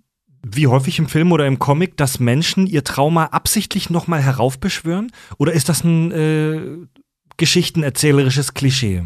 wie 0.46 0.68
häufig 0.68 1.00
im 1.00 1.08
Film 1.08 1.32
oder 1.32 1.48
im 1.48 1.58
Comic, 1.58 1.98
dass 1.98 2.20
Menschen 2.20 2.68
ihr 2.68 2.84
Trauma 2.84 3.26
absichtlich 3.26 3.90
nochmal 3.90 4.22
heraufbeschwören? 4.22 5.12
Oder 5.38 5.54
ist 5.54 5.70
das 5.70 5.84
ein 5.84 6.12
äh, 6.12 6.62
geschichtenerzählerisches 7.38 8.54
Klischee? 8.54 9.04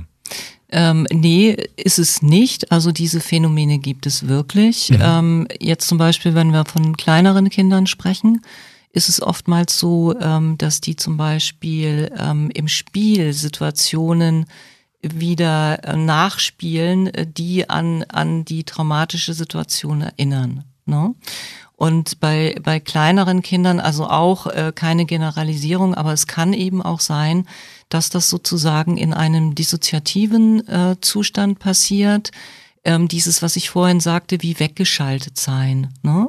Ähm, 0.72 1.08
nee, 1.12 1.56
ist 1.78 1.98
es 1.98 2.22
nicht. 2.22 2.72
Also 2.72 2.92
diese 2.92 3.22
Phänomene 3.22 3.80
gibt 3.80 4.06
es 4.06 4.28
wirklich. 4.28 4.92
Mhm. 4.92 5.00
Ähm, 5.02 5.48
jetzt 5.60 5.88
zum 5.88 5.98
Beispiel, 5.98 6.36
wenn 6.36 6.52
wir 6.52 6.66
von 6.66 6.98
kleineren 6.98 7.50
Kindern 7.50 7.88
sprechen, 7.88 8.42
ist 8.92 9.08
es 9.08 9.22
oftmals 9.22 9.80
so, 9.80 10.20
ähm, 10.20 10.58
dass 10.58 10.82
die 10.82 10.96
zum 10.96 11.18
Beispiel 11.18 12.12
ähm, 12.18 12.50
im 12.54 12.68
Spiel 12.68 13.34
Situationen 13.34 14.46
wieder 15.02 15.84
äh, 15.84 15.96
nachspielen, 15.96 17.08
äh, 17.08 17.26
die 17.28 17.70
an, 17.70 18.04
an 18.04 18.46
die 18.46 18.64
traumatische 18.64 19.34
Situation 19.34 20.02
erinnern. 20.02 20.66
Ne? 20.86 21.14
Und 21.76 22.20
bei, 22.20 22.58
bei 22.62 22.82
kleineren 22.82 23.42
Kindern, 23.42 23.80
also 23.80 24.08
auch 24.08 24.48
äh, 24.48 24.74
keine 24.76 25.06
Generalisierung, 25.06 25.96
aber 25.96 26.12
es 26.12 26.28
kann 26.28 26.52
eben 26.52 26.82
auch 26.82 27.00
sein, 27.00 27.48
dass 27.88 28.10
das 28.10 28.30
sozusagen 28.30 28.98
in 28.98 29.14
einem 29.14 29.56
dissoziativen 29.56 30.68
äh, 30.68 30.98
Zustand 31.00 31.60
passiert. 31.60 32.32
Ähm, 32.84 33.08
dieses, 33.08 33.42
was 33.42 33.56
ich 33.56 33.70
vorhin 33.70 34.02
sagte, 34.02 34.42
wie 34.42 34.60
weggeschaltet 34.60 35.40
sein. 35.40 35.94
Ne? 36.02 36.28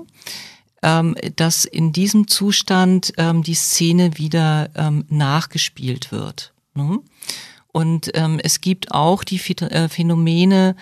Ähm, 0.83 1.17
dass 1.35 1.65
in 1.65 1.93
diesem 1.93 2.29
Zustand 2.29 3.13
ähm, 3.17 3.43
die 3.43 3.55
Szene 3.55 4.19
wieder 4.19 4.71
ähm, 4.77 5.05
nachgespielt 5.09 6.13
wird. 6.13 6.53
Ne? 6.75 7.01
Und 7.73 8.11
ähm, 8.15 8.41
es 8.43 8.61
gibt 8.61 8.93
auch 8.93 9.25
die 9.25 9.41
äh, 9.63 9.89
Phänomene, 9.89 10.77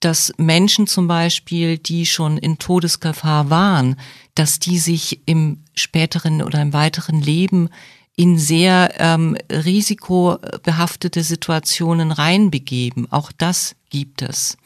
dass 0.00 0.32
Menschen 0.36 0.86
zum 0.86 1.08
Beispiel, 1.08 1.78
die 1.78 2.06
schon 2.06 2.38
in 2.38 2.58
Todesgefahr 2.58 3.50
waren, 3.50 3.96
dass 4.34 4.60
die 4.60 4.78
sich 4.78 5.20
im 5.26 5.64
späteren 5.74 6.42
oder 6.42 6.62
im 6.62 6.72
weiteren 6.72 7.20
Leben 7.20 7.68
in 8.14 8.38
sehr 8.38 8.94
ähm, 8.98 9.36
risikobehaftete 9.50 11.22
Situationen 11.22 12.12
reinbegeben. 12.12 13.10
Auch 13.12 13.32
das 13.32 13.76
gibt 13.90 14.22
es. 14.22 14.56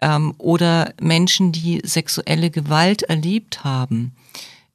Ähm, 0.00 0.34
oder 0.38 0.92
Menschen, 1.00 1.52
die 1.52 1.80
sexuelle 1.84 2.50
Gewalt 2.50 3.02
erlebt 3.02 3.64
haben, 3.64 4.14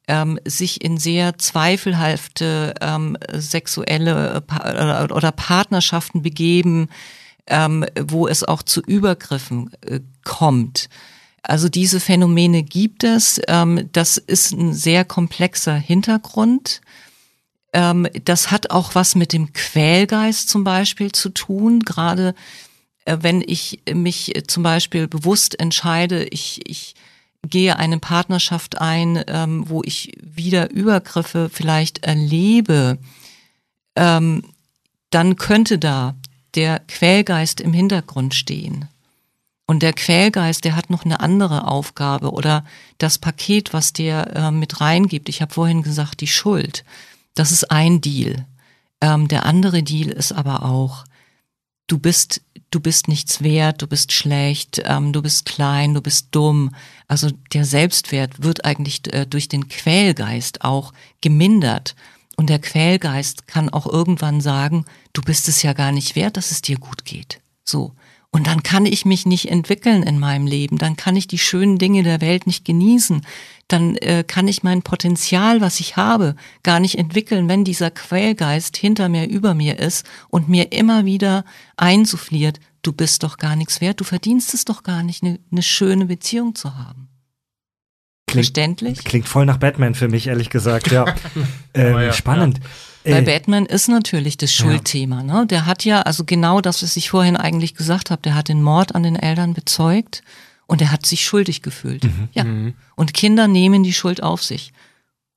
ähm, 0.08 0.38
sich 0.44 0.82
in 0.82 0.98
sehr 0.98 1.38
zweifelhafte 1.38 2.74
ähm, 2.80 3.16
sexuelle 3.32 4.42
pa 4.46 5.04
oder 5.04 5.32
Partnerschaften 5.32 6.22
begeben, 6.22 6.88
ähm, 7.46 7.84
wo 8.00 8.26
es 8.26 8.44
auch 8.44 8.62
zu 8.62 8.80
Übergriffen 8.82 9.70
äh, 9.86 10.00
kommt. 10.24 10.88
Also 11.42 11.68
diese 11.68 11.98
Phänomene 11.98 12.62
gibt 12.62 13.04
es. 13.04 13.40
Ähm, 13.48 13.88
das 13.92 14.16
ist 14.16 14.52
ein 14.52 14.72
sehr 14.72 15.04
komplexer 15.04 15.74
Hintergrund. 15.74 16.80
Ähm, 17.72 18.06
das 18.24 18.50
hat 18.50 18.70
auch 18.70 18.94
was 18.94 19.14
mit 19.14 19.32
dem 19.32 19.52
Quälgeist 19.52 20.48
zum 20.48 20.62
Beispiel 20.62 21.10
zu 21.10 21.30
tun, 21.30 21.80
gerade 21.80 22.34
äh, 23.04 23.18
wenn 23.20 23.42
ich 23.44 23.80
mich 23.92 24.32
zum 24.46 24.62
Beispiel 24.62 25.08
bewusst 25.08 25.58
entscheide, 25.58 26.24
ich, 26.24 26.60
ich 26.68 26.94
gehe 27.48 27.76
eine 27.76 27.98
Partnerschaft 27.98 28.80
ein, 28.80 29.22
ähm, 29.26 29.68
wo 29.68 29.82
ich 29.82 30.12
wieder 30.20 30.70
Übergriffe 30.70 31.50
vielleicht 31.52 32.04
erlebe, 32.04 32.98
ähm, 33.96 34.44
dann 35.10 35.36
könnte 35.36 35.78
da 35.78 36.14
der 36.54 36.80
Quälgeist 36.80 37.60
im 37.60 37.72
Hintergrund 37.72 38.34
stehen. 38.34 38.88
Und 39.66 39.82
der 39.82 39.92
Quälgeist, 39.92 40.64
der 40.64 40.76
hat 40.76 40.90
noch 40.90 41.04
eine 41.04 41.20
andere 41.20 41.66
Aufgabe 41.66 42.32
oder 42.32 42.64
das 42.98 43.18
Paket, 43.18 43.72
was 43.72 43.92
der 43.92 44.36
äh, 44.36 44.50
mit 44.50 44.80
reingibt. 44.80 45.28
Ich 45.28 45.40
habe 45.40 45.54
vorhin 45.54 45.82
gesagt, 45.82 46.20
die 46.20 46.26
Schuld. 46.26 46.84
Das 47.34 47.52
ist 47.52 47.70
ein 47.70 48.00
Deal. 48.00 48.46
Ähm, 49.00 49.28
der 49.28 49.46
andere 49.46 49.82
Deal 49.82 50.10
ist 50.10 50.32
aber 50.32 50.64
auch, 50.64 51.04
du 51.92 51.98
bist, 51.98 52.40
du 52.70 52.80
bist 52.80 53.06
nichts 53.06 53.42
wert, 53.42 53.82
du 53.82 53.86
bist 53.86 54.12
schlecht, 54.12 54.82
ähm, 54.86 55.12
du 55.12 55.20
bist 55.20 55.44
klein, 55.44 55.92
du 55.92 56.00
bist 56.00 56.28
dumm. 56.30 56.74
Also 57.06 57.30
der 57.52 57.66
Selbstwert 57.66 58.42
wird 58.42 58.64
eigentlich 58.64 59.12
äh, 59.12 59.26
durch 59.26 59.48
den 59.48 59.68
Quälgeist 59.68 60.64
auch 60.64 60.94
gemindert. 61.20 61.94
Und 62.36 62.48
der 62.48 62.60
Quälgeist 62.60 63.46
kann 63.46 63.68
auch 63.68 63.86
irgendwann 63.86 64.40
sagen, 64.40 64.86
du 65.12 65.20
bist 65.20 65.48
es 65.48 65.62
ja 65.62 65.74
gar 65.74 65.92
nicht 65.92 66.16
wert, 66.16 66.38
dass 66.38 66.50
es 66.50 66.62
dir 66.62 66.78
gut 66.78 67.04
geht. 67.04 67.40
So. 67.62 67.94
Und 68.34 68.46
dann 68.46 68.62
kann 68.62 68.86
ich 68.86 69.04
mich 69.04 69.26
nicht 69.26 69.50
entwickeln 69.50 70.02
in 70.02 70.18
meinem 70.18 70.46
Leben, 70.46 70.78
dann 70.78 70.96
kann 70.96 71.16
ich 71.16 71.26
die 71.26 71.38
schönen 71.38 71.76
Dinge 71.76 72.02
der 72.02 72.22
Welt 72.22 72.46
nicht 72.46 72.64
genießen, 72.64 73.20
dann 73.68 73.94
äh, 73.96 74.24
kann 74.26 74.48
ich 74.48 74.62
mein 74.62 74.80
Potenzial, 74.80 75.60
was 75.60 75.80
ich 75.80 75.96
habe, 75.96 76.34
gar 76.62 76.80
nicht 76.80 76.98
entwickeln, 76.98 77.46
wenn 77.48 77.62
dieser 77.62 77.90
Quälgeist 77.90 78.78
hinter 78.78 79.10
mir, 79.10 79.28
über 79.28 79.52
mir 79.52 79.78
ist 79.78 80.06
und 80.30 80.48
mir 80.48 80.72
immer 80.72 81.04
wieder 81.04 81.44
einsuffliert, 81.76 82.58
du 82.80 82.94
bist 82.94 83.22
doch 83.22 83.36
gar 83.36 83.54
nichts 83.54 83.82
wert, 83.82 84.00
du 84.00 84.04
verdienst 84.04 84.54
es 84.54 84.64
doch 84.64 84.82
gar 84.82 85.02
nicht, 85.02 85.22
eine 85.22 85.38
ne 85.50 85.62
schöne 85.62 86.06
Beziehung 86.06 86.54
zu 86.54 86.74
haben. 86.74 87.08
Klingt, 88.26 88.46
Verständlich? 88.46 89.04
Klingt 89.04 89.28
voll 89.28 89.44
nach 89.44 89.58
Batman 89.58 89.94
für 89.94 90.08
mich, 90.08 90.28
ehrlich 90.28 90.48
gesagt, 90.48 90.90
ja. 90.90 91.04
ähm, 91.74 91.98
ja 91.98 92.12
spannend. 92.14 92.60
Ja. 92.62 92.64
Bei 93.04 93.18
äh, 93.18 93.22
Batman 93.22 93.66
ist 93.66 93.88
natürlich 93.88 94.36
das 94.36 94.52
Schuldthema. 94.52 95.22
Ne? 95.22 95.46
Der 95.46 95.66
hat 95.66 95.84
ja, 95.84 96.02
also 96.02 96.24
genau 96.24 96.60
das, 96.60 96.82
was 96.82 96.96
ich 96.96 97.10
vorhin 97.10 97.36
eigentlich 97.36 97.74
gesagt 97.74 98.10
habe, 98.10 98.22
der 98.22 98.34
hat 98.34 98.48
den 98.48 98.62
Mord 98.62 98.94
an 98.94 99.02
den 99.02 99.16
Eltern 99.16 99.54
bezeugt 99.54 100.22
und 100.66 100.80
er 100.80 100.92
hat 100.92 101.06
sich 101.06 101.24
schuldig 101.24 101.62
gefühlt. 101.62 102.04
Mhm. 102.04 102.28
Ja. 102.32 102.44
Mhm. 102.44 102.74
Und 102.94 103.14
Kinder 103.14 103.48
nehmen 103.48 103.82
die 103.82 103.92
Schuld 103.92 104.22
auf 104.22 104.42
sich. 104.42 104.72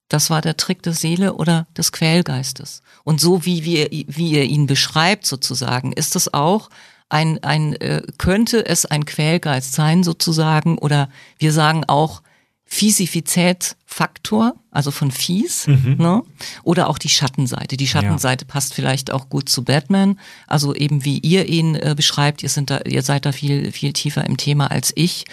Das 0.08 0.30
war 0.30 0.40
der 0.40 0.56
Trick 0.56 0.82
der 0.82 0.92
Seele 0.92 1.34
oder 1.34 1.66
des 1.76 1.90
Quälgeistes. 1.90 2.82
Und 3.02 3.20
so 3.20 3.44
wie, 3.44 3.64
wir, 3.64 3.88
wie 3.90 4.30
ihr 4.30 4.44
ihn 4.44 4.66
beschreibt 4.66 5.26
sozusagen, 5.26 5.92
ist 5.92 6.14
das 6.14 6.32
auch 6.32 6.70
ein, 7.08 7.42
ein 7.42 7.74
äh, 7.74 8.02
könnte 8.18 8.66
es 8.66 8.86
ein 8.86 9.04
Quälgeist 9.04 9.72
sein 9.72 10.02
sozusagen 10.02 10.78
oder 10.78 11.08
wir 11.38 11.52
sagen 11.52 11.84
auch 11.86 12.22
Fiesifizitätsfaktor, 12.68 14.56
also 14.72 14.90
von 14.90 15.12
fies, 15.12 15.68
mhm. 15.68 15.96
ne? 15.98 16.22
oder 16.64 16.88
auch 16.88 16.98
die 16.98 17.08
Schattenseite. 17.08 17.76
Die 17.76 17.86
Schattenseite 17.86 18.44
ja. 18.44 18.52
passt 18.52 18.74
vielleicht 18.74 19.12
auch 19.12 19.28
gut 19.28 19.48
zu 19.48 19.64
Batman, 19.64 20.18
also 20.48 20.74
eben 20.74 21.04
wie 21.04 21.18
ihr 21.18 21.48
ihn 21.48 21.76
äh, 21.76 21.94
beschreibt, 21.96 22.42
ihr, 22.42 22.50
da, 22.66 22.80
ihr 22.80 23.02
seid 23.02 23.24
da 23.24 23.32
viel, 23.32 23.70
viel 23.70 23.92
tiefer 23.92 24.26
im 24.26 24.36
Thema 24.36 24.70
als 24.70 24.92
ich. 24.96 25.24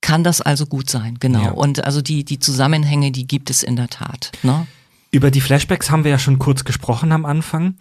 Kann 0.00 0.22
das 0.22 0.40
also 0.40 0.66
gut 0.66 0.90
sein, 0.90 1.16
genau. 1.18 1.42
Ja. 1.42 1.50
Und 1.50 1.84
also 1.84 2.02
die, 2.02 2.22
die 2.24 2.38
Zusammenhänge, 2.38 3.10
die 3.10 3.26
gibt 3.26 3.50
es 3.50 3.62
in 3.62 3.74
der 3.74 3.88
Tat. 3.88 4.30
Ne? 4.42 4.66
Über 5.10 5.30
die 5.30 5.40
Flashbacks 5.40 5.90
haben 5.90 6.04
wir 6.04 6.12
ja 6.12 6.18
schon 6.18 6.38
kurz 6.38 6.64
gesprochen 6.64 7.10
am 7.12 7.24
Anfang. 7.24 7.76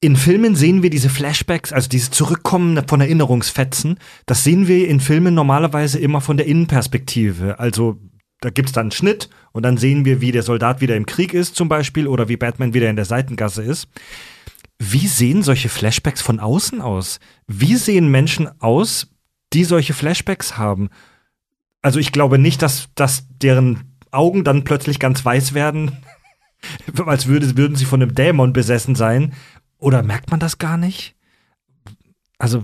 In 0.00 0.16
Filmen 0.16 0.56
sehen 0.56 0.82
wir 0.82 0.90
diese 0.90 1.08
Flashbacks, 1.08 1.72
also 1.72 1.88
dieses 1.88 2.10
Zurückkommen 2.10 2.86
von 2.86 3.00
Erinnerungsfetzen, 3.00 3.98
das 4.26 4.44
sehen 4.44 4.68
wir 4.68 4.88
in 4.88 5.00
Filmen 5.00 5.32
normalerweise 5.32 5.98
immer 5.98 6.20
von 6.20 6.36
der 6.36 6.46
Innenperspektive. 6.46 7.58
Also 7.58 7.98
da 8.44 8.50
gibt 8.50 8.68
es 8.68 8.72
dann 8.74 8.84
einen 8.84 8.90
Schnitt 8.90 9.30
und 9.52 9.62
dann 9.62 9.78
sehen 9.78 10.04
wir, 10.04 10.20
wie 10.20 10.30
der 10.30 10.42
Soldat 10.42 10.82
wieder 10.82 10.96
im 10.96 11.06
Krieg 11.06 11.32
ist 11.32 11.56
zum 11.56 11.68
Beispiel 11.68 12.06
oder 12.06 12.28
wie 12.28 12.36
Batman 12.36 12.74
wieder 12.74 12.90
in 12.90 12.96
der 12.96 13.06
Seitengasse 13.06 13.62
ist. 13.62 13.88
Wie 14.78 15.06
sehen 15.06 15.42
solche 15.42 15.70
Flashbacks 15.70 16.20
von 16.20 16.40
außen 16.40 16.82
aus? 16.82 17.20
Wie 17.46 17.76
sehen 17.76 18.10
Menschen 18.10 18.48
aus, 18.60 19.06
die 19.54 19.64
solche 19.64 19.94
Flashbacks 19.94 20.58
haben? 20.58 20.90
Also 21.80 21.98
ich 21.98 22.12
glaube 22.12 22.38
nicht, 22.38 22.60
dass, 22.60 22.88
dass 22.94 23.26
deren 23.30 23.96
Augen 24.10 24.44
dann 24.44 24.64
plötzlich 24.64 24.98
ganz 24.98 25.24
weiß 25.24 25.54
werden, 25.54 25.96
als 27.06 27.26
würde, 27.26 27.56
würden 27.56 27.76
sie 27.76 27.86
von 27.86 28.02
einem 28.02 28.14
Dämon 28.14 28.52
besessen 28.52 28.94
sein. 28.94 29.32
Oder 29.78 30.02
merkt 30.02 30.30
man 30.30 30.40
das 30.40 30.58
gar 30.58 30.76
nicht? 30.76 31.14
Also, 32.36 32.62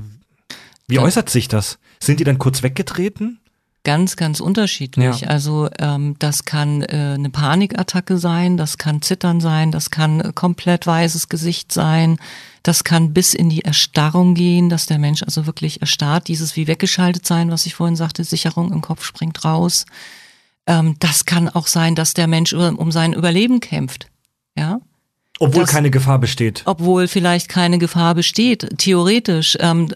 wie 0.88 0.98
äußert 0.98 1.30
sich 1.30 1.48
das? 1.48 1.78
Sind 2.02 2.20
die 2.20 2.24
dann 2.24 2.38
kurz 2.38 2.62
weggetreten? 2.62 3.40
Ganz, 3.82 4.16
ganz 4.16 4.40
unterschiedlich. 4.40 5.20
Ja. 5.20 5.28
Also 5.28 5.70
ähm, 5.78 6.14
das 6.18 6.44
kann 6.44 6.82
äh, 6.82 7.14
eine 7.14 7.30
Panikattacke 7.30 8.18
sein, 8.18 8.58
das 8.58 8.76
kann 8.76 9.00
Zittern 9.00 9.40
sein, 9.40 9.72
das 9.72 9.90
kann 9.90 10.20
äh, 10.20 10.32
komplett 10.34 10.86
weißes 10.86 11.30
Gesicht 11.30 11.72
sein, 11.72 12.18
das 12.62 12.84
kann 12.84 13.14
bis 13.14 13.32
in 13.32 13.48
die 13.48 13.62
Erstarrung 13.64 14.34
gehen, 14.34 14.68
dass 14.68 14.84
der 14.84 14.98
Mensch 14.98 15.22
also 15.22 15.46
wirklich 15.46 15.80
erstarrt, 15.80 16.28
dieses 16.28 16.56
wie 16.56 16.66
weggeschaltet 16.66 17.26
sein, 17.26 17.50
was 17.50 17.64
ich 17.64 17.74
vorhin 17.74 17.96
sagte, 17.96 18.22
Sicherung 18.22 18.70
im 18.70 18.82
Kopf 18.82 19.02
springt 19.02 19.42
raus. 19.46 19.86
Ähm, 20.66 20.96
das 20.98 21.24
kann 21.24 21.48
auch 21.48 21.66
sein, 21.66 21.94
dass 21.94 22.12
der 22.12 22.26
Mensch 22.26 22.52
um 22.52 22.92
sein 22.92 23.14
Überleben 23.14 23.60
kämpft. 23.60 24.08
Ja, 24.58 24.80
Obwohl 25.38 25.62
Das- 25.62 25.70
keine 25.70 25.90
Gefahr 25.90 26.18
besteht. 26.18 26.62
obwohl 26.66 27.08
vielleicht 27.08 27.48
keine 27.48 27.78
Gefahr 27.78 28.14
besteht. 28.14 28.68
Theoretisch 28.76 29.56
ähm, 29.58 29.88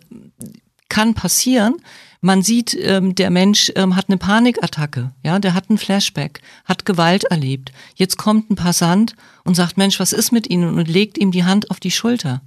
kann 0.89 1.12
passieren. 1.12 1.77
Man 2.24 2.40
sieht, 2.40 2.74
ähm, 2.80 3.14
der 3.14 3.28
Mensch 3.28 3.70
ähm, 3.76 3.96
hat 3.96 4.09
eine 4.09 4.16
Panikattacke, 4.16 5.12
ja, 5.22 5.38
der 5.38 5.52
hat 5.52 5.68
einen 5.68 5.76
Flashback, 5.76 6.40
hat 6.64 6.86
Gewalt 6.86 7.24
erlebt. 7.24 7.70
Jetzt 7.96 8.16
kommt 8.16 8.48
ein 8.48 8.56
Passant 8.56 9.14
und 9.44 9.56
sagt, 9.56 9.76
Mensch, 9.76 10.01
was 10.01 10.14
ist 10.14 10.32
mit 10.32 10.48
Ihnen? 10.48 10.78
und 10.78 10.88
legt 10.88 11.18
ihm 11.18 11.32
die 11.32 11.44
Hand 11.44 11.70
auf 11.70 11.80
die 11.80 11.90
Schulter. 11.90 12.40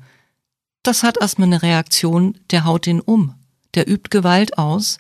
Das 0.82 1.04
hat 1.04 1.22
erstmal 1.22 1.46
eine 1.46 1.62
Reaktion, 1.62 2.40
der 2.50 2.66
haut 2.66 2.88
den 2.88 3.02
um. 3.02 3.36
Der 3.76 3.88
übt 3.88 4.10
Gewalt 4.10 4.58
aus, 4.58 4.98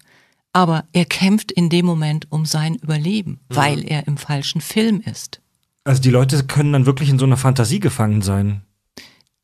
aber 0.53 0.83
er 0.93 1.05
kämpft 1.05 1.51
in 1.51 1.71
dem 1.71 1.87
Moment 1.87 2.31
um 2.31 2.45
sein 2.45 2.75
Überleben, 2.75 3.39
weil 3.49 3.83
er 3.83 4.05
im 4.05 4.17
falschen 4.17 4.61
Film 4.61 5.01
ist. 5.01 5.41
Also 5.85 6.03
die 6.03 6.11
Leute 6.11 6.43
können 6.45 6.73
dann 6.73 6.85
wirklich 6.85 7.09
in 7.09 7.17
so 7.17 7.25
einer 7.25 7.37
Fantasie 7.37 7.79
gefangen 7.79 8.21
sein. 8.21 8.61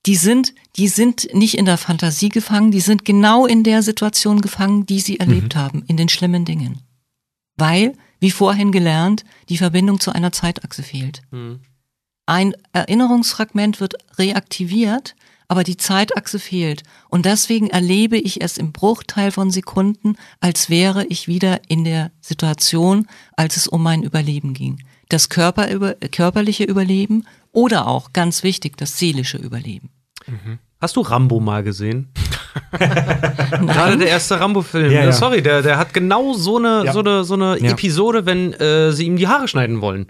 Die 0.06 0.16
sind, 0.16 0.54
die 0.76 0.88
sind 0.88 1.34
nicht 1.34 1.58
in 1.58 1.66
der 1.66 1.78
Fantasie 1.78 2.30
gefangen, 2.30 2.72
die 2.72 2.82
sind 2.82 3.06
genau 3.06 3.46
in 3.46 3.64
der 3.64 3.84
Situation 3.84 4.42
gefangen, 4.42 4.86
die 4.86 5.00
sie 5.00 5.20
erlebt 5.20 5.56
haben, 5.56 5.84
in 5.88 5.98
den 5.98 6.10
schlimmen 6.10 6.46
Dingen. 6.46 6.82
Weil, 7.56 7.94
wie 8.20 8.32
vorhin 8.32 8.72
gelernt, 8.72 9.24
die 9.50 9.58
Verbindung 9.58 10.00
zu 10.00 10.12
einer 10.12 10.32
Zeitachse 10.32 10.84
fehlt. 10.84 11.22
Ein 12.26 12.54
Erinnerungsfragment 12.74 13.80
wird 13.80 13.96
reaktiviert, 14.18 15.16
aber 15.48 15.64
die 15.64 15.78
Zeitachse 15.78 16.40
fehlt. 16.40 16.84
Und 17.10 17.26
deswegen 17.26 17.70
erlebe 17.70 18.18
ich 18.18 18.42
es 18.42 18.58
im 18.58 18.72
Bruchteil 18.72 19.32
von 19.32 19.52
Sekunden, 19.52 20.16
als 20.40 20.70
wäre 20.70 21.06
ich 21.06 21.28
wieder 21.28 21.62
in 21.70 21.84
der 21.84 22.12
Situation, 22.22 23.08
als 23.38 23.58
es 23.58 23.68
um 23.68 23.84
mein 23.84 24.04
Überleben 24.04 24.54
ging. 24.54 24.84
Das 25.10 25.30
körperliche 25.30 26.64
Überleben 26.64 27.28
oder 27.52 27.88
auch, 27.88 28.14
ganz 28.14 28.42
wichtig, 28.42 28.78
das 28.78 28.98
seelische 28.98 29.38
Überleben. 29.38 29.90
Hast 30.82 30.96
du 30.96 31.02
Rambo 31.02 31.40
mal 31.40 31.64
gesehen? 31.64 32.10
Gerade 32.72 33.98
der 33.98 34.08
erste 34.10 34.40
Rambo-Film. 34.40 34.92
Ja, 34.92 35.02
ja. 35.04 35.10
Äh, 35.10 35.14
Sorry, 35.14 35.42
der, 35.42 35.62
der 35.62 35.78
hat 35.78 35.94
genau 35.94 36.34
so 36.34 36.58
eine, 36.58 36.84
Ja. 36.86 36.94
so 36.94 37.00
eine, 37.00 37.24
so 37.24 37.34
eine 37.36 37.58
Ja. 37.60 37.72
Episode, 37.72 38.26
wenn 38.26 38.54
äh, 38.54 38.92
sie 38.92 39.06
ihm 39.06 39.18
die 39.18 39.28
Haare 39.28 39.48
schneiden 39.48 39.82
wollen. 39.82 40.08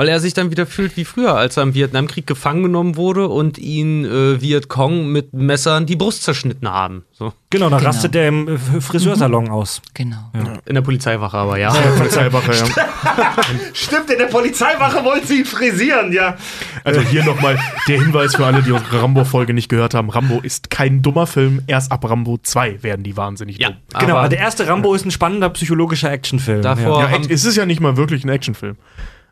Weil 0.00 0.06
er 0.08 0.20
sich 0.20 0.32
dann 0.32 0.52
wieder 0.52 0.64
fühlt 0.64 0.96
wie 0.96 1.04
früher, 1.04 1.34
als 1.34 1.56
er 1.56 1.64
im 1.64 1.74
Vietnamkrieg 1.74 2.24
gefangen 2.24 2.62
genommen 2.62 2.94
wurde 2.94 3.26
und 3.26 3.58
ihn 3.58 4.04
äh, 4.04 4.40
Vietcong 4.40 5.08
mit 5.10 5.32
Messern 5.34 5.86
die 5.86 5.96
Brust 5.96 6.22
zerschnitten 6.22 6.68
haben. 6.70 7.04
So. 7.12 7.32
Genau, 7.50 7.68
dann 7.68 7.80
Genau. 7.80 7.90
rastet 7.90 8.14
der 8.14 8.28
im 8.28 8.46
äh, 8.46 8.58
Friseursalon 8.80 9.48
aus. 9.50 9.82
Genau. 9.94 10.30
In 10.66 10.74
der 10.76 10.82
Polizeiwache 10.82 11.36
aber, 11.36 11.58
ja. 11.58 11.72
Polizeiwache, 11.72 12.52
ja. 12.52 12.64
Stimmt, 13.74 14.08
in 14.10 14.18
der 14.18 14.26
Polizeiwache 14.26 15.04
wollen 15.04 15.24
sie 15.24 15.40
ihn 15.40 15.44
frisieren, 15.44 16.12
ja. 16.12 16.36
Also 16.84 17.00
hier 17.00 17.24
nochmal 17.24 17.58
der 17.88 17.98
Hinweis 18.00 18.36
für 18.36 18.46
alle, 18.46 18.62
die 18.62 18.70
unsere 18.70 19.02
Rambo-Folge 19.02 19.52
nicht 19.52 19.68
gehört 19.68 19.94
haben. 19.94 20.10
Rambo 20.10 20.38
ist 20.40 20.70
kein 20.70 21.02
dummer 21.02 21.26
Film. 21.26 21.62
Erst 21.66 21.90
ab 21.90 22.08
Rambo 22.08 22.38
2 22.40 22.84
werden 22.84 23.02
die 23.02 23.16
wahnsinnig 23.16 23.58
Ja, 23.58 23.70
dumm. 23.70 23.76
Genau, 23.98 24.10
aber 24.12 24.18
aber 24.20 24.28
der 24.28 24.38
erste 24.38 24.68
Rambo 24.68 24.94
ist 24.94 25.04
ein 25.04 25.10
spannender 25.10 25.48
psychologischer 25.50 26.12
Actionfilm. 26.12 26.62
Davor- 26.62 27.00
Ja, 27.02 27.08
Act- 27.16 27.30
es 27.32 27.44
ist 27.44 27.56
ja 27.56 27.66
nicht 27.66 27.80
mal 27.80 27.96
wirklich 27.96 28.22
ein 28.24 28.28
Actionfilm. 28.28 28.76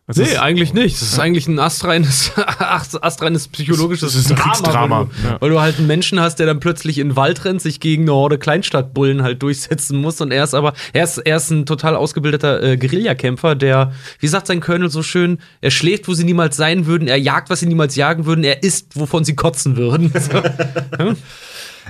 Es 0.08 0.18
Nee, 0.18 0.22
ist, 0.24 0.38
eigentlich 0.38 0.72
nicht. 0.72 0.94
Das 1.02 1.02
ist 1.02 1.18
eigentlich 1.18 1.48
ein 1.48 1.58
astreines, 1.58 2.30
ast- 2.58 3.02
astreines 3.02 3.48
psychologisches 3.48 4.12
Das 4.12 4.20
ist 4.24 4.30
ein 4.30 4.36
Drama, 4.36 4.52
Kriegsdrama, 4.52 4.98
Weil 5.00 5.06
du, 5.06 5.28
ja. 5.28 5.40
weil 5.40 5.50
du 5.50 5.60
halt 5.60 5.78
einen 5.78 5.88
Menschen 5.88 6.20
hast, 6.20 6.36
der 6.36 6.46
dann 6.46 6.60
plötzlich 6.60 6.98
in 6.98 7.08
den 7.08 7.16
Wald 7.16 7.44
rennt, 7.44 7.60
sich 7.60 7.80
gegen 7.80 8.04
eine 8.04 8.12
Horde 8.12 8.38
Kleinstadtbullen 8.38 9.24
halt 9.24 9.42
durchsetzen 9.42 10.00
muss. 10.00 10.20
Und 10.20 10.30
er 10.32 10.44
ist 10.44 10.54
aber, 10.54 10.74
er 10.92 11.02
ist, 11.02 11.18
er 11.18 11.38
ist 11.38 11.50
ein 11.50 11.66
total 11.66 11.96
ausgebildeter 11.96 12.62
äh, 12.62 12.76
Guerillakämpfer, 12.76 13.56
der, 13.56 13.92
wie 14.20 14.28
sagt 14.28 14.46
sein 14.46 14.60
Colonel 14.60 14.90
so 14.90 15.02
schön, 15.02 15.38
er 15.60 15.72
schläft, 15.72 16.06
wo 16.06 16.14
sie 16.14 16.22
niemals 16.24 16.56
sein 16.56 16.86
würden, 16.86 17.08
er 17.08 17.16
jagt, 17.18 17.50
was 17.50 17.58
sie 17.58 17.66
niemals 17.66 17.96
jagen 17.96 18.26
würden, 18.26 18.44
er 18.44 18.62
isst, 18.62 18.94
wovon 18.94 19.24
sie 19.24 19.34
kotzen 19.34 19.76
würden. 19.76 20.12
So. 20.20 20.42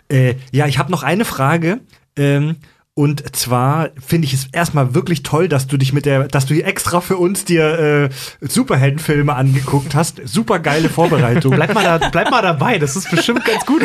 Äh, 0.09 0.35
ja, 0.53 0.67
ich 0.67 0.79
habe 0.79 0.91
noch 0.93 1.03
eine 1.03 1.25
Frage. 1.25 1.81
Ähm, 2.17 2.57
und 2.99 3.37
zwar 3.37 3.91
finde 4.03 4.27
ich 4.27 4.33
es 4.33 4.49
erstmal 4.53 4.95
wirklich 4.95 5.23
toll, 5.23 5.49
dass 5.49 5.67
du 5.67 5.77
dich 5.77 5.93
mit 5.93 6.07
der, 6.07 6.29
dass 6.29 6.47
du 6.47 6.55
hier 6.55 6.67
extra 6.67 7.03
für 7.03 7.19
uns 7.19 7.45
dir 7.45 7.79
äh, 7.79 8.09
Superheldenfilme 8.41 9.35
angeguckt 9.35 9.95
hast. 9.95 10.23
Super 10.25 10.61
geile 10.61 10.89
Vorbereitung. 10.89 11.55
bleib, 11.55 11.75
mal 11.75 11.85
da, 11.85 12.09
bleib 12.09 12.31
mal 12.31 12.41
dabei, 12.41 12.79
das 12.79 12.97
ist 12.97 13.11
bestimmt 13.11 13.45
ganz 13.45 13.67
gut. 13.67 13.83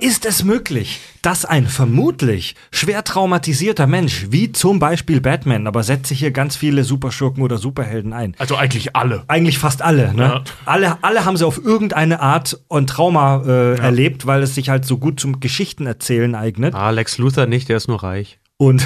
Ist 0.00 0.26
es 0.26 0.44
möglich, 0.44 1.00
dass 1.22 1.44
ein 1.44 1.66
vermutlich 1.66 2.54
schwer 2.70 3.04
traumatisierter 3.04 3.86
Mensch, 3.86 4.26
wie 4.30 4.52
zum 4.52 4.78
Beispiel 4.78 5.20
Batman, 5.20 5.66
aber 5.66 5.82
setze 5.82 6.14
hier 6.14 6.30
ganz 6.30 6.56
viele 6.56 6.84
Superschurken 6.84 7.42
oder 7.42 7.58
Superhelden 7.58 8.12
ein, 8.12 8.34
also 8.38 8.56
eigentlich 8.56 8.94
alle. 8.96 9.24
Eigentlich 9.28 9.58
fast 9.58 9.82
alle, 9.82 10.14
ne? 10.14 10.22
Ja. 10.22 10.44
Alle, 10.66 11.02
alle 11.02 11.24
haben 11.24 11.36
sie 11.36 11.46
auf 11.46 11.64
irgendeine 11.64 12.20
Art 12.20 12.60
ein 12.70 12.86
Trauma 12.86 13.42
äh, 13.46 13.78
erlebt, 13.78 14.26
weil 14.26 14.42
es 14.42 14.54
sich 14.54 14.68
halt 14.68 14.84
so 14.84 14.98
gut 14.98 15.18
zum 15.20 15.40
Geschichtenerzählen 15.40 16.34
eignet. 16.34 16.74
Ah, 16.74 16.90
Lex 16.90 17.18
Luthor 17.18 17.46
nicht, 17.46 17.67
der 17.68 17.76
ist 17.76 17.88
nur 17.88 18.02
reich. 18.02 18.38
Und, 18.56 18.84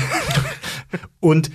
und 1.21 1.51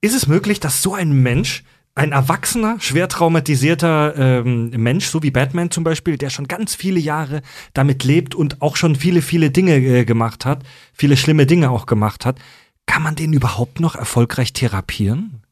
ist 0.00 0.14
es 0.14 0.26
möglich, 0.26 0.60
dass 0.60 0.82
so 0.82 0.94
ein 0.94 1.12
Mensch, 1.22 1.64
ein 1.94 2.12
erwachsener, 2.12 2.76
schwer 2.80 3.08
traumatisierter 3.08 4.16
ähm, 4.16 4.70
Mensch, 4.70 5.06
so 5.06 5.22
wie 5.22 5.30
Batman 5.30 5.70
zum 5.70 5.84
Beispiel, 5.84 6.16
der 6.16 6.30
schon 6.30 6.48
ganz 6.48 6.74
viele 6.74 6.98
Jahre 6.98 7.42
damit 7.74 8.04
lebt 8.04 8.34
und 8.34 8.62
auch 8.62 8.76
schon 8.76 8.96
viele, 8.96 9.22
viele 9.22 9.50
Dinge 9.50 9.76
äh, 9.76 10.04
gemacht 10.04 10.44
hat, 10.44 10.62
viele 10.92 11.16
schlimme 11.16 11.46
Dinge 11.46 11.70
auch 11.70 11.86
gemacht 11.86 12.24
hat, 12.24 12.38
kann 12.86 13.02
man 13.02 13.14
den 13.14 13.32
überhaupt 13.32 13.80
noch 13.80 13.94
erfolgreich 13.94 14.52
therapieren? 14.52 15.42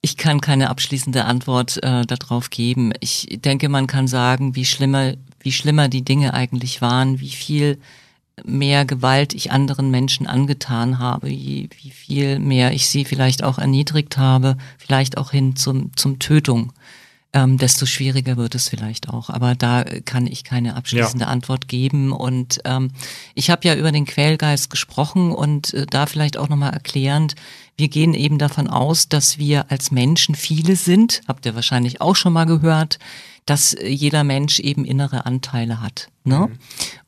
Ich 0.00 0.18
kann 0.18 0.42
keine 0.42 0.68
abschließende 0.68 1.24
Antwort 1.24 1.82
äh, 1.82 2.04
darauf 2.04 2.50
geben. 2.50 2.92
Ich 3.00 3.38
denke, 3.40 3.70
man 3.70 3.86
kann 3.86 4.06
sagen, 4.06 4.54
wie 4.54 4.66
schlimmer, 4.66 5.14
wie 5.40 5.52
schlimmer 5.52 5.88
die 5.88 6.04
Dinge 6.04 6.34
eigentlich 6.34 6.82
waren, 6.82 7.20
wie 7.20 7.30
viel 7.30 7.80
mehr 8.42 8.84
Gewalt 8.84 9.34
ich 9.34 9.52
anderen 9.52 9.90
Menschen 9.90 10.26
angetan 10.26 10.98
habe, 10.98 11.28
wie, 11.28 11.68
wie 11.82 11.90
viel 11.90 12.38
mehr 12.38 12.72
ich 12.72 12.88
sie 12.88 13.04
vielleicht 13.04 13.44
auch 13.44 13.58
erniedrigt 13.58 14.18
habe, 14.18 14.56
vielleicht 14.78 15.18
auch 15.18 15.30
hin 15.30 15.56
zum, 15.56 15.96
zum 15.96 16.18
Tötung, 16.18 16.72
ähm, 17.32 17.58
desto 17.58 17.86
schwieriger 17.86 18.36
wird 18.36 18.54
es 18.54 18.68
vielleicht 18.68 19.08
auch. 19.08 19.30
Aber 19.30 19.54
da 19.54 19.84
kann 20.04 20.26
ich 20.26 20.44
keine 20.44 20.76
abschließende 20.76 21.26
Antwort 21.26 21.68
geben. 21.68 22.12
Und 22.12 22.60
ähm, 22.64 22.90
ich 23.34 23.50
habe 23.50 23.66
ja 23.66 23.74
über 23.74 23.92
den 23.92 24.06
Quälgeist 24.06 24.70
gesprochen 24.70 25.32
und 25.32 25.74
äh, 25.74 25.86
da 25.86 26.06
vielleicht 26.06 26.36
auch 26.36 26.48
nochmal 26.48 26.72
erklärend, 26.72 27.34
wir 27.76 27.88
gehen 27.88 28.14
eben 28.14 28.38
davon 28.38 28.68
aus, 28.68 29.08
dass 29.08 29.36
wir 29.38 29.70
als 29.70 29.90
Menschen 29.90 30.36
viele 30.36 30.76
sind, 30.76 31.22
habt 31.26 31.44
ihr 31.44 31.56
wahrscheinlich 31.56 32.00
auch 32.00 32.14
schon 32.14 32.32
mal 32.32 32.44
gehört, 32.44 33.00
dass 33.46 33.74
äh, 33.74 33.88
jeder 33.88 34.24
Mensch 34.24 34.60
eben 34.60 34.84
innere 34.84 35.26
Anteile 35.26 35.80
hat. 35.80 36.08
Ne? 36.26 36.50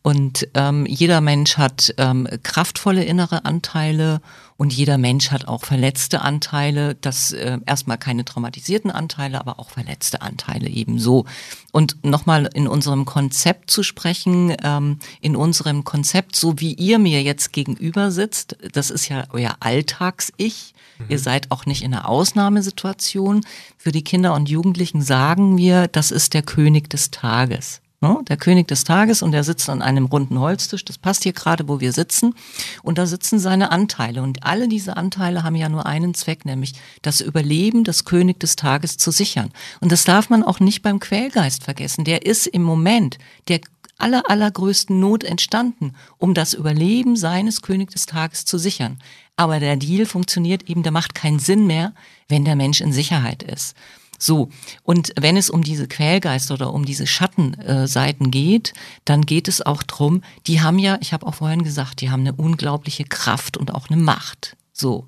Und 0.03 0.47
ähm, 0.53 0.85
jeder 0.87 1.23
Mensch 1.23 1.57
hat 1.57 1.95
ähm, 1.97 2.29
kraftvolle 2.43 3.03
innere 3.03 3.47
Anteile 3.47 4.21
und 4.59 4.73
jeder 4.75 4.99
Mensch 4.99 5.31
hat 5.31 5.49
auch 5.49 5.65
verletzte 5.65 6.21
Anteile. 6.21 6.95
Das 6.97 7.33
äh, 7.33 7.59
erstmal 7.65 7.97
keine 7.97 8.27
traumatisierten 8.27 8.91
Anteile, 8.91 9.41
aber 9.41 9.59
auch 9.59 9.71
verletzte 9.71 10.21
Anteile 10.21 10.69
ebenso. 10.69 11.25
Und 11.73 12.05
nochmal 12.05 12.51
in 12.53 12.69
unserem 12.69 13.07
Konzept 13.07 13.71
zu 13.71 13.83
sprechen, 13.83 14.55
ähm, 14.63 14.99
in 15.23 15.35
unserem 15.35 15.85
Konzept, 15.85 16.37
so 16.37 16.61
wie 16.61 16.75
ihr 16.75 16.99
mir 16.99 17.23
jetzt 17.23 17.55
gegenüber 17.55 18.11
sitzt, 18.11 18.59
das 18.73 18.91
ist 18.91 19.09
ja 19.09 19.25
euer 19.33 19.57
Alltags-Ich. 19.61 20.75
Ihr 21.09 21.19
seid 21.19 21.51
auch 21.51 21.67
nicht 21.67 21.83
in 21.83 21.95
einer 21.95 22.09
Ausnahmesituation. 22.09 23.45
Für 23.77 23.93
die 23.93 24.05
Kinder 24.05 24.35
und 24.35 24.49
Jugendlichen 24.49 25.03
sagen 25.03 25.57
wir, 25.57 25.89
das 25.89 26.11
ist 26.11 26.35
der 26.35 26.43
König 26.43 26.91
des 26.91 27.11
Tages. 27.11 27.81
Ne? 28.03 28.19
Der 28.29 28.37
König 28.37 28.69
des 28.69 28.85
Tages 28.85 29.23
und 29.23 29.33
der 29.33 29.43
sitzt 29.43 29.71
an 29.71 29.81
einem 29.81 30.07
runden 30.07 30.39
Holztisch. 30.39 30.85
Das 30.85 30.99
passt 30.99 31.23
hier 31.23 31.33
gerade, 31.33 31.67
wo 31.67 31.81
wir 31.81 31.93
sitzen. 31.93 32.35
Und 32.83 32.99
da 32.99 33.07
sitzen 33.07 33.39
seine 33.39 33.73
Anteile. 33.73 34.23
Und 34.23 34.45
alle 34.45 34.69
diese 34.69 34.97
Anteile 34.97 35.43
haben 35.45 35.57
ja 35.57 35.69
nur 35.69 35.87
einen 35.87 36.13
Zweck, 36.13 36.45
nämlich 36.45 36.75
das 37.03 37.21
Überleben 37.21 37.85
des 37.85 38.05
König 38.05 38.39
des 38.39 38.57
Tages 38.57 38.99
zu 38.99 39.11
sichern. 39.11 39.51
Und 39.81 39.93
das 39.93 40.05
darf 40.05 40.29
man 40.29 40.43
auch 40.43 40.61
nicht 40.61 40.83
beim 40.83 41.01
Quälgeist 41.01 41.65
vergessen. 41.65 42.05
Der 42.05 42.27
ist 42.27 42.47
im 42.47 42.63
Moment 42.63 43.19
der 43.49 43.61
aller, 43.99 44.29
allergrößten 44.29 44.99
Not 45.01 45.25
entstanden, 45.25 45.95
um 46.19 46.35
das 46.35 46.53
Überleben 46.53 47.17
seines 47.17 47.63
König 47.63 47.91
des 47.91 48.05
Tages 48.05 48.45
zu 48.45 48.59
sichern. 48.59 48.99
Aber 49.37 49.61
der 49.61 49.77
Deal 49.77 50.07
funktioniert 50.07 50.65
eben, 50.69 50.83
der 50.83 50.93
macht 50.93 51.15
keinen 51.15 51.39
Sinn 51.39 51.67
mehr, 51.67 51.93
wenn 52.29 52.45
der 52.45 52.57
Mensch 52.57 52.81
in 52.81 52.93
Sicherheit 52.93 53.43
ist. 53.43 53.77
So, 54.19 54.49
und 54.83 55.13
wenn 55.21 55.37
es 55.37 55.51
um 55.51 55.63
diese 55.63 55.89
Quälgeister 55.89 56.55
oder 56.55 56.73
um 56.73 56.87
diese 56.87 57.07
Schattenseiten 57.07 58.31
geht, 58.31 58.73
dann 59.05 59.27
geht 59.27 59.47
es 59.47 59.61
auch 59.61 59.83
drum, 59.83 60.23
die 60.47 60.63
haben 60.63 60.79
ja, 60.79 60.97
ich 61.01 61.13
habe 61.13 61.27
auch 61.27 61.35
vorhin 61.35 61.65
gesagt, 61.65 62.01
die 62.01 62.11
haben 62.11 62.21
eine 62.21 62.33
unglaubliche 62.33 63.05
Kraft 63.05 63.59
und 63.59 63.75
auch 63.75 63.91
eine 63.91 64.01
Macht. 64.01 64.57
So. 64.73 65.07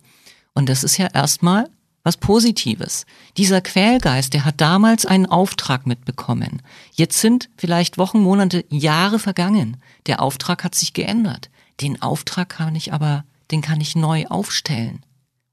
Und 0.53 0.69
das 0.69 0.85
ist 0.85 0.99
ja 0.99 1.07
erstmal 1.07 1.71
was 2.03 2.17
Positives. 2.17 3.07
Dieser 3.37 3.61
Quälgeist, 3.61 4.33
der 4.35 4.45
hat 4.45 4.61
damals 4.61 5.05
einen 5.05 5.27
Auftrag 5.27 5.87
mitbekommen. 5.87 6.63
Jetzt 6.95 7.21
sind 7.21 7.49
vielleicht 7.57 7.99
Wochen, 7.99 8.21
Monate, 8.21 8.65
Jahre 8.71 9.19
vergangen. 9.19 9.77
Der 10.07 10.23
Auftrag 10.23 10.65
hat 10.65 10.75
sich 10.75 10.93
geändert. 10.95 11.51
Den 11.81 12.01
Auftrag 12.01 12.49
kann 12.49 12.75
ich 12.77 12.93
aber, 12.93 13.25
den 13.51 13.63
kann 13.63 13.81
ich 13.81 13.97
neu 13.97 14.27
aufstellen 14.27 15.05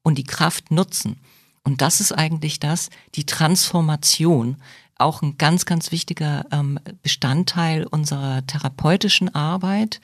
und 0.03 0.17
die 0.17 0.23
Kraft 0.23 0.71
nutzen. 0.71 1.17
Und 1.63 1.81
das 1.81 1.99
ist 1.99 2.11
eigentlich 2.11 2.59
das, 2.59 2.89
die 3.15 3.25
Transformation, 3.25 4.57
auch 4.97 5.21
ein 5.21 5.37
ganz, 5.37 5.65
ganz 5.65 5.91
wichtiger 5.91 6.45
ähm, 6.51 6.79
Bestandteil 7.01 7.85
unserer 7.85 8.45
therapeutischen 8.45 9.33
Arbeit, 9.33 9.99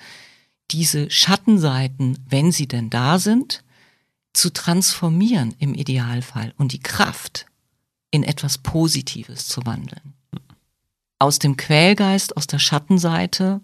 diese 0.72 1.10
Schattenseiten, 1.10 2.18
wenn 2.28 2.52
sie 2.52 2.68
denn 2.68 2.90
da 2.90 3.20
sind, 3.20 3.64
zu 4.34 4.52
transformieren 4.52 5.54
im 5.60 5.74
Idealfall 5.74 6.54
und 6.58 6.72
die 6.72 6.80
Kraft 6.80 7.46
in 8.12 8.24
etwas 8.24 8.58
Positives 8.58 9.48
zu 9.48 9.66
wandeln. 9.66 10.14
Aus 11.20 11.40
dem 11.40 11.58
Quälgeist, 11.58 12.36
aus 12.36 12.48
der 12.48 12.60
Schattenseite 12.60 13.62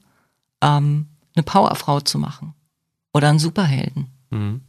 ähm, 0.62 1.08
eine 1.36 1.44
Powerfrau 1.44 2.02
zu 2.02 2.20
machen 2.20 2.54
oder 3.14 3.30
einen 3.30 3.40
Superhelden. 3.40 4.08
Mhm. 4.30 4.62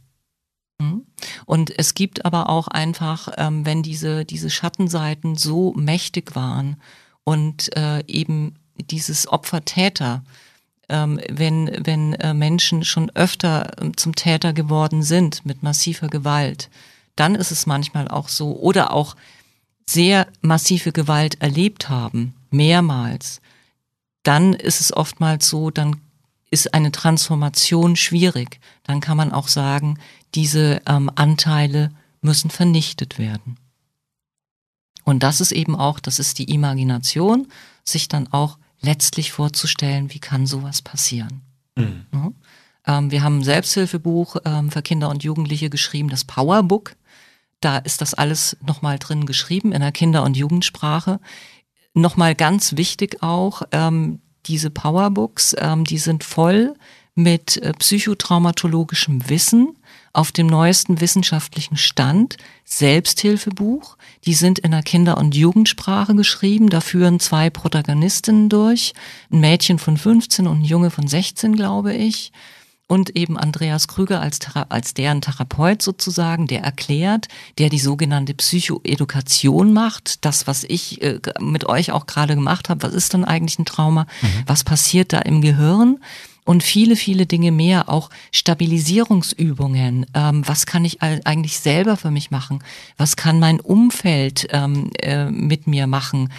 mhm. 0.79 1.05
Und 1.45 1.77
es 1.77 1.93
gibt 1.93 2.25
aber 2.25 2.49
auch 2.49 2.67
einfach, 2.67 3.29
ähm, 3.37 3.65
wenn 3.65 3.83
diese, 3.83 4.25
diese 4.25 4.49
Schattenseiten 4.49 5.35
so 5.35 5.73
mächtig 5.73 6.35
waren 6.35 6.77
und 7.23 7.75
äh, 7.75 8.03
eben 8.07 8.55
dieses 8.77 9.27
Opfer-Täter, 9.27 10.23
ähm, 10.89 11.19
wenn, 11.29 11.69
wenn 11.85 12.13
äh, 12.15 12.33
Menschen 12.33 12.83
schon 12.83 13.11
öfter 13.15 13.81
äh, 13.81 13.91
zum 13.95 14.15
Täter 14.15 14.53
geworden 14.53 15.03
sind 15.03 15.45
mit 15.45 15.63
massiver 15.63 16.07
Gewalt, 16.07 16.69
dann 17.15 17.35
ist 17.35 17.51
es 17.51 17.65
manchmal 17.65 18.07
auch 18.07 18.29
so, 18.29 18.57
oder 18.57 18.93
auch 18.93 19.15
sehr 19.85 20.27
massive 20.41 20.91
Gewalt 20.91 21.41
erlebt 21.41 21.89
haben, 21.89 22.33
mehrmals, 22.51 23.41
dann 24.23 24.53
ist 24.53 24.81
es 24.81 24.95
oftmals 24.95 25.47
so, 25.47 25.71
dann 25.71 25.97
ist 26.51 26.73
eine 26.73 26.91
Transformation 26.91 27.95
schwierig. 27.95 28.59
Dann 28.83 29.01
kann 29.01 29.17
man 29.17 29.31
auch 29.31 29.47
sagen, 29.47 29.99
diese 30.35 30.81
ähm, 30.87 31.11
Anteile 31.15 31.91
müssen 32.21 32.49
vernichtet 32.49 33.17
werden. 33.17 33.57
Und 35.03 35.23
das 35.23 35.41
ist 35.41 35.51
eben 35.51 35.75
auch, 35.75 35.99
das 35.99 36.19
ist 36.19 36.37
die 36.39 36.51
Imagination, 36.51 37.47
sich 37.83 38.07
dann 38.07 38.31
auch 38.31 38.57
letztlich 38.81 39.31
vorzustellen, 39.31 40.13
wie 40.13 40.19
kann 40.19 40.45
sowas 40.45 40.81
passieren. 40.81 41.41
Mhm. 41.75 42.05
Ja? 42.13 42.31
Ähm, 42.97 43.11
wir 43.11 43.23
haben 43.23 43.39
ein 43.39 43.43
Selbsthilfebuch 43.43 44.37
ähm, 44.45 44.71
für 44.71 44.81
Kinder 44.81 45.09
und 45.09 45.23
Jugendliche 45.23 45.69
geschrieben, 45.69 46.09
das 46.09 46.25
Powerbook. 46.25 46.95
Da 47.61 47.77
ist 47.77 48.01
das 48.01 48.13
alles 48.13 48.57
nochmal 48.65 48.99
drin 48.99 49.25
geschrieben 49.25 49.71
in 49.71 49.81
der 49.81 49.91
Kinder- 49.91 50.23
und 50.23 50.37
Jugendsprache. 50.37 51.19
Nochmal 51.93 52.35
ganz 52.35 52.77
wichtig 52.77 53.21
auch, 53.21 53.63
ähm, 53.71 54.21
diese 54.49 54.69
Powerbooks, 54.69 55.55
ähm, 55.57 55.85
die 55.85 55.99
sind 55.99 56.23
voll 56.23 56.75
mit 57.15 57.57
äh, 57.57 57.71
psychotraumatologischem 57.73 59.29
Wissen 59.29 59.75
auf 60.11 60.31
dem 60.31 60.47
neuesten 60.47 61.01
wissenschaftlichen 61.01 61.77
Stand, 61.77 62.37
Selbsthilfebuch. 62.65 63.95
Die 64.25 64.33
sind 64.33 64.59
in 64.59 64.71
der 64.71 64.81
Kinder- 64.81 65.17
und 65.17 65.35
Jugendsprache 65.35 66.15
geschrieben. 66.15 66.69
Da 66.69 66.81
führen 66.81 67.19
zwei 67.19 67.49
Protagonistinnen 67.49 68.49
durch. 68.49 68.93
Ein 69.31 69.39
Mädchen 69.39 69.77
von 69.77 69.97
15 69.97 70.47
und 70.47 70.61
ein 70.61 70.65
Junge 70.65 70.89
von 70.89 71.07
16, 71.07 71.55
glaube 71.55 71.93
ich. 71.93 72.31
Und 72.89 73.15
eben 73.15 73.37
Andreas 73.37 73.87
Krüger 73.87 74.19
als, 74.19 74.39
als 74.69 74.95
deren 74.95 75.21
Therapeut 75.21 75.83
sozusagen, 75.83 76.47
der 76.47 76.63
erklärt, 76.63 77.27
der 77.59 77.69
die 77.69 77.77
sogenannte 77.77 78.33
Psychoedukation 78.33 79.73
macht. 79.73 80.25
Das, 80.25 80.47
was 80.47 80.63
ich 80.63 80.99
äh, 81.03 81.19
mit 81.39 81.69
euch 81.69 81.91
auch 81.91 82.07
gerade 82.07 82.33
gemacht 82.33 82.67
habe. 82.67 82.81
Was 82.81 82.95
ist 82.95 83.13
denn 83.13 83.25
eigentlich 83.25 83.59
ein 83.59 83.65
Trauma? 83.65 84.07
Mhm. 84.23 84.43
Was 84.47 84.63
passiert 84.63 85.13
da 85.13 85.19
im 85.19 85.41
Gehirn? 85.41 85.99
und 86.45 86.63
viele, 86.63 86.95
viele 86.95 87.27
Dinge 87.27 87.51
mehr, 87.51 87.89
auch 87.89 88.09
Stabilisierungsübungen. 88.31 90.07
Ähm, 90.15 90.41
was 90.47 90.65
kann 90.65 90.83
ich 90.83 90.99
eigentlich 91.03 91.59
selber 91.59 91.95
für 91.95 92.09
mich 92.09 92.31
machen? 92.31 92.63
Was 92.97 93.15
kann 93.15 93.39
mein 93.39 93.59
Umfeld 93.59 94.47
ähm, 94.49 94.89
äh, 94.99 95.29
mit 95.29 95.67
mir 95.67 95.85
machen? 95.85 96.29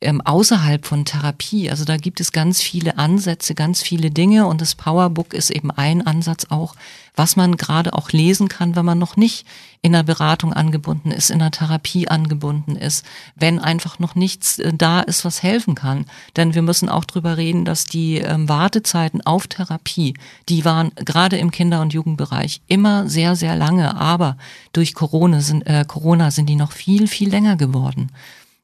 Ähm, 0.00 0.20
außerhalb 0.20 0.86
von 0.86 1.04
Therapie. 1.04 1.70
Also 1.70 1.84
da 1.84 1.96
gibt 1.96 2.20
es 2.20 2.32
ganz 2.32 2.62
viele 2.62 2.98
Ansätze, 2.98 3.54
ganz 3.54 3.82
viele 3.82 4.10
Dinge 4.10 4.46
und 4.46 4.60
das 4.60 4.74
Powerbook 4.74 5.34
ist 5.34 5.50
eben 5.50 5.70
ein 5.70 6.06
Ansatz 6.06 6.46
auch, 6.50 6.74
was 7.16 7.34
man 7.34 7.56
gerade 7.56 7.94
auch 7.94 8.10
lesen 8.10 8.48
kann, 8.48 8.76
wenn 8.76 8.84
man 8.84 8.98
noch 8.98 9.16
nicht 9.16 9.44
in 9.82 9.92
der 9.92 10.04
Beratung 10.04 10.52
angebunden 10.52 11.10
ist, 11.10 11.30
in 11.30 11.40
der 11.40 11.50
Therapie 11.50 12.08
angebunden 12.08 12.76
ist, 12.76 13.04
wenn 13.34 13.58
einfach 13.58 13.98
noch 13.98 14.14
nichts 14.14 14.58
äh, 14.58 14.72
da 14.72 15.00
ist, 15.00 15.24
was 15.24 15.42
helfen 15.42 15.74
kann. 15.74 16.06
Denn 16.36 16.54
wir 16.54 16.62
müssen 16.62 16.88
auch 16.88 17.04
drüber 17.04 17.36
reden, 17.36 17.64
dass 17.64 17.84
die 17.84 18.18
ähm, 18.18 18.48
Wartezeiten 18.48 19.20
auf 19.26 19.48
Therapie, 19.48 20.14
die 20.48 20.64
waren 20.64 20.92
gerade 20.94 21.38
im 21.38 21.50
Kinder- 21.50 21.80
und 21.80 21.92
Jugendbereich 21.92 22.60
immer 22.68 23.08
sehr, 23.08 23.34
sehr 23.34 23.56
lange, 23.56 23.96
aber 23.96 24.36
durch 24.72 24.94
Corona 24.94 25.40
sind, 25.40 25.66
äh, 25.66 25.84
Corona 25.86 26.30
sind 26.30 26.48
die 26.48 26.56
noch 26.56 26.72
viel, 26.72 27.08
viel 27.08 27.30
länger 27.30 27.56
geworden. 27.56 28.12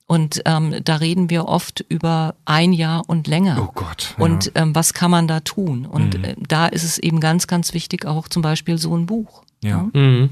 Und 0.06 0.43
ähm, 0.44 0.74
da 0.85 0.97
reden 0.97 1.31
wir 1.31 1.47
oft 1.47 1.85
über 1.89 2.35
ein 2.44 2.72
Jahr 2.74 3.09
und 3.09 3.26
länger. 3.26 3.56
Oh 3.60 3.72
Gott. 3.74 4.14
Ja. 4.18 4.24
Und 4.24 4.52
ähm, 4.55 4.74
was 4.74 4.93
kann 4.93 5.10
man 5.10 5.26
da 5.26 5.40
tun? 5.40 5.86
Und 5.86 6.18
mhm. 6.18 6.24
äh, 6.24 6.35
da 6.47 6.66
ist 6.66 6.85
es 6.85 6.98
eben 6.98 7.20
ganz, 7.20 7.47
ganz 7.47 7.72
wichtig, 7.72 8.05
auch 8.05 8.28
zum 8.28 8.43
Beispiel 8.43 8.76
so 8.76 8.94
ein 8.94 9.06
Buch. 9.06 9.44
Ja. 9.62 9.89
ja? 9.94 10.01
Mhm. 10.01 10.31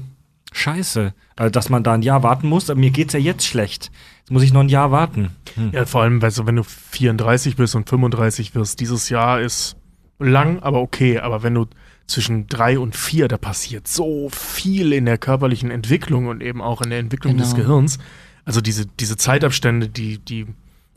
Scheiße, 0.51 1.13
also, 1.35 1.49
dass 1.49 1.69
man 1.69 1.83
da 1.83 1.93
ein 1.93 2.03
Jahr 2.03 2.21
warten 2.21 2.47
muss. 2.47 2.69
Aber 2.69 2.79
mir 2.79 2.91
geht's 2.91 3.13
ja 3.13 3.19
jetzt 3.19 3.45
schlecht. 3.45 3.91
Jetzt 4.19 4.31
muss 4.31 4.43
ich 4.43 4.53
noch 4.53 4.61
ein 4.61 4.69
Jahr 4.69 4.91
warten. 4.91 5.31
Hm. 5.55 5.71
Ja, 5.73 5.85
vor 5.87 6.03
allem, 6.03 6.21
weißt 6.21 6.37
du, 6.37 6.45
wenn 6.45 6.55
du 6.55 6.63
34 6.63 7.55
bist 7.55 7.73
und 7.75 7.89
35 7.89 8.53
wirst, 8.53 8.79
dieses 8.79 9.09
Jahr 9.09 9.41
ist 9.41 9.75
lang, 10.19 10.59
aber 10.59 10.81
okay. 10.81 11.17
Aber 11.17 11.41
wenn 11.41 11.55
du 11.55 11.65
zwischen 12.05 12.47
drei 12.47 12.77
und 12.77 12.95
vier, 12.95 13.27
da 13.27 13.37
passiert 13.37 13.87
so 13.87 14.29
viel 14.29 14.93
in 14.93 15.05
der 15.05 15.17
körperlichen 15.17 15.71
Entwicklung 15.71 16.27
und 16.27 16.43
eben 16.43 16.61
auch 16.61 16.81
in 16.81 16.91
der 16.91 16.99
Entwicklung 16.99 17.33
genau. 17.33 17.43
des 17.43 17.55
Gehirns 17.55 17.97
also 18.45 18.61
diese, 18.61 18.85
diese 18.85 19.17
Zeitabstände, 19.17 19.87
die, 19.87 20.17
die, 20.17 20.47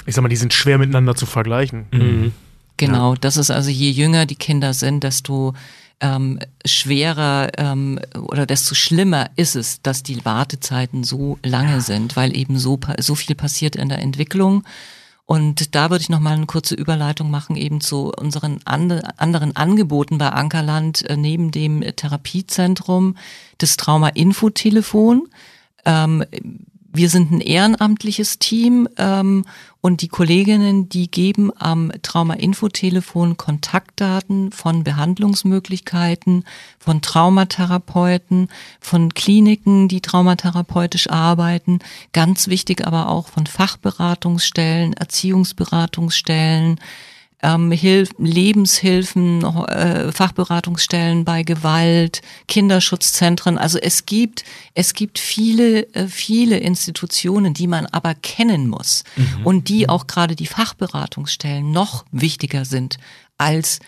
ich 0.04 0.14
sag 0.14 0.22
mal, 0.22 0.28
die 0.28 0.36
sind 0.36 0.52
schwer 0.52 0.78
miteinander 0.78 1.14
zu 1.14 1.26
vergleichen. 1.26 1.86
Mhm. 1.92 2.32
Genau, 2.76 3.14
ja. 3.14 3.18
das 3.20 3.36
ist 3.36 3.50
also, 3.50 3.70
je 3.70 3.90
jünger 3.90 4.26
die 4.26 4.34
Kinder 4.34 4.74
sind, 4.74 5.02
desto 5.02 5.54
ähm, 6.00 6.38
schwerer 6.64 7.50
ähm, 7.56 7.98
oder 8.14 8.44
desto 8.44 8.74
schlimmer 8.74 9.30
ist 9.36 9.56
es, 9.56 9.80
dass 9.80 10.02
die 10.02 10.24
Wartezeiten 10.24 11.04
so 11.04 11.38
lange 11.42 11.72
ja. 11.72 11.80
sind, 11.80 12.16
weil 12.16 12.36
eben 12.36 12.58
so, 12.58 12.78
so 12.98 13.14
viel 13.14 13.34
passiert 13.34 13.76
in 13.76 13.88
der 13.88 14.00
Entwicklung. 14.00 14.64
Und 15.24 15.74
da 15.74 15.90
würde 15.90 16.02
ich 16.02 16.08
noch 16.08 16.20
mal 16.20 16.36
eine 16.36 16.46
kurze 16.46 16.76
Überleitung 16.76 17.30
machen 17.30 17.56
eben 17.56 17.80
zu 17.80 18.12
unseren 18.12 18.60
ande, 18.64 19.02
anderen 19.16 19.56
Angeboten 19.56 20.18
bei 20.18 20.28
Ankerland 20.28 21.04
äh, 21.08 21.16
neben 21.16 21.50
dem 21.50 21.80
Therapiezentrum 21.80 23.16
das 23.58 23.76
Trauma-Info-Telefon. 23.76 25.28
Ähm, 25.84 26.24
wir 26.96 27.10
sind 27.10 27.30
ein 27.30 27.40
ehrenamtliches 27.40 28.38
Team 28.38 28.88
ähm, 28.96 29.44
und 29.80 30.02
die 30.02 30.08
Kolleginnen, 30.08 30.88
die 30.88 31.10
geben 31.10 31.52
am 31.56 31.92
Trauma-Info-Telefon 32.02 33.36
Kontaktdaten 33.36 34.50
von 34.50 34.82
Behandlungsmöglichkeiten, 34.82 36.44
von 36.78 37.02
Traumatherapeuten, 37.02 38.48
von 38.80 39.14
Kliniken, 39.14 39.88
die 39.88 40.00
traumatherapeutisch 40.00 41.08
arbeiten. 41.08 41.78
Ganz 42.12 42.48
wichtig 42.48 42.86
aber 42.86 43.08
auch 43.08 43.28
von 43.28 43.46
Fachberatungsstellen, 43.46 44.94
Erziehungsberatungsstellen, 44.94 46.80
ähm, 47.42 47.70
Hilf 47.70 48.10
Lebenshilfen, 48.18 49.44
äh, 49.44 50.10
Fachberatungsstellen 50.10 51.24
bei 51.24 51.42
Gewalt, 51.42 52.22
Kinderschutzzentren. 52.48 53.58
Also 53.58 53.78
es 53.78 54.06
gibt, 54.06 54.44
es 54.74 54.94
gibt 54.94 55.18
viele, 55.18 55.92
äh, 55.94 56.08
viele 56.08 56.58
Institutionen, 56.58 57.54
die 57.54 57.66
man 57.66 57.86
aber 57.86 58.14
kennen 58.14 58.68
muss 58.68 59.04
mhm. 59.16 59.46
und 59.46 59.68
die 59.68 59.88
auch 59.88 60.06
gerade 60.06 60.36
die 60.36 60.46
Fachberatungsstellen 60.46 61.70
noch 61.70 62.04
wichtiger 62.10 62.64
sind 62.64 62.98
als 63.38 63.80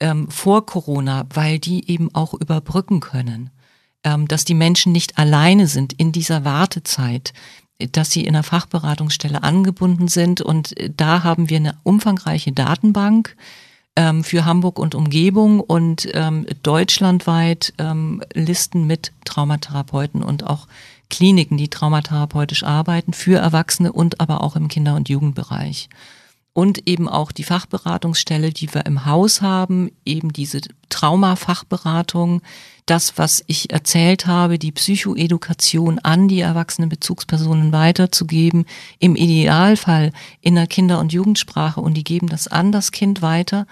ähm, 0.00 0.28
vor 0.30 0.66
Corona, 0.66 1.26
weil 1.32 1.58
die 1.58 1.90
eben 1.90 2.14
auch 2.14 2.34
überbrücken 2.34 3.00
können 3.00 3.50
ähm, 4.06 4.28
dass 4.28 4.44
die 4.44 4.54
Menschen 4.54 4.92
nicht 4.92 5.18
alleine 5.18 5.66
sind 5.66 5.92
in 5.92 6.12
dieser 6.12 6.44
Wartezeit, 6.44 7.32
dass 7.92 8.10
sie 8.10 8.22
in 8.22 8.34
einer 8.34 8.42
Fachberatungsstelle 8.42 9.42
angebunden 9.42 10.08
sind. 10.08 10.40
Und 10.40 10.78
äh, 10.78 10.90
da 10.94 11.22
haben 11.22 11.50
wir 11.50 11.56
eine 11.56 11.76
umfangreiche 11.82 12.52
Datenbank 12.52 13.36
ähm, 13.96 14.24
für 14.24 14.44
Hamburg 14.44 14.78
und 14.78 14.94
Umgebung 14.94 15.60
und 15.60 16.08
ähm, 16.14 16.46
deutschlandweit 16.62 17.74
ähm, 17.78 18.22
Listen 18.34 18.86
mit 18.86 19.12
Traumatherapeuten 19.24 20.22
und 20.22 20.46
auch 20.46 20.66
Kliniken, 21.08 21.56
die 21.56 21.68
traumatherapeutisch 21.68 22.64
arbeiten 22.64 23.12
für 23.12 23.38
Erwachsene 23.38 23.92
und 23.92 24.20
aber 24.20 24.42
auch 24.42 24.56
im 24.56 24.68
Kinder- 24.68 24.96
und 24.96 25.08
Jugendbereich. 25.08 25.88
Und 26.56 26.88
eben 26.88 27.06
auch 27.06 27.32
die 27.32 27.44
Fachberatungsstelle, 27.44 28.50
die 28.50 28.72
wir 28.72 28.86
im 28.86 29.04
Haus 29.04 29.42
haben, 29.42 29.90
eben 30.06 30.32
diese 30.32 30.62
Traumafachberatung, 30.88 32.40
das, 32.86 33.18
was 33.18 33.44
ich 33.46 33.74
erzählt 33.74 34.26
habe, 34.26 34.58
die 34.58 34.72
Psychoedukation 34.72 35.98
an 35.98 36.28
die 36.28 36.40
erwachsenen 36.40 36.88
Bezugspersonen 36.88 37.72
weiterzugeben, 37.72 38.64
im 38.98 39.16
Idealfall 39.16 40.12
in 40.40 40.54
der 40.54 40.66
Kinder- 40.66 40.98
und 40.98 41.12
Jugendsprache 41.12 41.82
und 41.82 41.92
die 41.92 42.04
geben 42.04 42.30
das 42.30 42.48
an 42.48 42.72
das 42.72 42.90
Kind 42.90 43.20
weiter, 43.20 43.66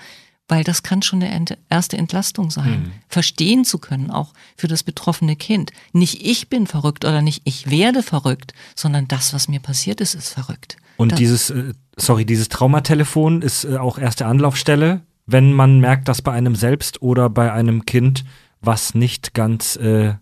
weil 0.47 0.63
das 0.63 0.83
kann 0.83 1.01
schon 1.01 1.23
eine 1.23 1.57
erste 1.71 1.97
Entlastung 1.97 2.51
sein. 2.51 2.83
Mhm. 2.83 2.93
Verstehen 3.09 3.65
zu 3.65 3.79
können, 3.79 4.11
auch 4.11 4.35
für 4.59 4.69
das 4.69 4.83
betroffene 4.83 5.37
Kind. 5.37 5.73
Nicht 5.95 6.21
ich 6.21 6.51
bin 6.51 6.67
verrückt 6.67 7.07
oder 7.07 7.23
nicht 7.23 7.41
ich 7.45 7.71
werde 7.71 8.03
verrückt, 8.03 8.53
sondern 8.77 9.09
das, 9.09 9.33
was 9.33 9.49
mir 9.49 9.61
passiert 9.61 10.03
ist, 10.03 10.15
ist 10.15 10.29
verrückt. 10.29 10.77
Und 10.97 11.13
das 11.13 11.19
dieses, 11.19 11.51
äh, 11.51 11.73
sorry, 11.97 12.25
dieses 12.25 12.49
Traumatelefon 12.49 13.43
ist 13.43 13.65
äh, 13.65 13.77
auch 13.77 13.99
erste 13.99 14.27
Anlaufstelle, 14.27 15.01
wenn 15.27 15.53
man 15.53 15.81
merkt, 15.81 16.09
dass 16.09 16.23
bei 16.23 16.33
einem 16.33 16.55
selbst 16.55 17.03
oder 17.03 17.31
bei 17.31 17.53
einem 17.53 17.87
Kind 17.87 18.25
was 18.61 18.95
nicht 18.95 19.35
ganz 19.35 19.77
äh, 19.77 20.07
äh, 20.07 20.17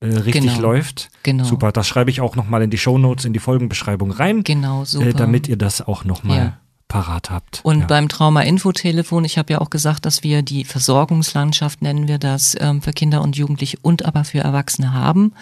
richtig 0.00 0.42
Genau. 0.54 0.60
läuft. 0.60 1.08
Genau. 1.22 1.44
Super, 1.44 1.72
das 1.72 1.86
schreibe 1.88 2.10
ich 2.10 2.20
auch 2.20 2.36
nochmal 2.36 2.62
in 2.62 2.70
die 2.70 2.78
Shownotes, 2.78 3.24
in 3.24 3.32
die 3.32 3.38
Folgenbeschreibung 3.40 4.10
rein, 4.10 4.44
Genau, 4.44 4.84
super. 4.84 5.06
äh, 5.08 5.12
damit 5.12 5.48
ihr 5.48 5.56
das 5.56 5.80
auch 5.86 6.04
nochmal 6.04 6.38
Ja. 6.38 6.58
parat 6.86 7.30
habt. 7.30 7.60
Und 7.64 7.80
ja. 7.80 7.86
beim 7.86 8.08
Trauma-Infotelefon, 8.08 9.24
ich 9.24 9.38
habe 9.38 9.52
ja 9.52 9.60
auch 9.60 9.70
gesagt, 9.70 10.06
dass 10.06 10.22
wir 10.22 10.42
die 10.42 10.64
Versorgungslandschaft, 10.64 11.82
nennen 11.82 12.08
wir 12.08 12.18
das, 12.18 12.56
ähm, 12.60 12.80
für 12.82 12.92
Kinder 12.92 13.22
und 13.22 13.36
Jugendliche 13.36 13.78
und 13.82 14.04
aber 14.04 14.24
für 14.24 14.38
Erwachsene 14.38 14.92
haben. 14.92 15.32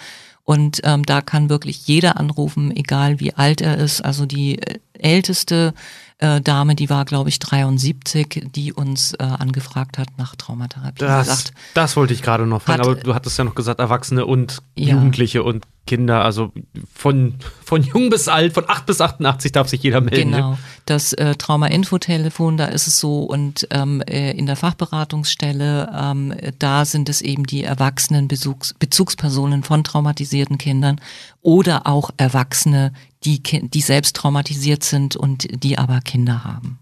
Und 0.49 0.79
ähm, 0.85 1.03
da 1.03 1.19
kann 1.19 1.49
wirklich 1.49 1.87
jeder 1.87 2.17
anrufen, 2.17 2.73
egal 2.73 3.19
wie 3.19 3.33
alt 3.33 3.59
er 3.59 3.77
ist. 3.77 3.99
Also 3.99 4.25
die 4.25 4.57
äh, 4.61 4.79
älteste 4.97 5.73
äh, 6.19 6.39
Dame, 6.39 6.73
die 6.73 6.89
war, 6.89 7.03
glaube 7.03 7.27
ich, 7.27 7.39
73, 7.39 8.45
die 8.55 8.71
uns 8.71 9.11
äh, 9.15 9.23
angefragt 9.23 9.97
hat 9.97 10.07
nach 10.17 10.37
Traumatherapie. 10.37 10.99
Das, 10.99 11.27
Gesagt, 11.27 11.51
das 11.73 11.97
wollte 11.97 12.13
ich 12.13 12.21
gerade 12.21 12.47
noch 12.47 12.61
fragen, 12.61 12.79
Hat- 12.79 12.87
aber 12.87 12.95
du 12.95 13.13
hattest 13.13 13.37
ja 13.37 13.43
noch 13.43 13.55
gesagt, 13.55 13.81
Erwachsene 13.81 14.25
und 14.25 14.59
Ja. 14.77 14.93
Jugendliche 14.95 15.43
und 15.43 15.65
Kinder, 15.87 16.23
also 16.23 16.51
von, 16.93 17.33
von 17.65 17.81
jung 17.81 18.11
bis 18.11 18.27
alt, 18.27 18.53
von 18.53 18.65
8 18.67 18.85
bis 18.85 19.01
88 19.01 19.51
darf 19.51 19.67
sich 19.67 19.81
jeder 19.81 20.01
melden. 20.01 20.29
ne? 20.29 20.35
Genau, 20.37 20.57
das 20.85 21.13
äh, 21.13 21.33
Trauma-Info-Telefon, 21.33 22.57
da 22.57 22.65
ist 22.65 22.85
es 22.85 22.99
so 22.99 23.23
und 23.23 23.67
ähm, 23.71 24.01
äh, 24.01 24.31
in 24.37 24.45
der 24.45 24.55
Fachberatungsstelle, 24.55 25.91
ähm, 25.95 26.35
da 26.59 26.85
sind 26.85 27.09
es 27.09 27.21
eben 27.21 27.45
die 27.45 27.63
erwachsenen 27.63 28.27
Bezugs 28.27 28.75
Bezugspersonen 28.75 29.63
von 29.63 29.83
traumatisierten 29.83 30.59
Kindern 30.59 31.01
oder 31.41 31.87
auch 31.87 32.11
Erwachsene, 32.17 32.93
die, 33.23 33.41
die 33.41 33.81
selbst 33.81 34.15
traumatisiert 34.15 34.83
sind 34.83 35.15
und 35.15 35.63
die 35.63 35.77
aber 35.77 36.01
Kinder 36.01 36.43
haben. 36.43 36.79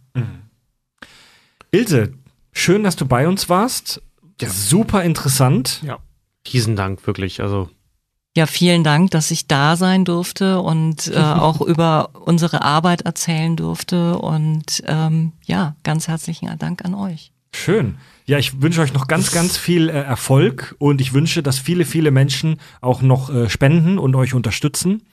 Ilse, 1.72 2.14
schön, 2.54 2.84
dass 2.84 2.96
du 2.96 3.06
bei 3.06 3.28
uns 3.28 3.50
warst. 3.50 4.02
Super 4.42 5.04
interessant. 5.04 5.82
Ja. 5.84 6.00
Riesen 6.52 6.76
Dank, 6.76 7.06
wirklich. 7.08 7.42
Also, 7.42 7.70
Ja, 8.36 8.46
vielen 8.48 8.84
Dank, 8.84 9.12
dass 9.12 9.32
ich 9.32 9.48
da 9.48 9.78
sein 9.78 10.04
durfte 10.04 10.60
und 10.60 11.08
äh, 11.08 11.16
auch 11.20 11.62
über 11.62 12.10
unsere 12.14 12.62
Arbeit 12.64 13.02
erzählen 13.02 13.56
durfte 13.56 14.18
und 14.20 14.84
ähm, 14.86 15.32
ja, 15.46 15.76
ganz 15.84 16.08
herzlichen 16.08 16.50
Dank 16.60 16.84
an 16.84 16.96
euch. 16.96 17.32
Schön. 17.54 17.96
Ja, 18.26 18.38
ich 18.38 18.62
wünsche 18.62 18.82
euch 18.82 18.94
noch 18.94 19.08
ganz, 19.08 19.32
ganz 19.32 19.56
viel 19.56 19.88
äh, 19.88 19.94
Erfolg 19.94 20.76
und 20.80 21.00
ich 21.00 21.14
wünsche, 21.14 21.44
dass 21.44 21.60
viele, 21.60 21.86
viele 21.86 22.12
Menschen 22.12 22.60
auch 22.82 23.02
noch 23.02 23.34
äh, 23.34 23.50
spenden 23.50 23.98
und 23.98 24.16
euch 24.16 24.34
unterstützen. 24.34 25.04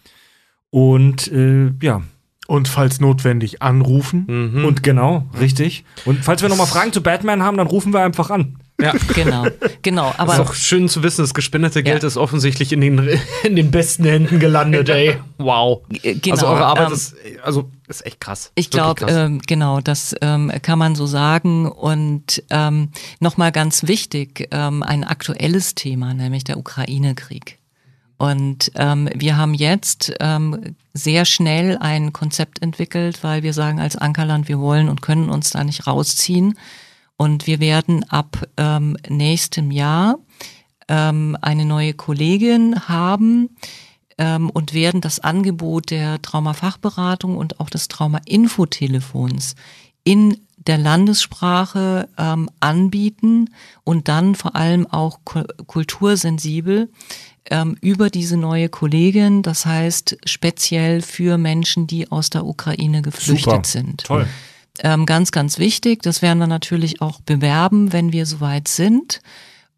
Und 0.70 1.30
äh, 1.30 1.70
ja, 1.82 2.02
Und 2.48 2.66
falls 2.66 3.00
notwendig 3.00 3.62
anrufen. 3.62 4.24
mhm. 4.26 4.64
und 4.64 4.82
genau, 4.82 5.26
richtig. 5.38 5.84
Und 6.06 6.24
falls 6.24 6.42
wir 6.42 6.48
nochmal 6.48 6.66
Fragen 6.66 6.92
zu 6.92 7.02
Batman 7.02 7.42
haben, 7.42 7.56
dann 7.58 7.66
rufen 7.68 7.92
wir 7.92 8.00
einfach 8.00 8.30
an. 8.30 8.56
Ja. 8.80 8.92
Genau, 9.14 9.46
genau. 9.82 10.14
Aber 10.16 10.34
ist 10.34 10.40
auch 10.40 10.54
schön 10.54 10.88
zu 10.88 11.02
wissen, 11.02 11.22
das 11.22 11.34
gespendete 11.34 11.82
Geld 11.82 12.02
Ja. 12.02 12.08
ist 12.08 12.16
offensichtlich 12.16 12.72
in 12.72 12.80
den, 12.80 13.18
in 13.44 13.56
den 13.56 13.70
besten 13.70 14.04
Händen 14.04 14.40
gelandet, 14.40 14.88
ey. 14.88 15.16
Wow. 15.38 15.82
Äh, 16.02 16.14
genau, 16.14 16.34
also 16.34 16.46
eure 16.48 16.66
Arbeit 16.66 16.88
ähm, 16.88 16.94
ist, 16.94 17.14
also, 17.42 17.70
ist 17.88 18.04
echt 18.06 18.20
krass. 18.20 18.50
Ich 18.54 18.70
glaube, 18.70 19.06
ähm, 19.08 19.40
genau, 19.46 19.80
das 19.80 20.14
ähm, 20.20 20.50
kann 20.62 20.78
man 20.78 20.94
so 20.94 21.06
sagen. 21.06 21.70
Und 21.70 22.42
ähm, 22.50 22.88
nochmal 23.20 23.52
ganz 23.52 23.86
wichtig, 23.86 24.48
ähm, 24.50 24.82
ein 24.82 25.04
aktuelles 25.04 25.74
Thema, 25.74 26.14
nämlich 26.14 26.44
der 26.44 26.58
Ukraine-Krieg. 26.58 27.58
Und 28.18 28.70
ähm, 28.76 29.08
wir 29.14 29.36
haben 29.36 29.52
jetzt 29.52 30.12
ähm, 30.20 30.76
sehr 30.94 31.24
schnell 31.24 31.76
ein 31.78 32.12
Konzept 32.12 32.62
entwickelt, 32.62 33.24
weil 33.24 33.42
wir 33.42 33.52
sagen 33.52 33.80
als 33.80 33.96
Ankerland, 33.96 34.46
wir 34.46 34.60
wollen 34.60 34.88
und 34.88 35.02
können 35.02 35.28
uns 35.28 35.50
da 35.50 35.64
nicht 35.64 35.88
rausziehen. 35.88 36.56
Und 37.22 37.46
wir 37.46 37.60
werden 37.60 38.02
ab 38.10 38.30
ähm, 38.56 38.96
nächstem 39.08 39.70
Jahr 39.70 40.18
ähm, 40.88 41.36
eine 41.40 41.64
neue 41.64 41.94
Kollegin 41.94 42.88
haben 42.88 43.50
ähm, 44.18 44.50
und 44.50 44.74
werden 44.74 45.00
das 45.00 45.20
Angebot 45.20 45.90
der 45.90 46.20
Traumafachberatung 46.20 47.36
und 47.36 47.60
auch 47.60 47.70
des 47.70 47.86
Trauma-Infotelefons 47.86 49.54
in 50.02 50.36
der 50.56 50.78
Landessprache 50.78 52.08
ähm, 52.18 52.50
anbieten 52.58 53.50
und 53.84 54.08
dann 54.08 54.34
vor 54.34 54.56
allem 54.56 54.88
auch 54.88 55.20
ku- 55.24 55.44
kultursensibel 55.66 56.90
ähm, 57.50 57.76
über 57.80 58.10
diese 58.10 58.36
neue 58.36 58.68
Kollegin, 58.68 59.42
das 59.42 59.64
heißt 59.64 60.16
speziell 60.24 61.02
für 61.02 61.38
Menschen, 61.38 61.86
die 61.86 62.10
aus 62.10 62.30
der 62.30 62.44
Ukraine 62.44 63.00
geflüchtet 63.00 63.66
sind. 63.66 64.04
Toll. 64.04 64.26
Ähm, 64.80 65.06
ganz, 65.06 65.32
ganz 65.32 65.58
wichtig. 65.58 66.02
Das 66.02 66.22
werden 66.22 66.38
wir 66.38 66.46
natürlich 66.46 67.00
auch 67.00 67.20
bewerben, 67.20 67.92
wenn 67.92 68.12
wir 68.12 68.26
soweit 68.26 68.68
sind. 68.68 69.20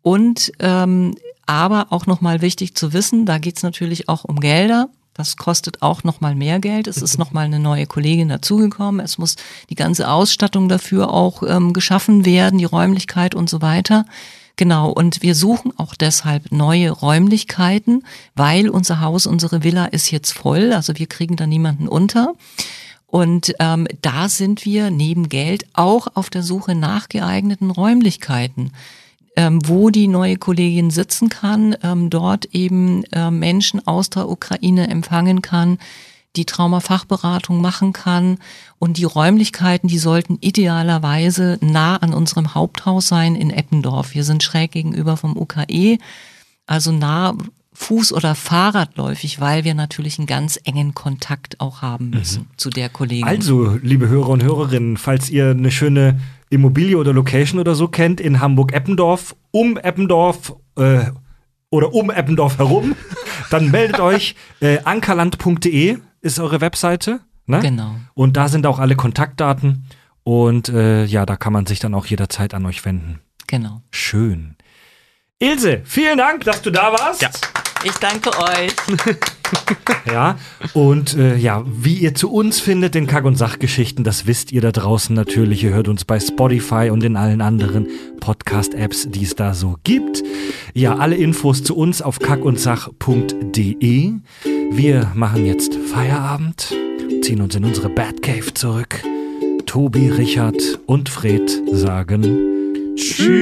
Und 0.02 0.52
ähm, 0.60 1.14
aber 1.46 1.88
auch 1.90 2.06
nochmal 2.06 2.40
wichtig 2.40 2.74
zu 2.74 2.92
wissen, 2.92 3.26
da 3.26 3.38
geht's 3.38 3.62
natürlich 3.62 4.08
auch 4.08 4.24
um 4.24 4.40
Gelder. 4.40 4.88
Das 5.14 5.36
kostet 5.36 5.80
auch 5.82 6.02
nochmal 6.02 6.34
mehr 6.34 6.58
Geld. 6.58 6.88
Es 6.88 6.96
ist 6.96 7.18
nochmal 7.18 7.44
eine 7.44 7.60
neue 7.60 7.86
Kollegin 7.86 8.28
dazugekommen. 8.28 9.00
Es 9.00 9.16
muss 9.16 9.36
die 9.70 9.76
ganze 9.76 10.08
Ausstattung 10.10 10.68
dafür 10.68 11.12
auch 11.12 11.42
ähm, 11.46 11.72
geschaffen 11.72 12.24
werden, 12.24 12.58
die 12.58 12.64
Räumlichkeit 12.64 13.34
und 13.34 13.48
so 13.48 13.62
weiter. 13.62 14.06
Genau, 14.56 14.90
und 14.90 15.22
wir 15.22 15.34
suchen 15.34 15.72
auch 15.78 15.94
deshalb 15.94 16.52
neue 16.52 16.90
Räumlichkeiten, 16.90 18.04
weil 18.34 18.68
unser 18.68 19.00
Haus, 19.00 19.26
unsere 19.26 19.64
Villa 19.64 19.86
ist 19.86 20.10
jetzt 20.10 20.32
voll, 20.32 20.72
also 20.72 20.96
wir 20.96 21.06
kriegen 21.06 21.36
da 21.36 21.46
niemanden 21.46 21.88
unter. 21.88 22.34
Und 23.14 23.54
ähm, 23.60 23.86
da 24.02 24.28
sind 24.28 24.64
wir 24.64 24.90
neben 24.90 25.28
Geld 25.28 25.66
auch 25.72 26.08
auf 26.14 26.30
der 26.30 26.42
Suche 26.42 26.74
nach 26.74 27.08
geeigneten 27.08 27.70
Räumlichkeiten, 27.70 28.72
ähm, 29.36 29.60
wo 29.64 29.90
die 29.90 30.08
neue 30.08 30.36
Kollegin 30.36 30.90
sitzen 30.90 31.28
kann, 31.28 31.76
ähm, 31.84 32.10
dort 32.10 32.46
eben 32.46 33.04
äh, 33.12 33.30
Menschen 33.30 33.86
aus 33.86 34.10
der 34.10 34.28
Ukraine 34.28 34.88
empfangen 34.88 35.42
kann, 35.42 35.78
die 36.34 36.44
Traumafachberatung 36.44 37.60
machen 37.60 37.92
kann. 37.92 38.38
Und 38.80 38.96
die 38.96 39.04
Räumlichkeiten, 39.04 39.86
die 39.86 39.98
sollten 39.98 40.38
idealerweise 40.40 41.58
nah 41.60 41.98
an 41.98 42.14
unserem 42.14 42.56
Haupthaus 42.56 43.06
sein 43.06 43.36
in 43.36 43.50
Eppendorf. 43.50 44.12
Wir 44.16 44.24
sind 44.24 44.42
schräg 44.42 44.72
gegenüber 44.72 45.16
vom 45.16 45.36
UKE, 45.36 45.98
also 46.66 46.90
nah 46.90 47.36
Fuß- 47.76 48.12
oder 48.12 48.34
Fahrradläufig, 48.34 49.40
weil 49.40 49.64
wir 49.64 49.74
natürlich 49.74 50.18
einen 50.18 50.26
ganz 50.26 50.58
engen 50.64 50.94
Kontakt 50.94 51.60
auch 51.60 51.82
haben 51.82 52.10
müssen 52.10 52.46
zu 52.56 52.70
der 52.70 52.88
Kollegin. 52.88 53.26
Also, 53.26 53.78
liebe 53.82 54.08
Hörer 54.08 54.28
und 54.28 54.42
Hörerinnen, 54.42 54.96
falls 54.96 55.28
ihr 55.28 55.50
eine 55.50 55.70
schöne 55.70 56.20
Immobilie 56.50 56.96
oder 56.96 57.12
Location 57.12 57.58
oder 57.60 57.74
so 57.74 57.88
kennt 57.88 58.20
in 58.20 58.40
Hamburg-Eppendorf, 58.40 59.34
um 59.50 59.76
Eppendorf 59.76 60.54
äh, 60.76 61.06
oder 61.70 61.92
um 61.92 62.10
Eppendorf 62.10 62.58
herum, 62.58 62.94
dann 63.50 63.70
meldet 63.70 64.00
euch. 64.00 64.36
Äh, 64.60 64.78
ankerland.de 64.84 65.98
ist 66.20 66.38
eure 66.38 66.60
Webseite. 66.60 67.20
Ne? 67.46 67.58
Genau. 67.60 67.96
Und 68.14 68.36
da 68.36 68.48
sind 68.48 68.66
auch 68.66 68.78
alle 68.78 68.96
Kontaktdaten. 68.96 69.86
Und 70.22 70.68
äh, 70.70 71.04
ja, 71.04 71.26
da 71.26 71.36
kann 71.36 71.52
man 71.52 71.66
sich 71.66 71.80
dann 71.80 71.94
auch 71.94 72.06
jederzeit 72.06 72.54
an 72.54 72.64
euch 72.66 72.84
wenden. 72.84 73.20
Genau. 73.46 73.82
Schön. 73.90 74.56
Ilse, 75.44 75.82
vielen 75.84 76.16
Dank, 76.16 76.44
dass 76.44 76.62
du 76.62 76.70
da 76.70 76.90
warst. 76.90 77.20
Ja. 77.20 77.28
Ich 77.84 77.92
danke 77.92 78.30
euch. 78.38 78.72
Ja, 80.10 80.36
und 80.72 81.16
äh, 81.16 81.36
ja, 81.36 81.64
wie 81.66 81.94
ihr 81.94 82.14
zu 82.14 82.30
uns 82.32 82.58
findet 82.58 82.96
in 82.96 83.06
Kack- 83.06 83.24
und 83.24 83.36
Sachgeschichten, 83.36 84.02
das 84.02 84.26
wisst 84.26 84.52
ihr 84.52 84.60
da 84.60 84.72
draußen 84.72 85.14
natürlich. 85.14 85.62
Ihr 85.62 85.70
hört 85.70 85.86
uns 85.86 86.04
bei 86.04 86.18
Spotify 86.18 86.90
und 86.90 87.04
in 87.04 87.16
allen 87.16 87.40
anderen 87.40 87.86
Podcast-Apps, 88.20 89.08
die 89.10 89.22
es 89.22 89.36
da 89.36 89.54
so 89.54 89.76
gibt. 89.84 90.22
Ja, 90.72 90.96
alle 90.96 91.14
Infos 91.14 91.62
zu 91.62 91.76
uns 91.76 92.02
auf 92.02 92.18
kackundsach.de. 92.18 94.12
Wir 94.72 95.12
machen 95.14 95.46
jetzt 95.46 95.74
Feierabend, 95.76 96.74
ziehen 97.22 97.40
uns 97.40 97.54
in 97.54 97.64
unsere 97.64 97.90
Batcave 97.90 98.52
zurück. 98.54 99.02
Tobi, 99.66 100.10
Richard 100.10 100.80
und 100.86 101.08
Fred 101.08 101.62
sagen 101.70 102.53
Tschüss. 102.96 103.34